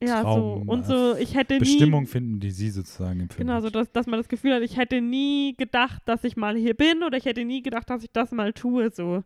äh, 0.00 0.04
Ja, 0.06 0.22
Traum, 0.22 0.64
so. 0.66 0.72
Und 0.72 0.80
äh, 0.80 0.84
so, 0.86 1.16
ich 1.16 1.36
hätte 1.36 1.54
nie. 1.54 1.60
Bestimmung 1.60 2.06
finden, 2.06 2.40
die 2.40 2.50
sie 2.50 2.70
sozusagen 2.70 3.28
Film 3.28 3.46
Genau, 3.46 3.60
so 3.60 3.70
dass, 3.70 3.92
dass 3.92 4.06
man 4.06 4.18
das 4.18 4.28
Gefühl 4.28 4.54
hat, 4.54 4.62
ich 4.62 4.76
hätte 4.76 5.00
nie 5.00 5.54
gedacht, 5.56 6.02
dass 6.06 6.24
ich 6.24 6.36
mal 6.36 6.56
hier 6.56 6.74
bin 6.74 7.04
oder 7.04 7.16
ich 7.16 7.26
hätte 7.26 7.44
nie 7.44 7.62
gedacht, 7.62 7.88
dass 7.90 8.02
ich 8.02 8.10
das 8.10 8.32
mal 8.32 8.52
tue, 8.52 8.90
so, 8.90 9.22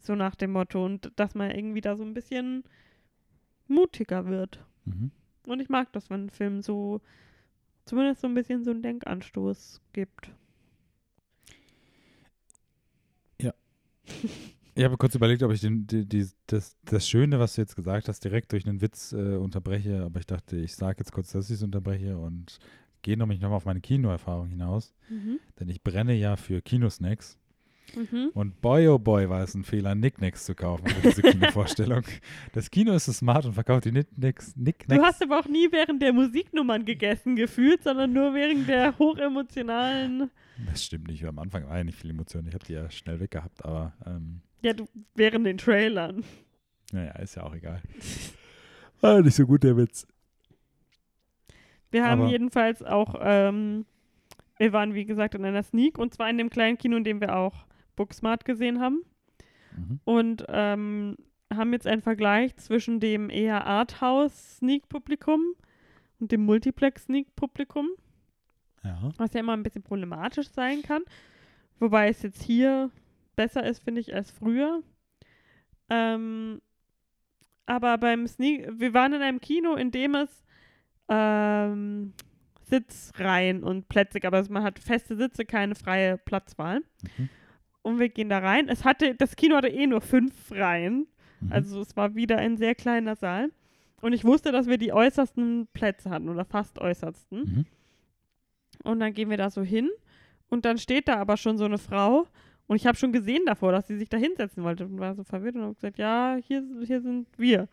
so 0.00 0.14
nach 0.16 0.34
dem 0.34 0.52
Motto. 0.52 0.84
Und 0.84 1.12
dass 1.16 1.36
man 1.36 1.52
irgendwie 1.52 1.82
da 1.82 1.94
so 1.94 2.02
ein 2.02 2.14
bisschen 2.14 2.64
mutiger 3.68 4.26
wird. 4.26 4.64
Mhm. 4.86 5.10
Und 5.46 5.60
ich 5.60 5.68
mag 5.68 5.92
das, 5.92 6.10
wenn 6.10 6.24
ein 6.26 6.30
Film 6.30 6.62
so 6.62 7.00
zumindest 7.84 8.22
so 8.22 8.26
ein 8.28 8.34
bisschen 8.34 8.64
so 8.64 8.70
einen 8.72 8.82
Denkanstoß 8.82 9.80
gibt. 9.92 10.32
Ich 14.74 14.84
habe 14.84 14.96
kurz 14.96 15.14
überlegt, 15.14 15.42
ob 15.42 15.52
ich 15.52 15.60
den, 15.60 15.86
die, 15.86 16.06
die, 16.06 16.26
das, 16.46 16.76
das 16.84 17.06
Schöne, 17.08 17.38
was 17.38 17.54
du 17.54 17.60
jetzt 17.60 17.74
gesagt 17.76 18.08
hast, 18.08 18.24
direkt 18.24 18.52
durch 18.52 18.66
einen 18.66 18.80
Witz 18.80 19.12
äh, 19.12 19.36
unterbreche, 19.36 20.02
aber 20.04 20.20
ich 20.20 20.26
dachte, 20.26 20.56
ich 20.56 20.74
sage 20.74 20.98
jetzt 21.00 21.12
kurz, 21.12 21.32
dass 21.32 21.50
ich 21.50 21.56
es 21.56 21.62
unterbreche 21.62 22.16
und 22.16 22.58
gehe 23.02 23.16
nämlich 23.16 23.40
nochmal 23.40 23.56
auf 23.56 23.64
meine 23.64 23.80
Kinoerfahrung 23.80 24.48
hinaus, 24.48 24.94
Mhm. 25.10 25.40
denn 25.58 25.68
ich 25.68 25.82
brenne 25.82 26.14
ja 26.14 26.36
für 26.36 26.62
Kinosnacks 26.62 27.36
Mhm. 27.96 28.30
und 28.34 28.60
boy 28.60 28.86
oh 28.88 28.98
boy 28.98 29.28
war 29.28 29.42
es 29.42 29.54
ein 29.54 29.64
Fehler, 29.64 29.94
Nicknacks 29.94 30.44
zu 30.44 30.54
kaufen 30.54 30.86
für 30.88 31.08
diese 31.08 31.22
Kinovorstellung. 31.22 32.02
Das 32.52 32.70
Kino 32.70 32.92
ist 32.94 33.06
so 33.06 33.12
smart 33.12 33.44
und 33.46 33.52
verkauft 33.54 33.84
die 33.84 33.92
Nicknacks. 33.92 34.54
Du 34.54 34.62
Nicknacks. 34.62 35.02
hast 35.04 35.22
aber 35.22 35.40
auch 35.40 35.46
nie 35.46 35.68
während 35.70 36.00
der 36.02 36.12
Musiknummern 36.12 36.84
gegessen 36.84 37.36
gefühlt, 37.36 37.82
sondern 37.82 38.12
nur 38.12 38.34
während 38.34 38.68
der 38.68 38.98
hochemotionalen, 38.98 40.30
Das 40.70 40.84
stimmt 40.84 41.08
nicht, 41.08 41.24
am 41.24 41.38
Anfang 41.38 41.66
war 41.68 41.76
ja 41.78 41.84
nicht 41.84 41.98
viel 41.98 42.10
Emotion, 42.10 42.46
ich 42.46 42.54
habe 42.54 42.64
die 42.64 42.74
ja 42.74 42.90
schnell 42.90 43.20
weggehabt, 43.20 43.64
aber 43.64 43.92
ähm, 44.06 44.40
ja, 44.62 44.72
du, 44.72 44.86
während 45.14 45.46
den 45.46 45.58
Trailern. 45.58 46.22
naja, 46.92 47.12
ist 47.12 47.34
ja 47.36 47.42
auch 47.44 47.54
egal. 47.54 47.80
Ah, 49.02 49.18
nicht 49.22 49.34
so 49.34 49.46
gut 49.46 49.62
der 49.62 49.78
Witz. 49.78 50.06
Wir 51.90 52.04
haben 52.04 52.20
Aber- 52.22 52.30
jedenfalls 52.30 52.82
auch, 52.82 53.14
ähm, 53.20 53.86
wir 54.58 54.72
waren 54.74 54.92
wie 54.94 55.06
gesagt 55.06 55.34
in 55.34 55.44
einer 55.44 55.62
Sneak 55.62 55.96
und 55.98 56.12
zwar 56.12 56.28
in 56.28 56.36
dem 56.36 56.50
kleinen 56.50 56.76
Kino, 56.76 56.96
in 56.98 57.04
dem 57.04 57.20
wir 57.20 57.34
auch 57.34 57.64
Booksmart 58.00 58.44
gesehen 58.46 58.80
haben 58.80 59.02
Mhm. 59.76 60.00
und 60.04 60.44
ähm, 60.48 61.16
haben 61.52 61.72
jetzt 61.72 61.86
einen 61.86 62.00
Vergleich 62.02 62.56
zwischen 62.56 62.98
dem 62.98 63.28
eher 63.30 63.66
Arthouse-Sneak-Publikum 63.66 65.40
und 66.18 66.32
dem 66.32 66.44
Multiplex-Sneak-Publikum, 66.44 67.88
Ja. 68.82 69.10
was 69.18 69.32
ja 69.34 69.40
immer 69.40 69.52
ein 69.52 69.62
bisschen 69.62 69.82
problematisch 69.82 70.48
sein 70.50 70.82
kann, 70.82 71.02
wobei 71.78 72.08
es 72.08 72.22
jetzt 72.22 72.42
hier 72.42 72.90
besser 73.36 73.64
ist, 73.64 73.82
finde 73.84 74.00
ich, 74.00 74.14
als 74.14 74.30
früher. 74.30 74.82
Ähm, 75.88 76.60
aber 77.66 77.98
beim 77.98 78.26
Sneak, 78.26 78.68
wir 78.80 78.94
waren 78.94 79.12
in 79.12 79.22
einem 79.22 79.40
Kino, 79.40 79.74
in 79.74 79.90
dem 79.90 80.14
es 80.14 80.44
ähm, 81.08 82.12
Sitzreihen 82.68 83.62
und 83.64 83.88
Plätze 83.88 84.20
gab. 84.20 84.32
Also 84.34 84.52
man 84.52 84.62
hat 84.62 84.78
feste 84.78 85.16
Sitze, 85.16 85.44
keine 85.44 85.74
freie 85.74 86.18
Platzwahl. 86.18 86.80
Mhm. 87.18 87.28
Und 87.82 87.98
wir 87.98 88.08
gehen 88.08 88.28
da 88.28 88.38
rein. 88.38 88.68
Es 88.68 88.84
hatte, 88.84 89.14
das 89.14 89.36
Kino 89.36 89.56
hatte 89.56 89.68
eh 89.68 89.86
nur 89.86 90.00
fünf 90.00 90.50
Reihen. 90.50 91.06
Mhm. 91.40 91.52
Also 91.52 91.80
es 91.80 91.96
war 91.96 92.14
wieder 92.14 92.38
ein 92.38 92.56
sehr 92.56 92.74
kleiner 92.74 93.16
Saal. 93.16 93.50
Und 94.00 94.12
ich 94.12 94.24
wusste, 94.24 94.52
dass 94.52 94.66
wir 94.66 94.78
die 94.78 94.92
äußersten 94.92 95.68
Plätze 95.72 96.10
hatten 96.10 96.28
oder 96.28 96.44
fast 96.44 96.78
äußersten. 96.78 97.38
Mhm. 97.38 97.66
Und 98.82 99.00
dann 99.00 99.12
gehen 99.12 99.30
wir 99.30 99.36
da 99.36 99.50
so 99.50 99.62
hin 99.62 99.90
und 100.48 100.64
dann 100.64 100.78
steht 100.78 101.08
da 101.08 101.16
aber 101.16 101.36
schon 101.36 101.58
so 101.58 101.64
eine 101.64 101.78
Frau 101.78 102.26
und 102.66 102.76
ich 102.76 102.86
habe 102.86 102.96
schon 102.96 103.12
gesehen 103.12 103.42
davor, 103.46 103.72
dass 103.72 103.88
sie 103.88 103.98
sich 103.98 104.08
da 104.08 104.16
hinsetzen 104.16 104.62
wollte 104.62 104.84
und 104.84 104.98
war 104.98 105.14
so 105.14 105.24
verwirrt 105.24 105.56
und 105.56 105.62
habe 105.62 105.74
gesagt, 105.74 105.98
ja, 105.98 106.38
hier, 106.40 106.64
hier 106.84 107.00
sind 107.00 107.26
wir. 107.36 107.68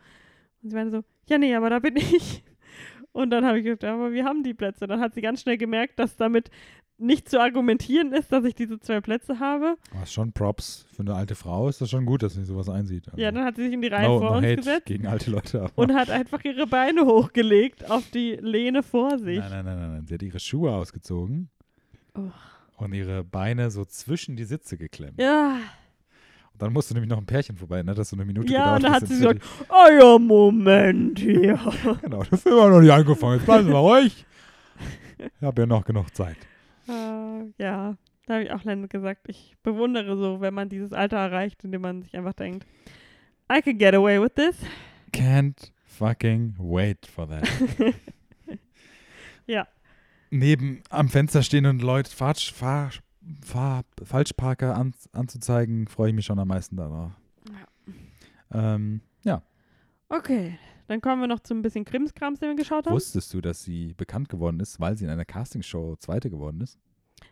Und 0.61 0.69
sie 0.69 0.75
meinte 0.75 0.91
so, 0.91 1.03
ja, 1.27 1.37
nee, 1.37 1.53
aber 1.53 1.69
da 1.69 1.79
bin 1.79 1.95
ich. 1.97 2.43
Und 3.11 3.29
dann 3.29 3.45
habe 3.45 3.59
ich 3.59 3.63
gesagt, 3.63 3.83
ja, 3.83 3.93
aber 3.93 4.11
wir 4.11 4.25
haben 4.25 4.43
die 4.43 4.53
Plätze. 4.53 4.87
Dann 4.87 4.99
hat 4.99 5.13
sie 5.13 5.21
ganz 5.21 5.41
schnell 5.41 5.57
gemerkt, 5.57 5.99
dass 5.99 6.15
damit 6.15 6.49
nicht 6.99 7.29
zu 7.29 7.39
argumentieren 7.39 8.11
ist, 8.13 8.31
dass 8.31 8.43
ich 8.45 8.55
diese 8.55 8.79
zwei 8.79 9.01
Plätze 9.01 9.39
habe. 9.39 9.75
Aber 9.91 10.03
ist 10.03 10.13
schon 10.13 10.31
Props. 10.33 10.85
Für 10.95 11.03
eine 11.03 11.13
alte 11.15 11.35
Frau 11.35 11.69
ist 11.69 11.79
das 11.79 11.89
schon 11.91 12.05
gut, 12.05 12.23
dass 12.23 12.33
sie 12.33 12.43
sowas 12.43 12.69
einsieht. 12.69 13.07
Also 13.09 13.21
Ja, 13.21 13.31
dann 13.31 13.43
hat 13.45 13.55
sie 13.55 13.63
sich 13.65 13.73
in 13.73 13.81
die 13.81 13.87
Reihe 13.87 14.07
no, 14.07 14.19
vor 14.19 14.31
no 14.31 14.37
uns 14.37 14.45
hate 14.47 14.55
gesetzt 14.57 14.85
gegen 14.87 15.05
alte 15.07 15.29
Leute. 15.31 15.61
Aber 15.61 15.71
und 15.75 15.93
hat 15.93 16.09
einfach 16.09 16.43
ihre 16.43 16.65
Beine 16.67 17.05
hochgelegt 17.05 17.89
auf 17.91 18.09
die 18.11 18.31
Lehne 18.41 18.81
vor 18.83 19.19
sich. 19.19 19.37
nein, 19.39 19.49
nein, 19.51 19.65
nein, 19.65 19.79
nein, 19.79 19.91
nein. 19.91 20.05
Sie 20.07 20.13
hat 20.15 20.23
ihre 20.23 20.39
Schuhe 20.39 20.71
ausgezogen 20.71 21.49
Oh. 22.15 22.31
und 22.77 22.93
ihre 22.93 23.23
Beine 23.23 23.69
so 23.69 23.85
zwischen 23.85 24.35
die 24.35 24.45
Sitze 24.45 24.75
geklemmt. 24.77 25.21
Ja, 25.21 25.57
Und 26.53 26.61
dann 26.63 26.73
musste 26.73 26.95
nämlich 26.95 27.11
noch 27.11 27.19
ein 27.19 27.27
Pärchen 27.27 27.55
vorbei, 27.57 27.83
ne? 27.83 27.93
Das 27.93 28.09
so 28.09 28.15
eine 28.15 28.25
Minute 28.25 28.51
Ja, 28.51 28.73
und 28.73 28.81
gedauert. 28.81 28.83
dann 28.83 28.93
hat 28.93 29.07
sie 29.07 29.19
gesagt, 29.19 29.43
oh 29.69 29.91
ja, 29.99 30.17
Moment 30.17 31.19
hier. 31.19 31.59
Genau, 32.01 32.23
der 32.23 32.37
Film 32.39 32.59
hat 32.59 32.69
noch 32.71 32.81
nicht 32.81 32.91
angefangen. 32.91 33.35
Jetzt 33.35 33.45
bleiben 33.45 33.65
Sie 33.67 33.71
mal 33.71 33.77
ruhig. 33.79 34.25
Ich 35.19 35.41
habe 35.45 35.61
ja 35.61 35.65
noch 35.67 35.85
genug 35.85 36.15
Zeit. 36.15 36.37
Äh, 36.87 37.51
ja, 37.57 37.97
da 38.25 38.33
habe 38.33 38.43
ich 38.43 38.51
auch 38.51 38.63
Lennart 38.63 38.89
gesagt, 38.89 39.27
ich 39.29 39.55
bewundere 39.63 40.17
so, 40.17 40.41
wenn 40.41 40.53
man 40.53 40.69
dieses 40.69 40.93
Alter 40.93 41.17
erreicht, 41.17 41.63
in 41.63 41.71
dem 41.71 41.81
man 41.81 42.01
sich 42.01 42.15
einfach 42.15 42.33
denkt, 42.33 42.65
I 43.51 43.61
can 43.61 43.77
get 43.77 43.93
away 43.93 44.21
with 44.21 44.33
this. 44.35 44.57
Can't 45.11 45.71
fucking 45.85 46.55
wait 46.57 47.05
for 47.05 47.27
that. 47.27 47.47
Ja. 49.47 49.67
Neben 50.29 50.83
am 50.89 51.07
Fenster 51.07 51.41
stehen 51.41 51.65
und 51.65 51.81
Leute 51.81 52.11
Falsch, 52.11 52.53
Fahr, 52.53 52.91
Fahr, 53.41 53.83
Falschparker 54.03 54.75
an, 54.75 54.93
anzuzeigen, 55.13 55.87
freue 55.87 56.09
ich 56.09 56.15
mich 56.15 56.25
schon 56.25 56.37
am 56.37 56.49
meisten 56.49 56.75
darauf. 56.75 57.11
Ähm, 58.51 59.01
ja. 59.23 59.41
Okay, 60.09 60.59
dann 60.87 61.01
kommen 61.01 61.21
wir 61.21 61.27
noch 61.27 61.39
zu 61.41 61.53
ein 61.53 61.61
bisschen 61.61 61.85
Krimskrams, 61.85 62.39
den 62.39 62.49
wir 62.49 62.55
geschaut 62.55 62.85
haben. 62.85 62.93
Wusstest 62.95 63.33
du, 63.33 63.41
dass 63.41 63.63
sie 63.63 63.93
bekannt 63.93 64.29
geworden 64.29 64.59
ist, 64.59 64.79
weil 64.79 64.97
sie 64.97 65.05
in 65.05 65.11
einer 65.11 65.25
Castingshow 65.25 65.95
Zweite 65.97 66.29
geworden 66.29 66.61
ist? 66.61 66.79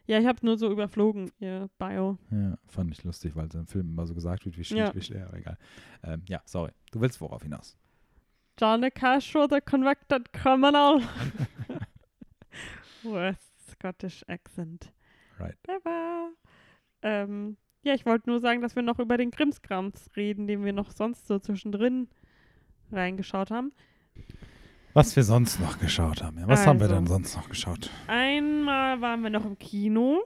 Ja, 0.07 0.19
ich 0.19 0.25
habe 0.25 0.43
nur 0.45 0.57
so 0.57 0.71
überflogen, 0.71 1.31
ihr 1.39 1.69
Bio. 1.77 2.17
Ja, 2.31 2.57
fand 2.67 2.91
ich 2.91 3.03
lustig, 3.03 3.35
weil 3.35 3.47
es 3.47 3.55
im 3.55 3.67
Film 3.67 3.89
immer 3.89 4.05
so 4.07 4.13
gesagt 4.13 4.45
wird, 4.45 4.55
wie 4.57 4.61
Ja. 4.61 4.65
schwierig, 4.65 4.95
wie 4.95 5.01
schwer, 5.01 5.27
aber 5.27 5.37
egal. 5.37 5.57
Ähm, 6.03 6.23
ja, 6.27 6.41
sorry. 6.45 6.71
Du 6.91 7.01
willst 7.01 7.19
worauf 7.21 7.43
hinaus? 7.43 7.77
Johnny 8.59 8.89
Cashro, 8.89 9.47
the 9.49 9.59
convicted 9.61 10.31
criminal. 10.33 11.01
With 13.03 13.37
Scottish 13.71 14.23
accent. 14.27 14.91
Right. 15.39 15.55
Clever. 15.63 16.29
Ähm, 17.01 17.57
Ja, 17.83 17.93
ich 17.93 18.05
wollte 18.05 18.29
nur 18.29 18.39
sagen, 18.39 18.61
dass 18.61 18.75
wir 18.75 18.81
noch 18.83 18.97
über 18.99 19.17
den 19.17 19.29
Krimskrams 19.31 20.09
reden, 20.15 20.47
den 20.47 20.65
wir 20.65 20.73
noch 20.73 20.91
sonst 20.91 21.27
so 21.27 21.37
zwischendrin 21.37 22.07
reingeschaut 22.95 23.51
haben. 23.51 23.71
Was 24.93 25.15
wir 25.15 25.23
sonst 25.23 25.59
noch 25.59 25.77
geschaut 25.79 26.23
haben. 26.23 26.39
Ja, 26.39 26.47
was 26.47 26.65
haben 26.65 26.79
wir 26.79 26.85
Also. 26.85 26.95
denn 26.95 27.07
sonst 27.07 27.35
noch 27.35 27.49
geschaut? 27.49 27.89
Einmal 28.07 29.01
waren 29.01 29.21
wir 29.23 29.29
noch 29.29 29.45
im 29.45 29.57
Kino, 29.59 30.23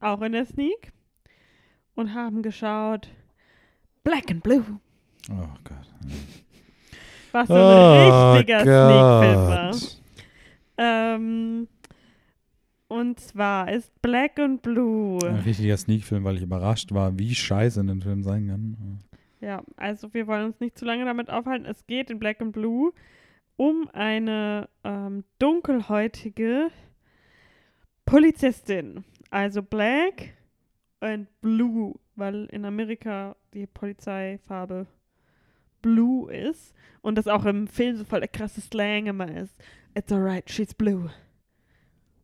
auch 0.00 0.22
in 0.22 0.32
der 0.32 0.46
Sneak, 0.46 0.92
und 1.96 2.14
haben 2.14 2.42
geschaut 2.42 3.08
Black 4.04 4.30
and 4.30 4.42
Blue, 4.44 4.64
Oh 5.28 5.48
Gott. 5.64 5.88
was 7.32 7.48
so 7.48 7.54
ein 7.54 7.60
Oh 7.60 8.32
richtiger 8.34 8.60
Sneak-Film 8.60 9.48
war. 9.48 9.74
Ähm, 10.78 11.68
und 12.88 13.18
zwar 13.18 13.72
ist 13.72 13.90
Black 14.02 14.38
and 14.38 14.62
Blue. 14.62 15.18
Ein 15.26 15.40
richtiger 15.40 15.76
Sneak-Film, 15.76 16.22
weil 16.22 16.36
ich 16.36 16.42
überrascht 16.42 16.92
war, 16.92 17.18
wie 17.18 17.34
scheiße 17.34 17.80
ein 17.80 18.00
Film 18.00 18.22
sein 18.22 18.46
kann. 18.46 19.00
Ja, 19.40 19.62
also 19.76 20.12
wir 20.14 20.26
wollen 20.26 20.46
uns 20.46 20.60
nicht 20.60 20.78
zu 20.78 20.84
lange 20.84 21.04
damit 21.04 21.30
aufhalten. 21.30 21.66
Es 21.66 21.86
geht 21.86 22.10
in 22.10 22.18
Black 22.18 22.40
and 22.40 22.52
Blue 22.52 22.92
um 23.56 23.88
eine 23.92 24.68
ähm, 24.84 25.24
dunkelhäutige 25.38 26.68
Polizistin. 28.04 29.04
Also 29.30 29.62
Black 29.62 30.34
und 31.00 31.28
Blue, 31.40 31.98
weil 32.14 32.46
in 32.46 32.64
Amerika 32.64 33.36
die 33.52 33.66
Polizeifarbe 33.66 34.86
Blue 35.82 36.32
ist 36.32 36.74
und 37.02 37.16
das 37.16 37.28
auch 37.28 37.44
im 37.44 37.66
Film 37.66 37.96
so 37.96 38.04
voll 38.04 38.20
der 38.20 38.28
krasse 38.28 38.60
Slang 38.60 39.06
immer 39.06 39.30
ist. 39.30 39.54
It's 39.94 40.12
alright, 40.12 40.50
she's 40.50 40.74
blue. 40.74 41.10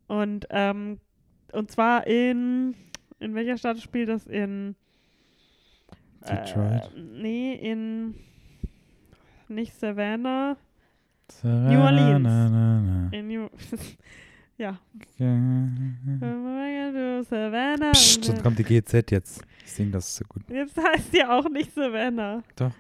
Und, 0.09 0.47
ähm, 0.51 1.01
und 1.53 1.71
zwar 1.71 2.07
in, 2.07 2.75
in 3.21 3.35
welcher 3.35 3.57
Stadt 3.57 3.81
spielt 3.81 4.09
das? 4.09 4.27
In 4.27 4.75
Detroit. 6.29 6.91
äh, 6.95 7.01
nee, 7.21 7.55
in 7.55 8.15
nicht 9.49 9.75
Savannah, 9.79 10.57
New 11.43 11.81
Orleans. 11.81 13.13
in 13.13 13.29
New 13.29 13.49
ja. 14.59 14.79
Psst, 14.99 15.19
Savannah. 17.29 17.95
sonst 17.95 18.43
kommt 18.43 18.59
die 18.59 18.65
GZ 18.65 19.11
jetzt. 19.11 19.43
Ich 19.65 19.73
singe 19.73 19.91
das 19.93 20.17
so 20.17 20.25
gut. 20.29 20.43
Jetzt 20.49 20.77
heißt 20.77 21.13
sie 21.13 21.25
auch 21.25 21.49
nicht 21.49 21.73
Savannah. 21.75 22.43
Doch. 22.57 22.73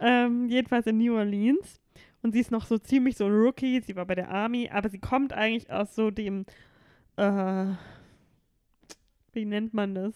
Ähm, 0.00 0.48
jedenfalls 0.48 0.86
in 0.86 0.98
New 0.98 1.14
Orleans. 1.16 1.80
Und 2.22 2.32
sie 2.32 2.40
ist 2.40 2.50
noch 2.50 2.66
so 2.66 2.78
ziemlich 2.78 3.16
so 3.16 3.26
ein 3.26 3.32
Rookie. 3.32 3.80
Sie 3.80 3.94
war 3.96 4.04
bei 4.04 4.14
der 4.14 4.30
Army, 4.30 4.68
aber 4.68 4.88
sie 4.88 4.98
kommt 4.98 5.32
eigentlich 5.32 5.70
aus 5.70 5.94
so 5.94 6.10
dem, 6.10 6.44
äh, 7.16 7.66
wie 9.32 9.44
nennt 9.44 9.74
man 9.74 9.94
das? 9.94 10.14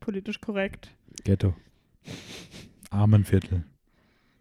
Politisch 0.00 0.40
korrekt. 0.40 0.90
Ghetto. 1.24 1.54
Armenviertel. 2.90 3.64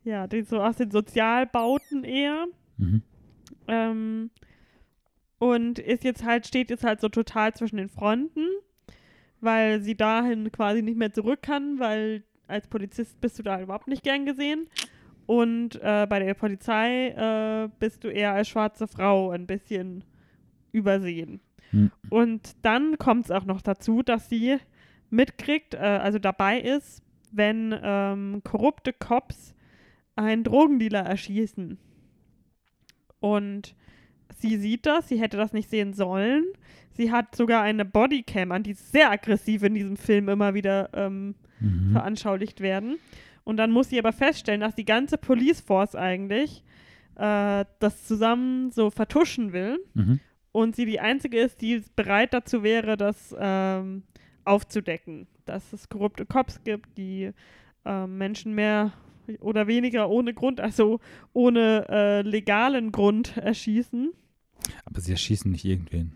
Ja, 0.03 0.27
die 0.27 0.43
so 0.43 0.61
aus 0.61 0.77
den 0.77 0.91
Sozialbauten 0.91 2.03
eher. 2.03 2.45
Mhm. 2.77 3.01
Ähm, 3.67 4.29
und 5.39 5.79
ist 5.79 6.03
jetzt 6.03 6.23
halt, 6.25 6.47
steht 6.47 6.69
jetzt 6.69 6.83
halt 6.83 7.01
so 7.01 7.09
total 7.09 7.53
zwischen 7.53 7.77
den 7.77 7.89
Fronten, 7.89 8.47
weil 9.41 9.81
sie 9.81 9.95
dahin 9.95 10.51
quasi 10.51 10.81
nicht 10.81 10.97
mehr 10.97 11.11
zurück 11.11 11.41
kann, 11.41 11.79
weil 11.79 12.23
als 12.47 12.67
Polizist 12.67 13.19
bist 13.21 13.39
du 13.39 13.43
da 13.43 13.61
überhaupt 13.61 13.87
nicht 13.87 14.03
gern 14.03 14.25
gesehen. 14.25 14.67
Und 15.25 15.75
äh, 15.81 16.05
bei 16.07 16.19
der 16.19 16.35
Polizei 16.35 17.09
äh, 17.09 17.69
bist 17.79 18.03
du 18.03 18.09
eher 18.09 18.33
als 18.33 18.47
schwarze 18.47 18.87
Frau 18.87 19.31
ein 19.31 19.47
bisschen 19.47 20.03
übersehen. 20.71 21.41
Hm. 21.71 21.91
Und 22.09 22.55
dann 22.61 22.97
kommt 22.97 23.25
es 23.25 23.31
auch 23.31 23.45
noch 23.45 23.61
dazu, 23.61 24.03
dass 24.03 24.29
sie 24.29 24.57
mitkriegt, 25.09 25.73
äh, 25.73 25.77
also 25.77 26.19
dabei 26.19 26.59
ist, 26.59 27.01
wenn 27.35 27.75
ähm, 27.83 28.41
korrupte 28.43 28.93
Cops 28.93 29.53
einen 30.15 30.43
Drogendealer 30.43 31.01
erschießen. 31.01 31.77
Und 33.19 33.75
sie 34.37 34.57
sieht 34.57 34.85
das, 34.85 35.07
sie 35.09 35.19
hätte 35.19 35.37
das 35.37 35.53
nicht 35.53 35.69
sehen 35.69 35.93
sollen. 35.93 36.45
Sie 36.91 37.11
hat 37.11 37.35
sogar 37.35 37.61
eine 37.61 37.83
Bodycam 37.85 38.51
an, 38.51 38.63
die 38.63 38.73
sehr 38.73 39.11
aggressiv 39.11 39.63
in 39.63 39.73
diesem 39.73 39.97
Film 39.97 40.29
immer 40.29 40.53
wieder 40.53 40.89
ähm, 40.93 41.35
Mhm. 41.61 41.91
veranschaulicht 41.93 42.59
werden. 42.59 42.97
Und 43.45 43.55
dann 43.57 43.71
muss 43.71 43.89
sie 43.89 43.97
aber 43.97 44.11
feststellen, 44.11 44.59
dass 44.59 44.75
die 44.75 44.83
ganze 44.83 45.17
Police 45.17 45.61
Force 45.61 45.95
eigentlich 45.95 46.63
äh, 47.15 47.63
das 47.79 48.05
zusammen 48.05 48.71
so 48.71 48.89
vertuschen 48.91 49.53
will 49.53 49.79
Mhm. 49.93 50.19
und 50.51 50.75
sie 50.75 50.85
die 50.85 50.99
einzige 50.99 51.39
ist, 51.39 51.61
die 51.61 51.81
bereit 51.95 52.33
dazu 52.33 52.61
wäre, 52.61 52.97
das 52.97 53.33
ähm, 53.39 54.03
aufzudecken. 54.43 55.27
Dass 55.45 55.73
es 55.73 55.89
korrupte 55.89 56.25
Cops 56.25 56.63
gibt, 56.63 56.97
die 56.97 57.31
ähm, 57.85 58.17
Menschen 58.17 58.55
mehr 58.55 58.93
oder 59.39 59.67
weniger 59.67 60.09
ohne 60.09 60.33
Grund, 60.33 60.59
also 60.59 60.99
ohne 61.33 61.85
äh, 61.89 62.21
legalen 62.21 62.91
Grund 62.91 63.37
erschießen. 63.37 64.11
Aber 64.85 65.01
sie 65.01 65.11
erschießen 65.11 65.51
nicht 65.51 65.65
irgendwen. 65.65 66.13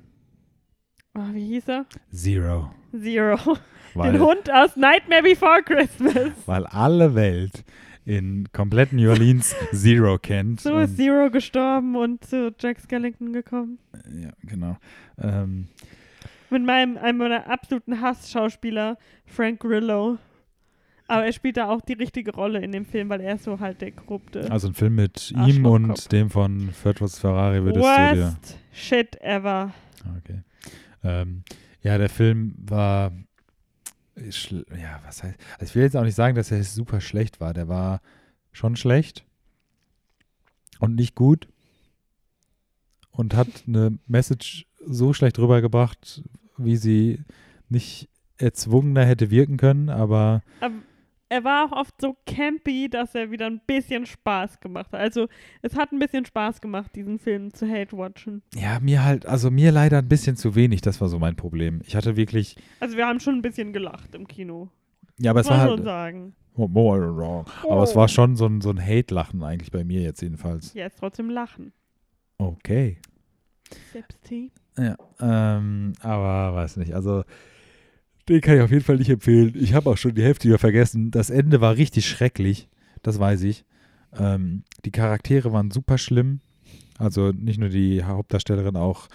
Ah, 1.13 1.29
wie 1.33 1.45
hieß 1.47 1.67
er? 1.69 1.85
Zero. 2.11 2.71
Zero. 2.97 3.57
Weil, 3.93 4.13
Den 4.13 4.21
Hund 4.21 4.51
aus 4.51 4.75
Nightmare 4.75 5.23
Before 5.23 5.63
Christmas. 5.63 6.31
weil 6.45 6.65
alle 6.67 7.15
Welt 7.15 7.63
in 8.05 8.47
komplett 8.51 8.93
New 8.93 9.09
Orleans 9.09 9.55
Zero 9.73 10.17
kennt. 10.17 10.61
So 10.61 10.77
ist 10.79 10.97
Zero 10.97 11.29
gestorben 11.29 11.95
und 11.95 12.23
zu 12.23 12.53
Jack 12.59 12.79
Skellington 12.79 13.33
gekommen. 13.33 13.79
Ja, 14.11 14.31
genau. 14.43 14.77
Ähm, 15.19 15.67
Mit 16.49 16.65
meinem, 16.65 16.97
einem 16.97 17.17
meiner 17.17 17.49
absoluten 17.49 18.01
Hassschauspieler, 18.01 18.97
Frank 19.25 19.59
Grillo. 19.59 20.17
Aber 21.07 21.25
er 21.25 21.33
spielt 21.33 21.57
da 21.57 21.69
auch 21.69 21.81
die 21.81 21.93
richtige 21.93 22.31
Rolle 22.33 22.59
in 22.59 22.71
dem 22.71 22.85
Film, 22.85 23.09
weil 23.09 23.21
er 23.21 23.35
ist 23.35 23.43
so 23.43 23.59
halt 23.59 23.81
der 23.81 23.91
korrupte. 23.91 24.49
also 24.51 24.67
ein 24.67 24.75
Film 24.75 24.95
mit 24.95 25.31
ihm 25.31 25.65
und 25.65 26.11
dem 26.11 26.29
von 26.29 26.69
Ferdwurst 26.71 27.19
Ferrari 27.19 27.63
würdest 27.63 27.85
du 27.85 28.15
dir. 28.15 28.25
Worst 28.25 28.57
shit 28.71 29.19
ever. 29.21 29.73
Okay. 30.19 30.43
Ähm, 31.03 31.43
ja, 31.81 31.97
der 31.97 32.09
Film 32.09 32.53
war. 32.57 33.11
Ja, 34.15 35.01
was 35.05 35.23
heißt. 35.23 35.37
Also 35.59 35.71
ich 35.71 35.75
will 35.75 35.83
jetzt 35.83 35.95
auch 35.95 36.03
nicht 36.03 36.15
sagen, 36.15 36.35
dass 36.35 36.51
er 36.51 36.63
super 36.63 37.01
schlecht 37.01 37.39
war. 37.39 37.53
Der 37.53 37.67
war 37.67 38.01
schon 38.51 38.75
schlecht 38.75 39.25
und 40.79 40.95
nicht 40.95 41.15
gut 41.15 41.47
und 43.11 43.35
hat 43.35 43.47
eine 43.67 43.97
Message 44.07 44.65
so 44.85 45.13
schlecht 45.13 45.39
rübergebracht, 45.39 46.23
wie 46.63 46.77
sie 46.77 47.19
nicht 47.69 48.09
erzwungener 48.37 49.05
hätte 49.05 49.31
wirken 49.31 49.57
können, 49.57 49.89
aber 49.89 50.43
Aber 50.61 50.75
er 51.29 51.43
war 51.43 51.65
auch 51.65 51.71
oft 51.77 52.01
so 52.01 52.17
campy, 52.25 52.89
dass 52.89 53.13
er 53.13 53.29
wieder 53.29 53.45
ein 53.45 53.61
bisschen 53.65 54.05
Spaß 54.07 54.59
gemacht 54.59 54.91
hat. 54.91 54.99
Also 54.99 55.27
es 55.61 55.75
hat 55.75 55.91
ein 55.91 55.99
bisschen 55.99 56.25
Spaß 56.25 56.59
gemacht, 56.59 56.95
diesen 56.95 57.19
Film 57.19 57.53
zu 57.53 57.69
hate-watchen. 57.69 58.41
ja, 58.55 58.79
mir 58.79 59.03
halt, 59.03 59.27
also 59.27 59.51
mir 59.51 59.71
leider 59.71 59.99
ein 59.99 60.07
bisschen 60.07 60.35
zu 60.35 60.55
wenig, 60.55 60.81
das 60.81 60.99
war 61.01 61.07
so 61.07 61.19
mein 61.19 61.35
Problem. 61.35 61.81
Ich 61.85 61.95
hatte 61.95 62.17
wirklich, 62.17 62.55
Also 62.79 62.97
wir 62.97 63.05
haben 63.05 63.19
schon 63.19 63.35
ein 63.35 63.41
bisschen 63.43 63.73
gelacht 63.73 64.15
im 64.15 64.27
Kino. 64.27 64.69
ja, 65.17 65.31
aber 65.31 65.41
es 65.41 65.49
war 65.49 65.59
halt, 65.59 65.83
sagen. 65.83 66.33
Oh, 66.55 66.67
oh, 66.73 66.95
oh, 66.95 67.45
oh. 67.63 67.71
aber 67.71 67.83
es 67.83 67.95
war 67.95 68.07
schon 68.07 68.35
so 68.35 68.47
ein, 68.47 68.59
so 68.59 68.71
ein 68.71 68.83
Hate-Lachen 68.83 69.43
eigentlich 69.43 69.71
bei 69.71 69.83
mir 69.83 70.01
jetzt 70.01 70.21
jedenfalls. 70.21 70.73
Ja, 70.73 70.87
ist 70.87 70.97
trotzdem 70.97 71.29
lachen. 71.29 71.73
Okay. 72.39 72.97
Sepsti. 73.93 74.51
Ja, 74.79 74.95
ähm, 75.19 75.93
aber 76.01 76.55
weiß 76.55 76.77
nicht. 76.77 76.93
Also, 76.93 77.23
den 78.27 78.41
kann 78.41 78.55
ich 78.57 78.61
auf 78.61 78.71
jeden 78.71 78.83
Fall 78.83 78.97
nicht 78.97 79.09
empfehlen. 79.09 79.53
Ich 79.55 79.73
habe 79.73 79.89
auch 79.89 79.97
schon 79.97 80.13
die 80.15 80.23
Hälfte 80.23 80.47
wieder 80.47 80.59
vergessen. 80.59 81.11
Das 81.11 81.29
Ende 81.29 81.61
war 81.61 81.75
richtig 81.75 82.07
schrecklich. 82.07 82.69
Das 83.01 83.19
weiß 83.19 83.43
ich. 83.43 83.65
Ähm, 84.17 84.63
die 84.85 84.91
Charaktere 84.91 85.51
waren 85.51 85.71
super 85.71 85.97
schlimm. 85.97 86.39
Also 86.97 87.31
nicht 87.31 87.59
nur 87.59 87.69
die 87.69 88.03
Hauptdarstellerin, 88.03 88.75
auch 88.75 89.07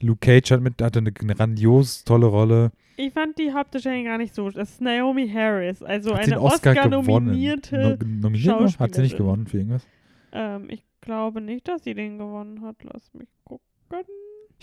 Luke 0.00 0.18
Cage 0.20 0.50
hat 0.50 0.60
mit, 0.60 0.82
hatte 0.82 0.98
eine 0.98 1.12
grandios 1.12 2.04
tolle 2.04 2.26
Rolle. 2.26 2.72
Ich 2.96 3.12
fand 3.12 3.38
die 3.38 3.52
Hauptdarstellerin 3.52 4.04
gar 4.04 4.18
nicht 4.18 4.34
so. 4.34 4.50
Das 4.50 4.70
ist 4.70 4.80
Naomi 4.80 5.28
Harris, 5.28 5.82
also 5.82 6.14
Hat 6.14 6.24
eine 6.24 6.40
Oscar 6.40 6.72
Oscar-nominierte. 6.72 7.96
gewonnen? 7.98 8.20
No, 8.20 8.28
nominiert? 8.28 8.78
Hat 8.78 8.94
sie 8.94 9.02
nicht 9.02 9.16
gewonnen 9.16 9.46
für 9.46 9.58
irgendwas? 9.58 9.86
ähm, 10.32 10.68
ich 10.68 10.84
glaube 11.00 11.40
nicht, 11.40 11.68
dass 11.68 11.84
sie 11.84 11.94
den 11.94 12.18
gewonnen 12.18 12.62
hat. 12.62 12.76
Lass 12.82 13.12
mich 13.14 13.28
gucken. 13.44 13.64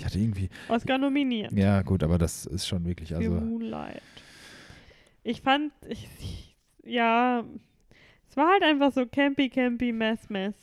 Ich 0.02 0.06
hatte 0.06 0.18
irgendwie. 0.18 0.49
Oscar 0.68 0.98
nominiert. 0.98 1.52
Ja, 1.52 1.84
gut, 1.84 2.02
aber 2.02 2.18
das 2.18 2.48
ist 2.48 2.65
schon 2.65 2.86
wirklich. 2.86 3.10
für 3.10 3.18
Also, 3.18 3.30
Moonlight. 3.30 4.02
Ich 5.23 5.41
fand, 5.44 5.72
ich, 5.88 6.07
ich, 6.19 6.57
ja, 6.84 7.44
es 8.28 8.36
war 8.36 8.49
halt 8.49 8.64
einfach 8.64 8.91
so 8.91 9.06
campy, 9.06 9.48
campy, 9.48 9.91
mess, 9.91 10.28
mess. 10.28 10.56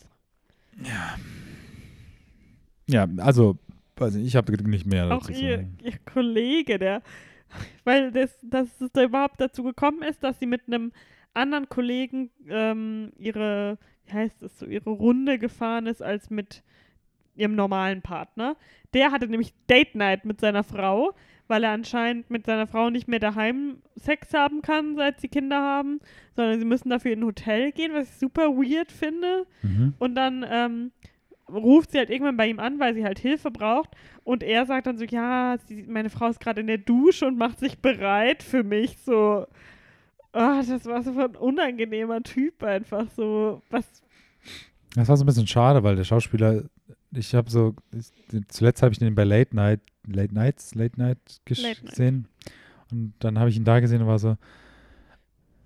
ja, 2.88 3.06
also, 3.18 3.58
weiß 3.96 4.14
nicht, 4.14 4.26
ich 4.26 4.34
habe 4.34 4.52
nicht 4.68 4.86
mehr 4.86 5.06
Auch 5.06 5.20
dazu 5.20 5.32
zu 5.32 5.40
ihr, 5.40 5.56
sagen. 5.58 5.78
ihr 5.84 5.98
Kollege, 6.12 6.80
der, 6.80 7.02
weil 7.84 8.10
das, 8.10 8.36
dass 8.42 8.80
es 8.80 8.90
da 8.90 9.04
überhaupt 9.04 9.40
dazu 9.40 9.62
gekommen 9.62 10.02
ist, 10.02 10.24
dass 10.24 10.40
sie 10.40 10.46
mit 10.46 10.62
einem 10.66 10.90
anderen 11.32 11.68
Kollegen 11.68 12.30
ähm, 12.48 13.12
ihre, 13.16 13.78
wie 14.06 14.12
heißt 14.14 14.42
es 14.42 14.58
so, 14.58 14.66
ihre 14.66 14.90
Runde 14.90 15.38
gefahren 15.38 15.86
ist, 15.86 16.02
als 16.02 16.28
mit 16.28 16.64
ihrem 17.38 17.54
normalen 17.54 18.02
Partner. 18.02 18.56
Der 18.94 19.12
hatte 19.12 19.28
nämlich 19.28 19.54
Date 19.68 19.94
Night 19.94 20.24
mit 20.24 20.40
seiner 20.40 20.64
Frau, 20.64 21.12
weil 21.46 21.64
er 21.64 21.70
anscheinend 21.70 22.30
mit 22.30 22.46
seiner 22.46 22.66
Frau 22.66 22.90
nicht 22.90 23.08
mehr 23.08 23.20
daheim 23.20 23.78
Sex 23.96 24.34
haben 24.34 24.62
kann, 24.62 24.96
seit 24.96 25.20
sie 25.20 25.28
Kinder 25.28 25.60
haben, 25.60 26.00
sondern 26.36 26.58
sie 26.58 26.64
müssen 26.64 26.90
dafür 26.90 27.12
in 27.12 27.20
ein 27.20 27.26
Hotel 27.26 27.72
gehen, 27.72 27.92
was 27.94 28.08
ich 28.08 28.16
super 28.16 28.48
weird 28.48 28.92
finde. 28.92 29.46
Mhm. 29.62 29.94
Und 29.98 30.14
dann 30.14 30.44
ähm, 30.48 30.90
ruft 31.50 31.92
sie 31.92 31.98
halt 31.98 32.10
irgendwann 32.10 32.36
bei 32.36 32.48
ihm 32.48 32.60
an, 32.60 32.78
weil 32.78 32.94
sie 32.94 33.04
halt 33.04 33.18
Hilfe 33.18 33.50
braucht. 33.50 33.90
Und 34.24 34.42
er 34.42 34.66
sagt 34.66 34.86
dann 34.86 34.98
so, 34.98 35.04
ja, 35.04 35.56
sie, 35.66 35.84
meine 35.88 36.10
Frau 36.10 36.28
ist 36.28 36.40
gerade 36.40 36.60
in 36.60 36.66
der 36.66 36.78
Dusche 36.78 37.26
und 37.26 37.38
macht 37.38 37.58
sich 37.58 37.78
bereit 37.78 38.42
für 38.42 38.62
mich. 38.62 38.98
So, 38.98 39.46
ah, 40.32 40.62
das 40.62 40.84
war 40.84 41.02
so 41.02 41.18
ein 41.18 41.36
unangenehmer 41.36 42.22
Typ 42.22 42.62
einfach. 42.62 43.06
So, 43.16 43.62
was, 43.70 43.86
Das 44.94 45.08
war 45.08 45.16
so 45.16 45.24
ein 45.24 45.26
bisschen 45.26 45.46
schade, 45.46 45.82
weil 45.82 45.96
der 45.96 46.04
Schauspieler, 46.04 46.64
ich 47.12 47.34
habe 47.34 47.50
so, 47.50 47.74
ich, 47.92 48.06
zuletzt 48.48 48.82
habe 48.82 48.92
ich 48.92 49.00
ihn 49.00 49.14
bei 49.14 49.24
Late 49.24 49.54
Night, 49.54 49.80
Late 50.06 50.34
Nights, 50.34 50.74
Late 50.74 50.98
Night 50.98 51.18
gesehen. 51.44 52.28
Und 52.90 53.14
dann 53.20 53.38
habe 53.38 53.50
ich 53.50 53.56
ihn 53.56 53.64
da 53.64 53.80
gesehen 53.80 54.02
und 54.02 54.08
war 54.08 54.18
so, 54.18 54.36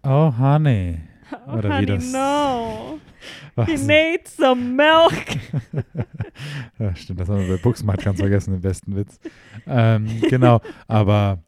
oh, 0.03 0.33
honey. 0.39 0.99
oh, 1.47 1.53
Oder 1.53 1.69
wie 1.71 1.75
honey, 1.75 1.87
das- 1.87 2.13
no. 2.13 2.99
He 3.67 3.77
needs 3.77 4.37
some 4.37 4.61
milk. 4.61 5.39
ja, 6.79 6.97
stimmt, 6.97 7.21
das 7.21 7.29
haben 7.29 7.47
wir 7.47 7.57
bei 7.57 7.63
Booksmart 7.63 8.03
ganz 8.03 8.19
vergessen, 8.19 8.53
den 8.53 8.61
besten 8.63 8.97
Witz. 8.97 9.21
Ähm, 9.67 10.09
genau, 10.29 10.61
aber 10.89 11.39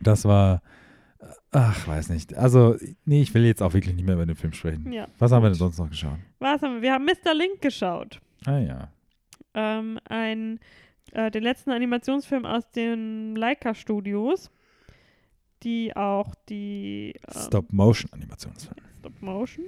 das 0.00 0.24
war, 0.26 0.60
ach, 1.50 1.86
weiß 1.86 2.10
nicht. 2.10 2.34
Also, 2.34 2.76
nee, 3.06 3.22
ich 3.22 3.32
will 3.32 3.46
jetzt 3.46 3.62
auch 3.62 3.72
wirklich 3.72 3.94
nicht 3.94 4.04
mehr 4.04 4.16
über 4.16 4.26
den 4.26 4.36
Film 4.36 4.52
sprechen. 4.52 4.92
Ja. 4.92 5.08
Was 5.18 5.32
haben 5.32 5.42
wir 5.42 5.48
denn 5.48 5.58
sonst 5.58 5.78
noch 5.78 5.88
geschaut? 5.88 6.18
Was 6.40 6.60
haben 6.60 6.74
wir? 6.74 6.82
Wir 6.82 6.92
haben 6.92 7.06
Mr. 7.06 7.32
Link 7.34 7.62
geschaut. 7.62 8.20
Ah 8.44 8.58
ja. 8.58 8.88
Ähm, 9.58 9.98
ein, 10.08 10.60
äh, 11.12 11.30
den 11.32 11.42
letzten 11.42 11.70
Animationsfilm 11.70 12.44
aus 12.46 12.70
den 12.70 13.34
Leica-Studios, 13.34 14.50
die 15.64 15.94
auch 15.96 16.34
die 16.48 17.14
ähm, 17.34 17.42
Stop-Motion-Animationsfilm. 17.42 18.78
Stop 19.00 19.20
Motion. 19.20 19.64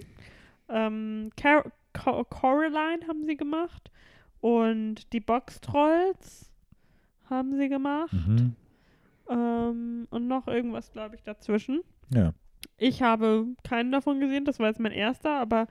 Ähm, 0.69 1.31
Car 1.37 1.65
Co 1.93 2.23
Coraline 2.25 3.07
haben 3.09 3.25
sie 3.27 3.37
gemacht 3.37 3.91
und 4.41 5.13
die 5.13 5.19
Box 5.19 5.61
Trolls 5.61 6.49
haben 7.29 7.57
sie 7.59 7.69
gemacht 7.69 8.13
Mhm. 8.13 8.55
ähm, 9.29 10.07
und 10.11 10.29
noch 10.29 10.47
irgendwas, 10.47 10.93
glaube 10.93 11.17
ich, 11.17 11.23
dazwischen. 11.25 11.81
Ja. 12.15 12.33
Ich 12.79 13.03
habe 13.03 13.47
keinen 13.65 13.91
davon 13.91 14.21
gesehen, 14.21 14.45
das 14.45 14.61
war 14.61 14.69
jetzt 14.69 14.79
mein 14.79 14.93
erster, 14.93 15.33
aber 15.41 15.67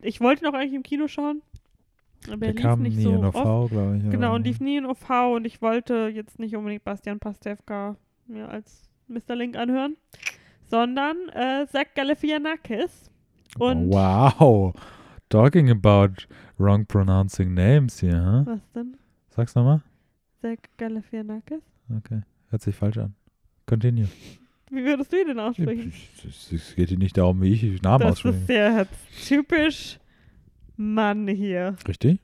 ich 0.00 0.20
wollte 0.20 0.44
noch 0.44 0.54
eigentlich 0.54 0.74
im 0.74 0.82
Kino 0.84 1.08
schauen. 1.08 1.42
Aber 2.30 2.46
er 2.46 2.52
lief 2.52 2.62
kam 2.62 2.82
nicht 2.82 2.96
nie 2.96 3.02
so 3.04 3.14
in 3.14 3.24
oft. 3.24 3.36
OV, 3.36 3.70
glaube 3.70 4.00
ich. 4.02 4.10
Genau, 4.10 4.34
und 4.34 4.44
lief 4.44 4.60
nie 4.60 4.76
in 4.76 4.86
OV 4.86 5.10
und 5.34 5.46
ich 5.46 5.62
wollte 5.62 6.10
jetzt 6.12 6.38
nicht 6.38 6.56
unbedingt 6.56 6.84
Bastian 6.84 7.18
Pastewka 7.18 7.96
mir 8.26 8.48
als 8.48 8.90
Mr. 9.08 9.36
Link 9.36 9.56
anhören, 9.56 9.96
sondern 10.64 11.16
äh, 11.30 11.66
Zach 11.68 11.86
Galifianakis. 11.94 13.10
Und 13.58 13.90
wow. 13.90 14.74
Talking 15.28 15.70
about 15.70 16.26
wrong 16.58 16.86
pronouncing 16.86 17.54
names 17.54 18.00
hier, 18.00 18.16
huh? 18.24 18.46
was 18.46 18.72
denn? 18.72 18.96
Sag's 19.30 19.54
nochmal. 19.54 19.82
Zach 20.42 20.58
Galifianakis? 20.76 21.62
Okay. 21.96 22.22
Hört 22.50 22.62
sich 22.62 22.74
falsch 22.74 22.98
an. 22.98 23.14
Continue. 23.66 24.08
Wie 24.70 24.84
würdest 24.84 25.12
du 25.12 25.20
ihn 25.20 25.28
denn 25.28 25.38
aussprechen? 25.38 25.92
Es 26.24 26.74
geht 26.74 26.88
hier 26.88 26.98
nicht 26.98 27.16
darum, 27.16 27.40
wie 27.42 27.52
ich 27.52 27.82
Namen 27.82 28.02
Das 28.02 28.12
ausspreche. 28.12 28.36
ist 28.38 28.48
ja 28.48 28.86
typisch 29.26 29.98
Mann 30.76 31.26
hier. 31.28 31.76
Richtig? 31.86 32.20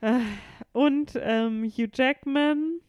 Äh, 0.00 0.20
Und 0.72 1.12
ähm, 1.20 1.64
Hugh 1.64 1.90
Jackman, 1.92 2.80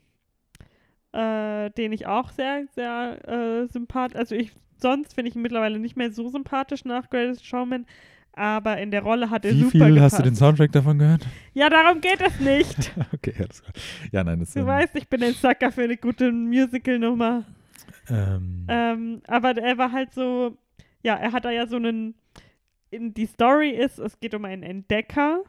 äh, 1.14 1.70
den 1.72 1.92
ich 1.92 2.06
auch 2.08 2.30
sehr, 2.32 2.66
sehr 2.76 3.28
äh, 3.28 3.68
sympathisch, 3.68 4.18
also 4.18 4.36
ich, 4.36 4.52
sonst 4.78 5.14
finde 5.14 5.30
ich 5.30 5.36
ihn 5.36 5.42
mittlerweile 5.42 5.80
nicht 5.80 5.98
mehr 5.98 6.12
so 6.12 6.30
sympathisch 6.30 6.86
nach 6.86 7.10
Greatest 7.10 7.46
Showman, 7.46 7.86
aber 8.34 8.78
in 8.78 8.92
der 8.92 9.02
Rolle 9.04 9.30
hat 9.30 9.44
er 9.44 9.52
Wie 9.52 9.60
super 9.64 9.72
viel 9.72 9.94
gepasst. 9.96 10.14
hast 10.14 10.20
du 10.20 10.24
den 10.24 10.36
Soundtrack 10.36 10.72
davon 10.72 11.00
gehört? 11.00 11.28
Ja, 11.54 11.70
darum 11.70 12.00
geht 12.00 12.22
es 12.22 12.40
nicht. 12.40 12.92
okay, 13.14 13.34
alles 13.40 13.62
klar. 13.62 13.74
Ja, 14.14 14.24
nein, 14.24 14.40
das 14.40 14.54
Du 14.54 14.62
ähm, 14.62 14.68
weißt, 14.68 14.96
ich 14.96 15.08
bin 15.10 15.22
ein 15.22 15.34
Sucker 15.34 15.72
für 15.72 15.84
eine 15.84 15.98
gute 15.98 16.32
Musical-Nummer. 16.32 17.44
Ähm, 18.10 18.66
Ähm, 18.70 19.22
aber 19.28 19.58
er 19.58 19.78
war 19.78 19.92
halt 19.92 20.14
so, 20.14 20.58
ja, 21.04 21.16
er 21.16 21.34
hat 21.34 21.44
da 21.44 21.52
ja 21.52 21.68
so 21.68 21.76
einen, 21.76 21.86
in, 21.86 22.16
die 22.92 23.26
Story 23.26 23.72
ist, 23.72 24.00
es 24.00 24.20
geht 24.20 24.34
um 24.36 24.46
einen 24.46 24.64
Entdecker, 24.64 25.44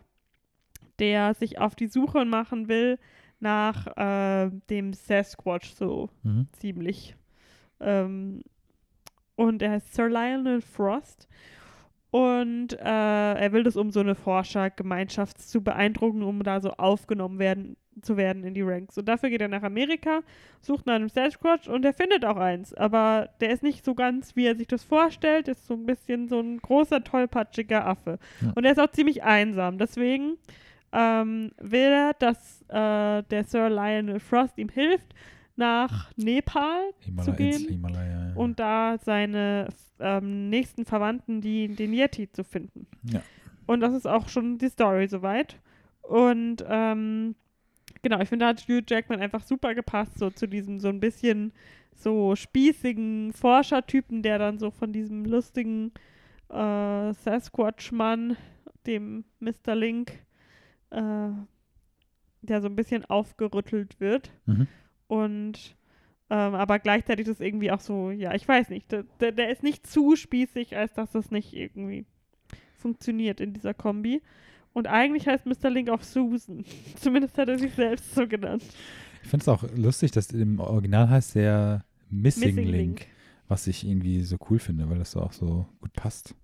der 0.99 1.35
sich 1.35 1.59
auf 1.59 1.75
die 1.75 1.89
Suche 1.89 2.25
machen 2.25 2.69
will 2.69 2.99
nach 3.41 3.87
äh, 3.97 4.51
dem 4.71 4.93
Sasquatch 4.93 5.75
so 5.75 6.11
mhm. 6.23 6.47
ziemlich. 6.53 7.17
Ähm, 7.81 8.43
und 9.35 9.63
er 9.63 9.73
heißt 9.73 9.95
Sir 9.95 10.09
Lionel 10.09 10.61
Frost. 10.61 11.29
Und 12.11 12.75
äh, 12.75 13.35
er 13.35 13.53
will 13.53 13.63
das, 13.63 13.77
um 13.77 13.91
so 13.91 14.01
eine 14.01 14.15
Forschergemeinschaft 14.15 15.41
zu 15.41 15.63
beeindrucken, 15.63 16.23
um 16.23 16.43
da 16.43 16.61
so 16.61 16.73
aufgenommen 16.73 17.39
werden, 17.39 17.77
zu 18.01 18.17
werden 18.17 18.45
in 18.45 18.55
die 18.55 18.63
Ranks. 18.63 18.97
Und 18.99 19.07
dafür 19.07 19.31
geht 19.31 19.41
er 19.41 19.49
nach 19.49 19.63
Amerika, 19.63 20.23
sucht 20.61 20.87
nach 20.87 20.95
einem 20.95 21.09
Sasquatch 21.09 21.69
und 21.69 21.85
er 21.85 21.93
findet 21.93 22.25
auch 22.25 22.37
eins. 22.37 22.73
Aber 22.75 23.29
der 23.41 23.51
ist 23.51 23.63
nicht 23.63 23.85
so 23.85 23.95
ganz, 23.95 24.35
wie 24.37 24.47
er 24.47 24.57
sich 24.57 24.67
das 24.67 24.85
vorstellt. 24.85 25.49
Ist 25.49 25.67
so 25.67 25.75
ein 25.75 25.87
bisschen 25.87 26.29
so 26.29 26.41
ein 26.41 26.59
großer, 26.59 27.05
tollpatschiger 27.05 27.87
Affe. 27.87 28.19
Ja. 28.41 28.53
Und 28.55 28.65
er 28.65 28.73
ist 28.73 28.81
auch 28.81 28.91
ziemlich 28.91 29.23
einsam. 29.23 29.79
Deswegen 29.79 30.39
ähm, 30.93 31.53
will 31.61 31.81
er, 31.81 32.15
dass 32.15 32.63
äh, 32.69 33.23
der 33.23 33.45
Sir 33.45 33.69
Lionel 33.69 34.21
Frost 34.21 34.59
ihm 34.59 34.69
hilft, 34.69 35.15
nach 35.57 36.11
Nepal 36.17 36.93
Himalaya, 37.01 37.37
gehen 37.37 37.53
Insel 37.53 37.71
Himalaya. 37.71 38.29
ja. 38.29 38.37
und 38.37 38.59
da 38.59 38.97
seine 38.99 39.69
ähm, 40.01 40.49
nächsten 40.49 40.85
Verwandten, 40.85 41.41
die, 41.41 41.69
den 41.69 41.93
Yeti, 41.93 42.31
zu 42.31 42.43
finden. 42.43 42.87
Ja. 43.05 43.21
Und 43.67 43.81
das 43.81 43.95
ist 43.95 44.07
auch 44.07 44.29
schon 44.29 44.59
die 44.59 44.69
Story 44.69 45.09
soweit. 45.09 45.59
Und 46.03 46.65
ähm, 46.69 47.37
genau, 48.03 48.21
ich 48.21 48.29
finde, 48.29 48.45
da 48.45 48.49
hat 48.51 48.69
Hugh 48.69 48.83
Jackman 48.87 49.21
einfach 49.21 49.43
super 49.43 49.75
gepasst, 49.75 50.19
so 50.19 50.31
zu 50.31 50.47
diesem 50.47 50.81
so 50.81 50.89
ein 50.89 51.01
bisschen 51.01 51.53
so 51.95 52.35
spießigen 52.35 53.33
Forschertypen, 53.33 54.23
der 54.23 54.39
dann 54.39 54.59
so 54.59 54.71
von 54.71 54.93
diesem 54.93 55.25
lustigen 55.25 55.93
äh, 56.49 57.13
Sasquatch-Mann, 57.13 58.37
dem 58.87 59.25
Mr. 59.41 59.75
Link, 59.75 60.13
äh, 60.91 61.31
der 62.43 62.61
so 62.61 62.69
ein 62.69 62.77
bisschen 62.77 63.05
aufgerüttelt 63.05 64.01
wird. 64.01 64.33
Mhm. 64.47 64.67
Und 65.07 65.77
ähm, 66.31 66.55
aber 66.55 66.79
gleichzeitig 66.79 67.29
ist 67.29 67.43
irgendwie 67.43 67.71
auch 67.71 67.81
so, 67.81 68.11
ja, 68.11 68.35
ich 68.35 68.49
weiß 68.49 68.71
nicht, 68.71 68.91
der, 68.91 69.05
der, 69.21 69.33
der 69.33 69.51
ist 69.51 69.63
nicht 69.63 69.87
zu 69.87 70.17
spießig, 70.17 70.77
als 70.77 70.95
dass 70.95 71.13
das 71.13 71.31
nicht 71.31 71.53
irgendwie 71.53 72.07
funktioniert 72.79 73.39
in 73.41 73.53
dieser 73.53 73.75
Kombi. 73.75 74.23
Und 74.75 74.87
eigentlich 74.87 75.27
heißt 75.27 75.45
Mr. 75.47 75.69
Link 75.71 75.89
auch 75.91 76.03
Susan. 76.03 76.65
Zumindest 76.97 77.37
hat 77.39 77.49
er 77.49 77.59
sich 77.59 77.75
selbst 77.75 78.15
so 78.15 78.27
genannt. 78.27 78.65
Ich 79.23 79.29
finde 79.29 79.43
es 79.43 79.49
auch 79.49 79.63
lustig, 79.77 80.11
dass 80.13 80.31
im 80.31 80.59
Original 80.61 81.09
heißt 81.11 81.35
der 81.35 81.85
Missing, 82.11 82.55
Missing 82.55 82.67
Link, 82.69 82.73
Link. 83.01 83.07
was 83.49 83.67
ich 83.67 83.87
irgendwie 83.87 84.21
so 84.23 84.37
cool 84.51 84.59
finde, 84.59 84.89
weil 84.91 84.99
das 84.99 85.13
so 85.13 85.21
auch 85.21 85.33
so 85.33 85.67
gut 85.81 85.93
passt. 85.93 86.35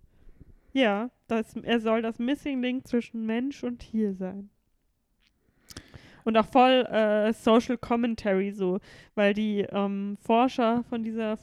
Ja, 0.72 1.10
das, 1.26 1.56
er 1.56 1.80
soll 1.80 2.02
das 2.02 2.18
Missing 2.18 2.60
Link 2.62 2.86
zwischen 2.86 3.24
Mensch 3.26 3.64
und 3.64 3.78
Tier 3.78 4.14
sein. 4.14 4.50
Und 6.24 6.36
auch 6.36 6.46
voll 6.46 6.84
äh, 6.90 7.32
Social 7.32 7.78
Commentary 7.78 8.52
so, 8.52 8.78
weil 9.14 9.32
die 9.32 9.60
ähm, 9.60 10.18
Forscher 10.20 10.84
von 10.90 11.02
dieser 11.02 11.38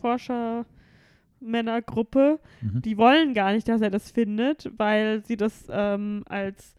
Forschermännergruppe, 1.41 2.39
Mhm. 2.61 2.81
die 2.83 2.97
wollen 2.97 3.33
gar 3.33 3.51
nicht, 3.53 3.67
dass 3.67 3.81
er 3.81 3.89
das 3.89 4.11
findet, 4.11 4.69
weil 4.77 5.23
sie 5.25 5.37
das 5.37 5.65
ähm, 5.71 6.23
als 6.27 6.74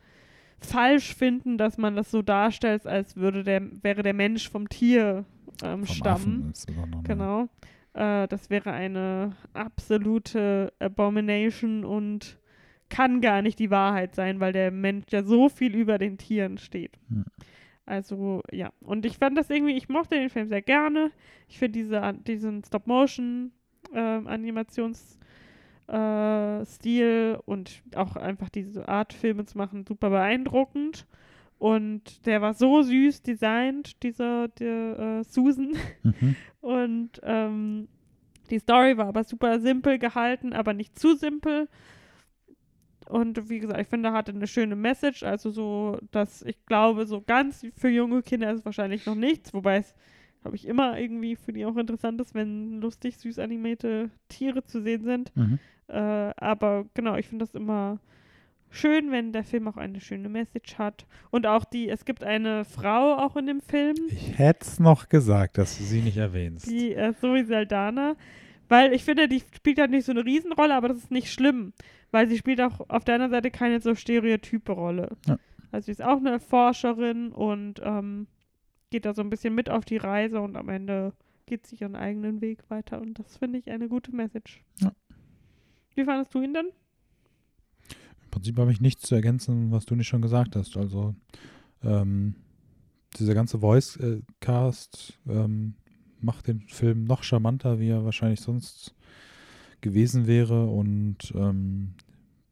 falsch 0.60 1.14
finden, 1.14 1.58
dass 1.58 1.78
man 1.78 1.96
das 1.96 2.10
so 2.10 2.22
darstellt, 2.22 2.86
als 2.86 3.16
würde 3.16 3.44
der, 3.44 3.62
wäre 3.82 4.02
der 4.02 4.14
Mensch 4.14 4.50
vom 4.50 4.68
Tier 4.68 5.24
ähm, 5.62 5.84
Vom 5.84 5.94
stammen. 5.94 6.52
Genau. 7.04 7.48
Äh, 7.94 8.26
das 8.28 8.50
wäre 8.50 8.72
eine 8.72 9.36
absolute 9.52 10.72
Abomination 10.78 11.84
und 11.84 12.38
kann 12.88 13.20
gar 13.20 13.42
nicht 13.42 13.58
die 13.58 13.70
Wahrheit 13.70 14.14
sein, 14.14 14.38
weil 14.38 14.52
der 14.52 14.70
Mensch 14.70 15.06
ja 15.10 15.24
so 15.24 15.48
viel 15.48 15.74
über 15.74 15.98
den 15.98 16.18
Tieren 16.18 16.58
steht. 16.58 16.92
Ja. 17.10 17.24
Also, 17.84 18.42
ja. 18.52 18.70
Und 18.80 19.04
ich 19.06 19.18
fand 19.18 19.36
das 19.38 19.50
irgendwie, 19.50 19.76
ich 19.76 19.88
mochte 19.88 20.14
den 20.16 20.30
Film 20.30 20.48
sehr 20.48 20.62
gerne. 20.62 21.12
Ich 21.48 21.58
finde 21.58 21.78
diese, 21.78 22.14
diesen 22.26 22.64
Stop-Motion-Animationsstil 22.64 25.20
äh, 25.20 25.25
Stil 25.88 27.38
und 27.44 27.82
auch 27.94 28.16
einfach 28.16 28.48
diese 28.48 28.88
Art, 28.88 29.12
Filme 29.12 29.44
zu 29.46 29.56
machen, 29.56 29.84
super 29.86 30.10
beeindruckend. 30.10 31.06
Und 31.58 32.26
der 32.26 32.42
war 32.42 32.54
so 32.54 32.82
süß 32.82 33.22
designt, 33.22 34.02
dieser 34.02 34.48
der, 34.48 34.98
äh, 34.98 35.24
Susan. 35.24 35.72
Mhm. 36.02 36.36
Und 36.60 37.20
ähm, 37.22 37.88
die 38.50 38.58
Story 38.58 38.96
war 38.98 39.06
aber 39.06 39.24
super 39.24 39.58
simpel 39.60 39.98
gehalten, 39.98 40.52
aber 40.52 40.74
nicht 40.74 40.98
zu 40.98 41.16
simpel. 41.16 41.68
Und 43.08 43.48
wie 43.48 43.60
gesagt, 43.60 43.80
ich 43.80 43.86
finde, 43.86 44.10
er 44.10 44.14
hatte 44.14 44.32
eine 44.32 44.46
schöne 44.46 44.76
Message. 44.76 45.22
Also 45.22 45.50
so, 45.50 45.98
dass 46.10 46.42
ich 46.42 46.66
glaube, 46.66 47.06
so 47.06 47.22
ganz 47.22 47.64
für 47.76 47.88
junge 47.88 48.22
Kinder 48.22 48.50
ist 48.50 48.60
es 48.60 48.64
wahrscheinlich 48.64 49.06
noch 49.06 49.14
nichts. 49.14 49.54
Wobei 49.54 49.78
es 49.78 49.94
habe 50.44 50.56
ich 50.56 50.66
immer 50.66 50.98
irgendwie, 50.98 51.36
finde 51.36 51.60
ich 51.60 51.66
auch 51.66 51.76
interessant 51.76 52.20
ist, 52.20 52.34
wenn 52.34 52.80
lustig, 52.80 53.16
süß 53.18 53.38
animierte 53.38 54.10
Tiere 54.28 54.64
zu 54.64 54.82
sehen 54.82 55.04
sind. 55.04 55.34
Mhm. 55.36 55.58
Äh, 55.88 56.32
aber 56.36 56.86
genau, 56.94 57.16
ich 57.16 57.26
finde 57.28 57.44
das 57.44 57.54
immer 57.54 57.98
schön, 58.70 59.10
wenn 59.10 59.32
der 59.32 59.44
Film 59.44 59.68
auch 59.68 59.76
eine 59.76 60.00
schöne 60.00 60.28
Message 60.28 60.76
hat. 60.78 61.06
Und 61.30 61.46
auch 61.46 61.64
die, 61.64 61.88
es 61.88 62.04
gibt 62.04 62.24
eine 62.24 62.64
Frau 62.64 63.14
auch 63.16 63.36
in 63.36 63.46
dem 63.46 63.60
Film, 63.60 63.96
Ich 64.08 64.38
hätte 64.38 64.66
es 64.66 64.80
noch 64.80 65.08
gesagt, 65.08 65.58
dass 65.58 65.78
du 65.78 65.84
sie 65.84 66.02
nicht 66.02 66.16
erwähnst. 66.16 66.68
die 66.68 66.92
äh, 66.94 67.14
Zoe 67.20 67.44
Saldana. 67.44 68.16
Weil 68.68 68.92
ich 68.92 69.04
finde, 69.04 69.28
die 69.28 69.40
spielt 69.54 69.78
halt 69.78 69.92
nicht 69.92 70.04
so 70.06 70.12
eine 70.12 70.24
Riesenrolle, 70.24 70.74
aber 70.74 70.88
das 70.88 70.98
ist 70.98 71.10
nicht 71.12 71.32
schlimm. 71.32 71.72
Weil 72.10 72.28
sie 72.28 72.36
spielt 72.36 72.60
auch 72.60 72.80
auf 72.88 73.04
der 73.04 73.14
anderen 73.14 73.30
Seite 73.30 73.50
keine 73.50 73.80
so 73.80 73.94
stereotype 73.94 74.72
Rolle. 74.72 75.16
Ja. 75.26 75.38
Also 75.70 75.86
sie 75.86 75.92
ist 75.92 76.02
auch 76.02 76.16
eine 76.18 76.40
Forscherin 76.40 77.30
und 77.30 77.80
ähm, 77.84 78.26
geht 78.90 79.04
da 79.04 79.14
so 79.14 79.22
ein 79.22 79.30
bisschen 79.30 79.54
mit 79.54 79.70
auf 79.70 79.84
die 79.84 79.98
Reise 79.98 80.40
und 80.40 80.56
am 80.56 80.68
Ende 80.68 81.12
geht 81.46 81.66
sie 81.66 81.76
ihren 81.76 81.94
eigenen 81.94 82.40
Weg 82.40 82.68
weiter. 82.68 83.00
Und 83.00 83.18
das 83.18 83.36
finde 83.36 83.58
ich 83.58 83.70
eine 83.70 83.88
gute 83.88 84.14
Message. 84.14 84.62
Ja. 84.80 84.90
Wie 85.96 86.04
fandest 86.04 86.32
du 86.34 86.42
ihn 86.42 86.54
denn? 86.54 86.68
Im 88.24 88.30
Prinzip 88.30 88.58
habe 88.58 88.70
ich 88.70 88.80
nichts 88.80 89.02
zu 89.02 89.14
ergänzen, 89.14 89.72
was 89.72 89.86
du 89.86 89.96
nicht 89.96 90.08
schon 90.08 90.22
gesagt 90.22 90.54
hast. 90.54 90.76
Also 90.76 91.14
ähm, 91.82 92.34
dieser 93.18 93.34
ganze 93.34 93.58
Voice-Cast 93.58 95.18
ähm, 95.26 95.74
macht 96.20 96.48
den 96.48 96.60
Film 96.68 97.04
noch 97.04 97.22
charmanter, 97.22 97.80
wie 97.80 97.88
er 97.88 98.04
wahrscheinlich 98.04 98.40
sonst 98.40 98.94
gewesen 99.80 100.26
wäre. 100.26 100.66
Und 100.66 101.32
ähm, 101.34 101.94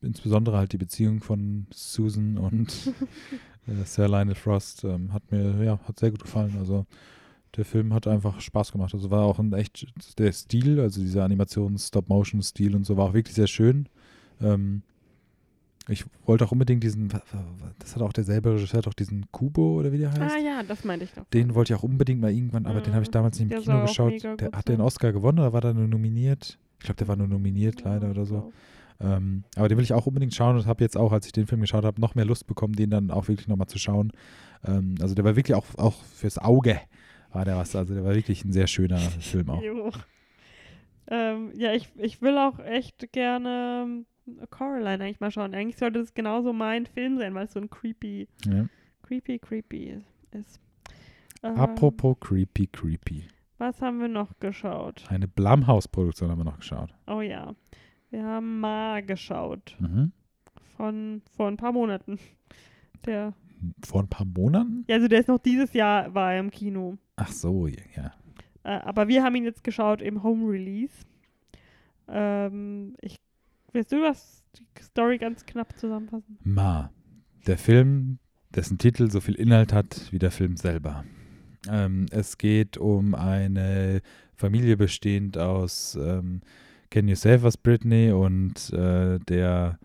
insbesondere 0.00 0.56
halt 0.56 0.72
die 0.72 0.78
Beziehung 0.78 1.20
von 1.20 1.66
Susan 1.70 2.38
und 2.38 2.94
äh, 3.66 3.84
Sir 3.84 4.08
Lionel 4.08 4.34
Frost 4.34 4.84
ähm, 4.84 5.12
hat 5.12 5.30
mir, 5.30 5.62
ja, 5.62 5.78
hat 5.86 5.98
sehr 6.00 6.10
gut 6.10 6.22
gefallen. 6.22 6.56
Also 6.58 6.86
der 7.56 7.64
Film 7.64 7.92
hat 7.94 8.06
einfach 8.06 8.40
Spaß 8.40 8.72
gemacht. 8.72 8.94
Also 8.94 9.10
war 9.10 9.22
auch 9.24 9.38
ein 9.38 9.52
echt, 9.52 9.86
der 10.18 10.32
Stil, 10.32 10.80
also 10.80 11.00
dieser 11.00 11.24
Animations-Stop-Motion-Stil 11.24 12.74
und 12.74 12.84
so 12.84 12.96
war 12.96 13.06
auch 13.06 13.14
wirklich 13.14 13.34
sehr 13.34 13.46
schön. 13.46 13.88
Ähm, 14.40 14.82
ich 15.88 16.04
wollte 16.24 16.44
auch 16.46 16.52
unbedingt 16.52 16.82
diesen, 16.82 17.08
das 17.78 17.94
hat 17.94 18.02
auch 18.02 18.12
derselbe 18.12 18.54
Regisseur, 18.54 18.78
hat 18.78 18.88
auch 18.88 18.94
diesen 18.94 19.26
Kubo 19.32 19.78
oder 19.78 19.92
wie 19.92 19.98
der 19.98 20.10
heißt. 20.12 20.34
Ah 20.34 20.38
ja, 20.38 20.62
das 20.62 20.82
meinte 20.84 21.04
ich 21.04 21.12
doch. 21.12 21.24
Den 21.34 21.54
wollte 21.54 21.74
ich 21.74 21.78
auch 21.78 21.82
unbedingt 21.82 22.20
mal 22.22 22.32
irgendwann, 22.32 22.64
aber 22.66 22.80
den 22.80 22.94
habe 22.94 23.02
ich 23.02 23.08
Mhm. 23.10 23.12
damals 23.12 23.38
nicht 23.38 23.42
im 23.44 23.48
Der 23.50 23.60
Kino 23.60 23.82
geschaut. 23.82 24.22
Der, 24.22 24.30
hat 24.32 24.40
der 24.40 24.54
einen 24.54 24.64
sein. 24.78 24.80
Oscar 24.80 25.12
gewonnen 25.12 25.38
oder 25.40 25.52
war 25.52 25.60
da 25.60 25.74
nur 25.74 25.86
nominiert? 25.86 26.58
Ich 26.78 26.86
glaube, 26.86 26.96
der 26.96 27.08
war 27.08 27.16
nur 27.16 27.28
nominiert, 27.28 27.82
leider 27.82 28.10
oder 28.10 28.24
so. 28.24 28.50
Ähm, 29.00 29.44
aber 29.56 29.68
den 29.68 29.76
will 29.76 29.84
ich 29.84 29.92
auch 29.92 30.06
unbedingt 30.06 30.34
schauen 30.34 30.56
und 30.56 30.66
habe 30.66 30.82
jetzt 30.82 30.96
auch, 30.96 31.12
als 31.12 31.26
ich 31.26 31.32
den 31.32 31.46
Film 31.46 31.60
geschaut 31.60 31.84
habe, 31.84 32.00
noch 32.00 32.14
mehr 32.14 32.24
Lust 32.24 32.46
bekommen, 32.46 32.74
den 32.74 32.90
dann 32.90 33.10
auch 33.10 33.28
wirklich 33.28 33.48
nochmal 33.48 33.66
zu 33.66 33.78
schauen. 33.78 34.12
Ähm, 34.64 34.94
also 35.00 35.14
der 35.14 35.24
war 35.24 35.36
wirklich 35.36 35.54
auch, 35.54 35.66
auch 35.76 36.02
fürs 36.14 36.38
Auge 36.38 36.80
war 37.34 37.44
der 37.44 37.56
was. 37.56 37.74
Also 37.76 37.94
der 37.94 38.04
war 38.04 38.14
wirklich 38.14 38.44
ein 38.44 38.52
sehr 38.52 38.66
schöner 38.66 38.98
Film 38.98 39.50
auch. 39.50 39.62
Ähm, 41.06 41.52
ja, 41.54 41.72
ich, 41.74 41.88
ich 41.96 42.22
will 42.22 42.38
auch 42.38 42.58
echt 42.60 43.12
gerne 43.12 43.84
ähm, 43.86 44.06
Coraline 44.50 45.04
eigentlich 45.04 45.20
mal 45.20 45.30
schauen. 45.30 45.54
Eigentlich 45.54 45.76
sollte 45.76 45.98
es 45.98 46.14
genauso 46.14 46.52
mein 46.52 46.86
Film 46.86 47.18
sein, 47.18 47.34
weil 47.34 47.44
es 47.46 47.52
so 47.52 47.60
ein 47.60 47.68
creepy, 47.68 48.26
Ja. 48.46 48.66
creepy, 49.02 49.38
creepy 49.38 50.00
ist. 50.32 50.60
Ähm, 51.42 51.56
Apropos 51.56 52.16
creepy, 52.20 52.66
creepy. 52.68 53.24
Was 53.58 53.80
haben 53.82 54.00
wir 54.00 54.08
noch 54.08 54.30
geschaut? 54.40 55.04
Eine 55.08 55.28
Blumhouse-Produktion 55.28 56.30
haben 56.30 56.38
wir 56.38 56.44
noch 56.44 56.58
geschaut. 56.58 56.94
Oh 57.06 57.20
ja. 57.20 57.54
Wir 58.10 58.24
haben 58.24 58.60
Ma 58.60 59.00
geschaut. 59.00 59.76
Mhm. 59.78 60.12
Von 60.76 61.22
vor 61.36 61.48
ein 61.48 61.56
paar 61.56 61.72
Monaten. 61.72 62.18
Der, 63.04 63.34
Vor 63.84 64.02
ein 64.02 64.08
paar 64.08 64.26
Monaten? 64.26 64.84
ja, 64.88 64.96
also 64.96 65.08
der 65.08 65.20
ist 65.20 65.28
noch 65.28 65.38
dieses 65.38 65.72
Jahr, 65.72 66.12
war 66.14 66.34
er 66.34 66.40
im 66.40 66.50
Kino. 66.50 66.98
Ach 67.16 67.30
so, 67.30 67.66
ja. 67.66 68.12
Äh, 68.64 68.80
aber 68.80 69.08
wir 69.08 69.22
haben 69.22 69.34
ihn 69.34 69.44
jetzt 69.44 69.64
geschaut 69.64 70.02
im 70.02 70.22
Home 70.22 70.50
Release. 70.50 70.94
Ähm, 72.08 72.96
ich, 73.00 73.16
willst 73.72 73.92
du 73.92 74.00
das 74.00 74.44
die 74.56 74.82
Story 74.82 75.18
ganz 75.18 75.44
knapp 75.46 75.78
zusammenfassen? 75.78 76.38
Ma. 76.42 76.90
Der 77.46 77.58
Film, 77.58 78.18
dessen 78.54 78.78
Titel 78.78 79.10
so 79.10 79.20
viel 79.20 79.34
Inhalt 79.34 79.72
hat 79.72 80.10
wie 80.12 80.18
der 80.18 80.30
Film 80.30 80.56
selber. 80.56 81.04
Ähm, 81.68 82.06
es 82.10 82.38
geht 82.38 82.78
um 82.78 83.14
eine 83.14 84.00
Familie 84.34 84.76
bestehend 84.76 85.38
aus 85.38 85.98
ähm, 86.00 86.40
Can 86.90 87.08
You 87.08 87.14
Save 87.14 87.44
Us 87.44 87.56
Britney 87.56 88.12
und 88.12 88.72
äh, 88.72 89.18
der 89.18 89.78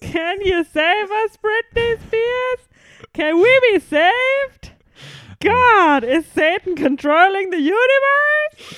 Can 0.00 0.40
you 0.44 0.64
save 0.64 1.10
us, 1.24 1.38
Britney 1.38 1.96
Spears? 2.00 2.68
Can 3.12 3.36
we 3.36 3.60
be 3.72 3.78
saved? 3.78 4.72
God, 5.40 6.02
is 6.02 6.26
Satan 6.34 6.74
controlling 6.74 7.50
the 7.50 7.58
universe? 7.58 8.76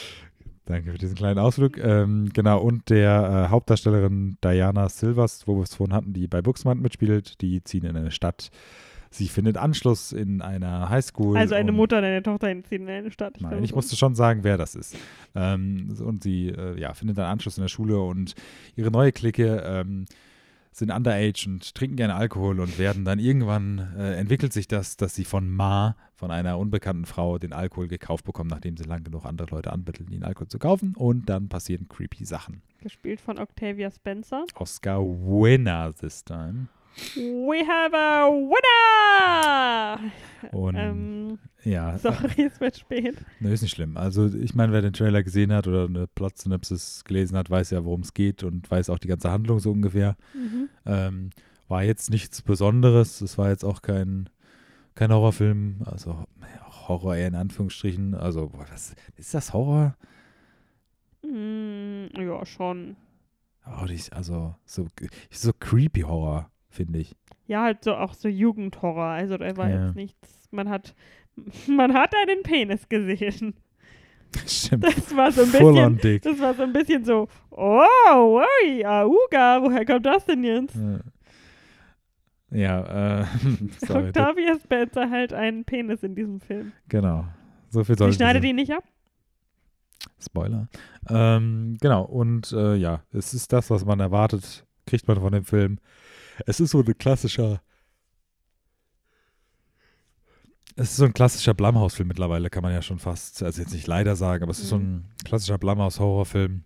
Danke 0.66 0.92
für 0.92 0.98
diesen 0.98 1.16
kleinen 1.16 1.38
Ausflug. 1.38 1.78
Ähm, 1.78 2.28
genau, 2.32 2.60
und 2.60 2.90
der 2.90 3.46
äh, 3.46 3.50
Hauptdarstellerin 3.50 4.36
Diana 4.44 4.88
Silvers, 4.88 5.46
wo 5.46 5.56
wir 5.56 5.62
es 5.62 5.74
vorhin 5.74 5.94
hatten, 5.94 6.12
die 6.12 6.28
bei 6.28 6.42
Buxmann 6.42 6.80
mitspielt, 6.80 7.40
die 7.40 7.64
ziehen 7.64 7.84
in 7.84 7.96
eine 7.96 8.10
Stadt. 8.10 8.50
Sie 9.10 9.28
findet 9.28 9.56
Anschluss 9.56 10.12
in 10.12 10.40
einer 10.40 10.88
Highschool. 10.88 11.36
Also 11.36 11.54
eine 11.54 11.72
Mutter 11.72 11.98
und 11.98 12.04
eine 12.04 12.22
Tochter 12.22 12.48
entziehen 12.48 12.82
in 12.82 12.90
eine 12.90 13.10
Stadt. 13.10 13.34
Nein, 13.40 13.50
glaube, 13.50 13.64
ich 13.64 13.70
so. 13.70 13.76
musste 13.76 13.96
schon 13.96 14.14
sagen, 14.14 14.44
wer 14.44 14.56
das 14.56 14.74
ist. 14.74 14.96
Ähm, 15.34 15.94
und 16.04 16.22
sie 16.22 16.48
äh, 16.48 16.78
ja, 16.78 16.94
findet 16.94 17.18
dann 17.18 17.26
Anschluss 17.26 17.56
in 17.56 17.62
der 17.62 17.68
Schule 17.68 17.98
und 17.98 18.34
ihre 18.76 18.90
neue 18.90 19.12
Clique 19.12 19.62
ähm, 19.66 20.06
sind 20.72 20.90
underage 20.90 21.44
und 21.46 21.74
trinken 21.74 21.96
gerne 21.96 22.14
Alkohol 22.14 22.58
und 22.60 22.78
werden 22.78 23.04
dann 23.04 23.18
irgendwann, 23.18 23.94
äh, 23.96 24.14
entwickelt 24.14 24.52
sich 24.52 24.66
das, 24.66 24.96
dass 24.96 25.14
sie 25.14 25.24
von 25.24 25.48
Ma, 25.48 25.96
von 26.14 26.30
einer 26.30 26.58
unbekannten 26.58 27.04
Frau, 27.04 27.38
den 27.38 27.52
Alkohol 27.52 27.88
gekauft 27.88 28.24
bekommen, 28.24 28.50
nachdem 28.50 28.76
sie 28.76 28.84
lang 28.84 29.04
genug 29.04 29.24
andere 29.24 29.48
Leute 29.50 29.72
anbetteln, 29.72 30.10
ihnen 30.10 30.24
Alkohol 30.24 30.48
zu 30.48 30.58
kaufen. 30.58 30.94
Und 30.96 31.28
dann 31.28 31.48
passieren 31.48 31.88
creepy 31.88 32.24
Sachen. 32.24 32.62
Gespielt 32.80 33.20
von 33.20 33.38
Octavia 33.38 33.90
Spencer. 33.90 34.44
Oscar 34.54 35.00
winner 35.00 35.94
this 35.94 36.24
time. 36.24 36.68
We 37.16 37.66
have 37.66 37.94
a 37.94 38.28
winner! 38.28 40.12
Und 40.52 40.74
Ähm, 40.76 41.38
ja, 41.64 41.98
sorry, 41.98 42.42
es 42.52 42.60
wird 42.60 42.76
spät. 42.76 43.16
Nö, 43.40 43.52
ist 43.52 43.62
nicht 43.62 43.74
schlimm. 43.74 43.96
Also 43.96 44.26
ich 44.34 44.54
meine, 44.54 44.72
wer 44.72 44.82
den 44.82 44.92
Trailer 44.92 45.22
gesehen 45.22 45.52
hat 45.52 45.66
oder 45.66 45.86
eine 45.86 46.06
Plot-Synopsis 46.06 47.04
gelesen 47.04 47.36
hat, 47.36 47.50
weiß 47.50 47.70
ja, 47.70 47.84
worum 47.84 48.00
es 48.00 48.14
geht 48.14 48.42
und 48.42 48.70
weiß 48.70 48.90
auch 48.90 48.98
die 48.98 49.08
ganze 49.08 49.30
Handlung 49.30 49.60
so 49.60 49.70
ungefähr. 49.70 50.16
Mhm. 50.34 50.68
Ähm, 50.84 51.30
war 51.68 51.82
jetzt 51.84 52.10
nichts 52.10 52.42
Besonderes. 52.42 53.20
Es 53.20 53.38
war 53.38 53.48
jetzt 53.50 53.64
auch 53.64 53.82
kein, 53.82 54.28
kein 54.94 55.12
Horrorfilm. 55.12 55.82
Also 55.84 56.26
Horror 56.88 57.16
eher 57.16 57.28
in 57.28 57.34
Anführungsstrichen. 57.34 58.14
Also 58.14 58.48
boah, 58.48 58.66
was, 58.70 58.94
ist 59.16 59.32
das 59.32 59.52
Horror? 59.52 59.96
Mm, 61.22 62.06
ja, 62.18 62.44
schon. 62.44 62.96
Oh, 63.64 63.86
die, 63.86 64.00
also 64.10 64.56
so, 64.64 64.88
so 65.30 65.52
creepy 65.52 66.00
Horror, 66.00 66.50
finde 66.72 66.98
ich. 67.00 67.14
Ja, 67.46 67.62
halt 67.62 67.84
so 67.84 67.94
auch 67.94 68.14
so 68.14 68.28
Jugendhorror. 68.28 69.04
Also 69.04 69.36
da 69.36 69.56
war 69.56 69.68
Ja. 69.70 69.86
jetzt 69.86 69.96
nichts. 69.96 70.48
Man 70.50 70.68
hat, 70.68 70.94
man 71.68 71.94
hat 71.94 72.12
einen 72.14 72.42
Penis 72.42 72.88
gesehen. 72.88 73.54
Stimmt. 74.46 74.84
Das 74.84 75.14
war 75.14 75.30
so 75.30 75.42
ein 75.42 75.52
bisschen. 75.52 76.20
Das 76.22 76.40
war 76.40 76.54
so 76.54 76.62
ein 76.62 76.72
bisschen 76.72 77.04
so, 77.04 77.28
oh, 77.50 78.40
oi, 78.40 78.84
auga, 78.86 79.60
woher 79.62 79.84
kommt 79.84 80.06
das 80.06 80.24
denn 80.24 80.42
jetzt? 80.42 80.74
Ja, 82.50 83.20
äh, 83.20 83.26
sorry, 83.86 84.08
Octavia 84.08 84.58
Spencer 84.58 85.08
halt 85.10 85.32
einen 85.32 85.64
Penis 85.64 86.02
in 86.02 86.14
diesem 86.14 86.40
Film. 86.40 86.72
genau. 86.88 87.26
So 87.70 87.82
viel 87.84 87.96
soll 87.96 88.10
ich 88.10 88.16
schneidet 88.16 88.42
wissen. 88.42 88.50
ihn 88.50 88.56
nicht 88.56 88.72
ab? 88.72 88.84
Spoiler. 90.18 90.68
Ähm, 91.08 91.78
genau, 91.80 92.04
und 92.04 92.52
äh, 92.52 92.74
ja, 92.74 93.02
es 93.12 93.32
ist 93.32 93.50
das, 93.52 93.70
was 93.70 93.84
man 93.86 93.98
erwartet, 94.00 94.66
kriegt 94.86 95.08
man 95.08 95.18
von 95.18 95.32
dem 95.32 95.44
Film. 95.44 95.78
Es 96.46 96.60
ist 96.60 96.70
so 96.70 96.80
ein 96.80 96.98
klassischer. 96.98 97.60
Es 100.74 100.90
ist 100.92 100.96
so 100.96 101.04
ein 101.04 101.12
klassischer 101.12 101.52
Blumhouse-Film 101.54 102.08
mittlerweile, 102.08 102.48
kann 102.48 102.62
man 102.62 102.72
ja 102.72 102.80
schon 102.80 102.98
fast, 102.98 103.42
also 103.42 103.60
jetzt 103.60 103.74
nicht 103.74 103.86
leider 103.86 104.16
sagen, 104.16 104.42
aber 104.42 104.52
es 104.52 104.58
ist 104.58 104.70
so 104.70 104.76
ein 104.76 105.04
klassischer 105.24 105.58
Blumhouse-Horrorfilm. 105.58 106.64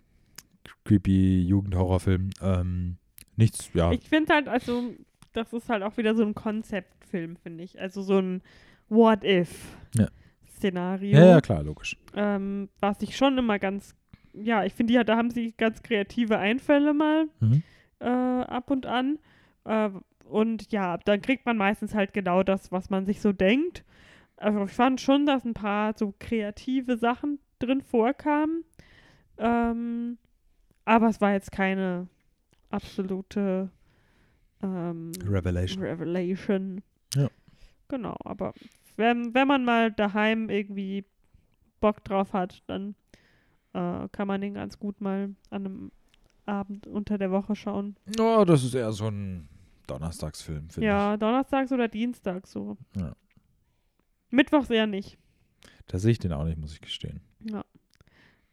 Creepy 0.85 1.41
Jugendhorrorfilm. 1.45 2.29
Ähm, 2.41 2.95
nichts, 3.35 3.69
ja. 3.73 3.91
Ich 3.91 4.07
finde 4.07 4.33
halt, 4.33 4.47
also, 4.47 4.93
das 5.33 5.51
ist 5.51 5.67
halt 5.67 5.83
auch 5.83 5.97
wieder 5.97 6.15
so 6.15 6.23
ein 6.23 6.33
Konzeptfilm, 6.35 7.35
finde 7.35 7.65
ich. 7.65 7.81
Also 7.81 8.01
so 8.01 8.17
ein 8.19 8.41
What-If-Szenario. 8.87 11.17
ja, 11.17 11.25
ja, 11.25 11.41
klar, 11.41 11.61
logisch. 11.63 11.97
Ähm, 12.15 12.69
was 12.79 13.01
ich 13.01 13.17
schon 13.17 13.37
immer 13.37 13.59
ganz, 13.59 13.93
ja, 14.33 14.63
ich 14.63 14.73
finde, 14.73 14.93
ja, 14.93 15.03
da 15.03 15.17
haben 15.17 15.31
sie 15.31 15.53
ganz 15.57 15.83
kreative 15.83 16.37
Einfälle 16.37 16.93
mal 16.93 17.27
Mhm. 17.41 17.61
äh, 17.99 18.05
ab 18.07 18.71
und 18.71 18.85
an. 18.85 19.19
Äh, 19.67 19.91
und 20.23 20.71
ja, 20.71 20.97
dann 20.97 21.21
kriegt 21.21 21.45
man 21.45 21.57
meistens 21.57 21.93
halt 21.93 22.13
genau 22.13 22.43
das, 22.43 22.71
was 22.71 22.89
man 22.89 23.05
sich 23.05 23.21
so 23.21 23.31
denkt. 23.31 23.83
Also 24.37 24.65
ich 24.65 24.71
fand 24.71 25.01
schon, 25.01 25.25
dass 25.25 25.45
ein 25.45 25.53
paar 25.53 25.93
so 25.97 26.13
kreative 26.19 26.97
Sachen 26.97 27.39
drin 27.59 27.81
vorkamen. 27.81 28.63
Ähm, 29.37 30.17
aber 30.85 31.09
es 31.09 31.21
war 31.21 31.33
jetzt 31.33 31.51
keine 31.51 32.07
absolute 32.69 33.69
ähm, 34.61 35.11
Revelation. 35.25 35.83
Revelation. 35.83 36.81
Ja. 37.15 37.29
Genau, 37.87 38.15
aber 38.23 38.53
wenn, 38.95 39.33
wenn 39.33 39.47
man 39.47 39.63
mal 39.63 39.91
daheim 39.91 40.49
irgendwie 40.49 41.05
Bock 41.79 42.03
drauf 42.03 42.33
hat, 42.33 42.63
dann 42.67 42.95
äh, 43.73 44.07
kann 44.11 44.27
man 44.27 44.41
den 44.41 44.55
ganz 44.55 44.77
gut 44.79 45.01
mal 45.01 45.35
an 45.49 45.65
einem 45.65 45.91
Abend 46.45 46.87
unter 46.87 47.17
der 47.17 47.31
Woche 47.31 47.55
schauen. 47.55 47.95
Oh, 48.19 48.43
das 48.45 48.63
ist 48.63 48.73
eher 48.73 48.91
so 48.91 49.07
ein 49.07 49.47
Donnerstagsfilm, 49.87 50.69
finde 50.69 50.87
Ja, 50.87 51.17
donnerstags 51.17 51.71
oder 51.71 51.87
dienstags 51.87 52.51
so. 52.51 52.77
Ja. 52.95 53.15
Mittwochs 54.29 54.69
eher 54.69 54.87
nicht. 54.87 55.13
ich. 55.13 55.67
Da 55.87 55.99
sehe 55.99 56.11
ich 56.11 56.19
den 56.19 56.33
auch 56.33 56.43
nicht, 56.43 56.57
muss 56.57 56.73
ich 56.73 56.81
gestehen. 56.81 57.21
Ja. 57.49 57.63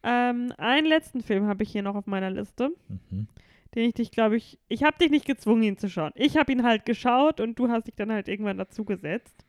Ähm, 0.02 0.52
einen 0.58 0.86
letzten 0.86 1.22
Film 1.22 1.46
habe 1.46 1.62
ich 1.62 1.72
hier 1.72 1.82
noch 1.82 1.94
auf 1.96 2.06
meiner 2.06 2.30
Liste, 2.30 2.70
Mhm. 2.88 3.26
den 3.74 3.88
ich 3.88 3.94
dich, 3.94 4.10
glaube 4.10 4.36
ich, 4.36 4.58
ich 4.68 4.84
habe 4.84 4.98
dich 4.98 5.10
nicht 5.10 5.26
gezwungen, 5.26 5.62
ihn 5.64 5.78
zu 5.78 5.88
schauen. 5.88 6.12
Ich 6.14 6.36
habe 6.36 6.52
ihn 6.52 6.62
halt 6.62 6.84
geschaut 6.84 7.40
und 7.40 7.58
du 7.58 7.68
hast 7.68 7.86
dich 7.86 7.94
dann 7.96 8.12
halt 8.12 8.28
irgendwann 8.28 8.58
dazu 8.58 8.84
gesetzt. 8.84 9.44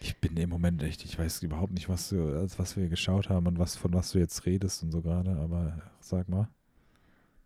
Ich 0.00 0.18
bin 0.18 0.34
im 0.38 0.48
Moment 0.48 0.82
echt, 0.82 1.04
ich 1.04 1.18
weiß 1.18 1.42
überhaupt 1.42 1.72
nicht, 1.72 1.90
was, 1.90 2.08
du, 2.08 2.38
als 2.38 2.58
was 2.58 2.74
wir 2.78 2.88
geschaut 2.88 3.28
haben 3.28 3.46
und 3.46 3.58
was, 3.58 3.76
von 3.76 3.92
was 3.92 4.12
du 4.12 4.18
jetzt 4.18 4.46
redest 4.46 4.82
und 4.82 4.92
so 4.92 5.02
gerade, 5.02 5.32
aber 5.36 5.76
sag 6.00 6.28
mal. 6.30 6.48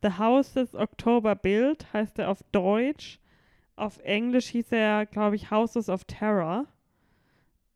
The 0.03 0.19
Houses 0.19 0.75
October 0.75 1.35
Build 1.35 1.93
heißt 1.93 2.19
er 2.21 2.31
auf 2.31 2.45
Deutsch. 2.53 3.19
Auf 3.77 3.99
Englisch 3.99 4.47
hieß 4.47 4.73
er, 4.73 5.07
glaube 5.07 5.37
ich, 5.37 5.51
Houses 5.51 5.89
of 5.89 6.05
Terror. 6.05 6.67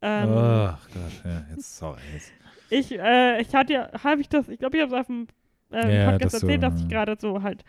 Ähm, 0.00 0.30
Ach 0.30 0.88
Gott, 0.88 1.24
ja, 1.24 1.44
jetzt, 1.50 1.76
sorry. 1.76 2.00
Jetzt. 2.12 2.32
Ich, 2.70 2.98
äh, 2.98 3.40
ich 3.40 3.54
hatte 3.54 3.72
ja, 3.72 3.90
habe 4.04 4.20
ich 4.20 4.28
das, 4.28 4.48
ich 4.48 4.58
glaube, 4.58 4.76
ich 4.76 4.82
habe 4.82 4.94
es 4.94 5.00
auf 5.00 5.06
dem 5.06 5.26
ähm, 5.72 5.90
Ja, 5.90 6.10
Podcast 6.10 6.34
dass 6.34 6.40
du, 6.40 6.46
erzählt, 6.46 6.62
dass 6.62 6.80
ich 6.80 6.88
gerade 6.88 7.16
so 7.18 7.42
halt 7.42 7.64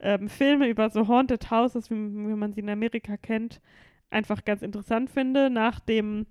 ähm, 0.00 0.28
Filme 0.28 0.68
über 0.68 0.90
so 0.90 1.06
Haunted 1.06 1.50
Houses, 1.50 1.90
wie, 1.90 1.94
wie 1.94 2.34
man 2.34 2.52
sie 2.52 2.60
in 2.60 2.70
Amerika 2.70 3.16
kennt, 3.16 3.60
einfach 4.10 4.44
ganz 4.44 4.62
interessant 4.62 5.10
finde. 5.10 5.50
Nach 5.50 5.80
dem 5.80 6.26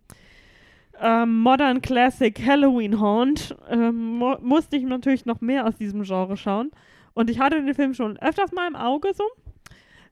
ähm, 0.99 1.40
Modern 1.40 1.82
Classic 1.82 2.38
Halloween 2.45 2.99
Haunt 2.99 3.56
ähm, 3.69 4.18
mu 4.18 4.36
musste 4.41 4.78
ich 4.78 4.84
natürlich 4.84 5.26
noch 5.26 5.41
mehr 5.41 5.65
aus 5.65 5.78
diesem 5.78 6.03
Genre 6.03 6.38
schauen. 6.38 6.72
Und 7.14 7.30
ich 7.30 7.40
hatte 7.40 7.61
den 7.61 7.74
Film 7.74 7.94
schon 7.94 8.18
öfters 8.18 8.52
mal 8.52 8.68
im 8.68 8.76
Auge 8.76 9.10
so. 9.14 9.24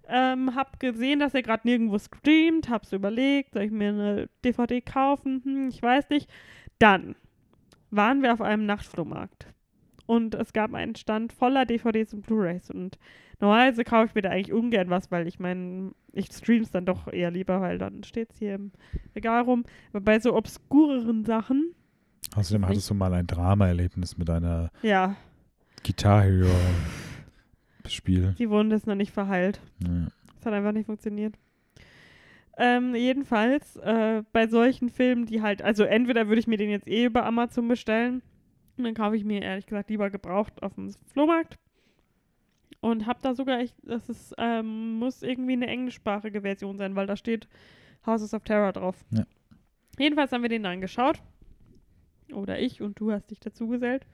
Ähm, 0.09 0.55
hab 0.55 0.79
gesehen, 0.79 1.19
dass 1.19 1.33
er 1.33 1.41
gerade 1.41 1.67
nirgendwo 1.67 1.97
streamt, 1.97 2.69
hab's 2.69 2.91
überlegt, 2.93 3.53
soll 3.53 3.63
ich 3.63 3.71
mir 3.71 3.89
eine 3.89 4.29
DVD 4.43 4.81
kaufen? 4.81 5.41
Hm, 5.43 5.69
ich 5.69 5.81
weiß 5.81 6.09
nicht. 6.09 6.29
Dann 6.79 7.15
waren 7.91 8.21
wir 8.21 8.33
auf 8.33 8.41
einem 8.41 8.65
Nachtflohmarkt. 8.65 9.47
Und 10.05 10.35
es 10.35 10.53
gab 10.53 10.73
einen 10.73 10.95
Stand 10.95 11.33
voller 11.33 11.65
DVDs 11.65 12.13
und 12.13 12.27
Blu-Rays. 12.27 12.69
Und 12.69 12.99
normalerweise 13.39 13.83
kaufe 13.83 14.07
ich 14.07 14.15
mir 14.15 14.21
da 14.21 14.29
eigentlich 14.29 14.53
ungern 14.53 14.89
was, 14.89 15.09
weil 15.11 15.27
ich 15.27 15.39
meine, 15.39 15.91
ich 16.13 16.27
stream's 16.27 16.69
dann 16.69 16.85
doch 16.85 17.11
eher 17.11 17.31
lieber, 17.31 17.61
weil 17.61 17.79
dann 17.79 18.03
steht's 18.03 18.37
hier 18.37 18.55
im 18.55 18.71
Regal 19.15 19.41
rum. 19.41 19.63
Aber 19.89 20.01
bei 20.01 20.19
so 20.19 20.35
obskureren 20.35 21.25
Sachen, 21.25 21.73
Außerdem 22.35 22.67
hattest 22.67 22.89
du 22.89 22.93
mal 22.93 23.13
ein 23.13 23.27
Drama-Erlebnis 23.27 24.17
mit 24.17 24.29
einer 24.29 24.71
ja, 24.81 25.15
Guitar 25.85 26.23
Hero 26.23 26.49
Spiel. 27.91 28.35
die 28.37 28.49
Wunde 28.49 28.75
ist 28.75 28.87
noch 28.87 28.95
nicht 28.95 29.11
verheilt. 29.11 29.61
Ja. 29.83 30.07
Das 30.37 30.45
hat 30.45 30.53
einfach 30.53 30.71
nicht 30.71 30.85
funktioniert. 30.85 31.35
Ähm, 32.57 32.95
jedenfalls, 32.95 33.75
äh, 33.77 34.23
bei 34.31 34.47
solchen 34.47 34.89
Filmen, 34.89 35.25
die 35.25 35.41
halt, 35.41 35.61
also 35.61 35.83
entweder 35.83 36.27
würde 36.27 36.39
ich 36.39 36.47
mir 36.47 36.57
den 36.57 36.69
jetzt 36.69 36.87
eh 36.87 37.05
über 37.05 37.25
Amazon 37.25 37.67
bestellen, 37.67 38.21
und 38.77 38.83
dann 38.83 38.93
kaufe 38.93 39.15
ich 39.15 39.23
mir 39.23 39.41
ehrlich 39.41 39.65
gesagt 39.65 39.89
lieber 39.89 40.09
gebraucht 40.09 40.61
auf 40.61 40.75
dem 40.75 40.91
Flohmarkt. 41.07 41.57
Und 42.81 43.07
hab 43.07 43.21
da 43.21 43.33
sogar 43.33 43.59
echt, 43.59 43.75
das 43.83 44.09
ist, 44.09 44.35
ähm, 44.37 44.99
muss 44.99 45.23
irgendwie 45.23 45.53
eine 45.53 45.67
englischsprachige 45.67 46.41
Version 46.41 46.77
sein, 46.77 46.95
weil 46.95 47.07
da 47.07 47.15
steht 47.15 47.47
Houses 48.05 48.33
of 48.33 48.43
Terror 48.43 48.73
drauf. 48.73 48.95
Ja. 49.11 49.25
Jedenfalls 49.97 50.31
haben 50.31 50.43
wir 50.43 50.49
den 50.49 50.63
dann 50.63 50.81
geschaut. 50.81 51.21
Oder 52.33 52.59
ich 52.59 52.81
und 52.81 52.99
du 52.99 53.11
hast 53.11 53.31
dich 53.31 53.39
dazu 53.39 53.67
gesellt. 53.67 54.05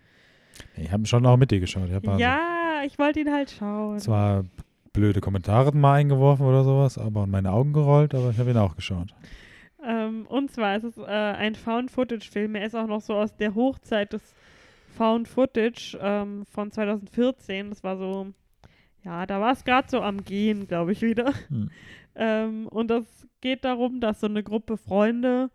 Ich 0.78 0.92
habe 0.92 1.06
schon 1.06 1.26
auch 1.26 1.38
mit 1.38 1.52
dir 1.52 1.60
geschaut. 1.60 1.88
Ich 1.88 1.94
habe 1.94 2.18
Ja, 2.82 2.88
ich 2.88 2.98
wollte 2.98 3.20
ihn 3.20 3.32
halt 3.32 3.52
schauen. 3.52 4.00
zwar 4.00 4.46
blöde 4.94 5.22
Kommentare 5.22 5.72
mal 5.76 5.96
eingeworfen 5.96 6.46
oder 6.46 6.64
sowas, 6.64 6.98
aber 6.98 7.24
und 7.24 7.32
meine 7.32 7.52
Augen 7.52 7.74
gerollt, 7.74 8.16
aber 8.16 8.32
ich 8.32 8.40
habe 8.40 8.50
ihn 8.50 8.58
auch 8.58 8.76
geschaut. 8.76 9.14
Ähm, 9.86 10.26
und 10.28 10.52
zwar 10.52 10.76
ist 10.76 10.84
es 10.84 10.98
äh, 10.98 11.04
ein 11.04 11.56
Found-Footage-Film. 11.56 12.56
Er 12.56 12.66
ist 12.66 12.76
auch 12.76 12.88
noch 12.88 13.02
so 13.02 13.14
aus 13.14 13.36
der 13.36 13.56
Hochzeit 13.56 14.14
des 14.14 14.22
Found-Footage 14.98 15.98
ähm, 16.02 16.46
von 16.52 16.72
2014. 16.72 17.70
Das 17.70 17.84
war 17.84 17.98
so, 17.98 18.28
ja, 19.04 19.26
da 19.26 19.40
war 19.40 19.54
es 19.54 19.64
gerade 19.64 19.88
so 19.90 20.02
am 20.02 20.24
Gehen, 20.24 20.68
glaube 20.68 20.92
ich, 20.92 21.02
wieder. 21.02 21.34
Hm. 21.50 21.70
Ähm, 22.16 22.68
und 22.68 22.90
das 22.90 23.28
geht 23.42 23.64
darum, 23.64 24.02
dass 24.02 24.20
so 24.20 24.28
eine 24.28 24.44
Gruppe 24.44 24.78
Freunde 24.78 25.50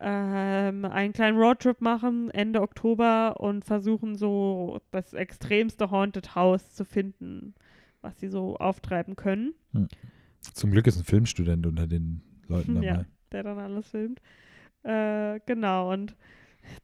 ähm, 0.00 0.84
einen 0.84 1.12
kleinen 1.12 1.38
Roadtrip 1.38 1.80
machen 1.80 2.30
Ende 2.30 2.62
Oktober 2.62 3.40
und 3.40 3.64
versuchen 3.64 4.14
so 4.16 4.80
das 4.90 5.12
extremste 5.12 5.90
Haunted 5.90 6.34
House 6.34 6.72
zu 6.72 6.84
finden, 6.84 7.54
was 8.00 8.18
sie 8.20 8.28
so 8.28 8.56
auftreiben 8.56 9.16
können. 9.16 9.54
Zum 10.40 10.70
Glück 10.70 10.86
ist 10.86 10.98
ein 10.98 11.04
Filmstudent 11.04 11.66
unter 11.66 11.86
den 11.86 12.22
Leuten 12.46 12.74
dabei. 12.76 12.86
Ja. 12.86 13.04
der 13.32 13.42
dann 13.42 13.58
alles 13.58 13.88
filmt. 13.88 14.20
Äh, 14.84 15.40
genau, 15.46 15.92
und 15.92 16.16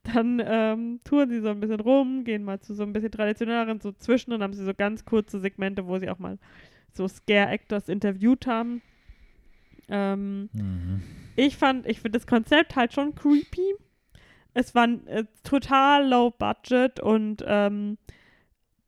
dann 0.03 0.43
ähm, 0.45 1.01
touren 1.05 1.31
sie 1.31 1.41
so 1.41 1.49
ein 1.49 1.61
bisschen 1.61 1.81
rum, 1.81 2.25
gehen 2.25 2.43
mal 2.43 2.61
zu 2.61 2.75
so 2.75 2.83
ein 2.83 2.93
bisschen 2.93 3.13
traditionelleren, 3.13 3.81
so 3.81 3.93
zwischen 3.93 4.33
und 4.33 4.43
haben 4.43 4.53
sie 4.53 4.65
so 4.65 4.75
ganz 4.75 5.05
kurze 5.05 5.41
Segmente, 5.41 5.87
wo 5.87 5.99
sie 5.99 6.11
auch 6.11 6.19
mal 6.19 6.39
so 6.93 7.07
Scare-Actors 7.07 7.89
interviewt 7.89 8.47
haben. 8.47 8.83
Ähm, 9.89 10.49
Mhm. 10.53 11.03
ich 11.37 11.57
fand, 11.57 11.87
ich 11.87 12.01
finde 12.01 12.19
das 12.19 12.27
Konzept 12.27 12.77
halt 12.77 12.93
schon 12.93 13.15
creepy. 13.15 13.75
Es 14.55 14.75
war 14.75 14.89
äh, 15.07 15.25
total 15.43 16.09
low 16.09 16.31
budget 16.31 17.01
und 17.01 17.45
ähm, 17.47 17.99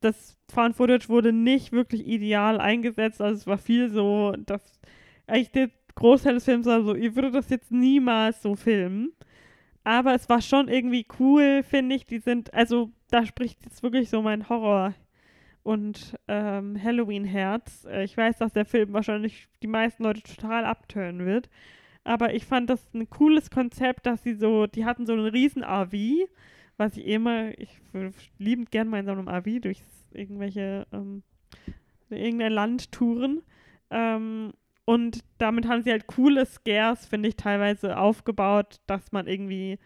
das 0.00 0.36
Found 0.52 0.76
Footage 0.76 1.08
wurde 1.08 1.32
nicht 1.32 1.72
wirklich 1.72 2.06
ideal 2.06 2.60
eingesetzt. 2.60 3.20
Also 3.20 3.40
es 3.40 3.46
war 3.46 3.58
viel 3.58 3.90
so, 3.90 4.32
dass 4.46 4.62
eigentlich 5.26 5.50
der 5.50 5.70
Großteil 5.96 6.34
des 6.34 6.44
Films 6.44 6.66
war 6.66 6.82
so, 6.82 6.94
ihr 6.94 7.16
würdet 7.16 7.34
das 7.34 7.48
jetzt 7.50 7.72
niemals 7.72 8.42
so 8.42 8.54
filmen. 8.54 9.12
Aber 9.82 10.14
es 10.14 10.28
war 10.28 10.40
schon 10.42 10.68
irgendwie 10.68 11.06
cool, 11.18 11.62
finde 11.62 11.96
ich. 11.96 12.06
Die 12.06 12.18
sind, 12.18 12.52
also 12.54 12.90
da 13.10 13.24
spricht 13.24 13.64
jetzt 13.64 13.82
wirklich 13.82 14.08
so 14.10 14.22
mein 14.22 14.48
Horror 14.48 14.94
und 15.66 16.16
ähm, 16.28 16.80
Halloween-Herz. 16.80 17.86
Äh, 17.90 18.04
ich 18.04 18.16
weiß, 18.16 18.38
dass 18.38 18.52
der 18.52 18.64
Film 18.64 18.92
wahrscheinlich 18.92 19.48
die 19.64 19.66
meisten 19.66 20.04
Leute 20.04 20.22
total 20.22 20.64
abtören 20.64 21.26
wird. 21.26 21.50
Aber 22.04 22.34
ich 22.34 22.46
fand 22.46 22.70
das 22.70 22.94
ein 22.94 23.10
cooles 23.10 23.50
Konzept, 23.50 24.06
dass 24.06 24.22
sie 24.22 24.34
so, 24.34 24.68
die 24.68 24.84
hatten 24.84 25.06
so 25.06 25.12
einen 25.12 25.26
riesen 25.26 25.64
RV, 25.64 25.92
was 26.76 26.96
ich 26.96 27.06
immer, 27.06 27.58
ich 27.58 27.80
würde 27.92 28.14
liebend 28.38 28.70
gern 28.70 28.86
mal 28.86 29.00
in 29.00 29.06
so 29.06 29.12
einem 29.12 29.28
RV 29.28 29.60
durch 29.60 29.82
irgendwelche, 30.12 30.86
ähm, 30.92 31.24
irgendein 32.10 32.52
Land 32.52 32.92
touren. 32.92 33.42
Ähm, 33.90 34.52
und 34.84 35.24
damit 35.38 35.66
haben 35.66 35.82
sie 35.82 35.90
halt 35.90 36.06
coole 36.06 36.46
Scares, 36.46 37.06
finde 37.06 37.28
ich, 37.28 37.34
teilweise 37.34 37.98
aufgebaut, 37.98 38.76
dass 38.86 39.10
man 39.10 39.26
irgendwie, 39.26 39.80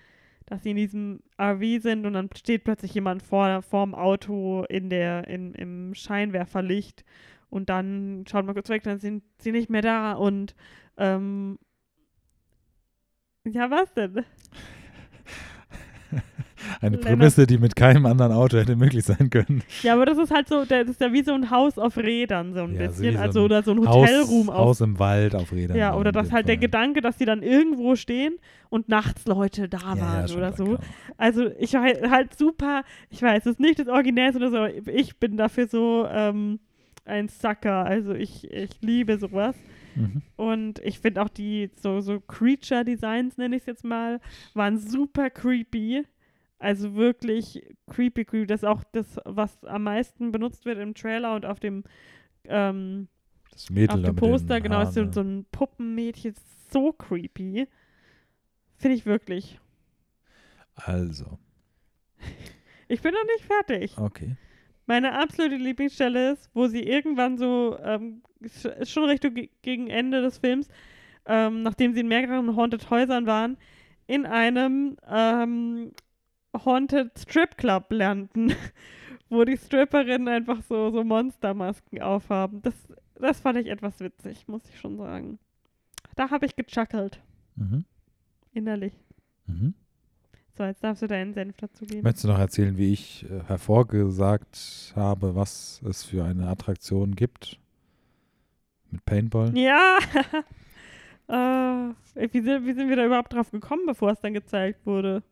dass 0.51 0.65
sie 0.65 0.73
in 0.73 0.77
diesem 0.77 1.21
RV 1.41 1.81
sind 1.81 2.05
und 2.07 2.13
dann 2.15 2.29
steht 2.37 2.65
plötzlich 2.65 2.93
jemand 2.93 3.23
vor 3.23 3.63
vorm 3.63 3.95
Auto 3.95 4.65
in 4.69 4.91
der, 4.91 5.29
in, 5.29 5.55
im 5.55 5.95
Scheinwerferlicht 5.95 7.05
und 7.51 7.71
dann 7.71 8.25
schaut 8.29 8.45
man 8.45 8.55
kurz 8.55 8.69
weg, 8.69 8.83
dann 8.83 8.99
sind 8.99 9.23
sie 9.39 9.53
nicht 9.53 9.71
mehr 9.71 9.83
da 9.83 10.13
und 10.13 10.57
ähm, 10.97 11.57
ja, 13.45 13.71
was 13.71 13.95
denn? 13.95 14.25
Eine 16.81 16.97
Lennart- 16.97 17.01
Prämisse, 17.01 17.47
die 17.47 17.59
mit 17.59 17.77
keinem 17.77 18.07
anderen 18.07 18.33
Auto 18.33 18.57
hätte 18.59 18.77
möglich 18.77 19.05
sein 19.05 19.31
können. 19.31 19.63
Ja, 19.83 19.95
aber 19.95 20.07
das 20.07 20.19
ist 20.19 20.31
halt 20.31 20.49
so, 20.49 20.65
das 20.65 20.89
ist 20.89 21.01
ja 21.01 21.13
wie 21.13 21.23
so 21.23 21.33
ein 21.33 21.51
Haus 21.51 21.79
auf 21.79 21.97
Rädern, 21.97 22.55
so 22.55 22.61
ein 22.63 22.75
Ja, 22.75 22.87
bisschen. 22.87 23.15
so 23.15 23.19
also 23.21 23.43
oder 23.45 23.63
so 23.63 23.73
ein 23.73 23.87
Haus, 23.87 24.09
Hotelroom 24.09 24.51
auf. 24.51 24.57
Haus 24.59 24.81
im 24.81 24.99
Wald 24.99 25.35
auf 25.35 25.53
Rädern. 25.53 25.77
Ja, 25.77 25.95
oder 25.97 26.13
dem 26.13 26.31
halt 26.31 26.49
der. 26.49 26.57
Gedanke, 26.57 27.01
dass 27.01 27.17
die 27.17 27.25
dann 27.25 27.43
irgendwo 27.43 27.97
stehen 27.97 28.35
und 28.69 28.89
nachts 28.89 29.27
Leute 29.27 29.69
da 29.69 29.79
Ja, 29.79 30.01
waren 30.01 30.27
ja, 30.29 30.37
oder 30.37 30.53
so. 30.53 30.65
klar. 30.65 30.79
Also 31.17 31.47
ich 31.59 31.73
war 31.75 31.83
halt, 31.83 32.37
super, 32.39 32.83
ich 33.11 33.23
weiß, 33.23 33.41
es 33.47 33.53
ist 33.53 33.61
nicht 33.61 33.79
das 33.79 33.89
Original 33.89 34.35
oder 34.37 34.51
so, 34.51 34.57
aber 34.59 34.71
ich 34.87 35.17
bin 35.19 35.37
dafür 35.37 35.67
so 35.69 36.07
ähm, 36.11 36.61
ein 37.05 37.29
Sucker. 37.29 37.85
Also 37.85 38.13
ich, 38.15 38.51
ich 38.51 38.71
liebe 38.81 39.19
sowas. 39.19 39.57
Mhm. 39.97 40.23
Und 40.37 40.79
ich 40.85 41.01
finde 41.01 41.23
auch 41.23 41.29
die 41.29 41.71
so, 41.83 42.01
so 42.01 42.21
Creature-Designs, 42.21 43.37
nenne 43.39 43.57
ich 43.57 43.63
es 43.63 43.67
jetzt 43.67 43.85
mal, 43.85 44.21
waren 44.55 44.79
super 44.79 45.31
creepy. 45.31 46.05
Also 46.61 46.95
wirklich 46.95 47.63
creepy, 47.89 48.25
creepy. 48.25 48.47
Das 48.47 48.63
ist 48.63 48.69
auch 48.69 48.85
das, 48.93 49.19
was 49.25 49.65
am 49.65 49.83
meisten 49.85 50.31
benutzt 50.31 50.65
wird 50.67 50.79
im 50.79 50.95
Trailer 50.95 51.35
und 51.35 51.45
auf 51.47 51.59
dem, 51.59 51.83
ähm, 52.45 53.09
Das 53.51 53.71
Mädel 53.71 53.97
auf 53.97 54.03
dem 54.03 54.17
Poster, 54.17 54.61
genau, 54.61 54.83
ist 54.83 54.95
so, 54.95 55.01
Haaren, 55.01 55.39
ein 55.41 55.47
Puppenmädchen. 55.51 56.35
So 56.71 56.93
creepy. 56.93 57.67
Finde 58.77 58.97
ich 58.97 59.07
wirklich. 59.07 59.59
Also, 60.75 61.39
Ich 62.89 63.01
bin 63.03 63.15
noch 63.15 63.25
nicht 63.25 63.45
fertig. 63.45 63.97
okay. 63.99 64.37
Meine 64.87 65.13
absolute 65.19 65.57
Lieblingsstelle 65.57 66.33
ist, 66.33 66.51
wo 66.53 66.67
sie 66.67 66.83
irgendwann 66.83 67.39
so, 67.39 67.79
ähm, 67.81 68.23
schon 68.83 69.05
Richtung 69.05 69.35
ge- 69.35 69.51
gegen 69.63 69.87
Ende 69.89 70.21
des 70.21 70.39
Films, 70.39 70.69
ähm, 71.27 71.63
nachdem 71.63 71.93
sie 71.95 72.01
in 72.01 72.09
mehreren 72.09 72.57
Haunted 72.57 72.91
Häusern 72.91 73.27
waren, 73.27 73.57
in 74.09 74.27
einem 74.27 74.97
ähm, 75.09 75.93
Haunted 76.55 77.19
Strip 77.19 77.57
Club 77.57 77.87
landen, 77.91 78.53
wo 79.29 79.45
die 79.45 79.57
Stripperinnen 79.57 80.29
einfach 80.29 80.63
so, 80.69 80.91
so 80.91 81.05
Monstermasken 81.05 82.03
aufhaben. 82.03 82.63
Das, 82.63 82.75
das 83.15 83.41
fand 83.41 83.59
ich 83.59 83.69
etwas 83.69 84.01
witzig, 84.01 84.49
muss 84.49 84.69
ich 84.69 84.79
schon 84.79 84.97
sagen. 84.97 85.39
Da 86.17 86.31
habe 86.31 86.47
ich 86.47 86.57
gechuckelt, 86.57 87.21
Mhm. 87.57 87.85
innerlich. 88.53 88.93
Mhm. 89.47 89.75
So, 90.57 90.65
jetzt 90.65 90.83
darfst 90.85 91.03
du 91.03 91.07
deinen 91.07 91.33
Senf 91.33 91.57
dazu 91.57 91.87
geben. 91.87 92.03
Möchtest 92.03 92.25
du 92.25 92.29
noch 92.29 92.39
erzählen, 92.39 92.77
wie 92.77 92.93
ich 92.93 93.25
äh, 93.31 93.43
hervorgesagt 93.47 94.93
habe, 94.97 95.35
was 95.35 95.81
es 95.89 96.05
für 96.05 96.25
eine 96.25 96.49
Attraktion 96.49 97.15
gibt? 97.17 97.59
Mit 98.91 99.05
Paintball? 99.05 99.57
Ja! 99.57 99.99
äh, 101.29 102.29
wie, 102.33 102.41
sind, 102.43 102.67
wie 102.67 102.73
sind 102.73 102.89
wir 102.89 102.97
da 102.97 103.07
überhaupt 103.07 103.33
drauf 103.33 103.51
gekommen, 103.51 103.83
bevor 103.87 104.11
es 104.11 104.21
dann 104.21 104.35
gezeigt 104.35 104.85
wurde? 104.85 105.23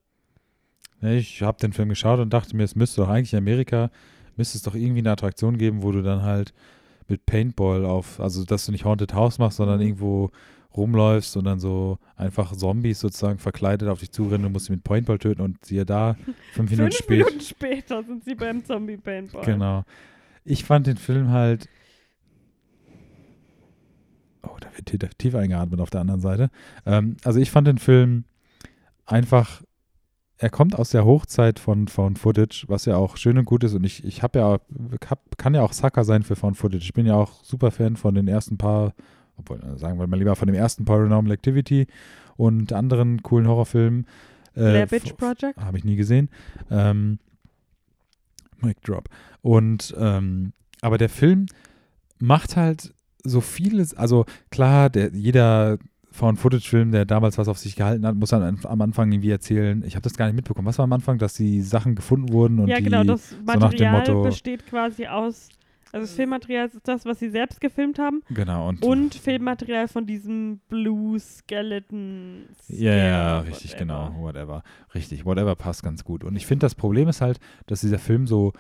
Ja, 1.01 1.11
ich 1.11 1.43
habe 1.43 1.59
den 1.59 1.73
Film 1.73 1.89
geschaut 1.89 2.19
und 2.21 2.33
dachte 2.33 2.57
mir, 2.57 2.65
es 2.65 2.75
müsste 2.75 3.03
doch 3.03 3.09
eigentlich 3.09 3.33
in 3.33 3.39
Amerika, 3.39 3.91
müsste 4.37 4.59
es 4.59 4.63
doch 4.63 4.75
irgendwie 4.75 4.99
eine 5.01 5.13
Attraktion 5.13 5.59
geben, 5.59 5.83
wo 5.83 5.93
du 5.93 6.03
dann 6.03 6.23
halt 6.23 6.53
mit 7.09 7.25
Paintball 7.27 7.85
auf, 7.87 8.21
also 8.21 8.45
dass 8.45 8.67
du 8.67 8.73
nicht 8.73 8.85
Haunted 8.85 9.15
House 9.15 9.39
machst, 9.39 9.57
sondern 9.59 9.79
Mhm. 9.79 9.87
irgendwo 9.87 10.31
rumläufst 10.77 11.37
und 11.37 11.45
dann 11.45 11.59
so 11.59 11.99
einfach 12.17 12.55
Zombies 12.55 13.01
sozusagen 13.01 13.39
verkleidet 13.39 13.89
auf 13.89 14.01
dich 14.01 14.11
zurennen 14.13 14.47
und 14.47 14.53
musst 14.53 14.67
sie 14.67 14.73
mit 14.73 14.85
Paintball 14.85 15.19
töten 15.19 15.41
und 15.41 15.65
siehe 15.65 15.87
da, 15.87 16.17
fünf 16.53 16.71
Minuten 16.71 16.91
Fünf 16.93 16.97
später. 16.97 17.25
Minuten 17.25 17.41
später 17.41 18.03
sind 18.05 18.25
sie 18.25 18.35
beim 18.35 18.65
Zombie-Paintball. 18.65 19.45
Genau. 19.45 19.85
Ich 20.45 20.65
fand 20.65 20.87
den 20.87 20.97
Film 20.97 21.31
halt. 21.31 21.69
Oh, 24.43 24.57
da 24.61 24.69
wird 24.77 24.87
tief, 24.87 25.11
tief 25.19 25.35
eingeatmet 25.35 25.81
auf 25.81 25.91
der 25.91 26.01
anderen 26.03 26.21
Seite. 26.21 26.51
Ähm, 26.87 27.17
also 27.25 27.41
ich 27.41 27.51
fand 27.51 27.67
den 27.67 27.79
Film 27.79 28.25
einfach. 29.07 29.63
Er 30.41 30.51
kommt 30.51 30.79
aus 30.79 30.91
der 30.91 31.05
Hochzeit 31.05 31.59
von 31.59 31.89
Found 31.89 32.19
Footage, 32.19 32.65
was 32.69 32.85
ja 32.85 32.97
auch 32.97 33.17
schön 33.17 33.39
und 33.39 33.45
gut 33.45 33.65
ist. 33.65 33.75
Und 33.75 33.83
ich, 33.85 34.05
ich 34.05 34.23
habe 34.23 34.39
ja, 34.39 34.59
hab, 35.11 35.37
kann 35.37 35.55
ja 35.55 35.63
auch 35.63 35.73
Sucker 35.73 36.05
sein 36.05 36.23
für 36.23 36.37
Found 36.37 36.57
Footage. 36.57 36.85
Ich 36.85 36.93
bin 36.93 37.07
ja 37.07 37.15
auch 37.17 37.43
super 37.43 37.73
Fan 37.73 37.97
von 37.97 38.15
den 38.15 38.29
ersten 38.29 38.57
paar, 38.57 38.95
obwohl, 39.37 39.59
äh, 39.61 39.77
sagen 39.79 39.99
wir 39.99 40.07
mal 40.07 40.17
lieber 40.17 40.37
von 40.37 40.47
dem 40.47 40.55
ersten 40.55 40.85
Paranormal 40.85 41.33
Activity 41.33 41.89
und 42.37 42.73
anderen 42.73 43.23
coolen 43.25 43.49
Horrorfilmen. 43.49 44.07
Äh, 44.55 44.61
Blair 44.61 44.87
Bitch 44.87 45.11
f- 45.11 45.17
Project? 45.17 45.59
habe 45.59 45.77
ich 45.77 45.85
nie 45.85 45.97
gesehen. 45.97 46.29
Ähm, 46.71 47.19
Mic 48.61 48.77
Drop. 48.83 49.09
Und 49.43 49.95
ähm, 49.99 50.53
aber 50.81 50.99
der 50.99 51.09
Film 51.09 51.47
macht 52.21 52.57
halt 52.57 52.95
so 53.25 53.41
vieles, 53.41 53.95
also 53.95 54.25
klar, 54.51 54.89
der, 54.89 55.11
jeder 55.13 55.79
Found-Footage-Film, 56.19 56.93
der 56.93 57.05
damals 57.07 57.39
was 57.39 57.49
auf 57.49 57.59
sich 57.59 57.75
gehalten 57.77 58.07
hat, 58.07 58.15
muss 58.15 58.31
dann 58.31 58.59
am- 58.65 58.81
Anfang 58.83 59.11
irgendwie 59.11 59.31
erzählen, 59.31 59.83
ich 59.87 59.95
habe 59.95 60.03
das 60.03 60.15
gar 60.17 60.27
nicht 60.27 60.37
mitbekommen. 60.37 60.67
Was 60.69 60.79
war 60.79 60.85
am 60.85 60.93
Anfang, 60.93 61.19
dass 61.19 61.35
die 61.35 61.63
Sachen 61.63 61.95
gefunden 61.95 62.33
wurden 62.33 62.59
und 62.59 62.69
ja, 62.69 62.77
die, 62.79 62.85
genau, 62.85 63.05
das 63.05 63.33
nach 63.47 63.55
dem 63.55 63.61
Material 63.63 63.93
Motto- 64.01 64.23
besteht 64.25 64.67
quasi 64.67 65.07
aus, 65.07 65.49
also 65.91 66.05
das 66.05 66.13
Filmmaterial 66.15 66.67
ist 66.67 66.79
das, 66.87 67.07
was 67.07 67.19
sie 67.19 67.31
selbst 67.31 67.63
gefilmt 67.63 67.99
haben 67.99 68.23
genau 68.29 68.69
und, 68.69 68.85
und 68.85 69.15
Filmmaterial 69.15 69.89
von 69.89 70.05
diesem 70.05 70.61
Blue 70.69 71.19
Skeleton. 71.19 72.45
Ja, 72.69 72.93
Scare, 73.41 73.47
richtig, 73.47 73.71
whatever. 73.73 73.79
genau. 74.11 74.15
Whatever. 74.23 74.63
Richtig, 74.95 75.25
whatever 75.25 75.55
passt 75.57 75.83
ganz 75.83 76.05
gut. 76.05 76.25
Und 76.25 76.37
ich 76.37 76.47
finde, 76.47 76.67
das 76.67 76.75
Problem 76.75 77.09
ist 77.09 77.23
halt, 77.23 77.41
dass 77.67 77.81
dieser 77.81 77.99
Film 77.99 78.27
so, 78.27 78.53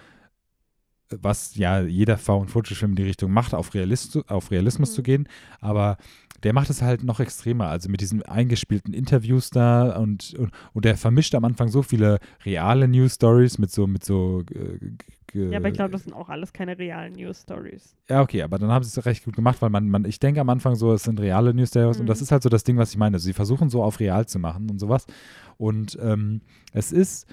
was 1.10 1.55
ja 1.56 1.80
jeder 1.82 2.18
Found-Footage-Film 2.18 2.93
in 2.93 2.97
die 2.97 3.02
Richtung 3.05 3.30
macht, 3.32 3.55
auf, 3.55 3.72
Realist, 3.74 4.18
auf 4.30 4.51
Realismus 4.51 4.90
Mhm. 4.90 4.94
zu 4.94 5.02
gehen, 5.02 5.28
aber 5.60 5.97
der 6.43 6.52
macht 6.52 6.70
es 6.70 6.82
halt 6.82 7.02
noch 7.05 7.20
extremer, 7.20 7.66
also 7.69 7.89
mit 7.89 8.01
diesen 8.01 8.23
eingespielten 8.23 8.94
Interviews 8.94 9.51
da 9.51 9.97
und, 9.97 10.35
und, 10.35 10.51
und 10.73 10.85
der 10.85 10.97
vermischt 10.97 11.35
am 11.35 11.44
Anfang 11.44 11.69
so 11.69 11.82
viele 11.82 12.19
reale 12.44 12.86
News-Stories 12.89 13.59
mit 13.59 13.70
so, 13.70 13.86
mit 13.86 14.05
so 14.05 14.43
äh, 14.55 14.78
Ja, 15.51 15.59
aber 15.59 15.69
ich 15.69 15.74
glaube, 15.74 15.90
das 15.90 16.05
sind 16.05 16.12
auch 16.15 16.28
alles 16.28 16.52
keine 16.52 16.78
realen 16.78 17.12
News 17.15 17.43
Stories. 17.43 17.94
ja, 18.09 18.23
okay, 18.23 18.43
aber 18.43 18.59
dann 18.59 18.70
haben 18.70 18.82
sie 18.85 18.98
es 18.98 19.05
recht 19.06 19.24
gut 19.24 19.36
gemacht, 19.36 19.60
weil 19.60 19.70
man, 19.70 19.89
man 19.89 20.05
ich 20.05 20.19
denke 20.20 20.40
am 20.40 20.48
Anfang 20.48 20.74
so, 20.74 20.93
es 20.93 21.02
sind 21.02 21.20
reale 21.20 21.52
News 21.55 21.69
Stories 21.69 21.98
und 21.98 22.05
Mhm. 22.05 22.09
das 22.09 22.23
ist 22.23 22.32
halt 22.32 22.43
so 22.43 22.48
das 22.48 22.65
Ding, 22.65 22.77
was 22.78 22.90
ich 22.90 22.97
meine. 22.97 23.16
Also 23.16 23.24
sie 23.27 23.32
versuchen 23.35 23.69
so 23.69 23.82
auf 23.82 24.01
real 24.01 24.27
zu 24.27 24.39
machen 24.39 24.70
und 24.70 24.78
sowas. 24.78 25.06
Und 25.56 25.98
ähm, 26.01 26.40
es 26.73 26.93
ist, 26.93 27.27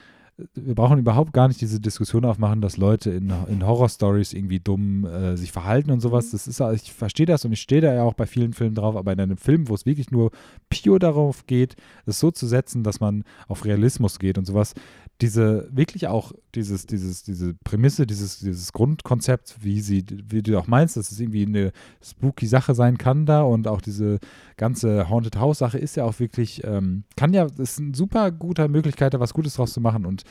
wir 0.53 0.75
brauchen 0.75 0.99
überhaupt 0.99 1.31
gar 1.31 1.47
nicht 1.47 1.61
diese 1.61 1.79
Diskussion 1.79 2.25
aufmachen, 2.25 2.59
dass 2.59 2.75
Leute 2.75 3.11
in, 3.11 3.31
in 3.47 3.65
Horror-Stories 3.65 4.33
irgendwie 4.33 4.59
dumm 4.59 5.05
äh, 5.05 5.37
sich 5.37 5.53
verhalten 5.53 5.91
und 5.91 6.01
sowas. 6.01 6.27
Mhm. 6.27 6.31
Das 6.31 6.47
ist, 6.47 6.59
ich 6.59 6.91
verstehe 6.91 7.25
das 7.25 7.45
und 7.45 7.53
ich 7.53 7.61
stehe 7.61 7.81
da 7.81 7.93
ja 7.93 8.03
auch 8.03 8.15
bei 8.15 8.25
vielen 8.25 8.53
Filmen 8.53 8.75
drauf, 8.75 8.97
aber 8.97 9.13
in 9.13 9.19
einem 9.21 9.37
Film, 9.37 9.69
wo 9.69 9.75
es 9.75 9.85
wirklich 9.85 10.11
nur 10.11 10.31
pure 10.69 10.99
darauf 10.99 11.45
geht, 11.47 11.75
es 12.05 12.19
so 12.19 12.31
zu 12.31 12.47
setzen, 12.47 12.83
dass 12.83 12.99
man 12.99 13.23
auf 13.47 13.63
Realismus 13.63 14.19
geht 14.19 14.37
und 14.37 14.45
sowas, 14.45 14.73
diese 15.21 15.69
wirklich 15.71 16.07
auch 16.07 16.33
dieses, 16.55 16.87
dieses, 16.87 17.23
diese 17.23 17.53
Prämisse, 17.63 18.05
dieses, 18.05 18.39
dieses 18.39 18.73
Grundkonzept, 18.73 19.57
wie 19.61 19.79
sie, 19.79 20.05
wie 20.09 20.41
du 20.41 20.57
auch 20.59 20.67
meinst, 20.67 20.97
dass 20.97 21.11
es 21.11 21.19
irgendwie 21.19 21.45
eine 21.45 21.71
spooky 22.03 22.47
Sache 22.47 22.75
sein 22.75 22.97
kann 22.97 23.25
da 23.25 23.43
und 23.43 23.67
auch 23.67 23.79
diese 23.79 24.19
ganze 24.57 25.09
Haunted 25.09 25.37
House 25.37 25.59
Sache 25.59 25.77
ist 25.77 25.95
ja 25.95 26.03
auch 26.03 26.19
wirklich, 26.19 26.63
ähm, 26.65 27.05
kann 27.15 27.33
ja, 27.33 27.47
ist 27.57 27.79
eine 27.79 27.95
super 27.95 28.31
gute 28.31 28.67
Möglichkeit, 28.67 29.13
da 29.13 29.19
was 29.19 29.33
Gutes 29.33 29.55
draus 29.55 29.73
zu 29.73 29.79
machen 29.79 30.05
und 30.05 30.23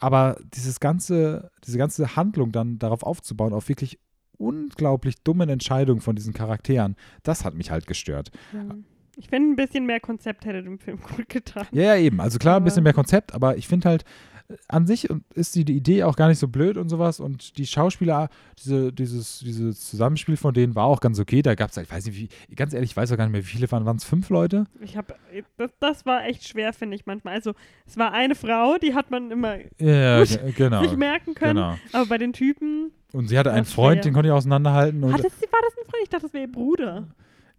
aber 0.00 0.36
dieses 0.54 0.78
ganze, 0.78 1.50
diese 1.66 1.76
ganze 1.76 2.14
Handlung 2.14 2.52
dann 2.52 2.78
darauf 2.78 3.02
aufzubauen, 3.02 3.52
auf 3.52 3.68
wirklich 3.68 3.98
unglaublich 4.36 5.16
dummen 5.24 5.48
Entscheidungen 5.48 6.00
von 6.00 6.14
diesen 6.14 6.34
Charakteren, 6.34 6.94
das 7.24 7.44
hat 7.44 7.54
mich 7.54 7.72
halt 7.72 7.88
gestört. 7.88 8.30
Ja. 8.52 8.76
Ich 9.20 9.28
finde, 9.28 9.50
ein 9.50 9.56
bisschen 9.56 9.84
mehr 9.84 10.00
Konzept 10.00 10.44
hätte 10.44 10.62
dem 10.62 10.78
Film 10.78 10.98
gut 11.16 11.28
getan. 11.28 11.66
Ja, 11.72 11.82
ja, 11.82 11.96
eben. 11.96 12.20
Also 12.20 12.38
klar, 12.38 12.56
ein 12.58 12.64
bisschen 12.64 12.84
mehr 12.84 12.92
Konzept, 12.94 13.34
aber 13.34 13.56
ich 13.56 13.66
finde 13.66 13.88
halt, 13.88 14.04
äh, 14.48 14.54
an 14.68 14.86
sich 14.86 15.08
ist 15.34 15.56
die, 15.56 15.64
die 15.64 15.76
Idee 15.76 16.04
auch 16.04 16.14
gar 16.14 16.28
nicht 16.28 16.38
so 16.38 16.46
blöd 16.46 16.76
und 16.76 16.88
sowas. 16.88 17.18
Und 17.18 17.58
die 17.58 17.66
Schauspieler, 17.66 18.28
diese, 18.58 18.92
dieses, 18.92 19.40
dieses 19.40 19.90
Zusammenspiel 19.90 20.36
von 20.36 20.54
denen 20.54 20.74
war 20.76 20.84
auch 20.84 21.00
ganz 21.00 21.18
okay. 21.18 21.42
Da 21.42 21.56
gab 21.56 21.70
es, 21.70 21.76
ich 21.76 21.90
weiß 21.90 22.06
nicht, 22.06 22.16
wie, 22.48 22.54
ganz 22.54 22.72
ehrlich, 22.74 22.92
ich 22.92 22.96
weiß 22.96 23.10
auch 23.12 23.16
gar 23.16 23.24
nicht 23.24 23.32
mehr, 23.32 23.42
wie 23.42 23.46
viele 23.46 23.70
waren. 23.72 23.84
Waren 23.84 23.96
es 23.96 24.04
fünf 24.04 24.30
Leute? 24.30 24.66
Ich 24.80 24.96
habe, 24.96 25.14
das, 25.56 25.70
das 25.80 26.06
war 26.06 26.24
echt 26.24 26.46
schwer, 26.46 26.72
finde 26.72 26.94
ich 26.94 27.04
manchmal. 27.04 27.34
Also, 27.34 27.54
es 27.86 27.96
war 27.96 28.12
eine 28.12 28.36
Frau, 28.36 28.76
die 28.78 28.94
hat 28.94 29.10
man 29.10 29.32
immer 29.32 29.56
Ja, 29.80 30.20
Gut, 30.20 30.28
ge- 30.28 30.52
genau. 30.52 30.82
sich 30.84 30.96
merken 30.96 31.34
können. 31.34 31.56
Genau. 31.56 31.76
Aber 31.92 32.06
bei 32.06 32.18
den 32.18 32.32
Typen, 32.32 32.92
Und 33.12 33.26
sie 33.28 33.36
hatte 33.36 33.52
einen 33.52 33.66
Freund, 33.66 33.96
schwer. 33.96 34.12
den 34.12 34.14
konnte 34.14 34.28
ich 34.28 34.32
auseinanderhalten. 34.32 35.02
Und, 35.02 35.12
hat 35.12 35.24
das, 35.24 35.32
war 35.42 35.60
das 35.62 35.72
ein 35.76 35.90
Freund? 35.90 36.02
Ich 36.04 36.08
dachte, 36.08 36.22
das 36.26 36.32
wäre 36.32 36.44
ihr 36.44 36.52
Bruder. 36.52 37.08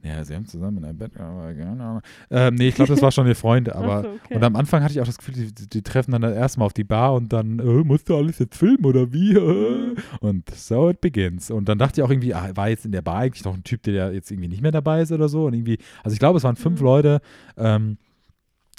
Ja, 0.04 0.24
sie 0.24 0.34
haben 0.36 0.46
zusammen 0.46 0.78
in 0.78 0.86
einem 0.86 0.98
Bett 0.98 1.14
gearbeitet. 1.14 1.60
keine 1.60 1.84
Ahnung. 1.84 2.02
Ähm, 2.30 2.56
nee, 2.56 2.70
ich 2.70 2.76
glaube, 2.76 2.92
das 2.92 3.02
war 3.02 3.12
schon 3.12 3.28
ihr 3.28 3.36
Freund. 3.36 3.70
Aber 3.76 3.98
Ach 3.98 4.04
so, 4.04 4.10
okay. 4.10 4.36
Und 4.36 4.44
am 4.44 4.56
Anfang 4.56 4.82
hatte 4.82 4.94
ich 4.94 5.02
auch 5.02 5.06
das 5.06 5.18
Gefühl, 5.18 5.34
die, 5.36 5.68
die 5.68 5.82
treffen 5.82 6.12
dann 6.12 6.24
erstmal 6.24 6.66
auf 6.68 6.74
die 6.74 6.84
Bar 6.86 7.14
und 7.16 7.34
dann, 7.34 7.60
äh, 7.60 7.64
musst 7.64 8.08
du 8.10 8.16
alles 8.16 8.40
jetzt 8.40 8.56
filmen 8.58 8.86
oder 8.86 9.12
wie? 9.12 9.38
Und 10.22 10.50
so 10.56 10.90
it 10.90 11.02
begins. 11.02 11.52
Und 11.52 11.68
dann 11.70 11.78
dachte 11.78 12.00
ich 12.00 12.06
auch 12.06 12.10
irgendwie, 12.10 12.34
ah, 12.34 12.50
war 12.56 12.70
jetzt 12.70 12.86
in 12.86 12.92
der 12.92 13.02
Bar 13.02 13.18
eigentlich 13.18 13.44
noch 13.46 13.54
ein 13.54 13.64
Typ, 13.64 13.84
der 13.84 14.14
jetzt 14.14 14.32
irgendwie 14.32 14.50
nicht 14.50 14.62
mehr 14.62 14.72
dabei 14.72 15.02
ist 15.02 15.12
oder 15.12 15.28
so. 15.30 15.46
Und 15.46 15.54
irgendwie, 15.54 15.78
also 16.04 16.14
ich 16.14 16.20
glaube, 16.20 16.38
es 16.38 16.44
waren 16.44 16.56
fünf 16.56 16.80
Mhm. 16.80 16.86
Leute. 16.86 17.22
Ähm, 17.58 17.98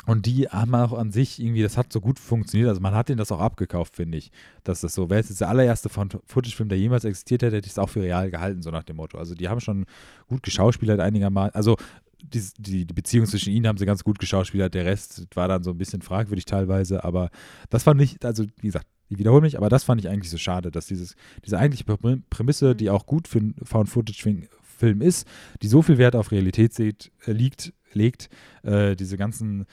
und 0.07 0.27
die 0.27 0.49
haben 0.49 0.75
auch 0.75 0.93
an 0.93 1.13
sich 1.13 1.41
irgendwie, 1.41 1.63
das 1.63 1.77
hat 1.77 1.93
so 1.93 2.01
gut 2.01 2.19
funktioniert. 2.19 2.69
Also 2.69 2.81
man 2.81 2.95
hat 2.95 3.09
denen 3.09 3.19
das 3.19 3.31
auch 3.31 3.41
abgekauft, 3.41 3.97
finde 3.97 4.19
ich. 4.19 4.33
Dass 4.65 4.81
das 4.81 4.95
so, 4.95 5.11
wäre 5.11 5.21
es 5.21 5.29
jetzt 5.29 5.41
der 5.41 5.49
allererste 5.49 5.89
Footage-Film, 5.89 6.69
der 6.69 6.79
jemals 6.79 7.05
existiert 7.05 7.43
hätte, 7.43 7.57
hätte 7.57 7.67
ich 7.67 7.73
es 7.73 7.79
auch 7.79 7.91
für 7.91 8.03
real 8.03 8.31
gehalten, 8.31 8.63
so 8.63 8.71
nach 8.71 8.83
dem 8.83 8.97
Motto. 8.97 9.19
Also 9.19 9.35
die 9.35 9.49
haben 9.49 9.61
schon 9.61 9.85
gut 10.27 10.43
geschauspielert 10.43 11.01
einigermaßen. 11.01 11.55
Also 11.55 11.77
die, 12.23 12.43
die, 12.59 12.87
die 12.87 12.95
Beziehung 12.95 13.27
zwischen 13.27 13.53
ihnen 13.53 13.67
haben 13.67 13.79
sie 13.79 13.87
ganz 13.87 14.03
gut 14.03 14.19
geschauspielert. 14.19 14.75
Der 14.75 14.85
Rest 14.85 15.27
war 15.35 15.49
dann 15.49 15.63
so 15.63 15.71
ein 15.71 15.79
bisschen 15.79 16.03
fragwürdig 16.03 16.47
teilweise. 16.47 17.05
Aber 17.05 17.31
das 17.69 17.83
fand 17.83 18.01
ich, 18.01 18.17
also 18.25 18.47
wie 18.61 18.67
gesagt, 18.67 18.87
ich 19.11 19.19
wiederhole 19.19 19.43
mich, 19.43 19.59
aber 19.59 19.69
das 19.69 19.85
fand 19.85 20.01
ich 20.01 20.09
eigentlich 20.09 20.31
so 20.31 20.39
schade, 20.39 20.71
dass 20.71 20.87
dieses, 20.87 21.15
diese 21.45 21.59
eigentliche 21.59 21.85
Prä- 21.85 22.23
Prämisse, 22.31 22.77
die 22.77 22.91
auch 22.91 23.07
gut 23.07 23.27
für 23.29 23.41
einen 23.41 23.55
Found-Footage-Film 23.63 25.03
ist, 25.03 25.27
die 25.63 25.69
so 25.69 25.83
viel 25.83 25.99
Wert 25.99 26.15
auf 26.15 26.31
Realität 26.31 26.73
seht, 26.75 27.11
äh, 27.27 27.33
liegt, 27.33 27.73
legt, 27.93 28.29
äh, 28.63 28.95
diese 28.95 29.17
ganzen 29.17 29.67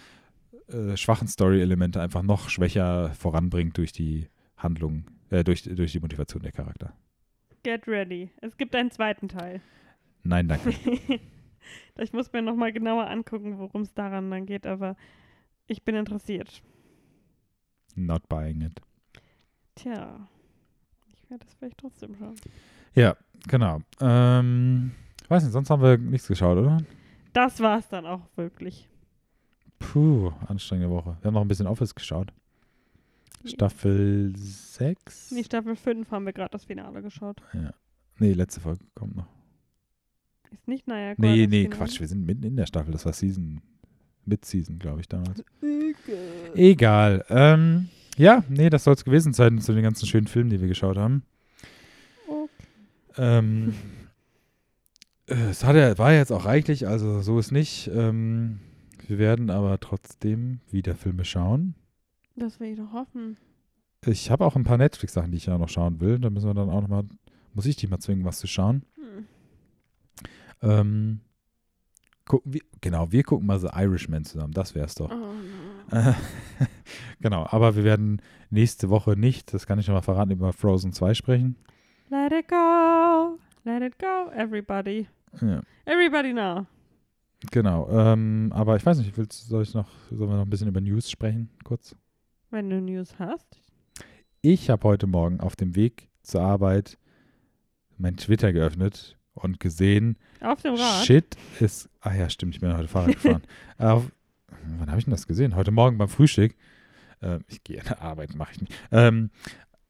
äh, 0.67 0.97
schwachen 0.97 1.27
Story-Elemente 1.27 2.01
einfach 2.01 2.23
noch 2.23 2.49
schwächer 2.49 3.11
voranbringt 3.13 3.77
durch 3.77 3.91
die 3.91 4.27
Handlung, 4.57 5.05
äh, 5.29 5.43
durch, 5.43 5.63
durch 5.63 5.91
die 5.91 5.99
Motivation 5.99 6.41
der 6.41 6.51
Charakter. 6.51 6.93
Get 7.63 7.87
ready. 7.87 8.29
Es 8.41 8.57
gibt 8.57 8.75
einen 8.75 8.91
zweiten 8.91 9.27
Teil. 9.27 9.61
Nein, 10.23 10.47
danke. 10.47 10.73
ich 11.97 12.13
muss 12.13 12.31
mir 12.33 12.41
nochmal 12.41 12.73
genauer 12.73 13.09
angucken, 13.09 13.57
worum 13.57 13.81
es 13.81 13.93
daran 13.93 14.29
dann 14.31 14.45
geht, 14.45 14.65
aber 14.65 14.95
ich 15.67 15.83
bin 15.83 15.95
interessiert. 15.95 16.61
Not 17.95 18.27
buying 18.29 18.61
it. 18.61 18.81
Tja, 19.75 20.27
ich 21.13 21.29
werde 21.29 21.45
das 21.45 21.53
vielleicht 21.55 21.77
trotzdem 21.77 22.15
schauen. 22.15 22.35
Ja, 22.93 23.15
genau. 23.47 23.81
Ähm, 23.99 24.91
weiß 25.27 25.43
nicht, 25.43 25.53
sonst 25.53 25.69
haben 25.69 25.81
wir 25.81 25.97
nichts 25.97 26.27
geschaut, 26.27 26.57
oder? 26.57 26.77
Das 27.33 27.59
war's 27.59 27.87
dann 27.89 28.05
auch 28.05 28.21
wirklich. 28.35 28.87
Puh, 29.79 30.31
anstrengende 30.47 30.89
Woche. 30.89 31.17
Wir 31.21 31.27
haben 31.27 31.33
noch 31.33 31.41
ein 31.41 31.47
bisschen 31.47 31.67
Office 31.67 31.93
geschaut. 31.93 32.31
Staffel 33.45 34.33
6? 34.35 35.31
Nee, 35.31 35.43
Staffel 35.43 35.75
5 35.75 36.11
haben 36.11 36.25
wir 36.25 36.33
gerade 36.33 36.51
das 36.51 36.65
Finale 36.65 37.01
geschaut. 37.01 37.41
Ja. 37.53 37.73
Nee, 38.19 38.33
letzte 38.33 38.59
Folge 38.59 38.83
kommt 38.95 39.15
noch. 39.15 39.27
Ist 40.51 40.67
nicht 40.67 40.87
naja. 40.87 41.13
Nee, 41.17 41.47
nee, 41.47 41.67
Quatsch, 41.67 41.99
wir 41.99 42.07
sind 42.07 42.25
mitten 42.25 42.43
in 42.43 42.55
der 42.55 42.65
Staffel. 42.65 42.91
Das 42.91 43.05
war 43.05 43.13
Season 43.13 43.61
Mid-Season, 44.25 44.79
glaube 44.79 45.01
ich, 45.01 45.07
damals. 45.07 45.43
Egal. 46.55 47.25
Ähm, 47.29 47.89
ja, 48.17 48.43
nee, 48.49 48.69
das 48.69 48.83
soll 48.83 48.93
es 48.93 49.05
gewesen 49.05 49.33
sein 49.33 49.59
zu 49.59 49.73
den 49.73 49.83
ganzen 49.83 50.07
schönen 50.07 50.27
Filmen, 50.27 50.49
die 50.49 50.59
wir 50.59 50.67
geschaut 50.67 50.97
haben. 50.97 51.23
Okay. 52.27 52.49
Ähm, 53.17 53.73
äh, 55.27 55.33
es 55.49 55.63
hat 55.63 55.75
ja, 55.75 55.97
war 55.97 56.13
jetzt 56.13 56.31
auch 56.31 56.45
reichlich, 56.45 56.87
also 56.87 57.21
so 57.21 57.39
ist 57.39 57.51
nicht. 57.51 57.89
Ähm, 57.93 58.59
wir 59.07 59.17
werden 59.17 59.49
aber 59.49 59.79
trotzdem 59.79 60.59
wieder 60.69 60.95
Filme 60.95 61.25
schauen. 61.25 61.75
Das 62.35 62.59
will 62.59 62.71
ich 62.71 62.77
doch 62.77 62.93
hoffen. 62.93 63.37
Ich 64.05 64.29
habe 64.29 64.45
auch 64.45 64.55
ein 64.55 64.63
paar 64.63 64.77
Netflix-Sachen, 64.77 65.31
die 65.31 65.37
ich 65.37 65.47
ja 65.47 65.57
noch 65.57 65.69
schauen 65.69 65.99
will. 65.99 66.19
Da 66.19 66.29
müssen 66.29 66.47
wir 66.47 66.53
dann 66.53 66.69
auch 66.69 66.81
nochmal, 66.81 67.03
muss 67.53 67.65
ich 67.65 67.75
dich 67.75 67.89
mal 67.89 67.99
zwingen, 67.99 68.25
was 68.25 68.39
zu 68.39 68.47
schauen. 68.47 68.83
Hm. 68.95 69.27
Ähm, 70.61 71.19
gucken 72.25 72.53
wir, 72.53 72.61
genau, 72.81 73.11
wir 73.11 73.23
gucken 73.23 73.47
mal 73.47 73.59
The 73.59 73.69
Irishman 73.73 74.23
zusammen. 74.25 74.53
Das 74.53 74.75
wär's 74.75 74.95
doch. 74.95 75.11
Oh. 75.11 75.33
Äh, 75.89 76.11
genau, 77.21 77.47
aber 77.49 77.77
wir 77.77 77.85
werden 77.85 78.21
nächste 78.49 78.89
Woche 78.89 79.11
nicht, 79.11 79.53
das 79.53 79.65
kann 79.65 79.79
ich 79.79 79.85
schon 79.85 79.95
mal 79.95 80.01
verraten, 80.01 80.31
über 80.31 80.51
Frozen 80.51 80.91
2 80.91 81.13
sprechen. 81.13 81.55
Let 82.09 82.33
it 82.33 82.49
go. 82.49 83.39
Let 83.63 83.81
it 83.81 83.97
go, 83.97 84.29
everybody. 84.35 85.07
Ja, 85.39 85.61
Everybody 85.85 86.33
now. 86.33 86.65
Genau. 87.51 87.89
Ähm, 87.89 88.51
aber 88.53 88.75
ich 88.75 88.85
weiß 88.85 88.97
nicht, 88.99 89.17
willst, 89.17 89.47
soll 89.47 89.63
ich 89.63 89.73
noch, 89.73 89.89
sollen 90.09 90.29
wir 90.29 90.37
noch 90.37 90.45
ein 90.45 90.49
bisschen 90.49 90.67
über 90.67 90.81
News 90.81 91.09
sprechen, 91.09 91.49
kurz? 91.63 91.95
Wenn 92.49 92.69
du 92.69 92.81
News 92.81 93.17
hast. 93.19 93.59
Ich 94.41 94.69
habe 94.69 94.83
heute 94.87 95.07
Morgen 95.07 95.39
auf 95.39 95.55
dem 95.55 95.75
Weg 95.75 96.09
zur 96.21 96.41
Arbeit 96.41 96.97
mein 97.97 98.15
Twitter 98.17 98.53
geöffnet 98.53 99.17
und 99.33 99.59
gesehen, 99.59 100.17
Auf 100.41 100.61
dem 100.61 100.75
Rad. 100.75 101.05
Shit 101.05 101.35
ist. 101.59 101.89
Ah 102.01 102.13
ja, 102.13 102.29
stimmt, 102.29 102.55
ich 102.55 102.61
bin 102.61 102.75
heute 102.75 102.87
Fahrrad 102.87 103.13
gefahren. 103.21 103.43
Auf, 103.77 104.11
wann 104.77 104.87
habe 104.89 104.99
ich 104.99 105.05
denn 105.05 105.11
das 105.11 105.27
gesehen? 105.27 105.55
Heute 105.55 105.71
Morgen 105.71 105.97
beim 105.97 106.07
Frühstück. 106.09 106.55
Ähm, 107.21 107.43
ich 107.47 107.63
gehe 107.63 107.79
an 107.79 107.85
der 107.87 108.01
Arbeit, 108.01 108.35
mache 108.35 108.53
ich 108.53 108.61
nicht. 108.61 108.73
Ähm, 108.91 109.31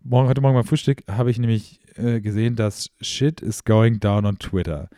morgen, 0.03 0.27
heute 0.29 0.41
Morgen 0.41 0.55
beim 0.55 0.65
Frühstück 0.65 1.03
habe 1.09 1.29
ich 1.31 1.39
nämlich 1.39 1.79
äh, 1.97 2.21
gesehen, 2.21 2.55
dass 2.55 2.89
Shit 3.01 3.41
is 3.41 3.63
going 3.63 3.99
down 3.99 4.25
on 4.25 4.39
Twitter. 4.39 4.89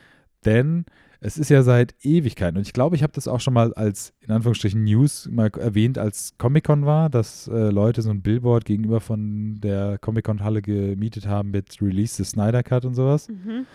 Denn 0.45 0.85
es 1.21 1.37
ist 1.37 1.49
ja 1.49 1.63
seit 1.63 1.95
Ewigkeiten 2.03 2.57
und 2.57 2.65
ich 2.65 2.73
glaube, 2.73 2.95
ich 2.95 3.03
habe 3.03 3.13
das 3.13 3.27
auch 3.27 3.39
schon 3.41 3.53
mal 3.53 3.73
als, 3.73 4.13
in 4.21 4.31
Anführungsstrichen, 4.31 4.83
News 4.83 5.27
mal 5.31 5.49
erwähnt, 5.57 5.97
als 5.97 6.33
Comic-Con 6.37 6.85
war, 6.85 7.09
dass 7.09 7.47
äh, 7.47 7.69
Leute 7.71 8.01
so 8.01 8.09
ein 8.09 8.21
Billboard 8.21 8.65
gegenüber 8.65 9.01
von 9.01 9.59
der 9.59 9.97
Comic-Con-Halle 9.99 10.61
gemietet 10.61 11.27
haben 11.27 11.51
mit 11.51 11.81
Release 11.81 12.15
the 12.15 12.23
Snyder 12.23 12.63
Cut 12.63 12.85
und 12.85 12.95
sowas 12.95 13.27
Mhm. 13.29 13.65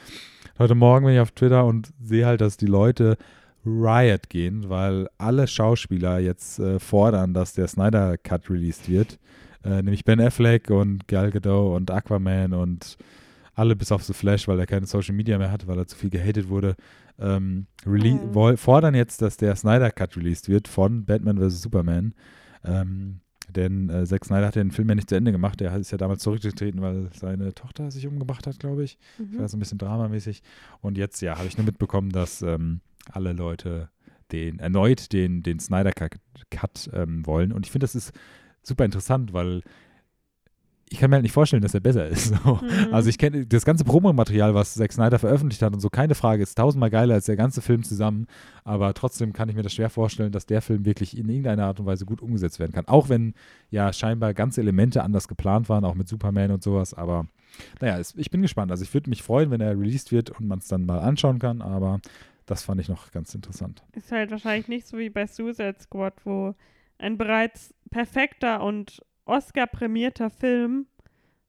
heute 0.59 0.75
Morgen 0.75 1.05
bin 1.07 1.15
ich 1.15 1.21
auf 1.21 1.33
Twitter 1.33 1.65
und 1.67 1.93
sehe 2.03 2.27
halt, 2.27 2.41
dass 2.41 2.57
die 2.57 2.67
Leute 2.67 3.17
Riot 3.67 4.29
gehen, 4.29 4.69
weil 4.69 5.09
alle 5.19 5.47
Schauspieler 5.47 6.19
jetzt 6.19 6.59
äh, 6.59 6.79
fordern, 6.79 7.33
dass 7.35 7.55
der 7.55 7.67
Snyder 7.67 8.19
Cut 8.19 8.51
released 8.51 8.89
wird. 8.91 9.19
Äh, 9.65 9.77
nämlich 9.83 10.05
Ben 10.05 10.21
Affleck 10.21 10.69
und 10.71 11.09
Gal 11.09 11.31
Gadot 11.31 11.75
und 11.75 11.91
Aquaman 11.91 12.53
und 12.53 12.99
alle 13.55 13.75
bis 13.77 13.93
auf 13.93 14.03
The 14.03 14.13
Flash, 14.13 14.49
weil 14.49 14.59
er 14.59 14.67
keine 14.67 14.85
Social 14.87 15.15
Media 15.15 15.39
mehr 15.39 15.51
hat, 15.51 15.67
weil 15.67 15.79
er 15.79 15.87
zu 15.87 15.97
viel 15.97 16.11
gehatet 16.11 16.49
wurde. 16.49 16.75
Ähm, 17.19 17.67
Mhm. 17.87 18.57
fordern 18.57 18.95
jetzt, 18.95 19.23
dass 19.23 19.37
der 19.37 19.55
Snyder 19.57 19.91
Cut 19.91 20.17
released 20.17 20.49
wird 20.49 20.69
von 20.69 21.05
Batman 21.05 21.39
vs. 21.39 21.63
Superman. 21.63 22.15
Ähm, 22.65 23.21
denn 23.49 23.91
äh, 23.91 24.07
Zack 24.07 24.25
Snyder 24.25 24.47
hat 24.47 24.55
den 24.57 24.71
Film 24.71 24.89
ja 24.89 24.95
nicht 24.95 25.09
zu 25.11 25.15
Ende 25.17 25.31
gemacht. 25.31 25.61
Er 25.61 25.77
ist 25.77 25.91
ja 25.91 25.99
damals 25.99 26.23
zurückgetreten, 26.23 26.81
weil 26.81 27.11
seine 27.13 27.53
Tochter 27.55 27.91
sich 27.91 28.07
umgebracht 28.07 28.47
hat, 28.47 28.59
glaube 28.59 28.85
ich. 28.85 28.99
Das 29.19 29.35
war 29.37 29.43
Mhm. 29.43 29.49
so 29.49 29.57
ein 29.57 29.61
bisschen 29.61 29.79
dramamäßig. 29.79 30.43
Und 30.81 30.97
jetzt, 30.97 31.21
ja, 31.21 31.37
habe 31.37 31.47
ich 31.47 31.59
nur 31.59 31.67
mitbekommen, 31.67 32.11
dass 32.11 32.41
ähm, 32.43 32.81
alle 33.13 33.33
Leute 33.35 33.91
den 34.33 34.59
erneut 34.59 35.13
den, 35.13 35.43
den 35.43 35.61
Snyder 35.61 35.93
Cut, 35.93 36.15
Cut 36.51 36.89
ähm, 36.95 37.27
wollen. 37.27 37.53
Und 37.53 37.67
ich 37.67 37.71
finde, 37.73 37.85
das 37.85 37.95
ist 37.95 38.13
super 38.63 38.87
interessant, 38.87 39.35
weil 39.35 39.61
ich 40.95 41.01
kann 41.01 41.11
mir 41.11 41.17
halt 41.17 41.25
nicht 41.25 41.33
vorstellen, 41.33 41.63
dass 41.63 41.75
er 41.75 41.81
besser 41.81 42.07
ist. 42.07 42.33
So. 42.45 42.55
Mhm. 42.63 42.93
Also 42.93 43.11
ich 43.11 43.19
kenne 43.19 43.47
das 43.47 43.65
ganze 43.65 43.85
Promomaterial, 43.85 44.55
was 44.55 44.75
Zack 44.75 44.93
Snyder 44.93 45.19
veröffentlicht 45.19 45.61
hat 45.63 45.73
und 45.73 45.81
so, 45.81 45.91
keine 45.91 46.15
Frage, 46.15 46.43
ist 46.43 46.57
tausendmal 46.57 46.91
geiler 46.91 47.15
als 47.15 47.27
der 47.27 47.37
ganze 47.37 47.63
Film 47.63 47.83
zusammen. 47.83 48.27
Aber 48.65 48.95
trotzdem 48.95 49.33
kann 49.33 49.49
ich 49.49 49.57
mir 49.57 49.63
das 49.63 49.73
schwer 49.73 49.91
vorstellen, 49.91 50.31
dass 50.31 50.47
der 50.47 50.63
Film 50.63 50.85
wirklich 50.85 51.17
in 51.17 51.29
irgendeiner 51.29 51.67
Art 51.67 51.81
und 51.81 51.87
Weise 51.87 52.07
gut 52.07 52.23
umgesetzt 52.23 52.61
werden 52.61 52.73
kann. 52.73 52.87
Auch 52.87 53.09
wenn 53.09 53.35
ja 53.71 53.93
scheinbar 53.93 54.35
ganze 54.35 54.61
Elemente 54.61 55.03
anders 55.03 55.27
geplant 55.27 55.69
waren, 55.69 55.85
auch 55.85 55.95
mit 55.95 56.09
Superman 56.09 56.53
und 56.53 56.63
sowas. 56.63 56.95
Aber 56.95 57.27
naja, 57.81 57.99
es, 57.99 58.15
ich 58.17 58.31
bin 58.31 58.43
gespannt. 58.43 58.71
Also 58.71 58.85
ich 58.85 58.95
würde 58.95 59.11
mich 59.11 59.23
freuen, 59.23 59.51
wenn 59.51 59.61
er 59.61 59.79
released 59.79 60.13
wird 60.13 60.31
und 60.31 60.47
man 60.47 60.61
es 60.61 60.69
dann 60.69 60.87
mal 60.87 61.01
anschauen 61.01 61.39
kann. 61.39 61.61
Aber 61.61 62.01
das 62.47 62.63
fand 62.63 62.81
ich 62.81 62.89
noch 62.89 63.11
ganz 63.11 63.35
interessant. 63.35 63.83
Ist 63.93 64.13
halt 64.13 64.31
wahrscheinlich 64.31 64.69
nicht 64.69 64.87
so 64.87 64.99
wie 64.99 65.11
bei 65.11 65.27
Suicide 65.27 65.77
Squad, 65.81 66.15
wo 66.25 66.55
ein 66.99 67.19
bereits 67.19 67.75
perfekter 67.91 68.63
und 68.63 69.03
Oscar-prämierter 69.25 70.31
Film 70.31 70.87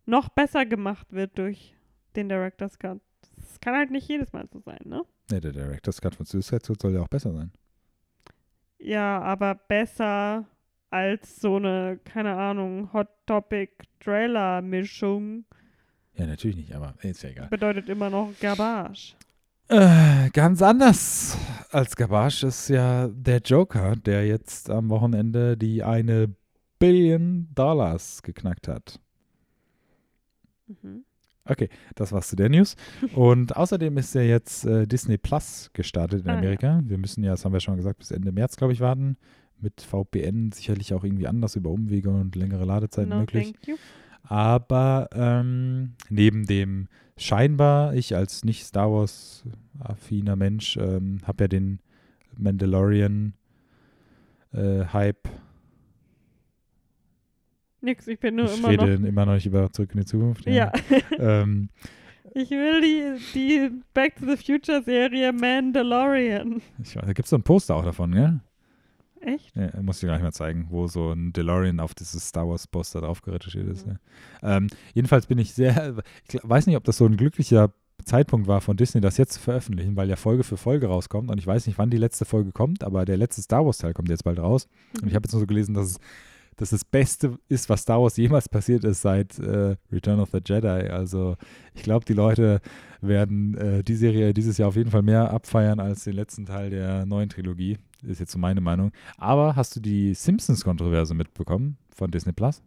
noch 0.06 0.30
besser 0.30 0.65
gemacht 0.65 1.07
wird 1.11 1.38
durch 1.38 1.76
den 2.15 2.30
Director's 2.30 2.77
Cut. 2.80 2.99
Das 3.35 3.60
kann 3.60 3.76
halt 3.76 3.91
nicht 3.91 4.07
jedes 4.07 4.31
Mal 4.34 4.47
so 4.52 4.60
sein, 4.60 4.80
ne? 4.85 5.03
Ne, 5.31 5.41
der 5.41 5.52
Director's 5.52 5.99
Cut 5.99 6.15
von 6.15 6.26
Suicide 6.26 6.61
Squad 6.64 6.81
soll 6.81 6.93
ja 6.93 7.02
auch 7.02 7.07
besser 7.07 7.34
sein. 7.34 7.52
Ja, 8.77 9.19
aber 9.22 9.56
besser 9.56 10.45
als 10.91 11.41
so 11.41 11.56
eine, 11.57 11.99
keine 12.06 12.35
Ahnung, 12.35 12.93
Hot 12.93 13.07
Topic 13.26 13.72
Trailer-Mischung 13.99 15.45
Ja, 16.14 16.26
natürlich 16.27 16.56
nicht, 16.57 16.73
aber 16.76 16.93
ist 17.02 17.23
ja 17.23 17.30
egal. 17.30 17.47
bedeutet 17.49 17.89
immer 17.89 18.10
noch 18.10 18.31
Garbage. 18.39 19.15
Äh, 19.68 20.30
ganz 20.30 20.61
anders 20.61 21.38
als 21.72 21.95
Gavage 21.95 22.45
ist 22.45 22.69
ja 22.69 23.07
der 23.07 23.39
Joker, 23.39 23.95
der 23.95 24.27
jetzt 24.27 24.69
am 24.69 24.89
Wochenende 24.89 25.57
die 25.57 25.81
eine 25.84 26.35
Billion 26.80 27.47
Dollars 27.56 28.22
geknackt 28.23 28.68
hat. 28.68 28.99
Mhm. 30.68 31.03
Okay, 31.47 31.69
das 31.93 32.11
war's 32.11 32.27
zu 32.30 32.35
der 32.35 32.49
News. 32.49 32.76
Und 33.14 33.56
außerdem 33.56 33.97
ist 33.99 34.15
ja 34.15 34.22
jetzt 34.22 34.65
äh, 34.65 34.88
Disney 34.88 35.18
Plus 35.19 35.69
gestartet 35.73 36.22
in 36.23 36.30
Ah, 36.30 36.34
ja. 36.34 36.39
Amerika. 36.39 36.81
Wir 36.85 36.97
müssen 36.97 37.23
ja, 37.23 37.31
das 37.31 37.45
haben 37.45 37.53
wir 37.53 37.60
schon 37.60 37.77
gesagt, 37.77 37.99
bis 37.99 38.10
Ende 38.11 38.31
März, 38.31 38.56
glaube 38.57 38.73
ich, 38.73 38.80
warten. 38.80 39.15
Mit 39.61 39.80
VPN 39.81 40.52
sicherlich 40.52 40.93
auch 40.93 41.03
irgendwie 41.03 41.27
anders 41.27 41.56
über 41.56 41.69
Umwege 41.69 42.10
und 42.10 42.35
längere 42.35 42.65
Ladezeiten 42.65 43.10
No, 43.11 43.19
möglich. 43.19 43.53
thank 43.53 43.68
you. 43.68 43.76
Aber 44.23 45.07
ähm, 45.14 45.93
neben 46.10 46.47
dem 46.47 46.88
scheinbar, 47.15 47.93
ich 47.93 48.15
als 48.15 48.43
nicht 48.43 48.65
Star 48.65 48.91
Wars-affiner 48.91 50.35
Mensch, 50.35 50.77
ähm, 50.77 51.19
habe 51.26 51.43
ja 51.43 51.47
den 51.47 51.80
Mandalorian-Hype. 52.35 53.35
Nix, 57.86 58.07
ich 58.07 58.20
bin 58.20 58.36
nur 58.36 58.45
ich 58.45 58.57
immer 58.57 58.70
rede 58.70 58.99
noch. 58.99 59.07
immer 59.07 59.26
noch 59.26 59.34
nicht 59.36 59.45
über 59.45 59.72
Zurück 59.72 59.91
in 59.94 60.02
die 60.02 60.06
Zukunft. 60.06 60.45
Ja. 60.48 60.72
ähm, 61.20 61.70
Ich 62.34 62.49
will 62.52 62.82
die, 62.82 63.22
die 63.34 63.72
Back 63.94 64.18
to 64.18 64.26
the 64.26 64.36
Future 64.36 64.84
Serie 64.84 65.32
Mandalorian. 65.32 66.62
ich, 66.84 66.94
da 66.94 67.06
gibt 67.14 67.22
es 67.26 67.30
so 67.30 67.38
ein 67.38 67.44
Poster 67.44 67.76
auch 67.76 67.86
davon, 67.86 68.12
gell? 68.12 68.40
Echt? 69.22 69.56
Ja, 69.56 69.70
muss 69.82 69.98
ich 69.98 70.02
dir 70.02 70.07
gleich 70.07 70.22
mal 70.22 70.34
zeigen, 70.34 70.68
wo 70.70 70.88
so 70.88 71.12
ein 71.12 71.34
DeLorean 71.34 71.80
auf 71.80 71.95
dieses 71.95 72.28
Star 72.28 72.48
Wars 72.48 72.68
Poster 72.68 73.02
drauf 73.02 73.22
geretuschiert 73.22 73.68
ist. 73.68 73.88
Mhm. 73.88 73.98
Ja. 74.44 74.57
Ähm, 74.57 74.68
jedenfalls 74.94 75.26
bin 75.28 75.40
ich 75.40 75.53
sehr, 75.53 75.95
ich 76.32 76.40
weiß 76.44 76.68
nicht, 76.68 76.76
ob 76.76 76.84
das 76.84 76.98
so 76.98 77.06
ein 77.06 77.18
glücklicher 77.18 77.72
Zeitpunkt 78.03 78.48
war 78.48 78.62
von 78.62 78.78
Disney, 78.78 79.02
das 79.02 79.18
jetzt 79.18 79.34
zu 79.34 79.40
veröffentlichen, 79.40 79.95
weil 79.95 80.10
ja 80.10 80.16
Folge 80.16 80.44
für 80.44 80.57
Folge 80.57 80.88
rauskommt 80.88 81.32
und 81.32 81.40
ich 81.40 81.48
weiß 81.48 81.66
nicht, 81.66 81.80
wann 81.80 81.90
die 81.90 81.98
letzte 81.98 82.26
Folge 82.26 82.52
kommt, 82.52 82.84
aber 82.84 83.03
der 83.06 83.18
letzte 83.18 83.41
Star 83.41 83.66
Wars 83.66 83.80
Teil 83.80 83.94
kommt 83.94 84.10
jetzt 84.10 84.26
bald 84.26 84.38
raus 84.38 84.68
und 85.02 85.07
ich 85.07 85.16
habe 85.16 85.26
jetzt 85.26 85.34
nur 85.34 85.40
so 85.40 85.48
gelesen, 85.48 85.74
dass 85.74 85.91
es 85.91 85.99
dass 86.57 86.69
das 86.69 86.86
Beste 86.86 87.38
ist, 87.49 87.69
was 87.69 87.82
Star 87.82 88.02
Wars 88.02 88.18
jemals 88.18 88.48
passiert 88.49 88.84
ist 88.84 89.02
seit 89.02 89.38
äh, 89.40 89.76
Return 89.91 90.19
of 90.19 90.30
the 90.32 90.40
Jedi. 90.45 90.68
Also 90.68 91.36
ich 91.73 91.84
glaube, 91.84 92.06
die 92.06 92.14
Leute 92.14 92.61
werden 93.02 93.56
äh, 93.57 93.84
die 93.84 93.95
Serie 93.95 94.34
dieses 94.34 94.57
Jahr 94.57 94.69
auf 94.69 94.76
jeden 94.76 94.91
Fall 94.91 95.02
mehr 95.03 95.32
abfeiern 95.32 95.80
als 95.80 96.06
den 96.06 96.14
letzten 96.14 96.45
Teil 96.45 96.69
der 96.69 97.06
neuen 97.06 97.30
Trilogie. 97.30 97.77
Ist 98.03 98.19
jetzt 98.19 98.32
so 98.32 98.40
meine 98.40 98.61
Meinung. 98.61 98.91
Aber 99.18 99.56
hast 99.56 99.76
du 99.76 99.80
die 99.80 100.14
Simpsons-Kontroverse 100.14 101.14
mitbekommen 101.14 101.77
von 101.90 102.11
Disney 102.11 102.34
Plus? 102.34 102.61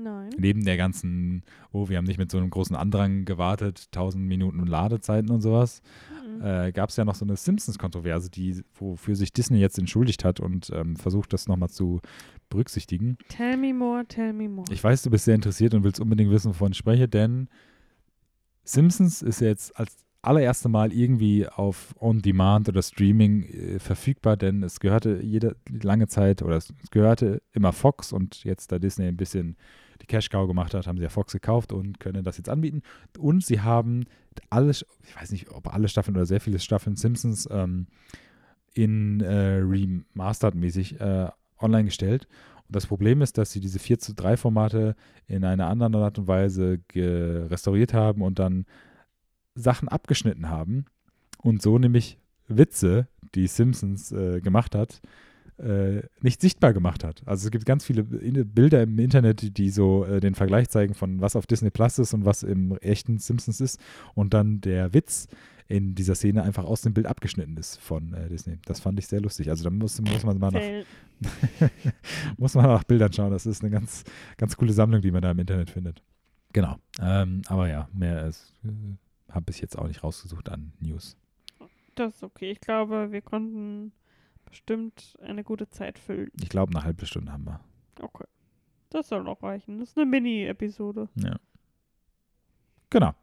Nein. 0.00 0.30
Neben 0.38 0.64
der 0.64 0.76
ganzen, 0.76 1.42
oh, 1.72 1.88
wir 1.88 1.96
haben 1.96 2.04
nicht 2.04 2.18
mit 2.18 2.30
so 2.30 2.38
einem 2.38 2.50
großen 2.50 2.76
Andrang 2.76 3.24
gewartet, 3.24 3.88
1000 3.92 4.24
Minuten 4.24 4.64
Ladezeiten 4.64 5.30
und 5.30 5.40
sowas, 5.40 5.82
Mhm. 6.24 6.42
äh, 6.44 6.72
gab 6.72 6.90
es 6.90 6.96
ja 6.96 7.04
noch 7.04 7.16
so 7.16 7.24
eine 7.24 7.36
Simpsons-Kontroverse, 7.36 8.30
die, 8.30 8.62
wofür 8.74 9.16
sich 9.16 9.32
Disney 9.32 9.58
jetzt 9.58 9.78
entschuldigt 9.78 10.24
hat 10.24 10.38
und 10.38 10.70
ähm, 10.72 10.94
versucht, 10.94 11.32
das 11.32 11.48
nochmal 11.48 11.70
zu 11.70 12.00
berücksichtigen. 12.48 13.18
Tell 13.28 13.56
me 13.56 13.72
more, 13.72 14.04
tell 14.06 14.32
me 14.32 14.48
more. 14.48 14.66
Ich 14.70 14.82
weiß, 14.82 15.02
du 15.02 15.10
bist 15.10 15.24
sehr 15.24 15.34
interessiert 15.34 15.74
und 15.74 15.84
willst 15.84 16.00
unbedingt 16.00 16.30
wissen, 16.30 16.50
wovon 16.50 16.72
ich 16.72 16.78
spreche, 16.78 17.08
denn 17.08 17.48
Simpsons 18.64 19.22
ist 19.22 19.40
jetzt 19.40 19.76
als 19.78 19.96
allererste 20.22 20.68
Mal 20.68 20.92
irgendwie 20.92 21.48
auf 21.48 21.94
On-Demand 22.00 22.68
oder 22.68 22.82
Streaming 22.82 23.44
äh, 23.44 23.78
verfügbar, 23.78 24.36
denn 24.36 24.62
es 24.62 24.80
gehörte 24.80 25.20
jede 25.22 25.56
lange 25.70 26.08
Zeit 26.08 26.42
oder 26.42 26.56
es 26.56 26.74
gehörte 26.90 27.40
immer 27.52 27.72
Fox 27.72 28.12
und 28.12 28.44
jetzt, 28.44 28.72
da 28.72 28.78
Disney 28.78 29.06
ein 29.06 29.16
bisschen 29.16 29.56
die 30.02 30.06
Cash-Cow 30.06 30.46
gemacht 30.46 30.74
hat, 30.74 30.86
haben 30.86 30.98
sie 30.98 31.04
ja 31.04 31.08
Fox 31.08 31.32
gekauft 31.32 31.72
und 31.72 31.98
können 31.98 32.24
das 32.24 32.36
jetzt 32.36 32.48
anbieten. 32.48 32.82
Und 33.18 33.44
sie 33.44 33.60
haben 33.60 34.04
alle, 34.50 34.70
ich 34.70 35.16
weiß 35.16 35.32
nicht, 35.32 35.50
ob 35.50 35.72
alle 35.72 35.88
Staffeln 35.88 36.16
oder 36.16 36.26
sehr 36.26 36.40
viele 36.40 36.58
Staffeln 36.58 36.96
Simpsons 36.96 37.48
ähm, 37.50 37.86
in 38.74 39.20
äh, 39.20 39.60
Remastered-mäßig 39.60 41.00
äh, 41.00 41.30
online 41.60 41.84
gestellt. 41.84 42.26
Und 42.66 42.76
das 42.76 42.86
Problem 42.86 43.22
ist, 43.22 43.38
dass 43.38 43.52
sie 43.52 43.60
diese 43.60 43.78
4 43.78 43.98
zu 43.98 44.14
3 44.14 44.36
Formate 44.36 44.94
in 45.26 45.44
einer 45.44 45.68
anderen 45.68 45.94
Art 45.96 46.18
und 46.18 46.28
Weise 46.28 46.80
restauriert 46.94 47.94
haben 47.94 48.22
und 48.22 48.38
dann 48.38 48.66
Sachen 49.54 49.88
abgeschnitten 49.88 50.48
haben 50.50 50.84
und 51.42 51.62
so 51.62 51.78
nämlich 51.78 52.18
Witze, 52.46 53.08
die 53.34 53.46
Simpsons 53.46 54.12
äh, 54.12 54.40
gemacht 54.40 54.74
hat, 54.74 55.00
äh, 55.58 56.02
nicht 56.20 56.40
sichtbar 56.40 56.72
gemacht 56.72 57.04
hat. 57.04 57.22
Also 57.26 57.46
es 57.46 57.50
gibt 57.50 57.66
ganz 57.66 57.84
viele 57.84 58.04
Bilder 58.04 58.82
im 58.82 58.98
Internet, 58.98 59.58
die 59.58 59.70
so 59.70 60.04
äh, 60.04 60.20
den 60.20 60.34
Vergleich 60.34 60.68
zeigen 60.68 60.94
von 60.94 61.20
was 61.20 61.36
auf 61.36 61.46
Disney 61.46 61.70
Plus 61.70 61.98
ist 61.98 62.14
und 62.14 62.24
was 62.24 62.42
im 62.42 62.76
echten 62.78 63.18
Simpsons 63.18 63.60
ist 63.60 63.80
und 64.14 64.34
dann 64.34 64.60
der 64.60 64.94
Witz 64.94 65.28
in 65.68 65.94
dieser 65.94 66.14
Szene 66.14 66.42
einfach 66.42 66.64
aus 66.64 66.80
dem 66.80 66.94
Bild 66.94 67.06
abgeschnitten 67.06 67.56
ist 67.56 67.76
von 67.76 68.14
äh, 68.14 68.28
Disney. 68.28 68.58
Das 68.64 68.80
fand 68.80 68.98
ich 68.98 69.06
sehr 69.06 69.20
lustig. 69.20 69.50
Also 69.50 69.64
da 69.64 69.70
muss, 69.70 70.00
muss 70.00 70.24
man 70.24 70.38
mal 70.38 70.50
nach 70.50 70.84
muss 72.38 72.54
man 72.54 72.64
nach 72.64 72.84
Bildern 72.84 73.12
schauen. 73.12 73.30
Das 73.30 73.44
ist 73.44 73.62
eine 73.62 73.70
ganz, 73.70 74.04
ganz 74.36 74.56
coole 74.56 74.72
Sammlung, 74.72 75.02
die 75.02 75.10
man 75.10 75.22
da 75.22 75.30
im 75.30 75.38
Internet 75.38 75.70
findet. 75.70 76.02
Genau. 76.52 76.76
Ähm, 77.00 77.42
aber 77.48 77.68
ja, 77.68 77.88
mehr 77.92 78.26
ist, 78.26 78.54
äh, 78.64 79.32
habe 79.32 79.50
ich 79.50 79.60
jetzt 79.60 79.78
auch 79.78 79.86
nicht 79.86 80.02
rausgesucht 80.02 80.48
an 80.48 80.72
News. 80.80 81.16
Das 81.94 82.14
ist 82.14 82.22
okay. 82.22 82.50
Ich 82.50 82.60
glaube, 82.60 83.08
wir 83.10 83.20
konnten 83.20 83.92
bestimmt 84.48 85.16
eine 85.22 85.44
gute 85.44 85.68
Zeit 85.68 85.98
füllen. 85.98 86.30
Ich 86.40 86.48
glaube, 86.48 86.74
eine 86.74 86.84
halbe 86.84 87.06
Stunde 87.06 87.32
haben 87.32 87.44
wir. 87.44 87.60
Okay. 88.00 88.24
Das 88.90 89.08
soll 89.08 89.26
auch 89.28 89.42
reichen. 89.42 89.78
Das 89.78 89.90
ist 89.90 89.98
eine 89.98 90.06
Mini-Episode. 90.06 91.08
Ja. 91.16 91.38
Genau. 92.90 93.14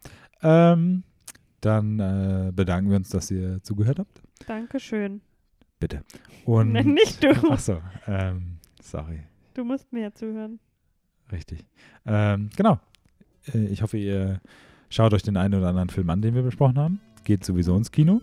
Ähm, 0.41 1.03
dann 1.61 1.99
äh, 1.99 2.51
bedanken 2.53 2.89
wir 2.89 2.97
uns, 2.97 3.09
dass 3.09 3.31
ihr 3.31 3.61
zugehört 3.63 3.99
habt. 3.99 4.21
Dankeschön. 4.45 5.21
Bitte. 5.79 6.03
Und, 6.45 6.73
Nein, 6.73 6.93
nicht 6.93 7.23
du. 7.23 7.29
Achso, 7.51 7.81
ähm, 8.07 8.59
sorry. 8.81 9.23
Du 9.55 9.63
musst 9.63 9.91
mir 9.91 10.13
zuhören. 10.13 10.59
Richtig. 11.31 11.65
Ähm, 12.05 12.49
genau. 12.55 12.79
Äh, 13.53 13.65
ich 13.65 13.81
hoffe, 13.81 13.97
ihr 13.97 14.41
schaut 14.89 15.13
euch 15.13 15.23
den 15.23 15.37
einen 15.37 15.55
oder 15.55 15.69
anderen 15.69 15.89
Film 15.89 16.09
an, 16.09 16.21
den 16.21 16.35
wir 16.35 16.43
besprochen 16.43 16.77
haben. 16.77 17.01
Geht 17.23 17.43
sowieso 17.43 17.75
ins 17.75 17.91
Kino. 17.91 18.21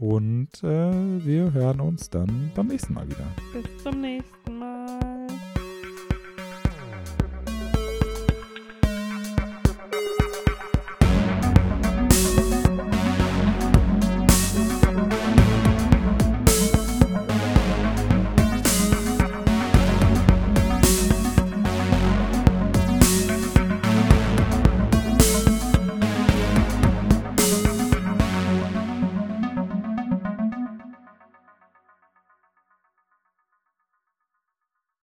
Und 0.00 0.48
äh, 0.64 1.24
wir 1.26 1.52
hören 1.52 1.80
uns 1.80 2.08
dann 2.08 2.50
beim 2.54 2.68
nächsten 2.68 2.94
Mal 2.94 3.06
wieder. 3.06 3.26
Bis 3.52 3.82
zum 3.82 4.00
nächsten 4.00 4.58
Mal. 4.58 4.69